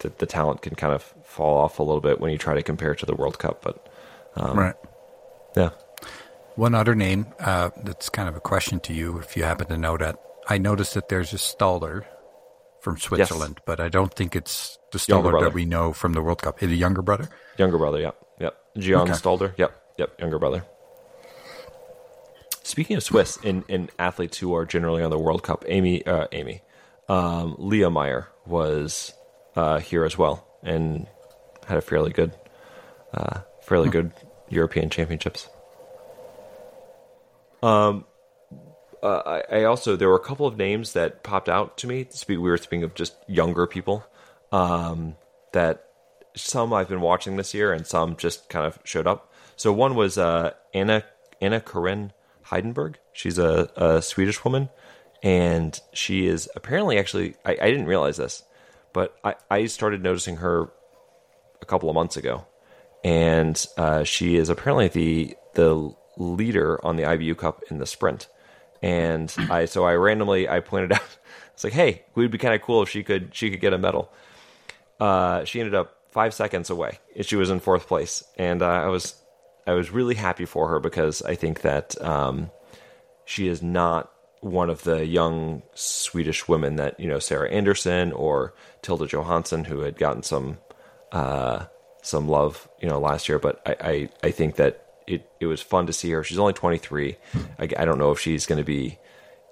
the, 0.00 0.12
the 0.18 0.26
talent 0.26 0.62
can 0.62 0.74
kind 0.74 0.94
of 0.94 1.02
fall 1.24 1.58
off 1.58 1.78
a 1.78 1.82
little 1.82 2.00
bit 2.00 2.20
when 2.20 2.30
you 2.30 2.38
try 2.38 2.54
to 2.54 2.62
compare 2.62 2.92
it 2.92 3.00
to 3.00 3.06
the 3.06 3.14
World 3.14 3.38
Cup. 3.38 3.62
But 3.62 3.86
right. 4.54 4.74
yeah. 5.56 5.70
One 6.54 6.74
other 6.74 6.94
name 6.94 7.26
uh, 7.38 7.70
that's 7.82 8.08
kind 8.08 8.28
of 8.28 8.36
a 8.36 8.40
question 8.40 8.80
to 8.80 8.94
you, 8.94 9.18
if 9.18 9.36
you 9.36 9.42
happen 9.42 9.66
to 9.68 9.76
know 9.76 9.96
that. 9.96 10.18
I 10.48 10.58
noticed 10.58 10.94
that 10.94 11.08
there's 11.08 11.32
a 11.32 11.36
Stalder 11.36 12.04
from 12.80 12.98
Switzerland, 12.98 13.60
but 13.66 13.80
I 13.80 13.88
don't 13.88 14.14
think 14.14 14.36
it's 14.36 14.78
the 14.92 14.98
brother. 15.08 15.46
that 15.46 15.52
we 15.54 15.64
know 15.64 15.92
from 15.92 16.12
the 16.12 16.22
World 16.22 16.40
Cup. 16.40 16.62
Is 16.62 16.70
it 16.70 16.76
younger 16.76 17.02
brother? 17.02 17.28
Younger 17.58 17.78
brother, 17.78 18.00
yep. 18.00 18.16
Gian 18.76 19.02
Okay. 19.02 19.12
Stalder, 19.12 19.54
yep. 19.56 19.72
Yep. 19.98 20.20
Younger 20.20 20.38
brother. 20.38 20.64
Speaking 22.62 22.96
of 22.96 23.02
Swiss 23.02 23.38
and, 23.44 23.64
and 23.68 23.90
athletes 23.98 24.38
who 24.38 24.54
are 24.54 24.64
generally 24.64 25.02
on 25.02 25.10
the 25.10 25.18
World 25.18 25.42
Cup, 25.42 25.64
Amy, 25.68 26.04
uh, 26.04 26.26
Amy, 26.32 26.62
um, 27.08 27.54
Lea 27.58 27.88
Meier 27.88 28.28
was 28.44 29.14
uh, 29.54 29.78
here 29.78 30.04
as 30.04 30.18
well 30.18 30.46
and 30.62 31.06
had 31.66 31.78
a 31.78 31.80
fairly 31.80 32.10
good, 32.10 32.32
uh, 33.14 33.40
fairly 33.62 33.88
good 33.88 34.12
European 34.48 34.90
Championships. 34.90 35.48
Um, 37.62 38.04
uh, 39.02 39.40
I, 39.50 39.58
I 39.58 39.64
also 39.64 39.96
there 39.96 40.08
were 40.08 40.16
a 40.16 40.20
couple 40.20 40.46
of 40.46 40.56
names 40.56 40.92
that 40.94 41.22
popped 41.22 41.48
out 41.48 41.78
to 41.78 41.86
me. 41.86 42.06
Speak, 42.10 42.38
we 42.38 42.50
were 42.50 42.56
speaking 42.56 42.82
of 42.82 42.94
just 42.94 43.14
younger 43.28 43.66
people 43.66 44.04
um, 44.52 45.16
that 45.52 45.85
some 46.36 46.72
I've 46.72 46.88
been 46.88 47.00
watching 47.00 47.36
this 47.36 47.54
year, 47.54 47.72
and 47.72 47.86
some 47.86 48.16
just 48.16 48.48
kind 48.48 48.66
of 48.66 48.78
showed 48.84 49.06
up. 49.06 49.32
So 49.56 49.72
one 49.72 49.94
was 49.94 50.18
uh, 50.18 50.52
Anna 50.74 51.04
Anna 51.40 51.60
Karin 51.60 52.12
Heijdenberg. 52.46 52.96
She's 53.12 53.38
a, 53.38 53.70
a 53.76 54.02
Swedish 54.02 54.44
woman, 54.44 54.68
and 55.22 55.78
she 55.92 56.26
is 56.26 56.48
apparently 56.54 56.98
actually 56.98 57.34
I, 57.44 57.52
I 57.52 57.70
didn't 57.70 57.86
realize 57.86 58.16
this, 58.16 58.42
but 58.92 59.16
I, 59.24 59.34
I 59.50 59.66
started 59.66 60.02
noticing 60.02 60.36
her 60.36 60.70
a 61.60 61.66
couple 61.66 61.88
of 61.88 61.94
months 61.94 62.16
ago, 62.16 62.46
and 63.02 63.66
uh, 63.76 64.04
she 64.04 64.36
is 64.36 64.48
apparently 64.48 64.88
the 64.88 65.36
the 65.54 65.94
leader 66.18 66.84
on 66.84 66.96
the 66.96 67.02
IBU 67.04 67.36
Cup 67.36 67.62
in 67.70 67.78
the 67.78 67.86
sprint. 67.86 68.28
And 68.82 69.34
I 69.50 69.64
so 69.64 69.84
I 69.84 69.94
randomly 69.94 70.48
I 70.48 70.60
pointed 70.60 70.92
out 70.94 71.18
it's 71.56 71.64
like, 71.64 71.72
hey, 71.72 72.02
would 72.14 72.30
be 72.30 72.36
kind 72.36 72.54
of 72.54 72.60
cool 72.60 72.82
if 72.82 72.90
she 72.90 73.02
could 73.02 73.34
she 73.34 73.50
could 73.50 73.60
get 73.60 73.72
a 73.72 73.78
medal. 73.78 74.12
Uh, 75.00 75.44
she 75.44 75.58
ended 75.58 75.74
up 75.74 75.95
five 76.16 76.32
seconds 76.32 76.70
away. 76.70 76.98
She 77.20 77.36
was 77.36 77.50
in 77.50 77.60
fourth 77.60 77.86
place, 77.86 78.24
and 78.38 78.62
uh, 78.62 78.68
I 78.68 78.86
was 78.86 79.14
I 79.66 79.74
was 79.74 79.90
really 79.90 80.14
happy 80.14 80.46
for 80.46 80.68
her 80.68 80.80
because 80.80 81.20
I 81.20 81.34
think 81.34 81.60
that 81.60 82.00
um, 82.00 82.50
she 83.26 83.48
is 83.48 83.62
not 83.62 84.10
one 84.40 84.70
of 84.70 84.82
the 84.82 85.04
young 85.04 85.62
Swedish 85.74 86.48
women 86.48 86.76
that 86.76 86.98
you 86.98 87.06
know 87.06 87.18
Sarah 87.18 87.50
Anderson 87.50 88.12
or 88.12 88.54
Tilda 88.80 89.06
Johansson 89.06 89.66
who 89.66 89.80
had 89.80 89.98
gotten 89.98 90.22
some 90.22 90.56
uh, 91.12 91.66
some 92.00 92.30
love 92.30 92.66
you 92.80 92.88
know 92.88 92.98
last 92.98 93.28
year. 93.28 93.38
But 93.38 93.60
I, 93.66 93.76
I, 93.78 94.08
I 94.28 94.30
think 94.30 94.56
that 94.56 94.86
it, 95.06 95.30
it 95.38 95.46
was 95.46 95.60
fun 95.60 95.86
to 95.86 95.92
see 95.92 96.10
her. 96.12 96.24
She's 96.24 96.38
only 96.38 96.54
23. 96.54 97.18
I, 97.58 97.68
I 97.78 97.84
don't 97.84 97.98
know 97.98 98.12
if 98.12 98.20
she's 98.20 98.46
going 98.46 98.58
to 98.58 98.64
be 98.64 98.98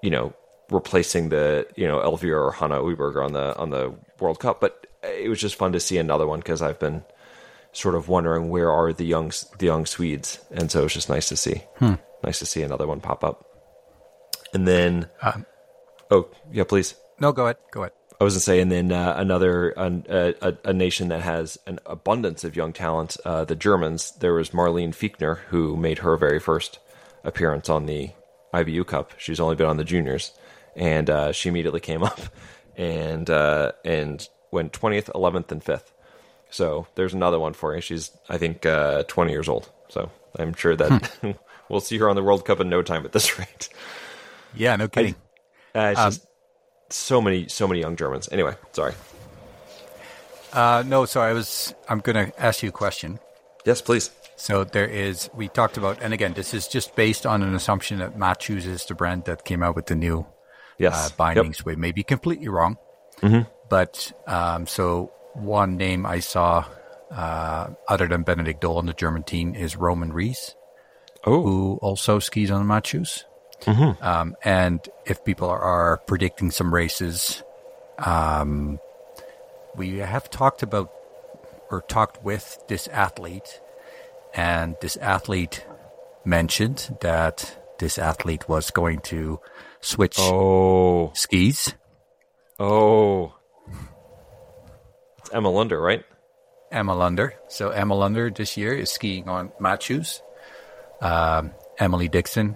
you 0.01 0.09
know 0.09 0.33
replacing 0.71 1.29
the 1.29 1.67
you 1.75 1.87
know 1.87 2.01
Elvira 2.01 2.41
or 2.41 2.53
Hannah 2.53 2.79
Uberger 2.79 3.23
on 3.23 3.33
the 3.33 3.55
on 3.55 3.69
the 3.69 3.93
World 4.19 4.39
Cup, 4.39 4.59
but 4.59 4.87
it 5.05 5.29
was 5.29 5.39
just 5.39 5.55
fun 5.55 5.73
to 5.73 5.79
see 5.79 5.97
another 5.97 6.27
one 6.27 6.39
because 6.39 6.61
I've 6.61 6.79
been 6.79 7.03
sort 7.71 7.95
of 7.95 8.07
wondering 8.07 8.49
where 8.49 8.71
are 8.71 8.93
the 8.93 9.05
young 9.05 9.31
the 9.59 9.65
young 9.65 9.85
Swedes, 9.85 10.39
and 10.51 10.71
so 10.71 10.81
it 10.81 10.83
was 10.83 10.93
just 10.93 11.09
nice 11.09 11.29
to 11.29 11.35
see 11.37 11.63
nice 12.25 12.39
to 12.39 12.45
see 12.45 12.63
another 12.63 12.87
one 12.87 12.99
pop 12.99 13.23
up. 13.23 13.45
And 14.53 14.67
then, 14.67 15.09
oh 16.11 16.29
yeah, 16.51 16.63
please. 16.63 16.95
No, 17.19 17.31
go 17.31 17.45
ahead. 17.45 17.57
Go 17.71 17.81
ahead. 17.81 17.93
I 18.19 18.23
was 18.23 18.33
gonna 18.33 18.41
say, 18.41 18.61
and 18.61 18.71
then 18.71 18.91
uh, 18.91 19.13
another 19.17 19.69
an, 19.71 20.05
a, 20.09 20.33
a, 20.41 20.57
a 20.65 20.73
nation 20.73 21.09
that 21.09 21.21
has 21.21 21.57
an 21.67 21.79
abundance 21.85 22.43
of 22.43 22.55
young 22.55 22.71
talent, 22.73 23.17
uh, 23.25 23.45
the 23.45 23.55
Germans. 23.55 24.11
There 24.19 24.33
was 24.33 24.51
Marlene 24.51 24.95
Fichtner, 24.95 25.39
who 25.49 25.75
made 25.75 25.99
her 25.99 26.15
very 26.15 26.39
first 26.39 26.79
appearance 27.23 27.69
on 27.69 27.85
the 27.85 28.11
IBU 28.53 28.87
Cup. 28.87 29.13
She's 29.17 29.39
only 29.39 29.55
been 29.55 29.67
on 29.67 29.77
the 29.77 29.83
juniors, 29.83 30.31
and 30.75 31.09
uh, 31.09 31.31
she 31.33 31.49
immediately 31.49 31.81
came 31.81 32.03
up 32.11 32.19
and 32.77 33.29
uh, 33.29 33.73
and 33.83 34.27
went 34.55 34.73
twentieth, 34.73 35.09
eleventh, 35.13 35.51
and 35.51 35.63
fifth. 35.63 35.93
So 36.49 36.87
there's 36.95 37.13
another 37.13 37.39
one 37.39 37.53
for 37.53 37.75
you. 37.75 37.81
She's 37.81 38.11
I 38.29 38.37
think 38.39 38.65
uh, 38.65 39.03
twenty 39.07 39.31
years 39.31 39.47
old. 39.47 39.69
So 39.89 40.09
I'm 40.39 40.53
sure 40.53 40.75
that 40.75 41.37
we'll 41.69 41.79
see 41.81 41.97
her 41.99 42.09
on 42.09 42.15
the 42.15 42.23
World 42.23 42.43
Cup 42.45 42.59
in 42.59 42.69
no 42.69 42.81
time 42.81 43.05
at 43.05 43.11
this 43.11 43.37
rate. 43.39 43.69
Yeah, 44.55 44.75
no 44.75 44.87
kidding. 44.87 45.15
Uh, 45.75 45.91
it's 45.95 45.99
just 46.01 46.27
so 46.89 47.21
many 47.21 47.47
so 47.47 47.67
many 47.67 47.81
young 47.81 47.95
Germans. 47.95 48.27
Anyway, 48.31 48.55
sorry. 48.71 48.93
Uh, 50.53 50.83
no, 50.87 51.05
so 51.05 51.21
I 51.21 51.33
was. 51.33 51.73
I'm 51.89 51.99
going 51.99 52.27
to 52.31 52.41
ask 52.41 52.63
you 52.63 52.69
a 52.69 52.71
question. 52.71 53.19
Yes, 53.65 53.81
please. 53.81 54.11
So 54.37 54.63
there 54.63 54.85
is. 54.87 55.29
We 55.33 55.47
talked 55.49 55.77
about, 55.77 56.01
and 56.01 56.13
again, 56.13 56.33
this 56.33 56.53
is 56.53 56.67
just 56.67 56.95
based 56.95 57.25
on 57.25 57.43
an 57.43 57.53
assumption 57.55 57.99
that 57.99 58.17
Madshus 58.17 58.65
is 58.65 58.85
the 58.85 58.93
brand 58.95 59.25
that 59.25 59.43
came 59.43 59.61
out 59.63 59.75
with 59.75 59.87
the 59.87 59.95
new 59.95 60.25
Yes. 60.77 60.93
uh, 61.11 61.15
bindings. 61.17 61.65
We 61.65 61.75
may 61.75 61.91
be 61.91 62.03
completely 62.03 62.47
wrong, 62.47 62.77
but 63.69 64.11
um, 64.27 64.67
so 64.67 65.11
one 65.33 65.77
name 65.77 66.05
I 66.05 66.19
saw, 66.19 66.65
uh, 67.11 67.69
other 67.87 68.07
than 68.07 68.23
Benedikt 68.23 68.61
Doll 68.61 68.77
on 68.77 68.85
the 68.85 68.93
German 68.93 69.23
team, 69.23 69.55
is 69.55 69.75
Roman 69.75 70.13
Rees, 70.13 70.55
Oh, 71.25 71.41
who 71.41 71.79
also 71.81 72.19
skis 72.19 72.51
on 72.51 72.65
Madshus. 72.65 73.23
Um, 74.01 74.35
and 74.43 74.87
if 75.05 75.23
people 75.23 75.49
are, 75.49 75.61
are 75.61 75.97
predicting 75.97 76.51
some 76.51 76.73
races, 76.73 77.41
um, 77.97 78.79
we 79.75 79.97
have 79.97 80.29
talked 80.29 80.61
about 80.61 80.91
or 81.71 81.81
talked 81.81 82.23
with 82.23 82.59
this 82.67 82.87
athlete, 82.89 83.59
and 84.33 84.75
this 84.81 84.97
athlete 84.97 85.65
mentioned 86.23 86.97
that 87.01 87.57
this 87.79 87.97
athlete 87.97 88.47
was 88.47 88.71
going 88.71 88.99
to 88.99 89.39
switch 89.81 90.17
oh, 90.19 91.11
skis. 91.15 91.73
oh. 92.59 93.34
It's 95.25 95.33
Emma 95.33 95.49
Lunder, 95.49 95.81
right? 95.81 96.03
Emma 96.71 96.93
Lunder. 96.95 97.33
So 97.47 97.69
Emma 97.69 97.95
Lunder 97.95 98.29
this 98.29 98.57
year 98.57 98.73
is 98.73 98.91
skiing 98.91 99.27
on 99.29 99.49
Madshus. 99.59 100.21
Um, 101.01 101.51
Emily 101.79 102.07
Dickson, 102.07 102.55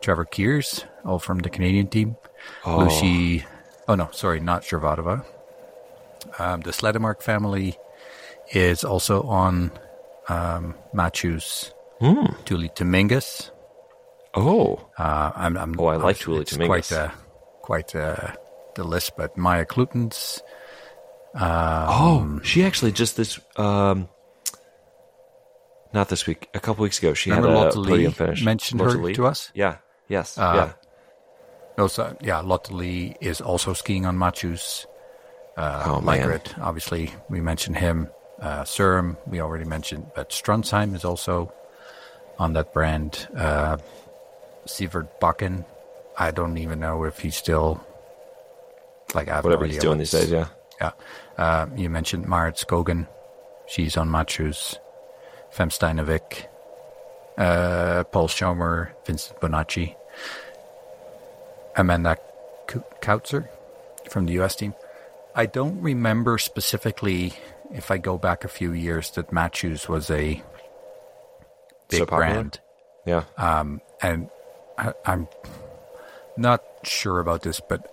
Trevor 0.00 0.26
Kiers, 0.26 0.84
all 1.04 1.18
from 1.18 1.38
the 1.38 1.50
Canadian 1.50 1.88
team. 1.88 2.16
Lucy, 2.66 3.44
oh 3.88 3.94
no, 3.94 4.08
sorry, 4.12 4.40
not 4.40 4.62
Shervadova. 4.62 5.24
Um, 6.38 6.60
the 6.60 6.70
Slettemark 6.70 7.22
family 7.22 7.76
is 8.52 8.84
also 8.84 9.22
on 9.22 9.72
um, 10.28 10.74
Madshus 10.94 11.72
Mm. 12.00 12.34
Tuuli 12.46 12.74
Tomingas. 12.74 13.50
Oh, 14.34 14.80
Uh, 14.96 15.32
I'm, 15.36 15.56
I'm, 15.58 15.74
Oh, 15.78 15.86
I 15.86 15.96
like 15.96 16.16
Tuuli 16.16 16.40
it's 16.42 16.56
Tomingas. 16.56 16.66
Quite, 16.66 16.92
uh, 16.92 17.10
quite 17.62 17.94
uh, 17.96 18.32
the 18.74 18.84
list, 18.84 19.12
but 19.18 19.36
Maya 19.36 19.66
Klutens. 21.34 21.86
oh, 21.90 22.40
she 22.42 22.64
actually 22.64 22.92
just 22.92 23.16
this, 23.16 23.38
um, 23.56 24.08
not 25.92 26.08
this 26.08 26.26
week, 26.26 26.48
a 26.54 26.60
couple 26.60 26.82
weeks 26.82 26.98
ago, 26.98 27.14
she 27.14 27.30
had 27.30 27.44
a 27.44 27.70
podium 27.72 28.12
finish. 28.12 28.44
mentioned 28.44 28.80
Lotte 28.80 28.92
her 28.92 28.98
Lee? 28.98 29.14
to 29.14 29.26
us? 29.26 29.50
Yeah. 29.54 29.76
Yes. 30.08 30.38
Uh, 30.38 30.52
yeah. 30.54 30.72
No, 31.78 31.86
so, 31.86 32.16
yeah, 32.20 32.40
Lotte 32.40 32.70
Lie 32.72 33.16
is 33.20 33.40
also 33.40 33.72
skiing 33.72 34.06
on 34.06 34.16
Madshus. 34.16 34.86
Uh, 35.56 35.84
Oh, 35.86 36.00
man. 36.00 36.40
Obviously, 36.60 37.12
we 37.28 37.40
mentioned 37.40 37.76
him. 37.76 38.08
Uh, 38.40 38.62
Sørum, 38.62 39.16
we 39.26 39.40
already 39.40 39.64
mentioned, 39.64 40.06
but 40.14 40.30
Strømsheim 40.30 40.94
is 40.94 41.04
also 41.04 41.52
on 42.38 42.54
that 42.54 42.72
brand. 42.72 43.28
Uh, 43.36 43.76
Sivert 44.66 45.08
Bakken, 45.20 45.64
I 46.18 46.30
don't 46.30 46.56
even 46.58 46.80
know 46.80 47.04
if 47.04 47.18
he's 47.18 47.36
still 47.36 47.84
like 49.14 49.28
I 49.28 49.34
have 49.36 49.44
no 49.44 49.50
Whatever 49.50 49.66
he's 49.66 49.78
doing 49.78 49.98
these 49.98 50.10
days. 50.10 50.30
Yeah. 50.30 50.46
Yeah. 50.80 50.92
Uh, 51.36 51.66
you 51.76 51.90
mentioned 51.90 52.26
Marit 52.26 52.56
Skogan. 52.56 53.06
She's 53.66 53.96
on 53.96 54.08
Madshus. 54.08 54.76
Femsteinevik. 55.54 56.46
Uh, 57.36 58.04
Paul 58.04 58.28
Schommer. 58.28 58.90
Vincent 59.04 59.40
Bonacci. 59.40 59.94
Amanda 61.76 62.16
Kautzer 63.00 63.48
from 64.08 64.26
the 64.26 64.32
US 64.40 64.56
team. 64.56 64.74
I 65.34 65.46
don't 65.46 65.80
remember 65.80 66.38
specifically 66.38 67.34
if 67.72 67.90
I 67.90 67.98
go 67.98 68.18
back 68.18 68.44
a 68.44 68.48
few 68.48 68.72
years 68.72 69.10
that 69.12 69.30
Madshus 69.30 69.88
was 69.88 70.10
a 70.10 70.42
big 71.88 71.98
So 71.98 72.06
brand. 72.06 72.60
Yeah. 73.06 73.24
Um, 73.36 73.80
and 74.02 74.28
I, 74.76 74.92
I'm 75.06 75.28
not 76.36 76.62
sure 76.82 77.20
about 77.20 77.42
this, 77.42 77.60
but 77.60 77.86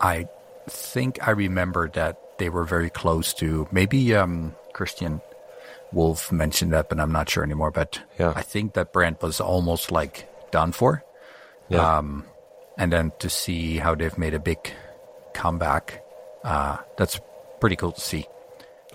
I 0.00 0.28
think 0.68 1.26
I 1.26 1.30
remember 1.32 1.88
that 1.90 2.18
they 2.38 2.48
were 2.48 2.64
very 2.64 2.90
close 2.90 3.32
to 3.34 3.66
maybe 3.72 4.14
um, 4.14 4.54
Christian 4.72 5.20
Wolf 5.92 6.30
mentioned 6.32 6.72
that, 6.72 6.88
but 6.88 7.00
I'm 7.00 7.12
not 7.12 7.28
sure 7.30 7.42
anymore. 7.42 7.70
But 7.70 8.00
Yeah. 8.18 8.32
I 8.34 8.42
think 8.42 8.74
that 8.74 8.92
brand 8.92 9.16
was 9.20 9.40
almost 9.40 9.90
like 9.90 10.28
done 10.50 10.72
for. 10.72 11.02
yeah. 11.68 11.98
Um, 11.98 12.24
and 12.78 12.92
then 12.92 13.12
to 13.20 13.30
see 13.30 13.78
how 13.78 13.94
they've 13.94 14.18
made 14.18 14.34
a 14.34 14.38
big 14.38 14.58
comeback, 15.32 16.04
uh, 16.44 16.76
that's 16.98 17.18
pretty 17.60 17.76
cool 17.76 17.92
to 17.92 18.00
see. 18.00 18.26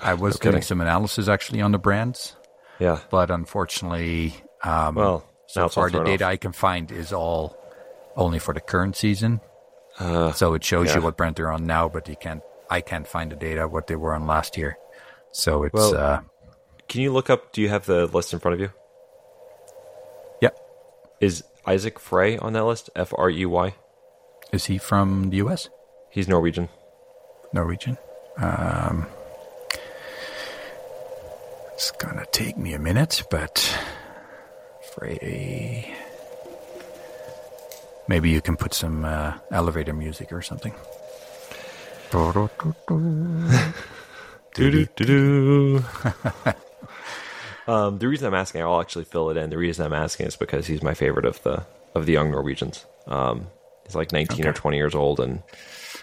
I 0.01 0.13
was 0.13 0.37
kidding. 0.37 0.51
doing 0.51 0.63
some 0.63 0.81
analysis 0.81 1.27
actually 1.27 1.61
on 1.61 1.71
the 1.71 1.79
brands, 1.79 2.35
yeah. 2.79 2.99
but 3.09 3.29
unfortunately, 3.31 4.33
um, 4.63 4.95
Well, 4.95 5.25
so 5.47 5.67
far 5.69 5.89
the 5.89 6.03
data 6.03 6.25
off. 6.25 6.31
I 6.31 6.37
can 6.37 6.51
find 6.51 6.91
is 6.91 7.11
all 7.11 7.57
only 8.15 8.39
for 8.39 8.53
the 8.53 8.61
current 8.61 8.95
season. 8.95 9.41
Uh, 10.01 10.31
So 10.33 10.53
it 10.55 10.63
shows 10.63 10.87
yeah. 10.87 10.95
you 10.97 11.01
what 11.03 11.15
brand 11.17 11.35
they're 11.35 11.51
on 11.51 11.65
now, 11.65 11.87
but 11.89 12.07
you 12.09 12.15
can't. 12.15 12.41
I 12.69 12.81
can't 12.81 13.07
find 13.07 13.31
the 13.31 13.35
data 13.35 13.67
what 13.67 13.87
they 13.87 13.95
were 13.95 14.13
on 14.15 14.25
last 14.25 14.57
year. 14.57 14.77
So 15.31 15.63
it's 15.63 15.73
Well- 15.73 15.95
uh, 15.95 16.19
can 16.87 17.01
you 17.01 17.11
look 17.13 17.29
up? 17.29 17.51
Do 17.53 17.61
you 17.61 17.69
have 17.69 17.85
the 17.85 18.07
list 18.07 18.33
in 18.33 18.39
front 18.39 18.55
of 18.55 18.59
you? 18.61 18.71
yeah. 20.41 20.49
Is 21.19 21.43
Isaac 21.67 21.99
Frey 21.99 22.37
on 22.37 22.53
that 22.53 22.65
list? 22.65 22.89
F 22.95 23.13
R 23.17 23.29
E 23.29 23.45
Y. 23.45 23.75
Is 24.51 24.65
he 24.65 24.77
from 24.77 25.29
the 25.29 25.37
U.S. 25.37 25.69
He's 26.09 26.27
Norwegian. 26.27 26.67
Norwegian? 27.53 27.97
Um, 28.37 29.05
it's 31.73 31.91
gonna 31.91 32.25
take 32.31 32.57
me 32.57 32.73
a 32.73 32.79
minute, 32.79 33.23
but 33.29 33.77
Frey. 34.95 35.93
Maybe 38.11 38.29
you 38.29 38.41
can 38.41 38.57
put 38.57 38.73
some 38.73 39.05
uh, 39.05 39.35
elevator 39.51 39.93
music 39.93 40.33
or 40.33 40.41
something. 40.41 40.73
Um, 47.67 47.99
the 47.99 48.07
reason 48.07 48.27
I'm 48.27 48.33
asking, 48.33 48.63
I'll 48.63 48.81
actually 48.81 49.05
fill 49.05 49.29
it 49.29 49.37
in. 49.37 49.49
The 49.49 49.57
reason 49.57 49.85
I'm 49.85 49.93
asking 49.93 50.25
is 50.25 50.35
because 50.35 50.67
he's 50.67 50.81
my 50.83 50.93
favorite 50.93 51.25
of 51.25 51.41
the 51.43 51.63
of 51.95 52.05
the 52.05 52.11
young 52.11 52.31
Norwegians. 52.31 52.85
Um, 53.07 53.47
he's 53.85 53.95
like 53.95 54.11
19 54.11 54.45
or 54.47 54.51
20 54.51 54.75
years 54.75 54.95
old 54.95 55.19
and 55.21 55.41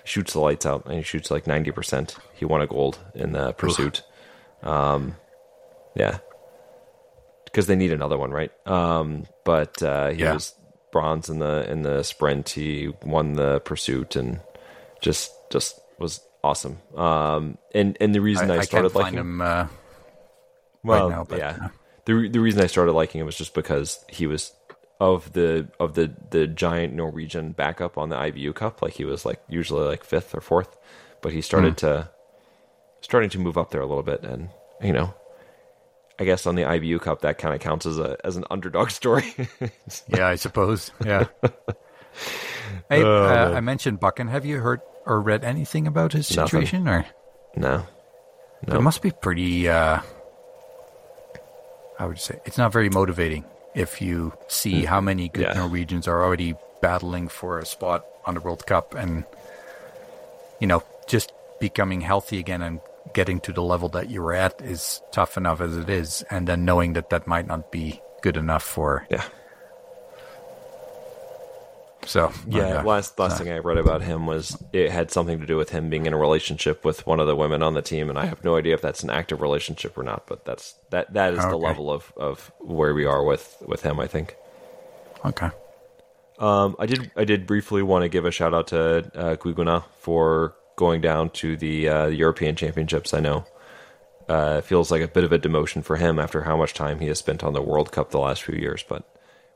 shoots 0.04 0.32
the 0.32 0.40
lights 0.40 0.64
out. 0.64 0.86
And 0.86 0.94
he 0.94 1.02
shoots 1.02 1.30
like 1.30 1.46
90 1.46 1.72
percent. 1.72 2.16
He 2.32 2.46
won 2.46 2.62
a 2.62 2.66
gold 2.66 2.98
in 3.14 3.32
the 3.32 3.52
pursuit. 3.52 4.02
Um, 4.62 5.16
yeah, 5.94 6.18
because 7.44 7.66
they 7.66 7.76
need 7.76 7.92
another 7.92 8.16
one, 8.16 8.30
right? 8.30 8.52
Um, 8.66 9.24
but 9.44 9.82
uh, 9.82 10.10
he 10.10 10.22
Yeah. 10.22 10.34
was 10.34 10.54
bronze 10.92 11.28
in 11.28 11.38
the 11.38 11.70
in 11.70 11.82
the 11.82 12.02
sprint. 12.02 12.50
He 12.50 12.92
won 13.02 13.34
the 13.34 13.60
pursuit 13.60 14.16
and 14.16 14.40
just 15.00 15.32
just 15.50 15.80
was 15.98 16.20
awesome. 16.44 16.78
Um, 16.96 17.58
and 17.74 17.96
and 18.00 18.14
the 18.14 18.20
reason 18.20 18.50
I, 18.50 18.56
I, 18.56 18.58
I 18.58 18.62
started 18.62 18.94
liking 18.94 19.18
him 19.18 19.40
uh, 19.40 19.66
well, 20.84 21.08
right 21.08 21.16
now, 21.16 21.24
but 21.24 21.38
yeah. 21.38 21.56
uh, 21.62 21.68
The 22.04 22.28
the 22.28 22.40
reason 22.40 22.62
I 22.62 22.66
started 22.66 22.92
liking 22.92 23.20
him 23.20 23.26
was 23.26 23.36
just 23.36 23.54
because 23.54 24.04
he 24.08 24.26
was 24.26 24.52
of 25.00 25.32
the 25.32 25.68
of 25.78 25.94
the 25.94 26.12
the 26.30 26.46
giant 26.46 26.94
Norwegian 26.94 27.52
backup 27.52 27.98
on 27.98 28.08
the 28.08 28.16
IBU 28.16 28.54
Cup. 28.54 28.82
Like 28.82 28.94
he 28.94 29.04
was 29.04 29.24
like 29.24 29.40
usually 29.48 29.86
like 29.86 30.04
fifth 30.04 30.34
or 30.34 30.40
fourth, 30.40 30.76
but 31.22 31.32
he 31.32 31.40
started 31.40 31.72
Hmm. 31.80 31.86
to 31.86 32.10
starting 33.00 33.30
to 33.30 33.38
move 33.38 33.56
up 33.56 33.70
there 33.70 33.80
a 33.80 33.86
little 33.86 34.02
bit, 34.02 34.22
and 34.22 34.48
you 34.82 34.92
know, 34.92 35.14
I 36.18 36.24
guess 36.24 36.46
on 36.46 36.54
the 36.56 36.62
IBU 36.62 37.00
Cup 37.00 37.20
that 37.22 37.38
kind 37.38 37.54
of 37.54 37.60
counts 37.60 37.86
as 37.86 37.98
a 37.98 38.16
as 38.24 38.36
an 38.36 38.44
underdog 38.50 38.90
story. 39.00 39.34
yeah, 40.08 40.26
I 40.26 40.34
suppose. 40.36 40.90
Yeah. 41.04 41.26
hey, 42.88 43.02
Oh, 43.04 43.24
uh. 43.24 43.52
I 43.56 43.60
mentioned 43.60 44.00
Bakken. 44.00 44.28
Have 44.28 44.44
you 44.44 44.58
heard 44.58 44.80
or 45.06 45.20
read 45.20 45.44
anything 45.44 45.86
about 45.86 46.12
his 46.12 46.28
Nothing. 46.36 46.48
situation? 46.66 46.88
Or 46.88 47.06
no, 47.56 47.86
it 48.66 48.80
must 48.80 49.00
be 49.02 49.10
pretty. 49.10 49.68
Uh, 49.68 50.00
I 51.98 52.06
would 52.06 52.18
say 52.18 52.40
it's 52.44 52.58
not 52.58 52.72
very 52.72 52.88
motivating 52.88 53.44
if 53.74 54.00
you 54.00 54.32
see 54.48 54.84
how 54.84 55.00
many 55.00 55.28
good 55.28 55.46
Hmm. 55.46 55.52
Yeah. 55.52 55.58
Norwegians 55.66 56.08
are 56.08 56.22
already 56.22 56.54
battling 56.80 57.28
for 57.28 57.58
a 57.58 57.66
spot 57.66 58.04
on 58.24 58.34
the 58.34 58.40
World 58.40 58.66
Cup, 58.66 58.94
and 58.94 59.24
you 60.60 60.66
know, 60.66 60.82
just 61.06 61.32
becoming 61.60 62.00
healthy 62.00 62.38
again 62.38 62.62
and 62.62 62.80
getting 63.14 63.40
to 63.40 63.52
the 63.52 63.62
level 63.62 63.88
that 63.90 64.10
you 64.10 64.22
were 64.22 64.34
at 64.34 64.60
is 64.60 65.00
tough 65.12 65.36
enough 65.36 65.60
as 65.60 65.76
it 65.76 65.88
is, 65.88 66.22
and 66.30 66.46
then 66.46 66.64
knowing 66.64 66.94
that 66.94 67.10
that 67.10 67.26
might 67.26 67.46
not 67.46 67.70
be 67.70 68.00
good 68.22 68.36
enough 68.36 68.62
for 68.62 69.06
yeah. 69.10 69.24
so 72.04 72.32
Yeah, 72.46 72.80
uh, 72.80 72.84
last 72.84 73.18
last 73.18 73.38
thing 73.38 73.50
I 73.50 73.58
read 73.58 73.78
about 73.78 74.02
him 74.02 74.26
was 74.26 74.56
it 74.72 74.90
had 74.90 75.10
something 75.10 75.40
to 75.40 75.46
do 75.46 75.56
with 75.56 75.70
him 75.70 75.90
being 75.90 76.06
in 76.06 76.12
a 76.12 76.18
relationship 76.18 76.84
with 76.84 77.06
one 77.06 77.20
of 77.20 77.26
the 77.26 77.36
women 77.36 77.62
on 77.62 77.74
the 77.74 77.82
team, 77.82 78.08
and 78.10 78.18
I 78.18 78.26
have 78.26 78.42
no 78.44 78.56
idea 78.56 78.74
if 78.74 78.82
that's 78.82 79.02
an 79.02 79.10
active 79.10 79.40
relationship 79.40 79.96
or 79.96 80.02
not. 80.02 80.26
But 80.26 80.44
that's 80.44 80.74
that 80.90 81.12
that 81.14 81.34
is 81.34 81.44
the 81.44 81.56
level 81.56 81.90
of, 81.90 82.12
of 82.16 82.50
where 82.60 82.94
we 82.94 83.04
are 83.04 83.22
with 83.22 83.56
with 83.66 83.82
him. 83.82 84.00
I 84.00 84.06
think. 84.06 84.34
okay. 85.24 85.50
Um, 86.38 86.76
I 86.78 86.86
did 86.86 87.10
I 87.16 87.24
did 87.24 87.46
briefly 87.46 87.82
want 87.82 88.04
to 88.04 88.08
give 88.08 88.24
a 88.24 88.30
shout 88.30 88.54
out 88.54 88.68
to 88.68 88.98
uh, 89.14 89.36
Guigonnat 89.36 89.84
for 89.98 90.54
going 90.78 91.00
down 91.02 91.28
to 91.30 91.56
the 91.56 91.88
uh, 91.88 92.06
European 92.06 92.54
Championships. 92.56 93.12
I 93.12 93.20
know 93.20 93.44
uh, 94.28 94.60
feels 94.62 94.90
like 94.90 95.02
a 95.02 95.08
bit 95.08 95.24
of 95.24 95.32
a 95.32 95.38
demotion 95.38 95.82
for 95.84 95.96
him 95.96 96.18
after 96.18 96.42
how 96.42 96.56
much 96.56 96.72
time 96.72 97.00
he 97.00 97.08
has 97.08 97.18
spent 97.18 97.42
on 97.42 97.52
the 97.52 97.60
World 97.62 97.90
Cup 97.92 98.10
the 98.10 98.18
last 98.20 98.42
few 98.44 98.54
years, 98.54 98.84
but 98.88 99.02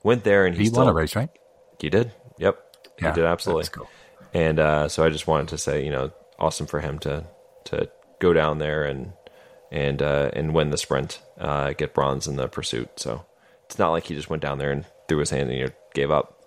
went 0.03 0.25
there 0.25 0.45
and 0.47 0.57
he, 0.57 0.64
He 0.64 0.68
still 0.68 0.81
won 0.85 0.89
a 0.89 0.93
race, 0.95 1.14
right? 1.16 1.31
he 1.79 1.89
did. 1.89 2.12
Yep. 2.39 2.59
He 2.99 3.07
did 3.12 3.25
absolutely. 3.25 3.62
that's 3.62 3.68
cool. 3.77 3.89
And 4.35 4.59
uh, 4.59 4.89
so 4.89 5.05
I 5.05 5.11
just 5.11 5.27
wanted 5.27 5.49
to 5.49 5.59
say, 5.59 5.85
you 5.85 5.91
know, 5.91 6.11
awesome 6.39 6.66
for 6.66 6.81
him 6.81 6.99
to 7.01 7.25
to 7.64 7.89
go 8.18 8.33
down 8.33 8.59
there 8.59 8.85
and 8.85 9.12
and 9.70 10.01
uh, 10.03 10.31
and 10.35 10.55
win 10.55 10.70
the 10.70 10.77
sprint, 10.79 11.20
uh, 11.39 11.73
get 11.73 11.95
bronze 11.95 12.27
in 12.27 12.37
the 12.37 12.49
pursuit. 12.49 12.89
So 12.97 13.25
it's 13.66 13.79
not 13.79 13.91
like 13.91 14.05
he 14.05 14.14
just 14.14 14.29
went 14.31 14.43
down 14.43 14.59
there 14.59 14.70
and 14.73 14.85
threw 15.09 15.18
his 15.18 15.31
hand 15.31 15.51
and 15.51 15.59
you 15.59 15.64
know, 15.66 15.73
gave 15.95 16.11
up. 16.11 16.39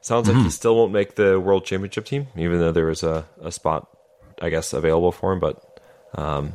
Sounds 0.00 0.26
like 0.28 0.36
Mm-hmm. 0.36 0.44
he 0.46 0.50
still 0.50 0.74
won't 0.76 0.92
make 0.92 1.14
the 1.16 1.38
world 1.38 1.64
championship 1.66 2.04
team, 2.06 2.28
even 2.36 2.58
though 2.58 2.72
there 2.72 2.86
was 2.86 3.02
a, 3.02 3.26
a 3.42 3.52
spot, 3.52 3.86
I 4.40 4.48
guess, 4.50 4.72
available 4.72 5.12
for 5.12 5.32
him. 5.32 5.40
But 5.40 5.62
um, 6.14 6.54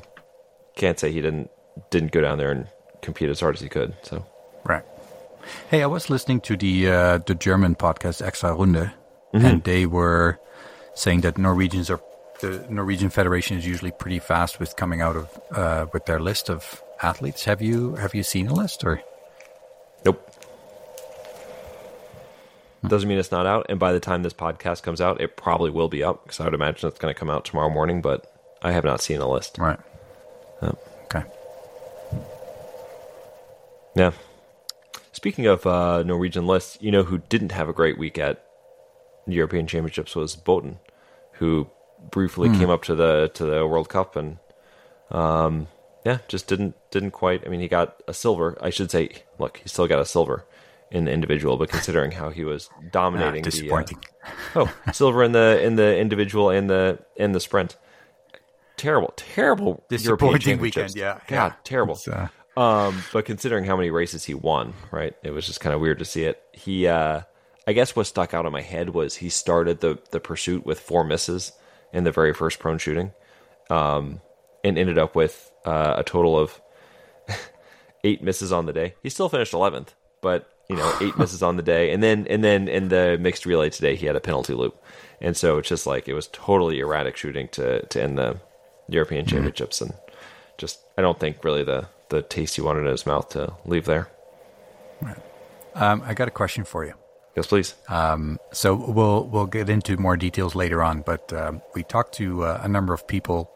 can't 0.76 1.00
say 1.00 1.12
he 1.12 1.22
didn't 1.22 1.50
didn't 1.90 2.12
go 2.12 2.22
down 2.22 2.38
there 2.38 2.52
and 2.52 2.68
compete 3.02 3.30
as 3.30 3.40
hard 3.40 3.56
as 3.56 3.62
he 3.62 3.70
could. 3.70 3.94
So 4.04 4.26
Right. 4.64 4.84
Hey, 5.70 5.84
I 5.84 5.86
was 5.86 6.10
listening 6.10 6.42
to 6.42 6.58
the 6.58 6.90
uh, 6.90 7.18
the 7.20 7.36
German 7.36 7.76
podcast 7.76 8.26
Extra 8.26 8.54
Runde, 8.54 8.92
Mm-hmm. 9.34 9.46
and 9.46 9.64
they 9.64 9.86
were 9.86 10.40
saying 10.94 11.22
that 11.22 11.38
Norwegians 11.38 11.90
are 11.90 12.00
the 12.42 12.66
Norwegian 12.70 13.10
Federation 13.10 13.58
is 13.58 13.66
usually 13.68 13.92
pretty 13.92 14.20
fast 14.20 14.60
with 14.60 14.76
coming 14.76 15.02
out 15.02 15.16
of 15.18 15.28
uh, 15.52 15.86
with 15.94 16.06
their 16.06 16.20
list 16.20 16.50
of 16.50 16.82
athletes. 17.02 17.44
Have 17.46 17.62
you 17.62 17.96
have 17.96 18.16
you 18.16 18.24
seen 18.24 18.48
a 18.48 18.54
list 18.54 18.84
or? 18.84 19.02
Nope. 20.06 20.22
Doesn't 22.88 23.08
mean 23.08 23.18
it's 23.18 23.32
not 23.32 23.46
out. 23.46 23.66
And 23.70 23.80
by 23.80 23.92
the 23.92 24.00
time 24.00 24.24
this 24.24 24.34
podcast 24.34 24.84
comes 24.84 25.02
out, 25.02 25.22
it 25.22 25.38
probably 25.38 25.70
will 25.70 25.88
be 25.88 26.04
up 26.04 26.24
because 26.24 26.40
I 26.40 26.46
would 26.46 26.54
imagine 26.54 26.88
it's 26.88 27.00
going 27.00 27.14
to 27.14 27.20
come 27.20 27.30
out 27.30 27.46
tomorrow 27.46 27.70
morning. 27.70 28.02
But 28.02 28.32
I 28.62 28.72
have 28.72 28.84
not 28.84 29.02
seen 29.02 29.20
a 29.22 29.30
list. 29.30 29.58
Right. 29.58 29.80
Okay. 30.64 31.24
Yeah. 33.96 34.12
Speaking 35.14 35.48
of 35.48 35.66
uh, 35.66 36.04
Norwegian 36.04 36.46
lists, 36.46 36.78
you 36.82 36.92
know 36.92 37.04
who 37.04 37.20
didn't 37.30 37.52
have 37.52 37.70
a 37.70 37.74
great 37.74 37.98
week 37.98 38.18
at 38.18 38.44
European 39.28 39.68
Championships 39.68 40.16
was 40.16 40.36
Botn, 40.36 40.78
who 41.34 41.70
briefly 42.12 42.50
came 42.50 42.70
up 42.70 42.84
to 42.84 42.96
the 42.96 43.32
to 43.34 43.46
the 43.46 43.66
World 43.66 43.90
Cup 43.90 44.16
and 44.16 44.38
um, 45.10 45.68
yeah, 46.06 46.20
just 46.28 46.48
didn't 46.48 46.76
didn't 46.92 47.12
quite. 47.12 47.46
I 47.46 47.50
mean, 47.50 47.60
he 47.60 47.68
got 47.68 48.02
a 48.08 48.14
silver. 48.14 48.58
I 48.62 48.70
should 48.70 48.92
say, 48.92 49.10
look, 49.40 49.58
he 49.58 49.70
still 49.70 49.88
got 49.88 50.00
a 50.00 50.06
silver 50.06 50.46
in 50.92 51.06
the 51.06 51.12
individual, 51.12 51.58
but 51.58 51.70
considering 51.70 52.12
how 52.12 52.30
he 52.30 52.44
was 52.44 52.70
Ah, 52.74 52.82
dominating 52.92 53.44
the 53.44 53.72
uh, 53.72 53.84
oh 54.56 54.74
silver 54.94 55.24
in 55.24 55.32
the 55.32 55.62
in 55.64 55.76
the 55.76 55.98
individual 55.98 56.50
and 56.50 56.70
the 56.70 57.00
in 57.16 57.32
the 57.32 57.40
sprint, 57.40 57.76
terrible, 58.78 59.14
terrible 59.16 59.84
Disappointing 59.90 60.60
weekend, 60.60 60.96
yeah, 60.96 61.20
God, 61.28 61.54
yeah. 61.54 61.54
terrible. 61.64 62.00
Uh, 62.12 62.28
Um, 62.58 63.04
but 63.12 63.26
considering 63.26 63.66
how 63.66 63.76
many 63.76 63.90
races 63.90 64.24
he 64.24 64.34
won, 64.34 64.74
right, 64.92 65.14
it 65.24 65.32
was 65.32 65.46
just 65.46 65.60
kind 65.60 65.74
of 65.76 65.82
weird 65.82 66.00
to 66.00 66.06
see 66.06 66.24
it. 66.24 66.42
He, 66.54 66.88
uh, 66.88 67.22
I 67.68 67.74
guess, 67.74 67.96
what 67.98 68.08
stuck 68.08 68.34
out 68.34 68.46
in 68.46 68.54
my 68.54 68.62
head 68.62 68.90
was 68.92 69.16
he 69.18 69.30
started 69.30 69.82
the 69.82 70.00
the 70.12 70.20
pursuit 70.22 70.66
with 70.66 70.80
four 70.80 71.04
misses 71.04 71.52
in 71.92 72.04
the 72.06 72.12
very 72.12 72.34
first 72.34 72.60
prone 72.60 72.78
shooting, 72.78 73.12
um, 73.70 74.22
and 74.64 74.78
ended 74.78 74.98
up 74.98 75.16
with 75.16 75.52
uh, 75.66 75.96
a 75.98 76.04
total 76.04 76.38
of 76.40 76.62
eight 78.04 78.24
misses 78.24 78.52
on 78.54 78.66
the 78.68 78.74
day. 78.74 78.96
He 79.04 79.10
still 79.10 79.30
finished 79.30 79.54
eleventh, 79.54 79.94
but 80.22 80.50
you 80.70 80.76
know, 80.76 80.98
eight 81.02 81.18
misses 81.18 81.44
on 81.44 81.58
the 81.58 81.64
day, 81.64 81.92
and 81.92 82.02
then 82.02 82.26
and 82.30 82.44
then 82.44 82.68
in 82.68 82.90
the 82.90 83.18
mixed 83.20 83.46
relay 83.46 83.70
today, 83.70 83.96
he 83.96 84.06
had 84.06 84.16
a 84.16 84.20
penalty 84.22 84.54
loop, 84.54 84.82
and 85.22 85.36
so 85.38 85.58
it's 85.58 85.70
just 85.70 85.86
like 85.86 86.08
it 86.08 86.14
was 86.14 86.28
totally 86.32 86.80
erratic 86.80 87.16
shooting 87.18 87.48
to 87.50 87.86
to 87.86 88.02
end 88.02 88.18
the 88.18 88.40
European 88.90 89.26
Championships, 89.26 89.82
and 89.82 89.94
just 90.58 90.80
I 90.98 91.02
don't 91.02 91.20
think 91.20 91.44
really 91.44 91.64
the 91.64 91.88
the 92.10 92.22
taste 92.22 92.56
he 92.56 92.62
wanted 92.62 92.82
in 92.82 92.88
his 92.88 93.06
mouth 93.06 93.30
to 93.30 93.54
leave 93.66 93.86
there. 93.86 94.08
Um, 95.76 96.02
I 96.06 96.14
got 96.14 96.28
a 96.28 96.32
question 96.32 96.64
for 96.64 96.86
you. 96.86 96.94
Yes, 97.36 97.48
please. 97.48 97.76
So 98.54 98.76
we'll 98.76 99.26
we'll 99.28 99.46
get 99.46 99.70
into 99.70 99.98
more 99.98 100.16
details 100.18 100.56
later 100.56 100.82
on, 100.82 101.02
but 101.02 101.32
um, 101.34 101.62
we 101.74 101.84
talked 101.84 102.14
to 102.16 102.44
uh, 102.46 102.62
a 102.64 102.68
number 102.68 102.94
of 102.94 103.08
people 103.08 103.52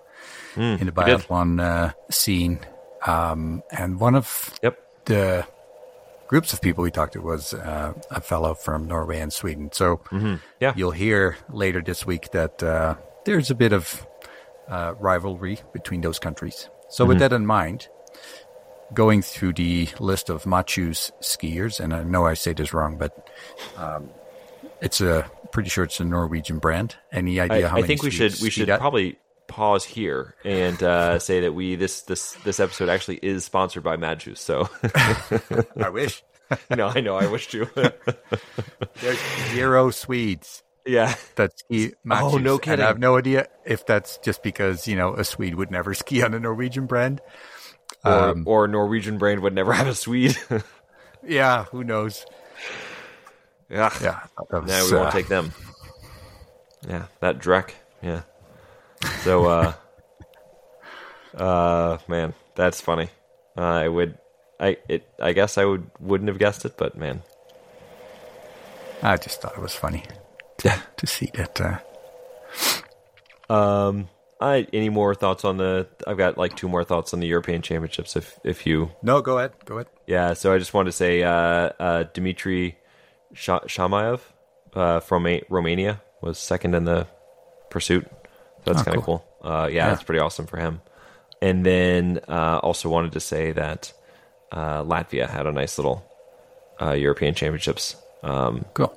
in 0.57 0.85
the 0.85 0.91
biathlon 0.91 1.61
uh, 1.61 1.93
scene, 2.09 2.59
um, 3.05 3.63
and 3.71 3.99
one 3.99 4.15
of 4.15 4.53
Yep. 4.61 4.77
the 5.05 5.45
groups 6.29 6.53
of 6.53 6.61
people 6.61 6.83
we 6.83 6.91
talked 6.91 7.13
to 7.13 7.21
was 7.21 7.55
uh, 7.55 7.91
a 8.11 8.21
fellow 8.21 8.53
from 8.53 8.87
Norway 8.87 9.19
and 9.19 9.33
Sweden. 9.33 9.71
So 9.73 9.99
Yeah. 10.59 10.73
you'll 10.75 10.91
hear 10.91 11.37
later 11.51 11.81
this 11.81 12.05
week 12.05 12.29
that 12.31 12.61
uh, 12.61 12.95
there's 13.25 13.49
a 13.49 13.55
bit 13.55 13.73
of 13.73 14.05
uh, 14.67 14.93
rivalry 14.99 15.57
between 15.73 16.01
those 16.01 16.19
countries. 16.19 16.69
So 16.89 17.03
with 17.05 17.17
that 17.19 17.33
in 17.33 17.45
mind, 17.47 17.87
going 18.93 19.23
through 19.23 19.53
the 19.53 19.89
list 19.99 20.29
of 20.29 20.45
Machu's 20.45 21.11
skiers, 21.19 21.79
and 21.79 21.93
I 21.93 22.03
know 22.03 22.25
I 22.25 22.35
say 22.35 22.53
this 22.53 22.73
wrong, 22.73 22.97
but 22.97 23.11
um, 23.75 24.09
it's 24.81 25.01
a 25.01 25.29
pretty 25.51 25.69
sure 25.69 25.83
it's 25.83 25.99
a 25.99 26.05
Norwegian 26.05 26.59
brand. 26.59 26.95
Any 27.11 27.39
I, 27.39 27.45
idea 27.45 27.69
how 27.69 27.77
I 27.77 27.81
think 27.81 28.03
we 28.03 28.11
should 28.11 28.39
we 28.41 28.51
should 28.51 28.67
probably 28.67 29.17
pause 29.49 29.83
here 29.83 30.35
and 30.45 30.81
uh, 30.81 31.19
say 31.19 31.41
that 31.41 31.53
we 31.53 31.75
this 31.75 32.01
this 32.03 32.33
this 32.45 32.59
episode 32.59 32.87
actually 32.87 33.17
is 33.17 33.43
sponsored 33.43 33.83
by 33.83 33.97
Madshus. 33.97 34.37
So 34.37 34.69
I 35.83 35.89
wish. 35.89 36.23
no, 36.75 36.87
I 36.87 37.01
know 37.01 37.15
I 37.15 37.27
wish 37.27 37.47
to. 37.49 37.65
There's 39.01 39.19
zero 39.51 39.91
Swedes 39.91 40.63
yeah. 40.85 41.15
that 41.35 41.57
ski 41.59 41.91
Madshus. 42.05 42.33
Oh, 42.33 42.37
no 42.37 42.53
And 42.53 42.61
kidding. 42.61 42.83
I 42.85 42.87
have 42.87 42.99
no 42.99 43.17
idea 43.17 43.47
if 43.65 43.85
that's 43.85 44.17
just 44.19 44.41
because, 44.41 44.87
you 44.87 44.95
know, 44.95 45.13
a 45.13 45.23
Swede 45.23 45.55
would 45.55 45.69
never 45.69 45.93
ski 45.93 46.23
on 46.23 46.33
a 46.33 46.39
Norwegian 46.39 46.87
brand. 46.87 47.21
Or, 48.03 48.11
Um, 48.13 48.43
or 48.47 48.67
Norwegian 48.67 49.17
brand 49.17 49.41
would 49.41 49.53
never 49.53 49.73
have 49.73 49.87
a 49.87 49.95
Swede. 49.95 50.37
Yeah, 51.27 51.65
who 51.65 51.83
knows? 51.83 52.25
yeah. 53.69 53.93
Yeah. 54.01 54.19
No, 54.51 54.61
was, 54.61 54.91
we 54.91 54.97
won't 54.97 55.09
uh, 55.09 55.11
take 55.11 55.27
them. 55.27 55.51
Yeah, 56.87 57.05
that 57.19 57.39
Drek. 57.39 57.71
Yeah. 58.01 58.21
So, 59.23 59.45
uh, 59.45 59.73
uh, 61.37 61.97
man, 62.07 62.33
that's 62.55 62.81
funny. 62.81 63.09
Uh, 63.57 63.61
I 63.61 63.87
would, 63.87 64.17
I 64.59 64.77
it, 64.87 65.07
I 65.21 65.33
guess 65.33 65.57
I 65.57 65.65
would 65.65 65.89
wouldn't 65.99 66.27
have 66.29 66.37
guessed 66.39 66.65
it, 66.65 66.77
but 66.77 66.97
man, 66.97 67.21
I 69.01 69.17
just 69.17 69.41
thought 69.41 69.53
it 69.57 69.61
was 69.61 69.73
funny 69.73 70.03
yeah. 70.63 70.81
to 70.97 71.07
see 71.07 71.29
that. 71.35 71.59
Uh, 71.61 71.79
Um, 73.49 74.09
I 74.41 74.67
any 74.73 74.89
more 74.89 75.15
thoughts 75.15 75.43
on 75.43 75.57
the? 75.57 75.87
I've 76.07 76.17
got 76.17 76.37
like 76.37 76.55
two 76.55 76.69
more 76.69 76.83
thoughts 76.83 77.13
on 77.13 77.19
the 77.19 77.27
European 77.27 77.61
Championships. 77.61 78.15
If 78.15 78.39
if 78.43 78.65
you, 78.65 78.91
no, 79.01 79.21
go 79.21 79.37
ahead. 79.37 79.53
Go 79.65 79.75
ahead. 79.75 79.87
yeah. 80.07 80.33
So 80.33 80.53
I 80.53 80.59
just 80.59 80.73
wanted 80.73 80.91
to 80.91 80.97
say, 80.97 81.23
uh, 81.23 81.31
uh, 81.79 82.03
Dmitry 82.13 82.77
Sh- 83.33 83.49
Shamayev, 83.67 84.21
uh, 84.73 84.99
from 84.99 85.25
a- 85.27 85.41
Romania 85.49 86.01
was 86.21 86.37
second 86.37 86.75
in 86.75 86.85
the 86.85 87.07
pursuit. 87.69 88.07
So 88.65 88.73
that's 88.73 88.81
Oh, 88.81 88.85
kind 88.85 88.97
of 88.97 89.03
cool. 89.03 89.25
cool. 89.41 89.51
Uh, 89.51 89.67
yeah, 89.67 89.75
Yeah. 89.75 89.89
that's 89.89 90.03
pretty 90.03 90.19
awesome 90.19 90.45
for 90.47 90.57
him. 90.57 90.81
And 91.41 91.65
then 91.65 92.19
uh, 92.27 92.59
also 92.61 92.89
wanted 92.89 93.13
to 93.13 93.19
say 93.19 93.51
that 93.53 93.93
uh, 94.51 94.83
Latvia 94.83 95.29
had 95.29 95.45
a 95.47 95.51
nice 95.51 95.77
little 95.77 96.03
uh, 96.81 96.91
European 96.91 97.33
Championships 97.35 97.95
um, 98.23 98.65
Cool. 98.73 98.91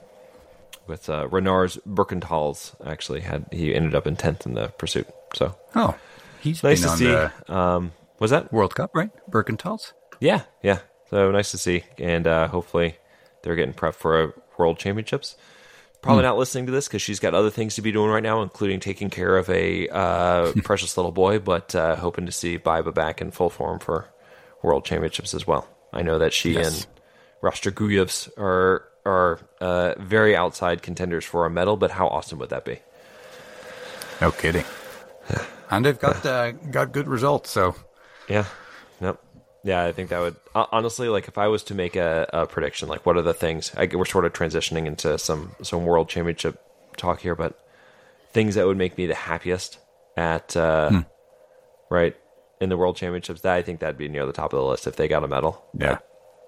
with 0.87 1.09
uh, 1.09 1.29
Renars 1.29 1.79
Birkentals. 1.87 2.75
Actually, 2.87 3.21
had 3.21 3.47
he 3.53 3.75
ended 3.75 3.95
up 3.95 4.07
in 4.07 4.17
tenth 4.17 4.45
in 4.47 4.55
the 4.55 4.69
pursuit. 4.69 5.07
So 5.35 5.55
Oh, 5.77 5.95
he's 6.41 6.63
nice 6.65 6.81
been 6.81 6.87
to 6.87 6.93
on 6.93 6.99
see. 6.99 7.05
the 7.07 7.55
Um, 7.55 7.93
was 8.19 8.31
that? 8.31 8.53
World 8.53 8.75
Cup, 8.75 8.91
right? 8.95 9.11
Birkentals. 9.31 9.93
Yeah, 10.21 10.43
yeah. 10.63 10.79
So 11.11 11.31
nice 11.31 11.51
to 11.53 11.59
see, 11.59 11.85
and 11.99 12.27
uh, 12.27 12.49
hopefully 12.49 12.97
they're 13.43 13.55
getting 13.57 13.75
prepped 13.75 13.95
for 13.97 14.23
a 14.23 14.33
World 14.59 14.79
Championships. 14.79 15.37
Probably 16.03 16.25
not 16.25 16.37
listening 16.37 16.67
to 16.67 16.73
this 16.73 16.89
because 16.89 17.01
she's 17.01 17.21
got 17.21 17.33
other 17.33 17.51
things 17.51 17.77
to 17.77 17.83
be 17.83 17.93
doing 17.93 18.11
right 18.11 18.23
now, 18.23 18.43
including 18.43 18.81
taking 18.81 19.09
care 19.09 19.37
of 19.37 19.49
a 19.49 19.89
uh, 19.89 20.53
precious 20.65 20.97
little 20.97 21.13
boy. 21.13 21.39
But 21.39 21.75
uh, 21.77 21.95
hoping 21.95 22.27
to 22.27 22.33
see 22.33 22.59
Baiba 22.59 22.93
back 22.93 23.21
in 23.21 23.31
full 23.31 23.51
form 23.51 23.79
for 23.79 24.09
World 24.63 24.85
Championships 24.85 25.33
as 25.33 25.47
well. 25.47 25.69
I 25.93 26.03
know 26.03 26.19
that 26.19 26.33
she 26.33 26.55
Yes. 26.55 26.85
and 26.85 26.87
Rastorgujevs 27.43 28.37
are 28.37 28.85
are 29.07 29.39
uh, 29.61 29.95
very 29.99 30.35
outside 30.37 30.83
contenders 30.83 31.25
for 31.25 31.47
a 31.47 31.51
medal. 31.51 31.77
But 31.77 31.93
how 31.93 32.09
awesome 32.09 32.39
would 32.41 32.51
that 32.51 32.65
be? 32.65 32.81
No 34.21 34.33
kidding. 34.33 34.65
and 35.71 35.85
they've 35.85 35.99
got 35.99 36.27
uh, 36.27 36.51
got 36.51 36.91
good 36.93 37.07
results. 37.07 37.51
So 37.51 37.77
Yeah. 38.29 38.47
Yep. 39.01 39.21
Yeah, 39.65 39.85
I 39.85 39.93
think 39.93 40.09
that 40.11 40.19
would 40.21 40.37
honestly, 40.55 41.09
like, 41.09 41.29
if 41.29 41.39
I 41.39 41.47
was 41.47 41.63
to 41.65 41.75
make 41.75 41.95
a, 41.95 42.29
a 42.33 42.47
prediction, 42.47 42.89
like, 42.89 43.07
what 43.07 43.17
are 43.17 43.23
the 43.23 43.33
things? 43.35 43.73
I, 43.77 43.87
we're 43.93 44.05
sort 44.05 44.25
of 44.25 44.33
transitioning 44.33 44.87
into 44.87 45.19
some 45.19 45.55
some 45.63 45.85
world 45.85 46.09
championship 46.09 46.61
talk 46.97 47.21
here, 47.21 47.35
but 47.37 47.59
things 48.33 48.57
that 48.57 48.67
would 48.67 48.77
make 48.77 48.99
me 48.99 49.07
the 49.07 49.15
happiest 49.15 49.79
at 50.17 50.57
uh, 50.57 51.03
right 51.91 52.17
in 52.61 52.71
the 52.71 52.77
world 52.77 52.97
championships. 52.97 53.43
That 53.43 53.55
I 53.55 53.63
think 53.63 53.79
that'd 53.81 53.97
be 53.97 54.09
near 54.09 54.27
the 54.27 54.33
top 54.33 54.53
of 54.53 54.59
the 54.59 54.65
list 54.67 54.87
if 54.89 54.97
they 54.97 55.07
got 55.07 55.23
a 55.23 55.29
medal. 55.29 55.65
yeah, 55.79 55.99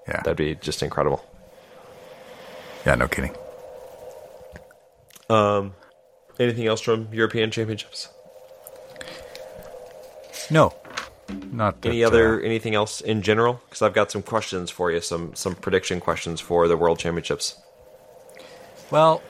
yeah, 0.09 0.21
That'd 0.23 0.37
be 0.37 0.57
just 0.57 0.83
incredible. 0.83 1.25
yeah. 2.85 2.97
No 2.97 3.07
kidding. 3.07 3.35
Um, 5.31 5.75
Anything 6.41 6.67
else 6.67 6.81
from 6.81 7.09
European 7.13 7.53
championships? 7.53 8.09
No, 10.51 10.75
not 11.29 11.81
that, 11.83 11.89
Any 11.89 12.05
uh, 12.05 12.09
other 12.09 12.41
anything 12.41 12.75
else 12.75 13.01
in 13.01 13.23
general? 13.23 13.61
Because 13.65 13.83
I've 13.83 13.95
got 13.95 14.11
some 14.11 14.23
questions 14.23 14.71
for 14.71 14.91
you, 14.91 15.01
some 15.01 15.35
some 15.35 15.55
prediction 15.55 16.01
questions 16.01 16.41
for 16.41 16.69
the 16.69 16.77
world 16.77 16.99
championships. 16.99 17.57
Well, 18.91 19.23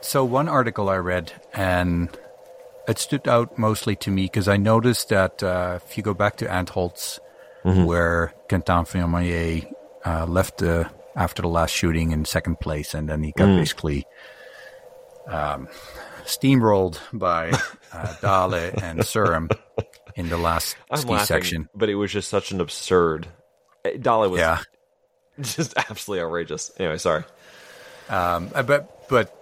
so 0.00 0.24
one 0.24 0.48
article 0.48 0.88
I 0.88 0.96
read, 0.96 1.32
and 1.52 2.16
it 2.88 2.98
stood 2.98 3.28
out 3.28 3.58
mostly 3.58 3.96
to 3.96 4.10
me 4.10 4.24
because 4.24 4.48
I 4.48 4.56
noticed 4.56 5.08
that 5.10 5.42
uh, 5.42 5.78
if 5.84 5.96
you 5.96 6.02
go 6.02 6.14
back 6.14 6.36
to 6.36 6.46
Antholz, 6.46 7.18
where 7.62 8.34
Quentin 8.48 8.84
Fillon 8.84 9.66
uh, 10.04 10.26
left 10.26 10.62
uh, 10.62 10.88
after 11.14 11.42
the 11.42 11.48
last 11.48 11.70
shooting 11.70 12.10
in 12.10 12.24
second 12.24 12.60
place, 12.60 12.94
and 12.94 13.08
then 13.08 13.22
he 13.22 13.32
got 13.32 13.46
basically 13.56 14.06
um, 15.26 15.68
steamrolled 16.24 16.98
by 17.12 17.52
uh, 17.92 18.14
Dale 18.20 18.72
and 18.82 19.00
Surum 19.00 19.50
in 20.16 20.28
the 20.28 20.36
last 20.36 20.76
I'm 20.90 20.98
ski 20.98 21.10
laughing, 21.12 21.26
section. 21.26 21.68
but 21.74 21.88
it 21.88 21.94
was 21.94 22.12
just 22.12 22.28
such 22.28 22.50
an 22.52 22.60
absurd. 22.60 23.28
Dolly 24.00 24.28
was 24.28 24.40
Yeah. 24.40 24.60
just 25.40 25.74
absolutely 25.76 26.22
outrageous. 26.24 26.70
Anyway, 26.78 26.98
sorry. 26.98 27.24
Um, 28.08 28.50
uh, 28.54 28.62
but 28.62 29.08
but 29.08 29.34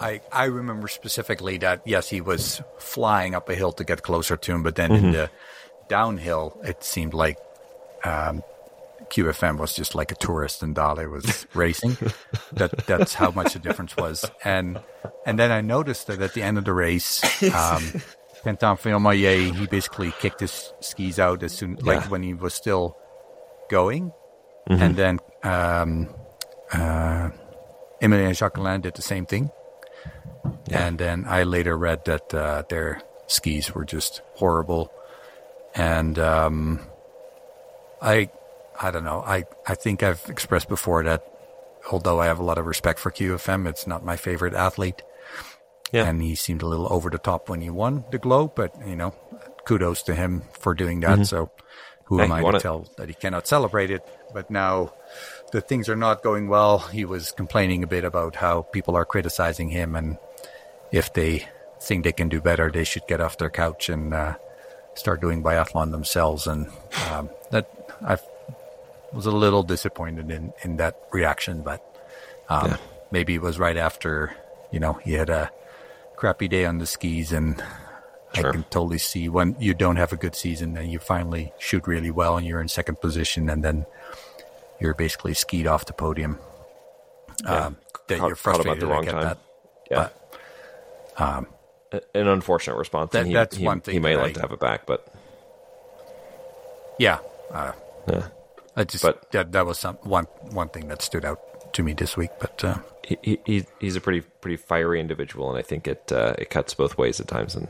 I 0.00 0.20
I 0.32 0.44
remember 0.44 0.88
specifically 0.88 1.58
that 1.58 1.82
yes, 1.84 2.08
he 2.08 2.20
was 2.20 2.62
flying 2.78 3.34
up 3.34 3.48
a 3.48 3.54
hill 3.54 3.72
to 3.72 3.84
get 3.84 4.02
closer 4.02 4.36
to 4.36 4.52
him, 4.52 4.62
but 4.62 4.76
then 4.76 4.92
in 4.92 5.12
the 5.12 5.30
downhill, 5.88 6.58
it 6.64 6.82
seemed 6.84 7.12
like 7.14 7.36
um, 8.04 8.42
QFM 9.10 9.58
was 9.58 9.74
just 9.74 9.94
like 9.94 10.12
a 10.12 10.14
tourist 10.14 10.62
and 10.62 10.74
Dale 10.74 11.08
was 11.08 11.46
racing. 11.54 11.96
that 12.52 12.86
that's 12.86 13.14
how 13.14 13.30
much 13.30 13.52
the 13.54 13.58
difference 13.58 13.96
was. 13.96 14.24
And 14.44 14.80
and 15.26 15.38
then 15.38 15.50
I 15.50 15.60
noticed 15.60 16.06
that 16.06 16.20
at 16.22 16.34
the 16.34 16.42
end 16.42 16.58
of 16.58 16.64
the 16.64 16.72
race, 16.72 17.22
um, 17.54 17.82
Quentin 18.42 18.76
Fillon-Maillet, 18.76 19.54
he 19.54 19.66
basically 19.66 20.12
kicked 20.20 20.40
his 20.40 20.72
skis 20.80 21.18
out 21.18 21.42
as 21.42 21.52
soon, 21.52 21.76
like 21.82 22.02
Yeah. 22.02 22.08
when 22.08 22.22
he 22.22 22.34
was 22.34 22.54
still 22.54 22.96
going, 23.70 24.12
Mm-hmm. 24.68 24.82
and 24.82 24.96
then 24.96 25.18
um, 25.42 26.08
uh, 26.72 27.30
Emilien 28.02 28.34
Jacquelin 28.36 28.82
did 28.82 28.94
the 28.94 29.02
same 29.02 29.24
thing. 29.26 29.50
And 30.70 30.98
then 30.98 31.24
I 31.26 31.42
later 31.44 31.76
read 31.76 32.04
that 32.04 32.32
uh, 32.34 32.62
their 32.68 33.00
skis 33.26 33.74
were 33.74 33.84
just 33.84 34.20
horrible, 34.34 34.92
and 35.74 36.18
um, 36.18 36.80
I, 38.00 38.30
I 38.80 38.90
don't 38.90 39.04
know. 39.04 39.22
I 39.26 39.44
I 39.66 39.74
think 39.74 40.02
I've 40.02 40.24
expressed 40.28 40.68
before 40.68 41.02
that 41.04 41.24
although 41.90 42.20
I 42.20 42.26
have 42.26 42.38
a 42.38 42.44
lot 42.44 42.58
of 42.58 42.66
respect 42.66 42.98
for 42.98 43.10
QFM, 43.10 43.66
it's 43.66 43.86
not 43.86 44.04
my 44.04 44.16
favorite 44.16 44.54
athlete. 44.54 45.02
Yeah. 45.92 46.06
And 46.06 46.22
he 46.22 46.34
seemed 46.34 46.62
a 46.62 46.66
little 46.66 46.86
over 46.92 47.08
the 47.10 47.18
top 47.18 47.48
when 47.48 47.60
he 47.60 47.70
won 47.70 48.04
the 48.10 48.18
Globe, 48.18 48.52
but 48.54 48.74
you 48.86 48.96
know, 48.96 49.14
kudos 49.64 50.02
to 50.04 50.14
him 50.14 50.42
for 50.52 50.74
doing 50.74 51.00
that. 51.00 51.26
So 51.26 51.50
who 52.04 52.20
am 52.20 52.32
I 52.32 52.42
to 52.42 52.56
it. 52.56 52.60
tell 52.60 52.86
that 52.96 53.08
he 53.08 53.14
cannot 53.14 53.46
celebrate 53.46 53.90
it? 53.90 54.06
But 54.32 54.50
now 54.50 54.92
that 55.52 55.68
things 55.68 55.88
are 55.88 55.96
not 55.96 56.22
going 56.22 56.48
well, 56.48 56.78
he 56.78 57.04
was 57.04 57.32
complaining 57.32 57.82
a 57.82 57.86
bit 57.86 58.04
about 58.04 58.36
how 58.36 58.62
people 58.62 58.96
are 58.96 59.04
criticizing 59.06 59.70
him 59.70 59.94
and 59.94 60.18
if 60.92 61.12
they 61.12 61.46
think 61.80 62.04
they 62.04 62.12
can 62.12 62.28
do 62.28 62.40
better, 62.40 62.70
they 62.70 62.84
should 62.84 63.06
get 63.06 63.20
off 63.20 63.38
their 63.38 63.50
couch 63.50 63.88
and 63.88 64.12
uh, 64.12 64.34
start 64.94 65.20
doing 65.20 65.42
biathlon 65.42 65.90
themselves. 65.90 66.46
And 66.46 66.68
um, 67.10 67.30
that 67.50 67.70
I 68.02 68.18
was 69.12 69.26
a 69.26 69.30
little 69.30 69.62
disappointed 69.62 70.30
in, 70.30 70.52
in 70.62 70.76
that 70.78 70.96
reaction, 71.12 71.62
but 71.62 71.80
um, 72.48 72.70
Yeah. 72.72 72.76
maybe 73.10 73.34
it 73.34 73.42
was 73.42 73.58
right 73.58 73.76
after 73.76 74.34
you 74.70 74.80
know 74.80 74.94
he 74.94 75.12
had 75.12 75.30
a 75.30 75.50
crappy 76.18 76.48
day 76.48 76.64
on 76.66 76.78
the 76.78 76.86
skis, 76.86 77.32
and 77.32 77.62
Sure. 78.34 78.48
I 78.48 78.52
can 78.52 78.64
totally 78.64 78.98
see 78.98 79.28
when 79.30 79.56
you 79.58 79.72
don't 79.72 79.96
have 79.96 80.12
a 80.12 80.16
good 80.16 80.34
season 80.34 80.76
and 80.76 80.92
you 80.92 80.98
finally 80.98 81.52
shoot 81.58 81.86
really 81.86 82.10
well 82.10 82.36
and 82.36 82.46
you're 82.46 82.60
in 82.60 82.68
second 82.68 83.00
position, 83.00 83.48
and 83.48 83.64
then 83.64 83.86
you're 84.80 84.92
basically 84.94 85.32
skied 85.34 85.66
off 85.66 85.86
the 85.86 85.92
podium. 85.94 86.38
Yeah. 87.44 87.66
Um, 87.66 87.76
that 88.08 88.18
Caught- 88.18 88.26
you're 88.28 88.36
frustrated. 88.36 88.82
about 88.82 88.86
the 88.86 88.86
wrong 88.92 89.06
time. 89.06 89.22
that. 89.24 89.38
Yeah. 89.90 91.40
A- 91.90 92.02
an 92.14 92.28
unfortunate 92.28 92.76
response. 92.76 93.12
That- 93.12 93.24
he, 93.26 93.32
that's 93.32 93.56
he, 93.56 93.64
one 93.64 93.78
He 93.78 93.92
thing 93.92 94.02
may 94.02 94.14
that 94.14 94.20
like 94.22 94.30
I- 94.30 94.34
to 94.34 94.40
have 94.42 94.52
it 94.52 94.60
back, 94.60 94.84
but 94.86 95.06
Yeah, 96.98 97.18
uh, 97.50 97.72
yeah. 98.08 98.26
I 98.76 98.84
just 98.84 99.02
But- 99.04 99.30
that 99.32 99.52
that 99.52 99.64
was 99.66 99.78
some 99.78 99.96
one 100.02 100.24
one 100.50 100.68
thing 100.68 100.88
that 100.88 101.00
stood 101.00 101.24
out 101.24 101.72
to 101.74 101.82
me 101.82 101.92
this 101.94 102.16
week. 102.16 102.30
But 102.40 102.62
uh, 102.64 102.76
he, 103.08 103.16
he 103.22 103.38
he- 103.46 103.66
he's 103.80 103.96
a 103.96 104.00
pretty 104.00 104.20
pretty 104.20 104.56
fiery 104.58 105.00
individual, 105.00 105.48
and 105.50 105.58
I 105.58 105.62
think 105.62 105.88
it 105.88 106.12
uh, 106.12 106.34
it 106.38 106.50
cuts 106.50 106.74
both 106.74 106.98
ways 106.98 107.20
at 107.20 107.26
times, 107.28 107.54
and 107.54 107.66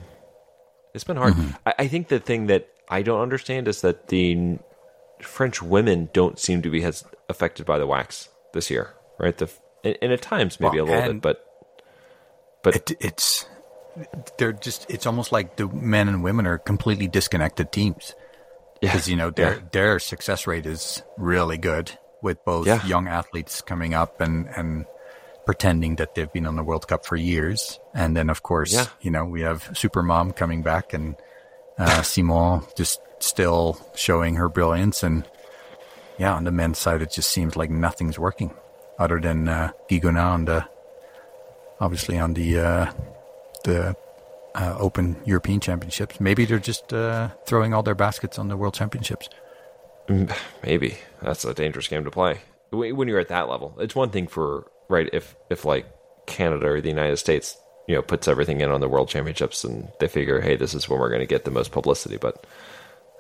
it's 0.95 1.05
been 1.05 1.17
hard. 1.17 1.35
Mm-hmm. 1.35 1.51
I, 1.67 1.75
I 1.81 1.89
think 1.89 2.09
the 2.09 2.19
thing 2.19 2.49
that 2.49 2.69
I 2.89 3.03
don't 3.03 3.21
understand 3.21 3.69
is 3.69 3.81
that 3.83 4.09
the 4.09 4.59
French 5.23 5.63
women 5.63 6.09
don't 6.13 6.39
seem 6.39 6.63
to 6.63 6.71
be 6.71 6.83
as 6.85 7.05
affected 7.29 7.67
by 7.67 7.79
the 7.79 7.87
wax 7.87 8.29
this 8.53 8.71
year, 8.71 8.95
right? 9.19 9.37
The 9.37 9.49
and, 9.85 9.97
and 10.03 10.13
at 10.13 10.23
times 10.23 10.59
maybe 10.59 10.81
Well, 10.81 10.93
a 10.93 10.97
little 10.99 11.15
bit, 11.15 11.21
but 11.23 12.75
it, 12.75 12.91
it's 13.01 13.47
they're 14.39 14.53
just 14.53 14.87
it's 14.91 15.07
almost 15.07 15.33
like 15.33 15.57
the 15.57 15.67
men 15.69 16.09
and 16.09 16.23
women 16.23 16.47
are 16.47 16.59
completely 16.59 17.07
disconnected 17.09 17.73
teams 17.73 18.15
yeah, 18.81 18.93
because 18.93 19.09
you 19.09 19.17
know 19.17 19.31
their 19.31 19.55
yeah. 19.55 19.61
their 19.73 19.99
success 19.99 20.47
rate 20.47 20.67
is 20.67 21.03
really 21.17 21.59
good 21.59 21.99
with 22.23 22.45
both 22.45 22.67
Yeah. 22.67 22.85
young 22.87 23.09
athletes 23.09 23.61
coming 23.61 23.95
up 23.95 24.21
and 24.21 24.49
and 24.57 24.85
pretending 25.49 25.97
that 25.97 26.15
they've 26.15 26.31
been 26.35 26.45
on 26.47 26.57
the 26.57 26.63
World 26.63 26.87
Cup 26.87 27.07
for 27.07 27.17
years, 27.17 27.81
and 27.95 28.15
then 28.15 28.29
of 28.29 28.43
course 28.43 28.71
Yeah. 28.75 28.85
you 29.01 29.11
know 29.11 29.25
we 29.25 29.41
have 29.41 29.65
Supermom 29.73 30.37
coming 30.37 30.61
back 30.63 30.93
and 30.93 31.17
uh, 31.79 32.03
Simon 32.03 32.61
just 32.77 33.01
still 33.21 33.81
showing 33.95 34.35
her 34.37 34.51
brilliance 34.51 35.03
and 35.03 35.25
yeah 36.19 36.35
on 36.35 36.45
the 36.45 36.51
men's 36.53 36.79
side 36.79 37.01
it 37.01 37.11
just 37.11 37.31
seems 37.31 37.57
like 37.57 37.71
nothing's 37.71 38.19
working 38.19 38.51
other 38.99 39.19
than 39.21 39.49
uh, 39.49 39.71
Guigonnat 39.89 40.33
on 40.37 40.45
the 40.45 40.61
obviously 41.81 42.19
on 42.19 42.35
the 42.35 42.59
uh, 42.61 42.93
the 43.65 43.97
uh, 44.55 44.77
Open 44.79 45.17
European 45.25 45.61
Championships. 45.61 46.21
Maybe 46.21 46.45
they're 46.45 46.59
just 46.73 46.93
uh, 46.93 47.29
throwing 47.47 47.73
all 47.73 47.83
their 47.83 47.95
baskets 47.95 48.39
on 48.39 48.49
the 48.49 48.57
World 48.59 48.75
Championships. 48.75 49.31
maybe 50.63 50.99
that's 51.23 51.45
a 51.47 51.55
dangerous 51.55 51.89
game 51.89 52.05
to 52.05 52.11
play 52.11 52.41
when 52.71 53.09
you're 53.09 53.21
at 53.21 53.29
that 53.29 53.49
level. 53.49 53.73
It's 53.79 53.95
one 53.95 54.11
thing 54.11 54.27
for 54.27 54.67
right 54.89 55.09
if 55.13 55.37
if 55.51 55.65
like 55.65 55.87
Canada 56.27 56.67
or 56.67 56.81
the 56.81 56.89
United 56.89 57.17
States, 57.17 57.57
you 57.87 57.95
know, 57.95 58.03
puts 58.03 58.29
everything 58.29 58.61
in 58.61 58.71
on 58.71 58.81
the 58.81 58.89
World 58.89 59.09
Championships 59.09 59.65
and 59.65 59.89
they 60.01 60.09
figure, 60.09 60.41
hey, 60.41 60.57
this 60.57 60.75
is 60.75 60.89
when 60.89 61.01
we're 61.01 61.09
going 61.09 61.21
to 61.21 61.27
get 61.27 61.45
the 61.45 61.51
most 61.51 61.73
publicity. 61.73 62.17
But 62.17 62.47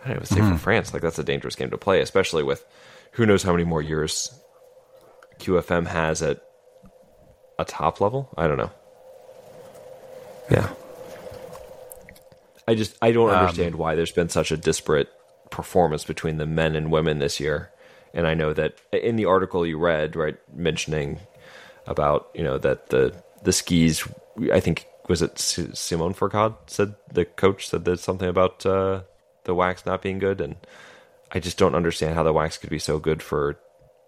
I 0.04 0.08
don't 0.08 0.20
would 0.20 0.28
say 0.28 0.36
for 0.36 0.42
mm-hmm. 0.42 0.56
France, 0.56 0.92
like 0.92 1.02
that's 1.02 1.18
a 1.18 1.24
dangerous 1.24 1.56
game 1.56 1.70
to 1.70 1.78
play, 1.78 2.00
especially 2.00 2.42
with 2.42 2.64
who 3.12 3.26
knows 3.26 3.42
how 3.42 3.52
many 3.52 3.64
more 3.64 3.82
years 3.82 4.38
QFM 5.38 5.86
has 5.86 6.22
at 6.22 6.42
a 7.58 7.64
top 7.64 8.00
level. 8.00 8.28
I 8.36 8.46
don't 8.46 8.58
know. 8.58 8.70
Yeah. 10.50 10.70
I 12.66 12.74
just 12.74 12.96
I 13.00 13.12
don't 13.12 13.30
um, 13.30 13.36
understand 13.36 13.76
why 13.76 13.94
there's 13.94 14.12
been 14.12 14.28
such 14.28 14.52
a 14.52 14.56
disparate 14.56 15.08
performance 15.50 16.04
between 16.04 16.36
the 16.36 16.46
men 16.46 16.76
and 16.76 16.92
women 16.92 17.18
this 17.18 17.40
year. 17.40 17.70
And 18.12 18.26
I 18.26 18.34
know 18.34 18.52
that 18.52 18.74
in 18.92 19.16
the 19.16 19.24
article 19.24 19.66
you 19.66 19.78
read, 19.78 20.16
right, 20.16 20.36
mentioning 20.54 21.20
about 21.88 22.28
you 22.34 22.44
know 22.44 22.58
that 22.58 22.90
the 22.90 23.14
the 23.42 23.52
skis, 23.52 24.06
I 24.52 24.60
think 24.60 24.86
was 25.08 25.22
it 25.22 25.38
Si- 25.38 25.74
Simon 25.74 26.14
Fourcade 26.14 26.54
said 26.66 26.94
the 27.12 27.24
coach 27.24 27.68
said 27.68 27.84
that 27.86 27.98
something 27.98 28.28
about 28.28 28.64
uh, 28.64 29.02
the 29.44 29.54
wax 29.54 29.84
not 29.86 30.02
being 30.02 30.18
good, 30.18 30.40
and 30.40 30.56
I 31.32 31.40
just 31.40 31.58
don't 31.58 31.74
understand 31.74 32.14
how 32.14 32.22
the 32.22 32.32
wax 32.32 32.58
could 32.58 32.70
be 32.70 32.78
so 32.78 32.98
good 32.98 33.22
for, 33.22 33.58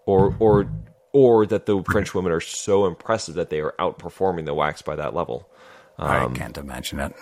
or 0.05 0.35
or 0.39 0.69
or 1.11 1.45
that 1.47 1.65
the 1.65 1.83
French 1.83 2.13
women 2.15 2.31
are 2.31 2.39
so 2.39 2.85
impressive 2.85 3.35
that 3.35 3.49
they 3.49 3.59
are 3.59 3.73
outperforming 3.79 4.45
the 4.45 4.53
wax 4.53 4.81
by 4.81 4.95
that 4.95 5.13
level. 5.13 5.49
I 5.97 6.27
can't 6.33 6.57
imagine 6.57 6.99
it. 6.99 7.13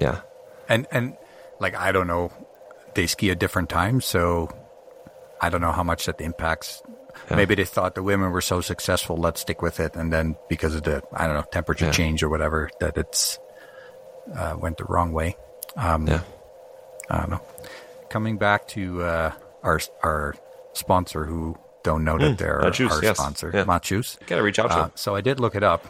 Yeah, 0.00 0.20
And 0.68 0.86
and 0.90 1.16
like 1.60 1.74
I 1.74 1.92
don't 1.92 2.06
know, 2.06 2.32
they 2.94 3.06
ski 3.06 3.30
at 3.30 3.38
different 3.38 3.68
times, 3.68 4.04
so 4.06 4.48
I 5.40 5.50
don't 5.50 5.60
know 5.60 5.72
how 5.72 5.82
much 5.82 6.06
that 6.06 6.20
impacts. 6.20 6.82
Maybe 7.30 7.54
they 7.54 7.64
thought 7.64 7.94
the 7.94 8.02
women 8.02 8.30
were 8.32 8.40
so 8.40 8.60
successful, 8.60 9.16
let's 9.16 9.40
stick 9.42 9.60
with 9.62 9.80
it, 9.80 9.96
and 9.96 10.12
then 10.12 10.36
because 10.48 10.74
of 10.74 10.82
the 10.84 11.02
I 11.12 11.26
don't 11.26 11.34
know 11.36 11.44
temperature 11.52 11.86
Yeah. 11.86 11.92
change 11.92 12.22
or 12.22 12.28
whatever, 12.30 12.70
that 12.80 12.96
it's 12.96 13.38
uh, 14.34 14.56
went 14.58 14.78
the 14.78 14.84
wrong 14.84 15.12
way. 15.12 15.36
yeah. 15.76 16.20
I 17.10 17.16
don't 17.20 17.30
know. 17.30 17.40
Coming 18.10 18.38
back 18.38 18.66
to 18.68 19.02
uh, 19.02 19.32
our 19.62 19.80
our 20.02 20.34
sponsor, 20.72 21.24
who 21.24 21.56
don't 21.82 22.04
know 22.04 22.18
that 22.18 22.38
they're 22.38 22.60
Madshus, 22.60 22.90
our 22.90 23.02
yes. 23.02 23.16
sponsor, 23.18 23.50
Yeah. 23.54 23.64
Madshus. 23.64 24.18
Gotta 24.26 24.42
reach 24.42 24.58
out 24.58 24.70
to 24.70 24.76
Uh, 24.76 24.82
them. 24.82 24.92
so 24.94 25.14
I 25.14 25.20
did 25.20 25.38
look 25.40 25.54
it 25.54 25.62
up. 25.62 25.84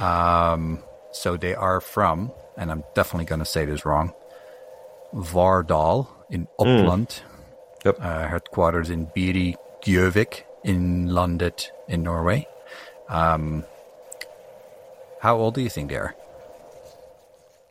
Um, 0.00 0.78
so 1.12 1.36
they 1.36 1.54
are 1.54 1.80
from, 1.80 2.32
and 2.56 2.70
I'm 2.70 2.84
definitely 2.94 3.24
going 3.26 3.38
to 3.40 3.44
say 3.46 3.64
this 3.64 3.84
wrong, 3.86 4.12
Vardal 5.14 6.08
in 6.30 6.48
Oppland, 6.58 7.20
Yep. 7.84 7.96
uh, 8.00 8.28
headquarters 8.28 8.90
in 8.90 9.06
Biri 9.08 9.54
Gjøvik 9.84 10.44
in 10.64 11.08
London 11.08 11.52
in 11.88 12.02
Norway. 12.02 12.46
Um, 13.08 13.64
how 15.20 15.36
old 15.36 15.54
do 15.54 15.60
you 15.60 15.68
think 15.70 15.90
they 15.90 15.96
are? 15.96 16.14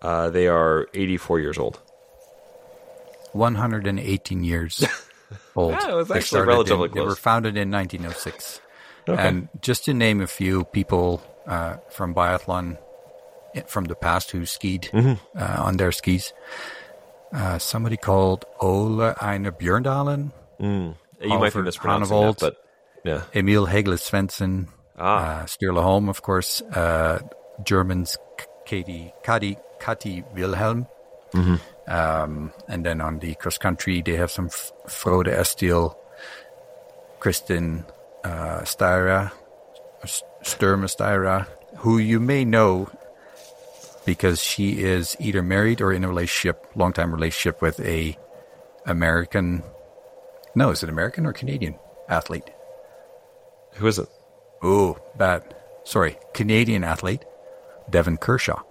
Uh, 0.01 0.29
they 0.29 0.47
are 0.47 0.87
84 0.93 1.39
years 1.39 1.57
old. 1.57 1.79
118 3.31 4.43
years 4.43 4.83
old. 5.55 5.71
Yeah, 5.71 5.91
it 5.91 5.95
was 5.95 6.07
They 6.07 6.15
actually 6.15 6.27
started 6.27 6.47
relatively 6.51 6.87
in- 6.89 6.93
They 6.93 7.01
were 7.01 7.15
founded 7.15 7.57
in 7.57 7.71
1906. 7.71 8.61
okay. 9.09 9.27
And 9.27 9.49
just 9.61 9.85
to 9.85 9.93
name 9.93 10.21
a 10.21 10.27
few 10.27 10.65
people 10.65 11.21
uh, 11.47 11.77
from 11.89 12.13
biathlon 12.13 12.77
from 13.67 13.85
the 13.85 13.95
past 13.95 14.31
who 14.31 14.45
skied 14.45 14.89
Mm-hmm. 14.93 15.37
uh, 15.37 15.63
on 15.67 15.77
their 15.77 15.91
skis, 15.91 16.33
uh, 17.33 17.57
somebody 17.59 17.97
called 17.97 18.45
Ole 18.59 19.13
Einar 19.21 19.51
Bjørndalen, 19.51 20.31
You 21.23 21.29
might 21.29 21.37
be 21.39 21.43
Halvard 21.45 21.65
mispronouncing 21.65 22.15
Hanevold. 22.17 22.37
that, 22.39 22.55
but 22.55 22.55
yeah. 23.05 23.21
Emil 23.33 23.65
Hegle 23.67 23.97
Svendsen, 23.97 24.67
Ah. 24.97 25.41
uh, 25.41 25.43
Sturla 25.45 25.81
Holm, 25.81 26.09
of 26.09 26.21
course, 26.21 26.61
uh, 26.61 27.19
Germans 27.63 28.17
K- 28.37 28.45
Katie, 28.65 29.13
Kati, 29.23 29.57
Kati 29.79 30.23
Wilhelm. 30.33 30.87
Mm-hmm. 31.33 31.55
Um, 31.91 32.51
and 32.67 32.85
then 32.85 33.01
on 33.01 33.19
the 33.19 33.35
cross 33.35 33.57
country, 33.57 34.01
they 34.01 34.15
have 34.15 34.31
some 34.31 34.45
F- 34.45 34.71
Frode 34.87 35.27
Estil, 35.27 35.95
Kristin 37.19 37.85
uh, 38.23 38.61
Steira, 38.61 39.31
S- 40.03 40.23
Størmer 40.43 40.87
Steira, 40.87 41.47
who 41.77 41.97
you 41.97 42.19
may 42.19 42.45
know 42.45 42.89
because 44.05 44.41
she 44.43 44.83
is 44.83 45.15
either 45.19 45.41
married 45.41 45.81
or 45.81 45.91
in 45.93 46.03
a 46.03 46.07
relationship, 46.07 46.65
long 46.75 46.93
time 46.93 47.13
relationship 47.13 47.61
with 47.61 47.79
a 47.81 48.17
American. 48.85 49.63
No, 50.55 50.69
is 50.69 50.83
it 50.83 50.89
American 50.89 51.25
or 51.25 51.33
Canadian 51.33 51.75
athlete? 52.07 52.49
Who 53.73 53.87
is 53.87 53.97
it? 53.99 54.07
Oh, 54.61 54.97
bad. 55.17 55.55
Sorry, 55.83 56.17
Canadian 56.33 56.83
athlete, 56.83 57.25
Devon 57.89 58.17
Kershaw. 58.17 58.61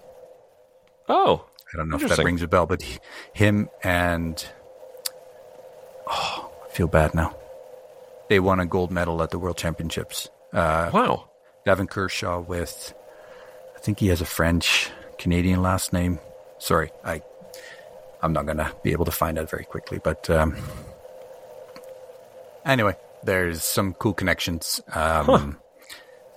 Oh, 1.07 1.45
I 1.73 1.77
don't 1.77 1.89
know 1.89 1.97
if 1.97 2.07
that 2.07 2.23
rings 2.23 2.41
a 2.41 2.47
bell, 2.47 2.65
but 2.65 2.81
he, 2.81 2.99
him 3.33 3.69
and 3.83 4.43
oh, 6.07 6.51
I 6.65 6.69
feel 6.73 6.87
bad 6.87 7.13
now. 7.13 7.35
They 8.29 8.39
won 8.39 8.59
a 8.59 8.65
gold 8.65 8.91
medal 8.91 9.21
at 9.21 9.31
the 9.31 9.39
World 9.39 9.57
Championships. 9.57 10.29
Uh, 10.53 10.89
wow. 10.93 11.29
Gavin 11.65 11.87
Kershaw 11.87 12.39
with, 12.39 12.93
I 13.75 13.79
think 13.79 13.99
he 13.99 14.07
has 14.07 14.21
a 14.21 14.25
French 14.25 14.89
Canadian 15.17 15.61
last 15.61 15.93
name. 15.93 16.19
Sorry, 16.57 16.91
I, 17.03 17.21
I'm 18.21 18.33
not 18.33 18.45
gonna 18.45 18.71
be 18.83 18.91
able 18.91 19.05
to 19.05 19.11
find 19.11 19.37
out 19.37 19.49
very 19.49 19.65
quickly, 19.65 19.99
but 20.03 20.29
um, 20.29 20.55
anyway, 22.65 22.95
there's 23.23 23.63
some 23.63 23.93
cool 23.93 24.13
connections 24.13 24.81
um, 24.87 25.25
huh. 25.25 25.51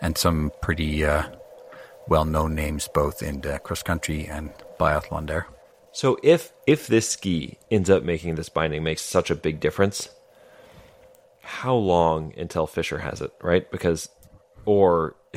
and 0.00 0.18
some 0.18 0.52
pretty 0.62 1.04
uh, 1.04 1.24
well-known 2.08 2.54
names 2.54 2.88
both 2.92 3.22
in 3.22 3.40
the 3.40 3.58
cross 3.58 3.82
country 3.82 4.26
and 4.26 4.50
biathlon 4.78 5.26
there. 5.26 5.46
So 5.92 6.18
if 6.22 6.52
if 6.66 6.88
this 6.88 7.08
ski 7.08 7.56
ends 7.70 7.88
up 7.88 8.02
making 8.02 8.34
this 8.34 8.50
binding 8.50 8.82
makes 8.82 9.00
such 9.00 9.30
a 9.30 9.34
big 9.34 9.60
difference, 9.60 10.10
how 11.40 11.74
long 11.74 12.34
until 12.36 12.66
Fischer 12.66 12.98
has 12.98 13.22
it, 13.22 13.32
right? 13.40 13.70
Because 13.70 14.10
or 14.66 15.16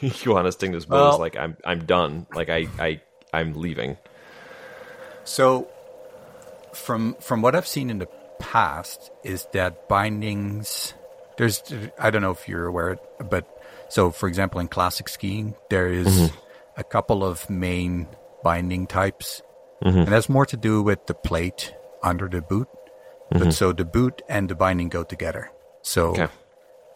Johannes 0.00 0.56
Thingnes 0.56 0.86
well, 0.86 1.14
is 1.14 1.18
like 1.18 1.36
I'm 1.36 1.56
I'm 1.64 1.84
done. 1.86 2.26
Like 2.32 2.48
I 2.48 2.68
I 2.78 3.00
I'm 3.32 3.54
leaving. 3.54 3.96
So 5.24 5.68
from 6.72 7.16
from 7.20 7.42
what 7.42 7.56
I've 7.56 7.66
seen 7.66 7.90
in 7.90 7.98
the 7.98 8.08
past 8.52 9.10
is 9.24 9.46
that 9.52 9.88
bindings 9.88 10.94
there's 11.38 11.62
I 11.98 12.10
don't 12.10 12.22
know 12.22 12.30
if 12.30 12.48
you're 12.48 12.66
aware 12.66 12.98
but 13.30 13.44
so 13.88 14.10
for 14.10 14.28
example 14.28 14.60
in 14.60 14.68
classic 14.68 15.08
skiing 15.08 15.54
there 15.70 15.88
is 15.88 16.06
mm-hmm. 16.06 16.36
a 16.76 16.84
couple 16.84 17.24
of 17.24 17.48
main 17.50 18.08
binding 18.42 18.86
types 18.86 19.42
mm-hmm. 19.84 19.98
and 19.98 20.08
that's 20.08 20.28
more 20.28 20.46
to 20.46 20.56
do 20.56 20.82
with 20.82 21.06
the 21.06 21.14
plate 21.14 21.74
under 22.02 22.28
the 22.28 22.40
boot 22.40 22.68
mm-hmm. 23.32 23.44
but 23.44 23.52
so 23.52 23.72
the 23.72 23.84
boot 23.84 24.22
and 24.28 24.48
the 24.48 24.54
binding 24.54 24.88
go 24.88 25.02
together 25.02 25.50
so 25.82 26.10
okay 26.10 26.28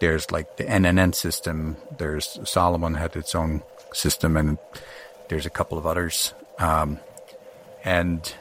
there's 0.00 0.32
like 0.32 0.56
the 0.56 0.64
NNN 0.64 1.14
system. 1.14 1.76
There's 1.96 2.38
Salomon 2.44 2.94
had 2.94 3.14
its 3.14 3.34
own 3.34 3.62
system, 3.92 4.36
and 4.36 4.58
there's 5.28 5.46
a 5.46 5.50
couple 5.50 5.78
of 5.78 5.86
others. 5.86 6.34
Um, 6.58 6.98
and 7.84 8.34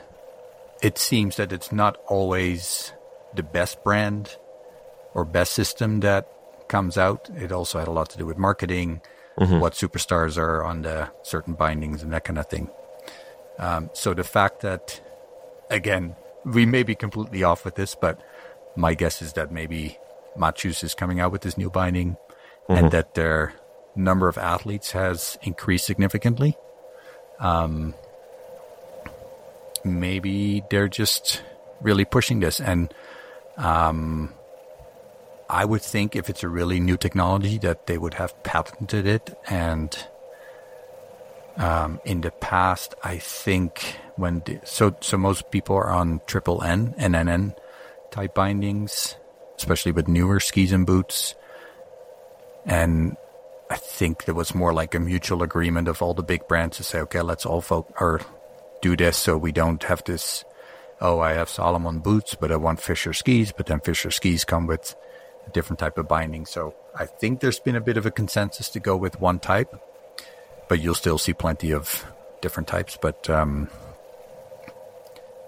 it 0.82 0.98
seems 0.98 1.36
that 1.36 1.52
it's 1.52 1.72
not 1.72 1.98
always 2.08 2.94
the 3.36 3.44
best 3.44 3.84
brand 3.84 4.38
or 5.14 5.26
best 5.26 5.54
system 5.54 6.00
that 6.02 6.28
comes 6.68 6.98
out. 6.98 7.30
It 7.36 7.52
also 7.52 7.80
had 7.80 7.88
a 7.88 7.92
lot 7.92 8.10
to 8.12 8.18
do 8.18 8.26
with 8.26 8.38
marketing, 8.38 9.02
mm-hmm. 9.40 9.60
what 9.60 9.74
superstars 9.74 10.38
are 10.38 10.64
on 10.64 10.84
the 10.84 11.10
certain 11.24 11.54
bindings, 11.54 12.04
and 12.04 12.14
that 12.14 12.24
kind 12.24 12.40
of 12.40 12.48
thing. 12.48 12.70
Um, 13.58 13.90
so 13.94 14.14
the 14.14 14.24
fact 14.24 14.62
that, 14.62 15.02
again, 15.70 16.16
we 16.46 16.66
may 16.66 16.84
be 16.84 16.96
completely 16.96 17.44
off 17.44 17.66
with 17.66 17.76
this, 17.76 17.96
but 17.96 18.22
my 18.76 18.94
guess 18.94 19.22
is 19.22 19.34
that 19.34 19.52
maybe 19.52 19.98
Madshus 20.38 20.84
is 20.84 20.94
coming 20.94 21.20
out 21.20 21.32
with 21.32 21.42
this 21.42 21.58
new 21.58 21.70
binding 21.70 22.12
mm-hmm. 22.14 22.74
and 22.74 22.92
that 22.92 23.16
their 23.16 23.54
number 23.96 24.30
of 24.30 24.38
athletes 24.38 24.92
has 24.92 25.38
increased 25.42 25.86
significantly. 25.86 26.56
Um, 27.40 27.94
maybe 29.84 30.64
they're 30.70 30.88
just 30.88 31.44
really 31.82 32.06
pushing 32.06 32.40
this. 32.40 32.62
And 32.62 32.94
um, 33.60 34.34
I 35.50 35.66
would 35.66 35.82
think 35.82 36.16
if 36.16 36.30
it's 36.30 36.44
a 36.44 36.50
really 36.50 36.80
new 36.80 36.98
technology 36.98 37.58
that 37.60 37.86
they 37.86 37.98
would 37.98 38.16
have 38.16 38.42
patented 38.44 39.06
it. 39.06 39.38
And 39.48 39.96
um, 41.58 42.00
in 42.06 42.22
the 42.22 42.32
past, 42.32 42.96
I 43.04 43.18
think 43.18 43.98
when 44.16 44.42
the, 44.46 44.60
so 44.64 44.96
so 45.02 45.18
most 45.18 45.52
people 45.52 45.76
are 45.76 45.92
on 45.92 46.22
triple 46.26 46.64
N 46.64 46.96
and 46.98 47.14
NN 47.14 47.56
type 48.12 48.34
bindings 48.34 49.16
especially 49.60 49.92
with 49.92 50.08
newer 50.08 50.40
skis 50.40 50.72
and 50.72 50.86
boots. 50.86 51.36
And 52.66 53.18
I 53.70 53.76
think 53.76 54.26
there 54.26 54.34
was 54.34 54.56
more 54.56 54.74
like 54.74 54.96
a 54.96 55.00
mutual 55.00 55.44
agreement 55.44 55.88
of 55.88 56.02
all 56.02 56.14
the 56.14 56.24
big 56.24 56.48
brands 56.48 56.78
to 56.78 56.84
say, 56.84 57.00
okay, 57.02 57.22
let's 57.22 57.46
all 57.46 57.62
vote 57.62 57.94
or 58.00 58.22
do 58.82 58.96
this 58.96 59.18
so 59.18 59.38
we 59.38 59.52
don't 59.52 59.84
have 59.84 60.04
this. 60.06 60.46
Oh, 61.02 61.20
I 61.20 61.34
have 61.34 61.50
Salomon 61.50 62.00
boots, 62.00 62.36
but 62.36 62.52
I 62.52 62.58
want 62.58 62.82
Fischer 62.82 63.14
skis, 63.14 63.52
but 63.52 63.68
then 63.68 63.80
Fischer 63.80 64.12
skis 64.12 64.44
come 64.44 64.68
with 64.68 64.96
a 65.48 65.50
different 65.52 65.80
type 65.80 65.98
of 65.98 66.08
binding. 66.08 66.46
So 66.46 66.76
I 66.94 67.06
think 67.06 67.40
there's 67.40 67.60
been 67.60 67.76
a 67.76 67.82
bit 67.82 67.98
of 67.98 68.06
a 68.06 68.12
consensus 68.12 68.70
to 68.70 68.80
go 68.80 68.98
with 68.98 69.20
one 69.22 69.40
type, 69.40 69.74
but 70.68 70.82
you'll 70.82 70.96
still 70.96 71.18
see 71.18 71.34
plenty 71.34 71.72
of 71.72 72.06
different 72.42 72.68
types. 72.68 72.98
But 73.02 73.30
um, 73.30 73.70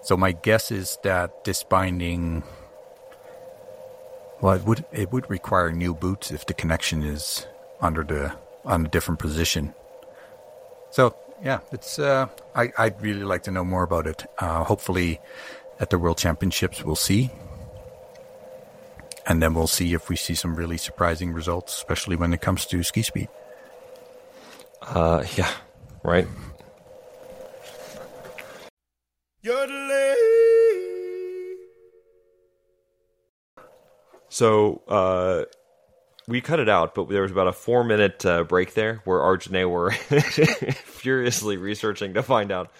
so 0.02 0.16
my 0.16 0.32
guess 0.32 0.70
is 0.70 0.98
that 1.02 1.44
this 1.44 1.62
binding 1.62 2.42
well, 4.42 4.54
it 4.54 4.64
would 4.64 4.84
it 4.92 5.12
would 5.12 5.30
require 5.30 5.70
new 5.70 5.94
boots 5.94 6.32
if 6.32 6.46
the 6.46 6.54
connection 6.54 7.04
is 7.04 7.46
under 7.80 8.02
the 8.02 8.34
on 8.64 8.86
a 8.86 8.88
different 8.88 9.20
position. 9.20 9.72
So 10.90 11.14
yeah, 11.42 11.60
it's 11.72 11.98
uh, 11.98 12.28
I 12.54 12.72
I'd 12.78 13.00
really 13.02 13.24
like 13.24 13.42
to 13.44 13.50
know 13.50 13.64
more 13.64 13.82
about 13.82 14.06
it. 14.06 14.24
Uh, 14.38 14.64
hopefully, 14.64 15.20
at 15.80 15.90
the 15.90 15.98
World 15.98 16.18
Championships, 16.18 16.84
we'll 16.84 16.96
see, 16.96 17.30
and 19.26 19.42
then 19.42 19.54
we'll 19.54 19.66
see 19.66 19.92
if 19.94 20.08
we 20.08 20.16
see 20.16 20.34
some 20.34 20.54
really 20.54 20.78
surprising 20.78 21.32
results, 21.32 21.74
especially 21.74 22.16
when 22.16 22.32
it 22.32 22.40
comes 22.40 22.66
to 22.66 22.82
ski 22.82 23.02
speed. 23.02 23.28
Uh, 24.82 25.24
yeah, 25.36 25.50
right. 26.02 26.26
So 34.28 34.80
uh, 34.88 35.44
we 36.28 36.40
cut 36.40 36.60
it 36.60 36.68
out, 36.68 36.94
but 36.94 37.08
there 37.08 37.22
was 37.22 37.30
about 37.30 37.48
a 37.48 37.52
four 37.52 37.84
minute 37.84 38.24
uh, 38.24 38.44
break 38.44 38.74
there 38.74 39.00
where 39.04 39.18
Arj 39.18 39.46
and 39.46 39.56
I 39.56 39.64
were 39.64 39.90
furiously 40.84 41.56
researching 41.56 42.14
to 42.14 42.22
find 42.22 42.52
out 42.52 42.70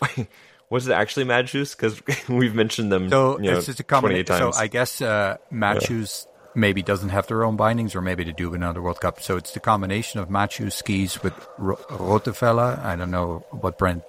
was 0.70 0.88
it 0.88 0.92
actually 0.92 1.24
Madshus? 1.24 1.76
Because 1.76 2.00
we've 2.28 2.54
mentioned 2.54 2.92
them. 2.92 3.08
So 3.10 3.38
you 3.38 3.50
know, 3.50 3.58
it's 3.58 3.66
just 3.66 3.80
a 3.80 3.84
combination. 3.84 4.26
So 4.26 4.52
I 4.54 4.66
guess 4.66 5.00
uh, 5.00 5.36
Madshus 5.52 6.26
yeah. 6.26 6.50
maybe 6.54 6.82
doesn't 6.82 7.10
have 7.10 7.26
their 7.26 7.44
own 7.44 7.56
bindings, 7.56 7.94
or 7.94 8.00
maybe 8.00 8.24
they 8.24 8.32
do 8.32 8.54
another 8.54 8.82
World 8.82 9.00
Cup. 9.00 9.20
So 9.20 9.36
it's 9.36 9.52
the 9.52 9.60
combination 9.60 10.20
of 10.20 10.28
Madshus 10.28 10.72
skis 10.72 11.22
with 11.22 11.34
R- 11.58 11.76
Rottefella. 11.90 12.82
I 12.84 12.96
don't 12.96 13.10
know 13.10 13.44
what 13.50 13.78
brand, 13.78 14.02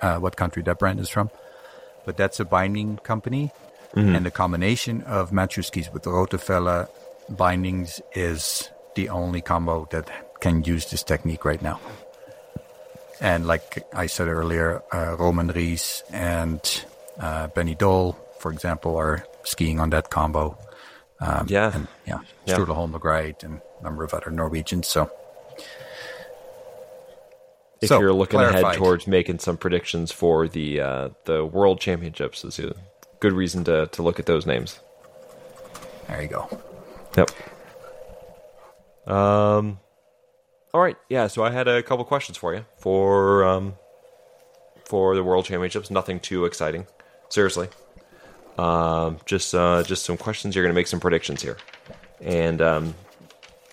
uh, 0.00 0.18
what 0.18 0.36
country 0.36 0.62
that 0.64 0.78
brand 0.78 1.00
is 1.00 1.08
from, 1.08 1.30
but 2.04 2.16
that's 2.16 2.40
a 2.40 2.44
binding 2.44 2.98
company 2.98 3.52
Mm-hmm. 3.94 4.14
And 4.14 4.26
the 4.26 4.30
combination 4.30 5.02
of 5.02 5.32
Madshus 5.32 5.66
skis 5.66 5.92
with 5.92 6.04
Rottefella 6.04 6.88
bindings 7.28 8.00
is 8.14 8.70
the 8.94 9.08
only 9.08 9.40
combo 9.40 9.88
that 9.90 10.10
can 10.40 10.64
use 10.64 10.90
this 10.90 11.02
technique 11.02 11.44
right 11.44 11.62
now. 11.62 11.80
And 13.20 13.46
like 13.46 13.86
I 13.94 14.06
said 14.06 14.28
earlier, 14.28 14.82
uh, 14.92 15.16
Roman 15.16 15.48
Rees 15.48 16.02
and 16.10 16.60
uh, 17.20 17.46
Benny 17.48 17.76
Doll, 17.76 18.18
for 18.40 18.52
example, 18.52 18.96
are 18.96 19.24
skiing 19.44 19.78
on 19.78 19.90
that 19.90 20.10
combo. 20.10 20.58
Um, 21.20 21.46
yeah. 21.48 21.70
And 21.72 21.86
yeah, 22.04 22.18
yeah. 22.46 22.56
Sturla 22.56 22.74
Holm 22.74 22.92
Lægreid 22.92 23.44
and 23.44 23.60
a 23.80 23.84
number 23.84 24.02
of 24.02 24.12
other 24.12 24.32
Norwegians. 24.32 24.88
So, 24.88 25.10
if 27.80 27.88
so, 27.88 28.00
you're 28.00 28.12
looking 28.12 28.40
clarified. 28.40 28.64
ahead 28.64 28.76
towards 28.76 29.06
making 29.06 29.38
some 29.38 29.56
predictions 29.56 30.10
for 30.10 30.48
the 30.48 30.80
uh, 30.80 31.08
the 31.24 31.44
World 31.44 31.80
Championships, 31.80 32.44
is 32.44 32.58
a 32.58 32.74
good 33.20 33.32
reason 33.32 33.62
to 33.64 33.86
to 33.86 34.02
look 34.02 34.18
at 34.18 34.26
those 34.26 34.46
names. 34.46 34.80
There 36.08 36.22
you 36.22 36.28
go. 36.28 36.62
Yep. 37.16 37.30
Um. 39.06 39.78
All 40.72 40.80
right. 40.80 40.96
Yeah. 41.08 41.26
So 41.26 41.44
I 41.44 41.50
had 41.50 41.68
a 41.68 41.82
couple 41.82 42.04
questions 42.04 42.38
for 42.38 42.54
you 42.54 42.64
for 42.78 43.44
um 43.44 43.74
for 44.86 45.14
the 45.14 45.22
World 45.22 45.44
Championships. 45.44 45.90
Nothing 45.90 46.20
too 46.20 46.44
exciting. 46.44 46.86
Seriously. 47.28 47.68
Um. 48.58 49.18
Just 49.26 49.54
uh. 49.54 49.82
Just 49.82 50.04
some 50.04 50.16
questions. 50.16 50.54
You're 50.54 50.64
going 50.64 50.74
to 50.74 50.78
make 50.78 50.86
some 50.86 51.00
predictions 51.00 51.42
here, 51.42 51.58
and 52.20 52.62
um, 52.62 52.94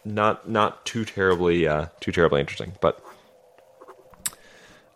not 0.03 0.49
not 0.49 0.85
too 0.85 1.05
terribly 1.05 1.67
uh 1.67 1.87
too 1.99 2.11
terribly 2.11 2.39
interesting, 2.39 2.73
but. 2.81 3.03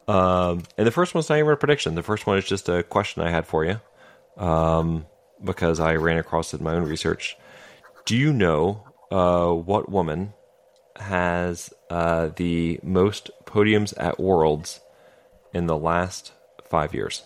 Um, 0.06 0.64
and 0.78 0.86
the 0.86 0.92
first 0.92 1.16
one's 1.16 1.30
not 1.30 1.38
even 1.38 1.50
a 1.50 1.56
prediction. 1.56 1.96
The 1.96 2.04
first 2.04 2.28
one 2.28 2.38
is 2.38 2.44
just 2.44 2.68
a 2.68 2.84
question 2.84 3.22
I 3.22 3.30
had 3.30 3.48
for 3.48 3.64
you 3.64 3.80
um, 4.36 5.06
because 5.42 5.80
I 5.80 5.96
ran 5.96 6.18
across 6.18 6.54
it 6.54 6.58
in 6.60 6.66
my 6.66 6.74
own 6.74 6.84
research. 6.84 7.38
Do 8.06 8.18
you 8.18 8.34
know 8.34 8.84
uh, 9.12 9.50
what 9.52 9.90
woman 9.90 10.34
has 10.98 11.74
uh, 11.90 12.30
the 12.36 12.80
most 12.84 13.32
podiums 13.46 13.94
at 13.98 14.20
Worlds 14.20 14.82
in 15.54 15.68
the 15.68 15.78
last 15.78 16.34
five 16.66 16.94
years? 16.94 17.24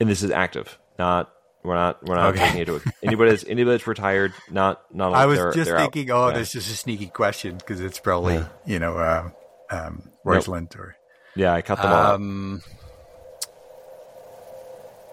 And 0.00 0.08
this 0.08 0.22
is 0.22 0.30
active, 0.30 0.78
not 0.98 1.32
we're 1.64 1.74
not 1.74 2.04
we're 2.06 2.14
not 2.14 2.34
okay. 2.34 2.44
taking 2.46 2.60
into 2.60 2.92
anybody 3.02 3.30
that's 3.30 3.44
anybody 3.44 3.74
that's 3.76 3.86
retired. 3.86 4.32
Not 4.50 4.82
not. 4.94 5.12
I 5.14 5.26
was 5.26 5.54
just 5.54 5.70
thinking, 5.70 6.10
out. 6.10 6.16
oh, 6.16 6.28
yeah. 6.28 6.38
this 6.38 6.54
is 6.54 6.70
a 6.70 6.76
sneaky 6.76 7.08
question 7.08 7.56
because 7.56 7.80
it's 7.80 7.98
probably 7.98 8.34
yeah. 8.34 8.48
you 8.64 8.78
know 8.78 8.96
uh, 8.96 9.30
um, 9.70 10.10
Røiseland 10.24 10.76
or 10.76 10.94
Yeah, 11.34 11.54
I 11.54 11.62
cut 11.62 11.82
them 11.82 11.90
all. 11.90 11.96
out. 11.96 12.20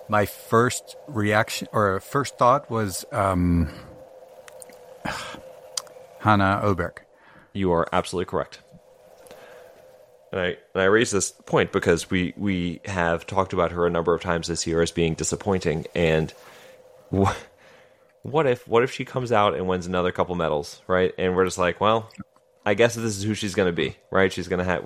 My 0.07 0.25
first 0.25 0.95
reaction 1.07 1.67
or 1.71 1.99
first 1.99 2.37
thought 2.37 2.69
was 2.69 3.05
um, 3.11 3.69
Hanna 6.19 6.61
Öberg. 6.63 6.97
You 7.53 7.71
are 7.71 7.87
absolutely 7.91 8.29
correct. 8.29 8.59
And 10.31 10.41
I, 10.41 10.45
and 10.73 10.83
I 10.83 10.85
raise 10.85 11.11
this 11.11 11.31
point 11.31 11.71
because 11.71 12.09
we, 12.09 12.33
we 12.35 12.81
have 12.85 13.25
talked 13.25 13.53
about 13.53 13.71
her 13.71 13.87
a 13.87 13.89
number 13.89 14.13
of 14.13 14.21
times 14.21 14.47
this 14.47 14.67
year 14.67 14.81
as 14.81 14.91
being 14.91 15.13
disappointing. 15.13 15.85
And 15.95 16.33
what, 17.09 17.37
what 18.25 18.47
if 18.47 18.67
what 18.67 18.83
if 18.83 18.91
she 18.91 19.05
comes 19.05 19.31
out 19.31 19.55
and 19.55 19.67
wins 19.67 19.85
another 19.85 20.11
couple 20.11 20.35
medals, 20.35 20.81
right? 20.87 21.13
And 21.17 21.35
we're 21.35 21.45
just 21.45 21.59
like, 21.59 21.79
well, 21.79 22.09
I 22.65 22.73
guess 22.73 22.95
this 22.95 23.17
is 23.17 23.23
who 23.23 23.35
she's 23.35 23.53
going 23.53 23.67
to 23.67 23.75
be, 23.75 23.97
right? 24.09 24.33
She's 24.33 24.47
going 24.47 24.59
to 24.59 24.65
have 24.65 24.83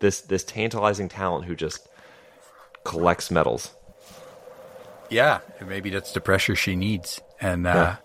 this 0.00 0.22
this 0.22 0.42
tantalizing 0.42 1.08
talent 1.08 1.44
who 1.44 1.54
just 1.54 1.88
collects 2.82 3.30
medals. 3.30 3.72
Yeah, 5.10 5.40
maybe 5.66 5.90
that's 5.90 6.12
the 6.12 6.20
pressure 6.20 6.54
she 6.54 6.76
needs, 6.76 7.20
and 7.40 7.66
uh, 7.66 7.70
Yeah. 7.74 7.96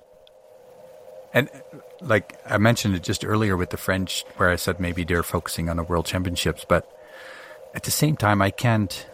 and 1.34 1.50
like 2.02 2.38
I 2.50 2.58
mentioned 2.58 2.96
it 2.96 3.04
just 3.04 3.24
earlier 3.24 3.56
with 3.56 3.70
the 3.70 3.78
French, 3.78 4.26
where 4.38 4.50
I 4.50 4.56
said 4.56 4.80
maybe 4.80 5.04
they're 5.04 5.24
focusing 5.24 5.70
on 5.70 5.78
the 5.78 5.84
World 5.84 6.06
Championships, 6.08 6.66
but 6.68 6.90
at 7.74 7.84
the 7.84 7.92
same 7.92 8.16
time, 8.18 8.42
I 8.42 8.52
can't. 8.52 9.06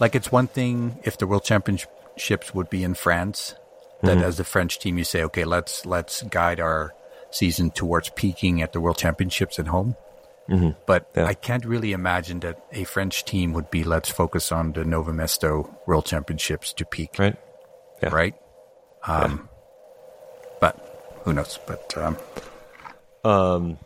Like, 0.00 0.14
it's 0.14 0.32
one 0.32 0.46
thing 0.48 0.98
if 1.04 1.16
the 1.18 1.26
World 1.26 1.44
Championships 1.44 2.52
would 2.54 2.68
be 2.68 2.82
in 2.84 2.94
France, 2.94 3.54
that 4.02 4.18
as 4.18 4.36
the 4.36 4.44
French 4.44 4.78
team, 4.80 4.98
you 4.98 5.04
say, 5.04 5.22
okay, 5.24 5.44
let's 5.44 5.86
let's 5.86 6.22
guide 6.24 6.58
our 6.58 6.92
season 7.30 7.70
towards 7.70 8.08
peaking 8.10 8.60
at 8.60 8.72
the 8.72 8.80
World 8.80 8.98
Championships 8.98 9.58
at 9.58 9.68
home. 9.68 9.94
But 10.86 11.10
Yeah. 11.16 11.24
I 11.26 11.34
can't 11.34 11.64
really 11.64 11.92
imagine 11.92 12.40
that 12.40 12.58
a 12.72 12.84
French 12.84 13.24
team 13.24 13.52
would 13.54 13.70
be 13.70 13.84
let's 13.84 14.10
focus 14.10 14.52
on 14.52 14.72
the 14.72 14.84
Nové 14.84 15.12
Město 15.12 15.68
World 15.86 16.04
Championships 16.04 16.72
to 16.74 16.84
peak 16.84 17.10
Right? 17.18 17.36
Yeah. 18.02 18.10
right? 18.14 18.34
Um, 19.06 19.48
But 20.60 20.76
who 21.24 21.32
knows? 21.32 21.58
But 21.66 21.96
um, 23.24 23.78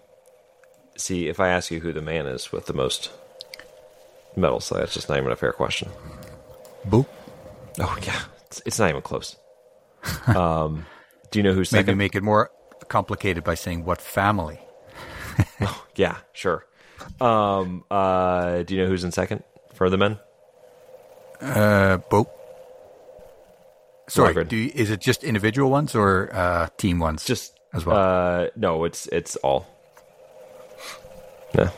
See, 0.96 1.28
if 1.28 1.40
I 1.40 1.48
ask 1.48 1.70
you 1.70 1.80
who 1.80 1.92
the 1.92 2.00
man 2.02 2.26
is 2.26 2.50
with 2.52 2.66
the 2.66 2.72
most 2.72 3.10
medals, 4.34 4.68
that's 4.70 4.94
just 4.94 5.08
not 5.08 5.18
even 5.18 5.30
a 5.32 5.36
fair 5.36 5.52
question. 5.52 5.88
boo. 6.84 7.04
Oh 7.78 7.96
yeah, 8.02 8.20
it's, 8.46 8.62
it's 8.64 8.78
not 8.78 8.88
even 8.90 9.02
close. 9.02 9.36
um, 10.26 10.86
do 11.30 11.38
you 11.38 11.42
know 11.42 11.52
who's 11.52 11.70
Maybe 11.72 11.94
make 11.94 12.14
it 12.14 12.22
more 12.22 12.50
complicated 12.88 13.44
by 13.44 13.54
saying 13.54 13.84
what 13.84 14.00
family. 14.00 14.58
Yeah, 15.96 16.16
sure. 16.32 16.66
Um, 17.20 17.84
uh, 17.90 18.62
do 18.62 18.74
you 18.74 18.82
know 18.82 18.88
who's 18.88 19.02
in 19.04 19.12
second 19.12 19.42
for 19.74 19.88
the 19.88 19.96
men? 19.96 20.18
Uh, 21.40 21.98
boo. 22.10 22.26
Sorry, 24.08 24.46
you, 24.50 24.70
is 24.74 24.90
it 24.90 25.00
just 25.00 25.24
individual 25.24 25.70
ones 25.70 25.94
or 25.94 26.30
uh, 26.32 26.68
team 26.76 26.98
ones? 26.98 27.24
Just 27.24 27.58
as 27.72 27.84
well. 27.84 27.96
Uh, 27.96 28.46
no, 28.56 28.84
it's 28.84 29.06
it's 29.08 29.36
all. 29.36 29.66
Yeah, 31.54 31.70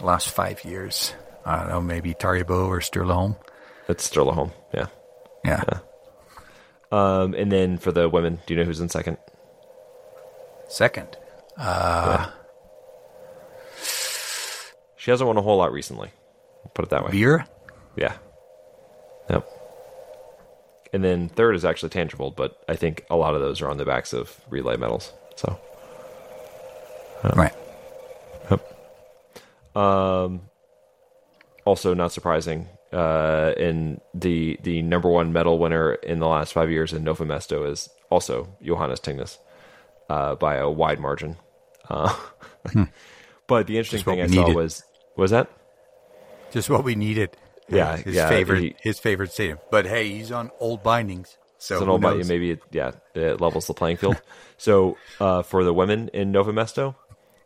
last 0.00 0.30
five 0.30 0.64
years. 0.64 1.14
I 1.44 1.58
don't 1.60 1.68
know, 1.68 1.80
maybe 1.80 2.14
Tarjei 2.14 2.44
Bø 2.44 2.66
or 2.68 2.80
Sturla 2.80 3.14
Holm. 3.14 3.36
it's 3.88 4.08
Sturla 4.10 4.34
Holm. 4.34 4.52
Yeah. 4.74 4.86
Yeah. 5.44 5.62
Um, 6.90 7.34
and 7.34 7.50
then 7.52 7.78
for 7.78 7.92
the 7.92 8.08
women, 8.08 8.40
do 8.46 8.54
you 8.54 8.60
know 8.60 8.64
who's 8.66 8.80
in 8.80 8.88
second? 8.88 9.18
Second. 10.68 11.16
She 14.96 15.10
hasn't 15.10 15.26
won 15.26 15.36
a 15.36 15.42
whole 15.42 15.56
lot 15.58 15.72
recently. 15.72 16.10
I'll 16.64 16.70
Put 16.74 16.84
it 16.84 16.90
that 16.90 17.04
way. 17.04 17.10
Wierer. 17.12 17.46
Yeah. 17.96 18.14
Yep. 19.30 19.46
And 20.92 21.04
then 21.04 21.28
third 21.28 21.54
is 21.54 21.64
actually 21.64 21.90
Tandrevold, 21.90 22.36
but 22.36 22.62
I 22.68 22.76
think 22.76 23.04
a 23.10 23.16
lot 23.16 23.34
of 23.34 23.40
those 23.40 23.60
are 23.60 23.68
on 23.70 23.76
the 23.76 23.84
backs 23.84 24.12
of 24.12 24.40
relay 24.48 24.76
medals. 24.76 25.12
So, 25.36 25.58
Right. 27.34 27.52
Yep. 28.50 29.76
Um, 29.76 30.42
also 31.64 31.94
not 31.94 32.12
surprising, 32.12 32.68
uh, 32.92 33.52
in 33.56 34.00
the 34.14 34.58
the 34.62 34.82
number 34.82 35.08
one 35.08 35.32
medal 35.32 35.58
winner 35.58 35.94
in 35.94 36.20
the 36.20 36.28
last 36.28 36.52
five 36.52 36.70
years 36.70 36.92
in 36.92 37.04
Nové 37.04 37.26
Město 37.26 37.68
is 37.70 37.90
also 38.10 38.48
Johannes 38.62 39.00
Thingnes, 39.00 39.38
uh, 40.08 40.36
by 40.36 40.56
a 40.56 40.70
wide 40.70 41.00
margin. 41.00 41.36
Uh, 41.88 42.14
but 43.46 43.66
the 43.66 43.78
interesting 43.78 44.04
thing 44.04 44.20
I 44.20 44.26
we 44.26 44.34
saw 44.34 44.52
was 44.54 44.84
was 45.16 45.30
that 45.30 45.48
Just 46.52 46.68
what 46.70 46.84
we 46.84 46.94
needed. 46.94 47.30
Yeah, 47.68 47.96
His 47.98 48.14
yeah, 48.14 48.28
favorite 48.28 48.60
he- 48.62 48.76
his 48.80 48.98
favorite 48.98 49.32
stadium. 49.32 49.58
But 49.70 49.86
hey, 49.86 50.08
he's 50.08 50.32
on 50.32 50.50
old 50.60 50.82
bindings. 50.82 51.36
So 51.58 51.74
It's 51.74 51.82
an 51.82 51.88
old 51.88 52.00
knows? 52.02 52.28
Maybe 52.28 52.52
it, 52.52 52.62
yeah, 52.70 52.92
it 53.14 53.40
levels 53.40 53.66
the 53.66 53.74
playing 53.74 53.96
field. 53.98 54.20
so 54.56 54.96
uh, 55.20 55.42
for 55.42 55.64
the 55.64 55.72
women 55.74 56.08
in 56.14 56.32
Nové 56.32 56.52
Město, 56.52 56.94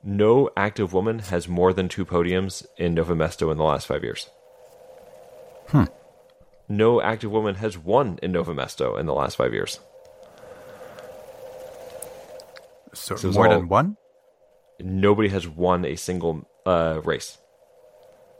no 0.05 0.51
active 0.57 0.93
woman 0.93 1.19
has 1.21 1.49
more 1.49 1.73
than 1.73 1.89
two 1.89 2.05
podiums 2.05 2.65
in 2.77 2.95
Nové 2.95 3.15
Město 3.17 3.51
in 3.51 3.57
the 3.59 3.65
last 3.65 3.87
five 3.87 4.05
years. 4.05 4.29
Hmm. 5.69 5.85
No 6.69 7.01
active 7.01 7.31
woman 7.33 7.55
has 7.57 7.77
won 7.79 8.19
in 8.23 8.33
Nova 8.33 8.53
Mesto 8.55 8.99
in 8.99 9.07
the 9.07 9.15
last 9.15 9.37
five 9.37 9.53
years. 9.53 9.81
So, 12.95 13.17
So 13.17 13.31
more 13.33 13.49
all- 13.49 13.55
than 13.59 13.69
one? 13.69 13.97
Nobody 14.81 15.29
has 15.29 15.47
won 15.47 15.85
a 15.85 15.97
single 15.97 16.49
uh, 16.67 17.01
race. 17.05 17.39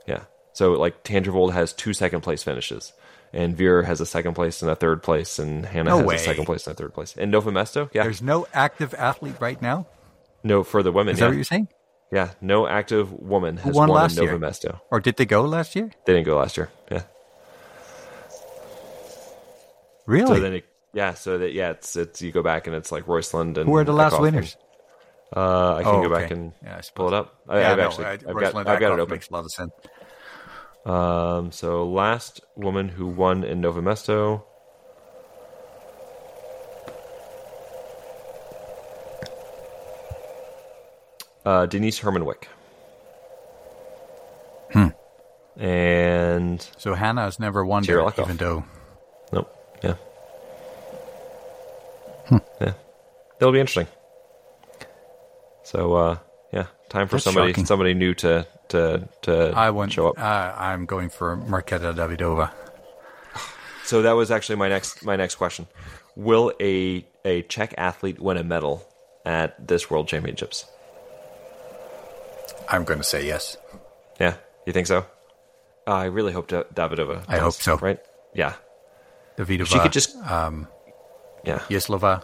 Yeah. 0.07 0.23
So 0.53 0.73
like 0.73 1.03
Tandrevold 1.03 1.53
has 1.53 1.73
two 1.73 1.93
second 1.93 2.21
place 2.21 2.43
finishes. 2.43 2.93
And 3.35 3.57
Wierer 3.57 3.83
has 3.85 3.99
a 3.99 4.05
second 4.05 4.35
place 4.35 4.61
and 4.61 4.69
a 4.69 4.75
third 4.75 5.01
place, 5.01 5.39
and 5.39 5.65
Hannah 5.65 5.89
No 5.89 5.97
has 5.97 6.05
way. 6.05 6.15
a 6.15 6.19
second 6.19 6.45
place 6.45 6.67
and 6.67 6.75
a 6.75 6.77
third 6.77 6.93
place. 6.93 7.15
and 7.17 7.33
Nové 7.33 7.51
Město, 7.51 7.89
yeah, 7.91 8.03
There's 8.03 8.21
no 8.21 8.45
active 8.53 8.93
athlete 8.93 9.37
right 9.39 9.59
now. 9.59 9.87
no 10.43 10.61
for 10.63 10.83
the 10.83 10.91
women. 10.91 11.13
Is 11.15 11.19
yeah. 11.19 11.25
that 11.25 11.29
what 11.31 11.35
you're 11.37 11.43
saying? 11.43 11.67
Yeah, 12.11 12.29
no 12.41 12.67
active 12.67 13.11
woman 13.11 13.57
has 13.57 13.73
won 13.73 13.89
won, 13.89 13.97
last 13.97 14.17
Nova 14.17 14.33
year? 14.33 14.39
Mesto. 14.39 14.81
Or 14.91 14.99
did 14.99 15.15
they 15.17 15.25
go 15.25 15.41
last 15.45 15.75
year? 15.75 15.89
They 16.05 16.13
didn't 16.13 16.27
go 16.27 16.37
last 16.37 16.57
year. 16.57 16.69
Yeah. 16.91 17.01
Really? 20.05 20.27
So 20.35 20.39
then, 20.39 20.53
it, 20.53 20.65
yeah. 20.93 21.13
So 21.15 21.37
that 21.39 21.53
yeah, 21.53 21.71
it's 21.71 21.95
it's 21.95 22.21
you 22.21 22.31
go 22.31 22.43
back 22.43 22.67
and 22.67 22.75
it's 22.75 22.91
like 22.91 23.05
Røiseland 23.05 23.57
and 23.57 23.65
Who 23.65 23.75
are 23.77 23.83
the 23.83 23.93
last 23.93 24.13
Eckhoff 24.13 24.21
winners? 24.21 24.57
Uh, 25.35 25.75
I 25.77 25.83
can 25.83 25.95
Oh, 25.95 26.03
go 26.03 26.09
back 26.09 26.25
okay. 26.25 26.35
and 26.35 26.53
Yeah, 26.63 26.79
pull 26.93 27.07
it 27.07 27.13
up. 27.13 27.35
I, 27.49 27.59
yeah, 27.59 27.75
no, 27.75 27.83
actually 27.87 28.05
I- 28.05 28.11
I've 28.13 28.21
got 28.39 28.55
I've 28.55 28.79
got 28.79 28.93
it 28.93 28.99
open. 28.99 29.13
Makes 29.15 29.29
a 29.29 29.33
lot 29.33 29.45
of 29.45 29.51
sense. 29.51 29.71
Um, 30.85 31.51
so 31.51 31.87
last 31.89 32.41
woman 32.55 32.89
who 32.89 33.07
won 33.07 33.43
in 33.43 33.61
Nové 33.61 33.81
Město. 33.81 34.43
Uh, 41.45 41.65
Denise 41.65 41.99
Herrmann-Wick. 41.99 42.47
Hmm. 44.71 44.87
And 45.57 46.67
So 46.77 46.93
Hannah 46.95 47.21
has 47.23 47.39
never 47.39 47.65
won 47.65 47.83
even 47.83 48.37
though 48.37 48.63
Nope. 49.31 49.55
Yeah. 49.83 49.95
Yeah. 52.61 52.73
It'll 53.39 53.51
be 53.51 53.59
interesting. 53.59 53.87
So 55.63 55.93
uh 55.93 56.17
yeah, 56.51 56.67
time 56.89 57.07
for 57.07 57.15
That's 57.15 57.23
somebody 57.25 57.51
shocking. 57.51 57.65
somebody 57.65 57.93
new 57.93 58.13
to 58.15 58.45
to 58.69 59.07
to 59.23 59.53
I 59.55 59.69
want. 59.71 59.91
show 59.93 60.09
up. 60.09 60.19
Uh, 60.19 60.53
I'm 60.57 60.85
going 60.85 61.09
for 61.09 61.37
Marketa 61.37 61.93
Davidova. 61.95 62.51
So 63.85 64.01
that 64.03 64.13
was 64.13 64.31
actually 64.31 64.55
my 64.57 64.69
next 64.69 65.03
my 65.05 65.15
next 65.15 65.35
question. 65.35 65.67
Will 66.15 66.53
a 66.61 67.05
a 67.25 67.41
Czech 67.43 67.73
athlete 67.77 68.19
win 68.19 68.37
a 68.37 68.43
medal 68.43 68.85
at 69.25 69.67
this 69.67 69.89
World 69.89 70.07
Championships? 70.07 70.65
I'm 72.69 72.83
going 72.85 72.99
to 72.99 73.03
say 73.03 73.25
yes. 73.25 73.57
Yeah, 74.19 74.35
you 74.65 74.73
think 74.73 74.87
so? 74.87 75.05
Uh, 75.87 75.91
I 75.91 76.05
really 76.05 76.31
hope 76.31 76.47
Da- 76.47 76.63
Davidova. 76.73 77.23
I 77.27 77.33
does, 77.35 77.41
hope 77.43 77.53
so. 77.55 77.77
Right? 77.77 77.99
Yeah, 78.33 78.53
Davidova. 79.37 79.67
she 79.67 79.79
could 79.79 79.91
just 79.91 80.15
um, 80.29 80.67
yeah 81.43 81.59
Jislova. 81.69 82.23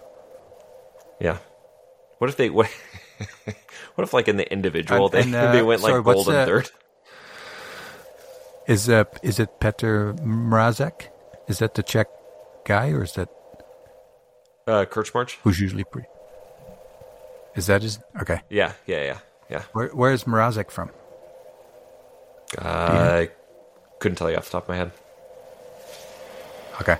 yeah. 1.19 1.37
What 2.19 2.29
if 2.29 2.37
they 2.37 2.49
what? 2.49 2.69
what 3.95 4.03
if 4.03 4.13
like 4.13 4.27
in 4.27 4.37
the 4.37 4.51
individual 4.51 5.05
And- 5.05 5.13
they 5.13 5.21
and, 5.21 5.35
uh, 5.49 5.51
they 5.51 5.61
went 5.61 5.81
like 5.81 5.91
sorry, 5.91 6.03
gold 6.03 6.27
and 6.27 6.37
the- 6.37 6.45
third? 6.45 6.69
Is 8.67 8.87
uh, 8.89 9.05
is 9.23 9.39
it 9.39 9.59
Petr 9.59 10.13
Mrazek? 10.19 11.07
Is 11.47 11.57
that 11.59 11.73
the 11.73 11.81
Czech 11.83 12.07
guy, 12.65 12.91
or 12.91 13.03
is 13.03 13.13
that 13.13 13.29
Uh, 14.67 14.85
Krčmář? 14.85 15.37
who's 15.43 15.59
usually 15.59 15.83
pretty? 15.83 16.07
Is 17.55 17.65
that 17.65 17.81
his? 17.81 17.99
Okay. 18.21 18.41
Yeah, 18.49 18.73
yeah, 18.85 19.03
yeah, 19.03 19.17
yeah. 19.49 19.63
Where 19.73 19.87
Where 19.89 20.11
is 20.13 20.25
Mrazek 20.25 20.69
from? 20.69 20.91
Uh, 22.57 23.25
I 23.25 23.29
couldn't 23.99 24.17
tell 24.17 24.29
you 24.29 24.37
off 24.37 24.45
the 24.45 24.51
top 24.51 24.63
of 24.63 24.69
my 24.69 24.75
head. 24.77 24.91
Okay. 26.81 26.97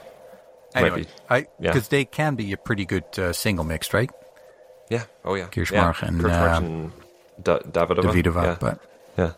Anyway, 0.76 1.04
be. 1.04 1.08
I 1.30 1.38
Yeah. 1.60 1.72
because 1.72 1.88
they 1.90 2.06
can 2.06 2.36
be 2.36 2.52
a 2.54 2.58
pretty 2.58 2.86
good 2.86 3.06
uh, 3.20 3.32
single 3.34 3.64
mixed, 3.66 3.94
right? 3.94 4.10
Yeah. 4.90 5.04
Oh 5.24 5.36
yeah. 5.36 5.48
Krčmář 5.50 6.02
yeah. 6.02 6.10
and, 6.10 6.22
Krčmář 6.22 6.58
and 6.58 6.92
da- 7.44 7.60
Davidova. 7.72 8.08
Davidova, 8.08 8.44
Yeah. 8.44 8.58
but 8.60 8.80
yeah. 9.18 9.34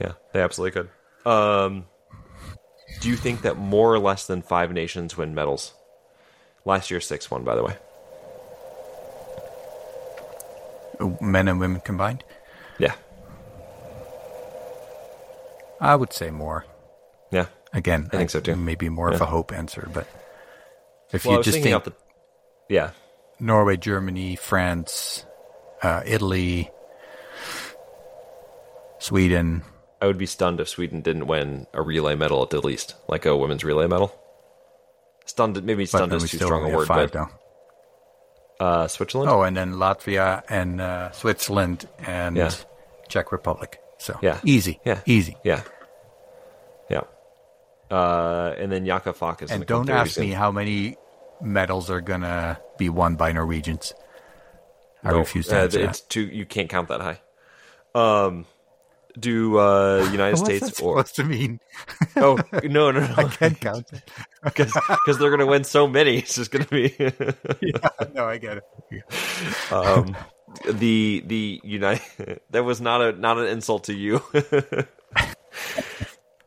Yeah, 0.00 0.12
they 0.32 0.40
absolutely 0.40 0.72
could. 0.80 0.88
Um, 1.30 1.84
do 3.02 3.08
you 3.10 3.16
think 3.16 3.42
that 3.42 3.58
more 3.58 3.92
or 3.94 3.98
less 3.98 4.26
than 4.26 4.40
five 4.40 4.72
nations 4.72 5.14
win 5.16 5.34
medals? 5.34 5.74
Last 6.64 6.90
year, 6.90 7.00
six 7.00 7.30
won, 7.30 7.44
by 7.44 7.54
the 7.54 7.62
way. 7.62 7.76
Men 11.20 11.48
and 11.48 11.60
women 11.60 11.80
combined? 11.80 12.24
Yeah. 12.78 12.94
I 15.80 15.94
would 15.96 16.12
say 16.12 16.30
more. 16.30 16.64
Yeah. 17.30 17.46
Again, 17.72 18.08
I 18.12 18.16
think 18.16 18.30
so 18.30 18.40
too. 18.40 18.56
Maybe 18.56 18.88
more 18.88 19.10
of 19.12 19.20
a 19.20 19.26
hope 19.26 19.52
answer, 19.52 19.88
but 19.92 20.06
if 21.12 21.24
Well, 21.24 21.36
you 21.38 21.42
just 21.42 21.62
think 21.62 21.84
the. 21.84 21.92
Yeah. 22.68 22.90
Norway, 23.40 23.76
Germany, 23.76 24.36
France, 24.36 25.24
uh, 25.82 26.02
Italy, 26.06 26.70
Sweden, 28.98 29.62
I 30.02 30.06
would 30.06 30.18
be 30.18 30.26
stunned 30.26 30.60
if 30.60 30.68
Sweden 30.68 31.00
didn't 31.02 31.26
win 31.26 31.66
a 31.74 31.82
relay 31.82 32.14
medal 32.14 32.42
at 32.42 32.50
the 32.50 32.60
least, 32.60 32.94
like 33.08 33.26
a 33.26 33.36
women's 33.36 33.64
relay 33.64 33.86
medal. 33.86 34.14
Stunned, 35.26 35.62
maybe 35.64 35.86
stunned 35.86 36.12
is 36.12 36.30
too 36.30 36.38
strong 36.38 36.70
a 36.70 36.74
word, 36.76 36.86
five 36.88 37.12
but 37.12 37.30
now. 38.60 38.66
uh, 38.66 38.88
Switzerland. 38.88 39.30
Oh, 39.30 39.42
and 39.42 39.56
then 39.56 39.74
Latvia 39.74 40.42
and 40.48 40.80
uh, 40.80 41.10
Switzerland 41.12 41.86
and 42.06 42.36
Yeah. 42.36 42.50
Czech 43.08 43.30
Republic. 43.32 43.78
So 43.98 44.18
Yeah. 44.22 44.40
easy, 44.44 44.80
Yeah. 44.84 45.00
easy. 45.06 45.36
Yeah. 45.44 45.62
Yeah. 46.88 47.02
Uh, 47.90 48.54
and 48.58 48.72
then 48.72 48.84
Jakov 48.86 49.16
Fak 49.16 49.42
is 49.42 49.50
And 49.50 49.66
don't 49.66 49.88
ask 49.90 50.18
me 50.18 50.30
how 50.30 50.50
many 50.50 50.96
medals 51.42 51.90
are 51.90 52.00
gonna 52.00 52.58
be 52.78 52.88
won 52.88 53.16
by 53.16 53.32
Norwegians. 53.32 53.94
I 55.02 55.10
No, 55.12 55.18
refuse 55.18 55.48
to 55.48 55.58
uh, 55.58 55.62
answer 55.64 55.80
it's 55.80 56.00
that. 56.00 56.08
too. 56.10 56.22
You 56.22 56.44
can't 56.46 56.68
count 56.68 56.88
that 56.88 57.00
high. 57.00 57.20
Um, 57.94 58.46
do 59.18 59.58
uh, 59.58 60.08
United 60.12 60.36
States 60.44 60.80
or 60.80 60.98
supposed 61.02 61.16
to 61.16 61.24
mean? 61.24 61.60
oh 62.16 62.38
no 62.64 62.90
no 62.90 63.00
no 63.00 63.14
I 63.16 63.24
Can't 63.24 63.60
count 63.60 63.86
it. 63.92 64.02
because 64.44 65.18
they're 65.18 65.30
gonna 65.30 65.46
win 65.46 65.64
so 65.64 65.88
many. 65.88 66.18
It's 66.18 66.34
just 66.36 66.50
gonna 66.50 66.66
be 66.66 66.94
yeah, 66.98 67.88
no, 68.14 68.26
I 68.26 68.38
get 68.38 68.58
it. 68.58 69.72
um, 69.72 70.16
the 70.68 71.22
the 71.26 71.60
United. 71.64 72.40
That 72.50 72.64
was 72.64 72.80
not 72.80 73.00
a 73.02 73.12
not 73.12 73.38
an 73.38 73.46
insult 73.46 73.84
to 73.84 73.94
you. 73.94 74.22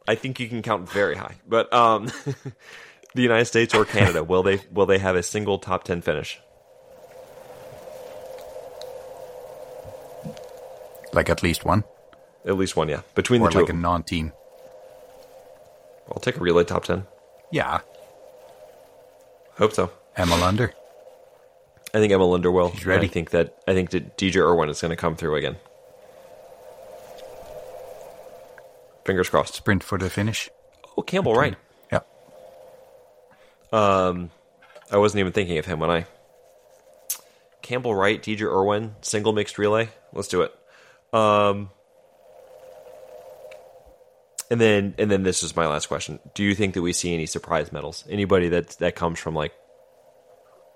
I 0.07 0.15
think 0.15 0.39
you 0.39 0.49
can 0.49 0.61
count 0.61 0.89
very 0.91 1.15
high, 1.15 1.35
but 1.47 1.71
um, 1.73 2.09
the 3.15 3.21
United 3.21 3.45
States 3.45 3.73
or 3.73 3.85
Canada 3.85 4.23
will 4.23 4.43
they 4.43 4.61
will 4.71 4.85
they 4.85 4.99
have 4.99 5.15
a 5.15 5.23
single 5.23 5.59
top 5.59 5.83
ten 5.83 6.01
finish? 6.01 6.39
Like 11.13 11.29
at 11.29 11.43
least 11.43 11.63
one, 11.63 11.83
At 12.45 12.57
least 12.57 12.75
one, 12.75 12.89
yeah. 12.89 13.01
Between 13.13 13.41
the 13.41 13.47
or 13.47 13.51
two, 13.51 13.59
like 13.59 13.69
a 13.69 13.73
non-team. 13.73 14.31
I'll 16.09 16.19
take 16.19 16.37
a 16.37 16.39
relay 16.39 16.63
top 16.63 16.85
ten. 16.85 17.05
Yeah, 17.51 17.81
Hope 19.57 19.73
so. 19.73 19.91
Emma 20.15 20.35
Lunder. 20.35 20.73
I 21.93 21.99
think 21.99 22.11
Emma 22.11 22.25
Linder 22.25 22.51
will. 22.51 22.71
She's 22.71 22.85
ready. 22.85 23.05
I 23.05 23.09
think 23.09 23.29
that 23.31 23.55
I 23.67 23.73
think 23.73 23.91
that 23.91 24.17
Deedra 24.17 24.41
Irwin 24.41 24.69
is 24.69 24.81
going 24.81 24.89
to 24.89 24.95
come 24.95 25.15
through 25.15 25.35
again. 25.35 25.57
Fingers 29.05 29.29
crossed. 29.29 29.53
Sprint 29.53 29.83
for 29.83 29.97
the 29.97 30.09
finish. 30.09 30.49
Oh, 30.97 31.01
Campbell, 31.03 31.35
right? 31.35 31.55
Yeah. 33.73 34.27
I 34.91 34.97
wasn't 34.97 35.21
even 35.21 35.33
thinking 35.33 35.57
of 35.57 35.65
him 35.65 35.79
when 35.79 35.89
I. 35.89 36.05
Campbell 37.61 37.95
Wright, 37.95 38.21
Deedra 38.21 38.51
Irwin, 38.51 38.95
single 39.01 39.33
mixed 39.33 39.57
relay. 39.57 39.89
Let's 40.11 40.27
do 40.27 40.41
it. 40.41 40.53
Um, 41.13 41.69
and 44.51 44.59
then 44.59 44.93
and 44.97 45.09
then 45.09 45.23
this 45.23 45.41
is 45.43 45.55
my 45.55 45.65
last 45.65 45.87
question. 45.87 46.19
Do 46.35 46.43
you 46.43 46.55
think 46.55 46.73
that 46.73 46.81
we 46.81 46.93
see 46.93 47.13
any 47.13 47.25
surprise 47.25 47.71
medals? 47.71 48.03
Anybody 48.09 48.49
that 48.49 48.69
that 48.79 48.95
comes 48.95 49.19
from 49.19 49.33
like 49.33 49.53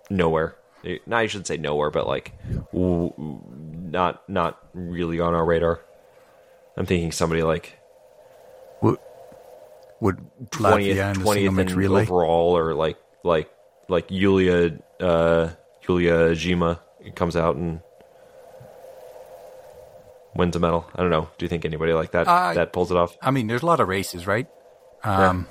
nowhere? 0.09 0.55
Eh, 0.85 0.97
No, 1.05 1.17
I 1.17 1.27
shouldn't 1.27 1.47
say 1.47 1.57
nowhere, 1.57 1.91
but 1.91 2.07
like 2.07 2.33
not 2.73 4.27
not 4.29 4.59
really 4.73 5.19
on 5.19 5.33
our 5.35 5.45
radar. 5.45 5.81
I'm 6.77 6.85
thinking 6.85 7.11
somebody 7.11 7.43
like 7.43 7.77
would 9.99 10.17
Latvia 10.17 10.51
twentieth 10.51 10.97
in 10.97 11.13
twentieth 11.23 11.53
mixed 11.53 11.73
in 11.73 11.77
relay? 11.79 12.01
overall, 12.03 12.57
or 12.57 12.73
like 12.73 12.97
like 13.23 13.49
like 13.89 14.05
Yulia 14.09 14.77
uh, 14.99 15.49
Yulia 15.87 16.31
Dzhima 16.31 16.79
comes 17.15 17.35
out 17.35 17.55
and 17.55 17.81
wins 20.35 20.55
a 20.55 20.59
medal. 20.59 20.85
I 20.95 21.01
don't 21.01 21.09
know. 21.09 21.29
Do 21.37 21.45
you 21.45 21.49
think 21.49 21.65
anybody 21.65 21.93
like 21.93 22.11
that 22.11 22.27
Uh, 22.27 22.53
that 22.53 22.73
pulls 22.73 22.91
it 22.91 22.97
off, 22.97 23.17
I 23.21 23.31
mean, 23.31 23.47
there's 23.47 23.63
a 23.63 23.65
lot 23.65 23.79
of 23.79 23.87
races, 23.87 24.27
right? 24.27 24.47
Um, 25.03 25.47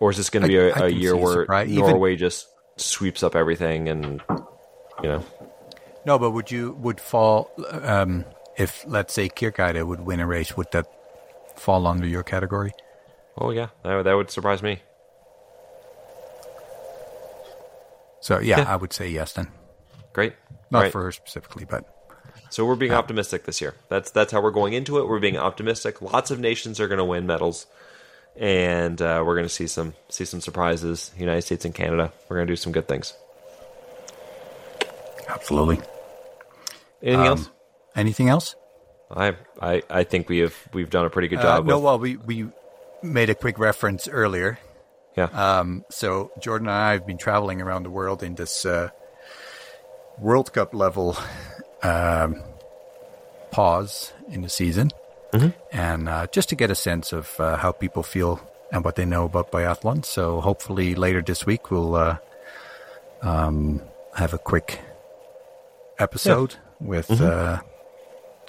or 0.00 0.10
is 0.10 0.16
this 0.16 0.30
going 0.30 0.42
to 0.42 0.48
be 0.48 0.58
I- 0.58 0.62
a, 0.62 0.66
I 0.66 0.86
a 0.86 0.90
can 0.90 1.00
year 1.00 1.16
where 1.16 1.42
even- 1.64 1.76
Norway 1.90 2.16
just 2.16 2.48
sweeps 2.76 3.22
up 3.22 3.34
everything 3.36 3.88
and 3.88 4.22
you 5.02 5.08
know? 5.08 5.24
No, 6.04 6.18
but 6.18 6.32
would 6.32 6.50
you 6.50 6.72
would 6.80 7.00
fall 7.00 7.50
um, 7.70 8.24
if 8.56 8.84
let's 8.86 9.14
say 9.14 9.28
Kirkeeide 9.28 9.84
would 9.86 10.00
win 10.00 10.20
a 10.20 10.26
race? 10.26 10.56
Would 10.56 10.70
that 10.72 10.86
fall 11.56 11.86
under 11.86 12.06
your 12.06 12.22
category? 12.22 12.72
Oh 13.38 13.50
yeah, 13.50 13.68
that, 13.84 13.94
would- 13.96 14.06
that 14.06 14.14
would 14.14 14.30
surprise 14.30 14.62
me. 14.62 14.80
So 18.20 18.38
yeah, 18.40 18.58
Yeah. 18.60 18.72
I 18.72 18.76
would 18.76 18.92
say 18.92 19.08
yes 19.08 19.32
then. 19.32 19.48
Great. 20.12 20.34
Not 20.70 20.82
Right. 20.84 20.92
for 20.92 21.02
her 21.02 21.12
specifically, 21.12 21.64
but 21.64 21.84
So 22.50 22.64
we're 22.64 22.76
being 22.76 22.92
optimistic 22.92 23.44
this 23.44 23.60
year. 23.60 23.74
That's 23.88 24.10
that's 24.10 24.30
how 24.32 24.40
we're 24.40 24.50
going 24.52 24.74
into 24.74 24.98
it. 24.98 25.08
We're 25.08 25.18
being 25.20 25.36
optimistic. 25.38 26.00
Lots 26.02 26.30
of 26.30 26.38
nations 26.38 26.78
are 26.80 26.86
going 26.88 26.98
to 26.98 27.04
win 27.04 27.26
medals, 27.26 27.66
and 28.36 29.00
uh, 29.00 29.22
we're 29.26 29.34
going 29.34 29.46
to 29.46 29.52
see 29.52 29.66
some 29.66 29.94
see 30.10 30.24
some 30.26 30.40
surprises. 30.40 31.10
United 31.16 31.42
States 31.42 31.64
and 31.64 31.74
Canada. 31.74 32.12
We're 32.28 32.36
going 32.36 32.46
to 32.46 32.52
do 32.52 32.56
some 32.56 32.72
good 32.72 32.86
things. 32.86 33.14
absolutely. 35.28 35.80
Anything 37.02 37.20
Um, 37.20 37.26
else? 37.26 37.50
Anything 37.96 38.28
else? 38.28 38.54
I, 39.14 39.36
I 39.60 39.82
I 39.90 40.04
think 40.04 40.28
we 40.28 40.38
have 40.38 40.54
we've 40.72 40.90
done 40.90 41.04
a 41.06 41.10
pretty 41.10 41.28
good 41.28 41.38
Uh, 41.38 41.42
job. 41.42 41.66
no, 41.66 41.76
with, 41.76 41.84
well, 41.84 41.98
we 41.98 42.16
we 42.16 42.48
made 43.02 43.30
a 43.30 43.34
quick 43.34 43.58
reference 43.58 44.08
earlier. 44.08 44.58
yeah, 45.16 45.28
Um, 45.32 45.84
so 45.90 46.30
Jordan 46.40 46.68
and 46.68 46.76
I 46.76 46.92
have 46.92 47.06
been 47.06 47.18
traveling 47.18 47.60
around 47.60 47.82
the 47.82 47.90
world 47.90 48.22
in 48.22 48.34
this 48.36 48.64
uh, 48.64 48.88
World 50.18 50.52
Cup 50.52 50.72
level 50.74 51.16
um, 51.82 52.36
pause 53.50 54.12
in 54.28 54.42
the 54.42 54.48
season, 54.48 54.90
and 55.72 56.08
uh, 56.08 56.26
just 56.32 56.48
to 56.50 56.56
get 56.56 56.70
a 56.70 56.74
sense 56.74 57.12
of 57.12 57.38
uh, 57.40 57.56
how 57.56 57.72
people 57.72 58.02
feel 58.02 58.40
and 58.72 58.84
what 58.84 58.94
they 58.96 59.04
know 59.04 59.24
about 59.24 59.50
biathlon. 59.52 60.04
So 60.04 60.40
hopefully 60.40 60.94
later 60.94 61.20
this 61.22 61.44
week 61.44 61.70
we'll 61.70 61.94
uh, 61.94 62.16
um, 63.22 63.82
have 64.14 64.32
a 64.34 64.38
quick 64.38 64.80
episode 65.98 66.56
with 66.80 67.10
uh, 67.20 67.60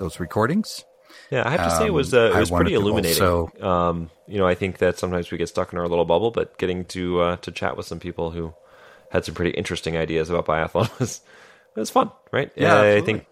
those 0.03 0.19
recordings. 0.19 0.83
yeah. 1.31 1.43
I 1.47 1.51
have 1.51 1.63
to 1.69 1.71
say 1.77 1.87
it 1.87 1.93
was 1.93 2.13
um, 2.13 2.19
uh, 2.19 2.25
it 2.27 2.35
I 2.35 2.39
was 2.39 2.51
pretty 2.51 2.73
illuminating. 2.73 3.23
also- 3.23 3.51
um, 3.65 4.09
you 4.27 4.37
know, 4.37 4.47
I 4.47 4.55
think 4.55 4.77
that 4.77 4.97
sometimes 4.99 5.31
we 5.31 5.37
get 5.37 5.49
stuck 5.49 5.73
in 5.73 5.79
our 5.79 5.87
little 5.87 6.05
bubble, 6.05 6.31
but 6.31 6.57
getting 6.57 6.85
to 6.85 7.21
uh, 7.21 7.35
to 7.37 7.51
chat 7.51 7.75
with 7.77 7.85
some 7.85 7.99
people 7.99 8.31
who 8.31 8.53
had 9.11 9.25
some 9.25 9.35
pretty 9.35 9.51
interesting 9.51 9.95
ideas 9.97 10.29
about 10.29 10.45
biathlon 10.45 10.89
was 10.99 11.21
it 11.75 11.79
was 11.79 11.89
fun, 11.89 12.11
right? 12.31 12.51
Yeah, 12.55 12.79
Uh, 12.79 12.95
I 12.97 13.01
think 13.01 13.25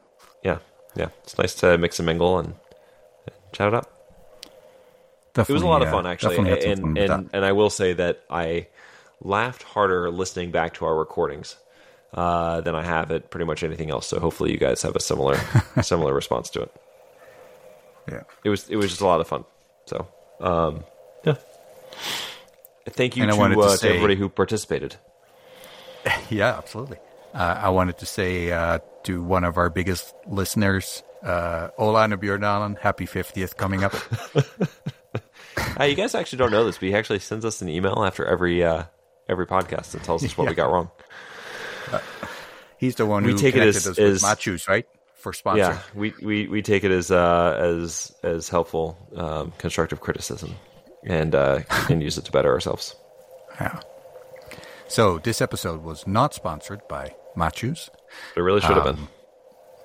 yeah, 0.43 0.59
yeah. 0.95 1.09
It's 1.23 1.37
nice 1.37 1.53
to 1.55 1.77
mix 1.77 1.99
and 1.99 2.05
mingle 2.05 2.39
and, 2.39 2.55
chat 3.51 3.67
it 3.67 3.73
up. 3.73 3.91
Definitely, 5.33 5.53
It 5.53 5.55
was 5.55 5.63
a 5.63 5.67
lot 5.67 5.81
of 5.81 5.87
uh, 5.89 5.91
fun 5.91 6.07
actually, 6.07 6.37
definitely 6.37 6.67
had 6.67 6.77
some 6.77 6.83
fun 6.95 6.97
and 6.97 7.11
and 7.11 7.29
and 7.33 7.45
I 7.45 7.51
will 7.51 7.69
say 7.69 7.93
that 7.93 8.23
I 8.29 8.67
laughed 9.21 9.63
harder 9.63 10.09
listening 10.11 10.51
back 10.51 10.73
to 10.75 10.85
our 10.85 10.95
recordings 10.95 11.55
uh, 12.13 12.61
than 12.61 12.75
I 12.75 12.83
have 12.83 13.11
at 13.11 13.29
pretty 13.29 13.45
much 13.45 13.63
anything 13.63 13.89
else. 13.91 14.07
So 14.07 14.19
hopefully 14.19 14.51
you 14.51 14.57
guys 14.57 14.81
have 14.81 14.95
a 14.95 14.99
similar 14.99 15.37
similar 15.81 16.13
response 16.13 16.49
to 16.51 16.61
it. 16.63 16.71
yeah. 18.11 18.23
It 18.43 18.49
was 18.49 18.69
it 18.69 18.75
was 18.75 18.89
just 18.89 19.01
a 19.01 19.05
lot 19.05 19.21
of 19.21 19.27
fun. 19.27 19.45
So 19.85 20.07
um, 20.39 20.83
yeah, 21.25 21.35
thank 22.89 23.15
you 23.17 23.23
And 23.23 23.31
to, 23.31 23.37
wanted 23.37 23.55
to 23.55 23.61
uh, 23.61 23.71
to 23.71 23.77
say- 23.77 23.89
everybody 23.89 24.15
who 24.15 24.29
participated. 24.29 24.95
Yeah, 26.29 26.57
absolutely. 26.57 26.97
Uh, 27.33 27.59
I 27.61 27.69
wanted 27.69 27.99
to 27.99 28.05
say 28.07 28.51
uh, 28.51 28.79
to 29.03 29.21
one 29.21 29.43
of 29.43 29.57
our 29.57 29.69
biggest 29.69 30.15
listeners, 30.27 31.03
uh, 31.21 31.67
Ole 31.77 31.95
Einar 31.95 32.17
Bjørndalen, 32.17 32.79
happy 32.79 33.05
50th 33.05 33.55
coming 33.55 33.83
up. 33.83 33.93
Uh, 35.79 35.83
you 35.83 35.95
guys 35.95 36.15
actually 36.15 36.37
don't 36.37 36.51
know 36.51 36.63
this, 36.65 36.77
but 36.77 36.87
he 36.89 36.95
actually 36.95 37.19
sends 37.19 37.43
us 37.43 37.61
an 37.61 37.67
email 37.69 38.03
after 38.05 38.25
every 38.25 38.63
uh, 38.63 38.83
every 39.27 39.45
podcast 39.45 39.91
that 39.91 40.03
tells 40.03 40.23
us 40.23 40.37
what 40.37 40.47
we 40.47 40.53
got 40.55 40.71
wrong. 40.71 40.89
He's 42.81 42.95
the 42.95 43.05
one 43.05 43.23
We 43.23 43.31
who 43.31 43.37
take 43.37 43.55
it 43.55 43.61
as- 43.63 43.85
as- 43.87 43.97
with 43.97 44.21
Madshus, 44.23 44.67
right? 44.67 44.85
For 45.15 45.33
sponsor. 45.33 45.59
Yeah, 45.59 45.79
we, 45.93 46.13
we, 46.21 46.47
we 46.47 46.61
take 46.63 46.83
it 46.83 46.89
as 46.91 47.11
uh, 47.11 47.55
as 47.61 48.11
as 48.23 48.49
helpful, 48.49 48.97
um, 49.15 49.53
constructive 49.59 50.01
criticism, 50.01 50.55
and 51.05 51.35
uh, 51.35 51.59
and 51.89 52.01
use 52.01 52.17
it 52.17 52.25
to 52.25 52.31
better 52.31 52.51
ourselves. 52.51 52.95
Yeah. 53.61 53.79
So 54.87 55.19
this 55.19 55.39
episode 55.39 55.83
was 55.83 56.07
not 56.07 56.33
sponsored 56.33 56.81
by 56.89 57.13
Madshus. 57.37 57.89
It 58.35 58.41
really 58.41 58.61
should 58.61 58.71
have 58.77 58.87
Um, 58.87 58.95
been. 58.95 59.07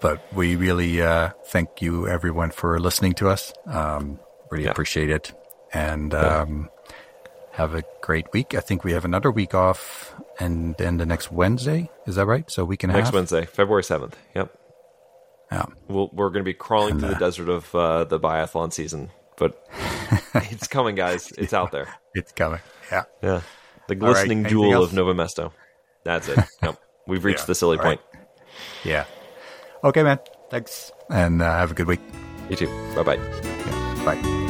but 0.01 0.25
we 0.33 0.57
really 0.57 1.03
uh, 1.03 1.31
thank 1.53 1.83
you, 1.83 2.09
everyone, 2.09 2.51
for 2.51 2.81
listening 2.81 3.13
to 3.21 3.29
us. 3.29 3.53
Um, 3.67 4.19
really 4.51 4.65
yeah. 4.65 4.71
appreciate 4.71 5.11
it. 5.11 5.33
And 5.75 6.15
um, 6.15 6.71
have 7.53 7.75
a 7.75 7.83
great 8.01 8.33
week. 8.33 8.55
I 8.55 8.61
think 8.61 8.85
we 8.85 8.93
have 8.93 9.05
another 9.05 9.31
week 9.31 9.53
off, 9.55 10.15
and 10.39 10.75
then 10.77 10.99
the 10.99 11.07
next 11.07 11.31
Wednesday. 11.33 11.91
Is 12.07 12.17
that 12.17 12.27
right? 12.27 12.51
So 12.51 12.65
we 12.65 12.77
can 12.77 12.91
next 12.91 13.09
half? 13.09 13.15
Wednesday, 13.15 13.47
February 13.47 13.85
seventh. 13.85 14.17
Yep. 14.35 14.59
Yeah. 15.53 15.67
we 15.89 15.95
we 15.95 16.25
are 16.25 16.31
going 16.31 16.35
to 16.35 16.43
be 16.43 16.55
crawling 16.55 16.93
and, 16.93 17.01
through 17.01 17.11
the 17.11 17.17
uh, 17.17 17.19
desert 17.19 17.49
of 17.49 17.75
uh, 17.75 18.05
the 18.05 18.19
biathlon 18.19 18.73
season, 18.73 19.11
but 19.37 19.67
it's 20.35 20.69
coming, 20.69 20.95
guys. 20.95 21.33
It's 21.33 21.53
out 21.53 21.73
there. 21.73 21.89
It's 22.15 22.33
coming. 22.33 22.61
Yeah. 22.91 23.05
Yeah. 23.23 23.41
The 23.89 23.95
glistening 23.95 24.43
right. 24.43 24.51
jewel 24.51 24.73
else? 24.73 24.93
of 24.93 24.99
Nové 24.99 25.15
Město. 25.15 25.53
That's 26.05 26.29
it. 26.29 26.39
yep. 26.63 26.81
We've 27.07 27.25
reached 27.25 27.41
yeah. 27.41 27.47
the 27.47 27.55
silly 27.55 27.79
All 27.79 27.85
point. 27.85 28.01
Right. 28.13 28.23
Yeah. 28.85 29.05
Okay, 29.85 30.03
man. 30.03 30.19
Thanks. 30.51 30.91
And 31.11 31.43
uh, 31.43 31.59
have 31.59 31.71
a 31.71 31.75
good 31.75 31.87
week. 31.87 32.01
You 32.51 32.57
too. 32.57 32.95
Bye-bye. 32.95 33.17
Yeah. 33.17 34.03
Bye. 34.05 34.46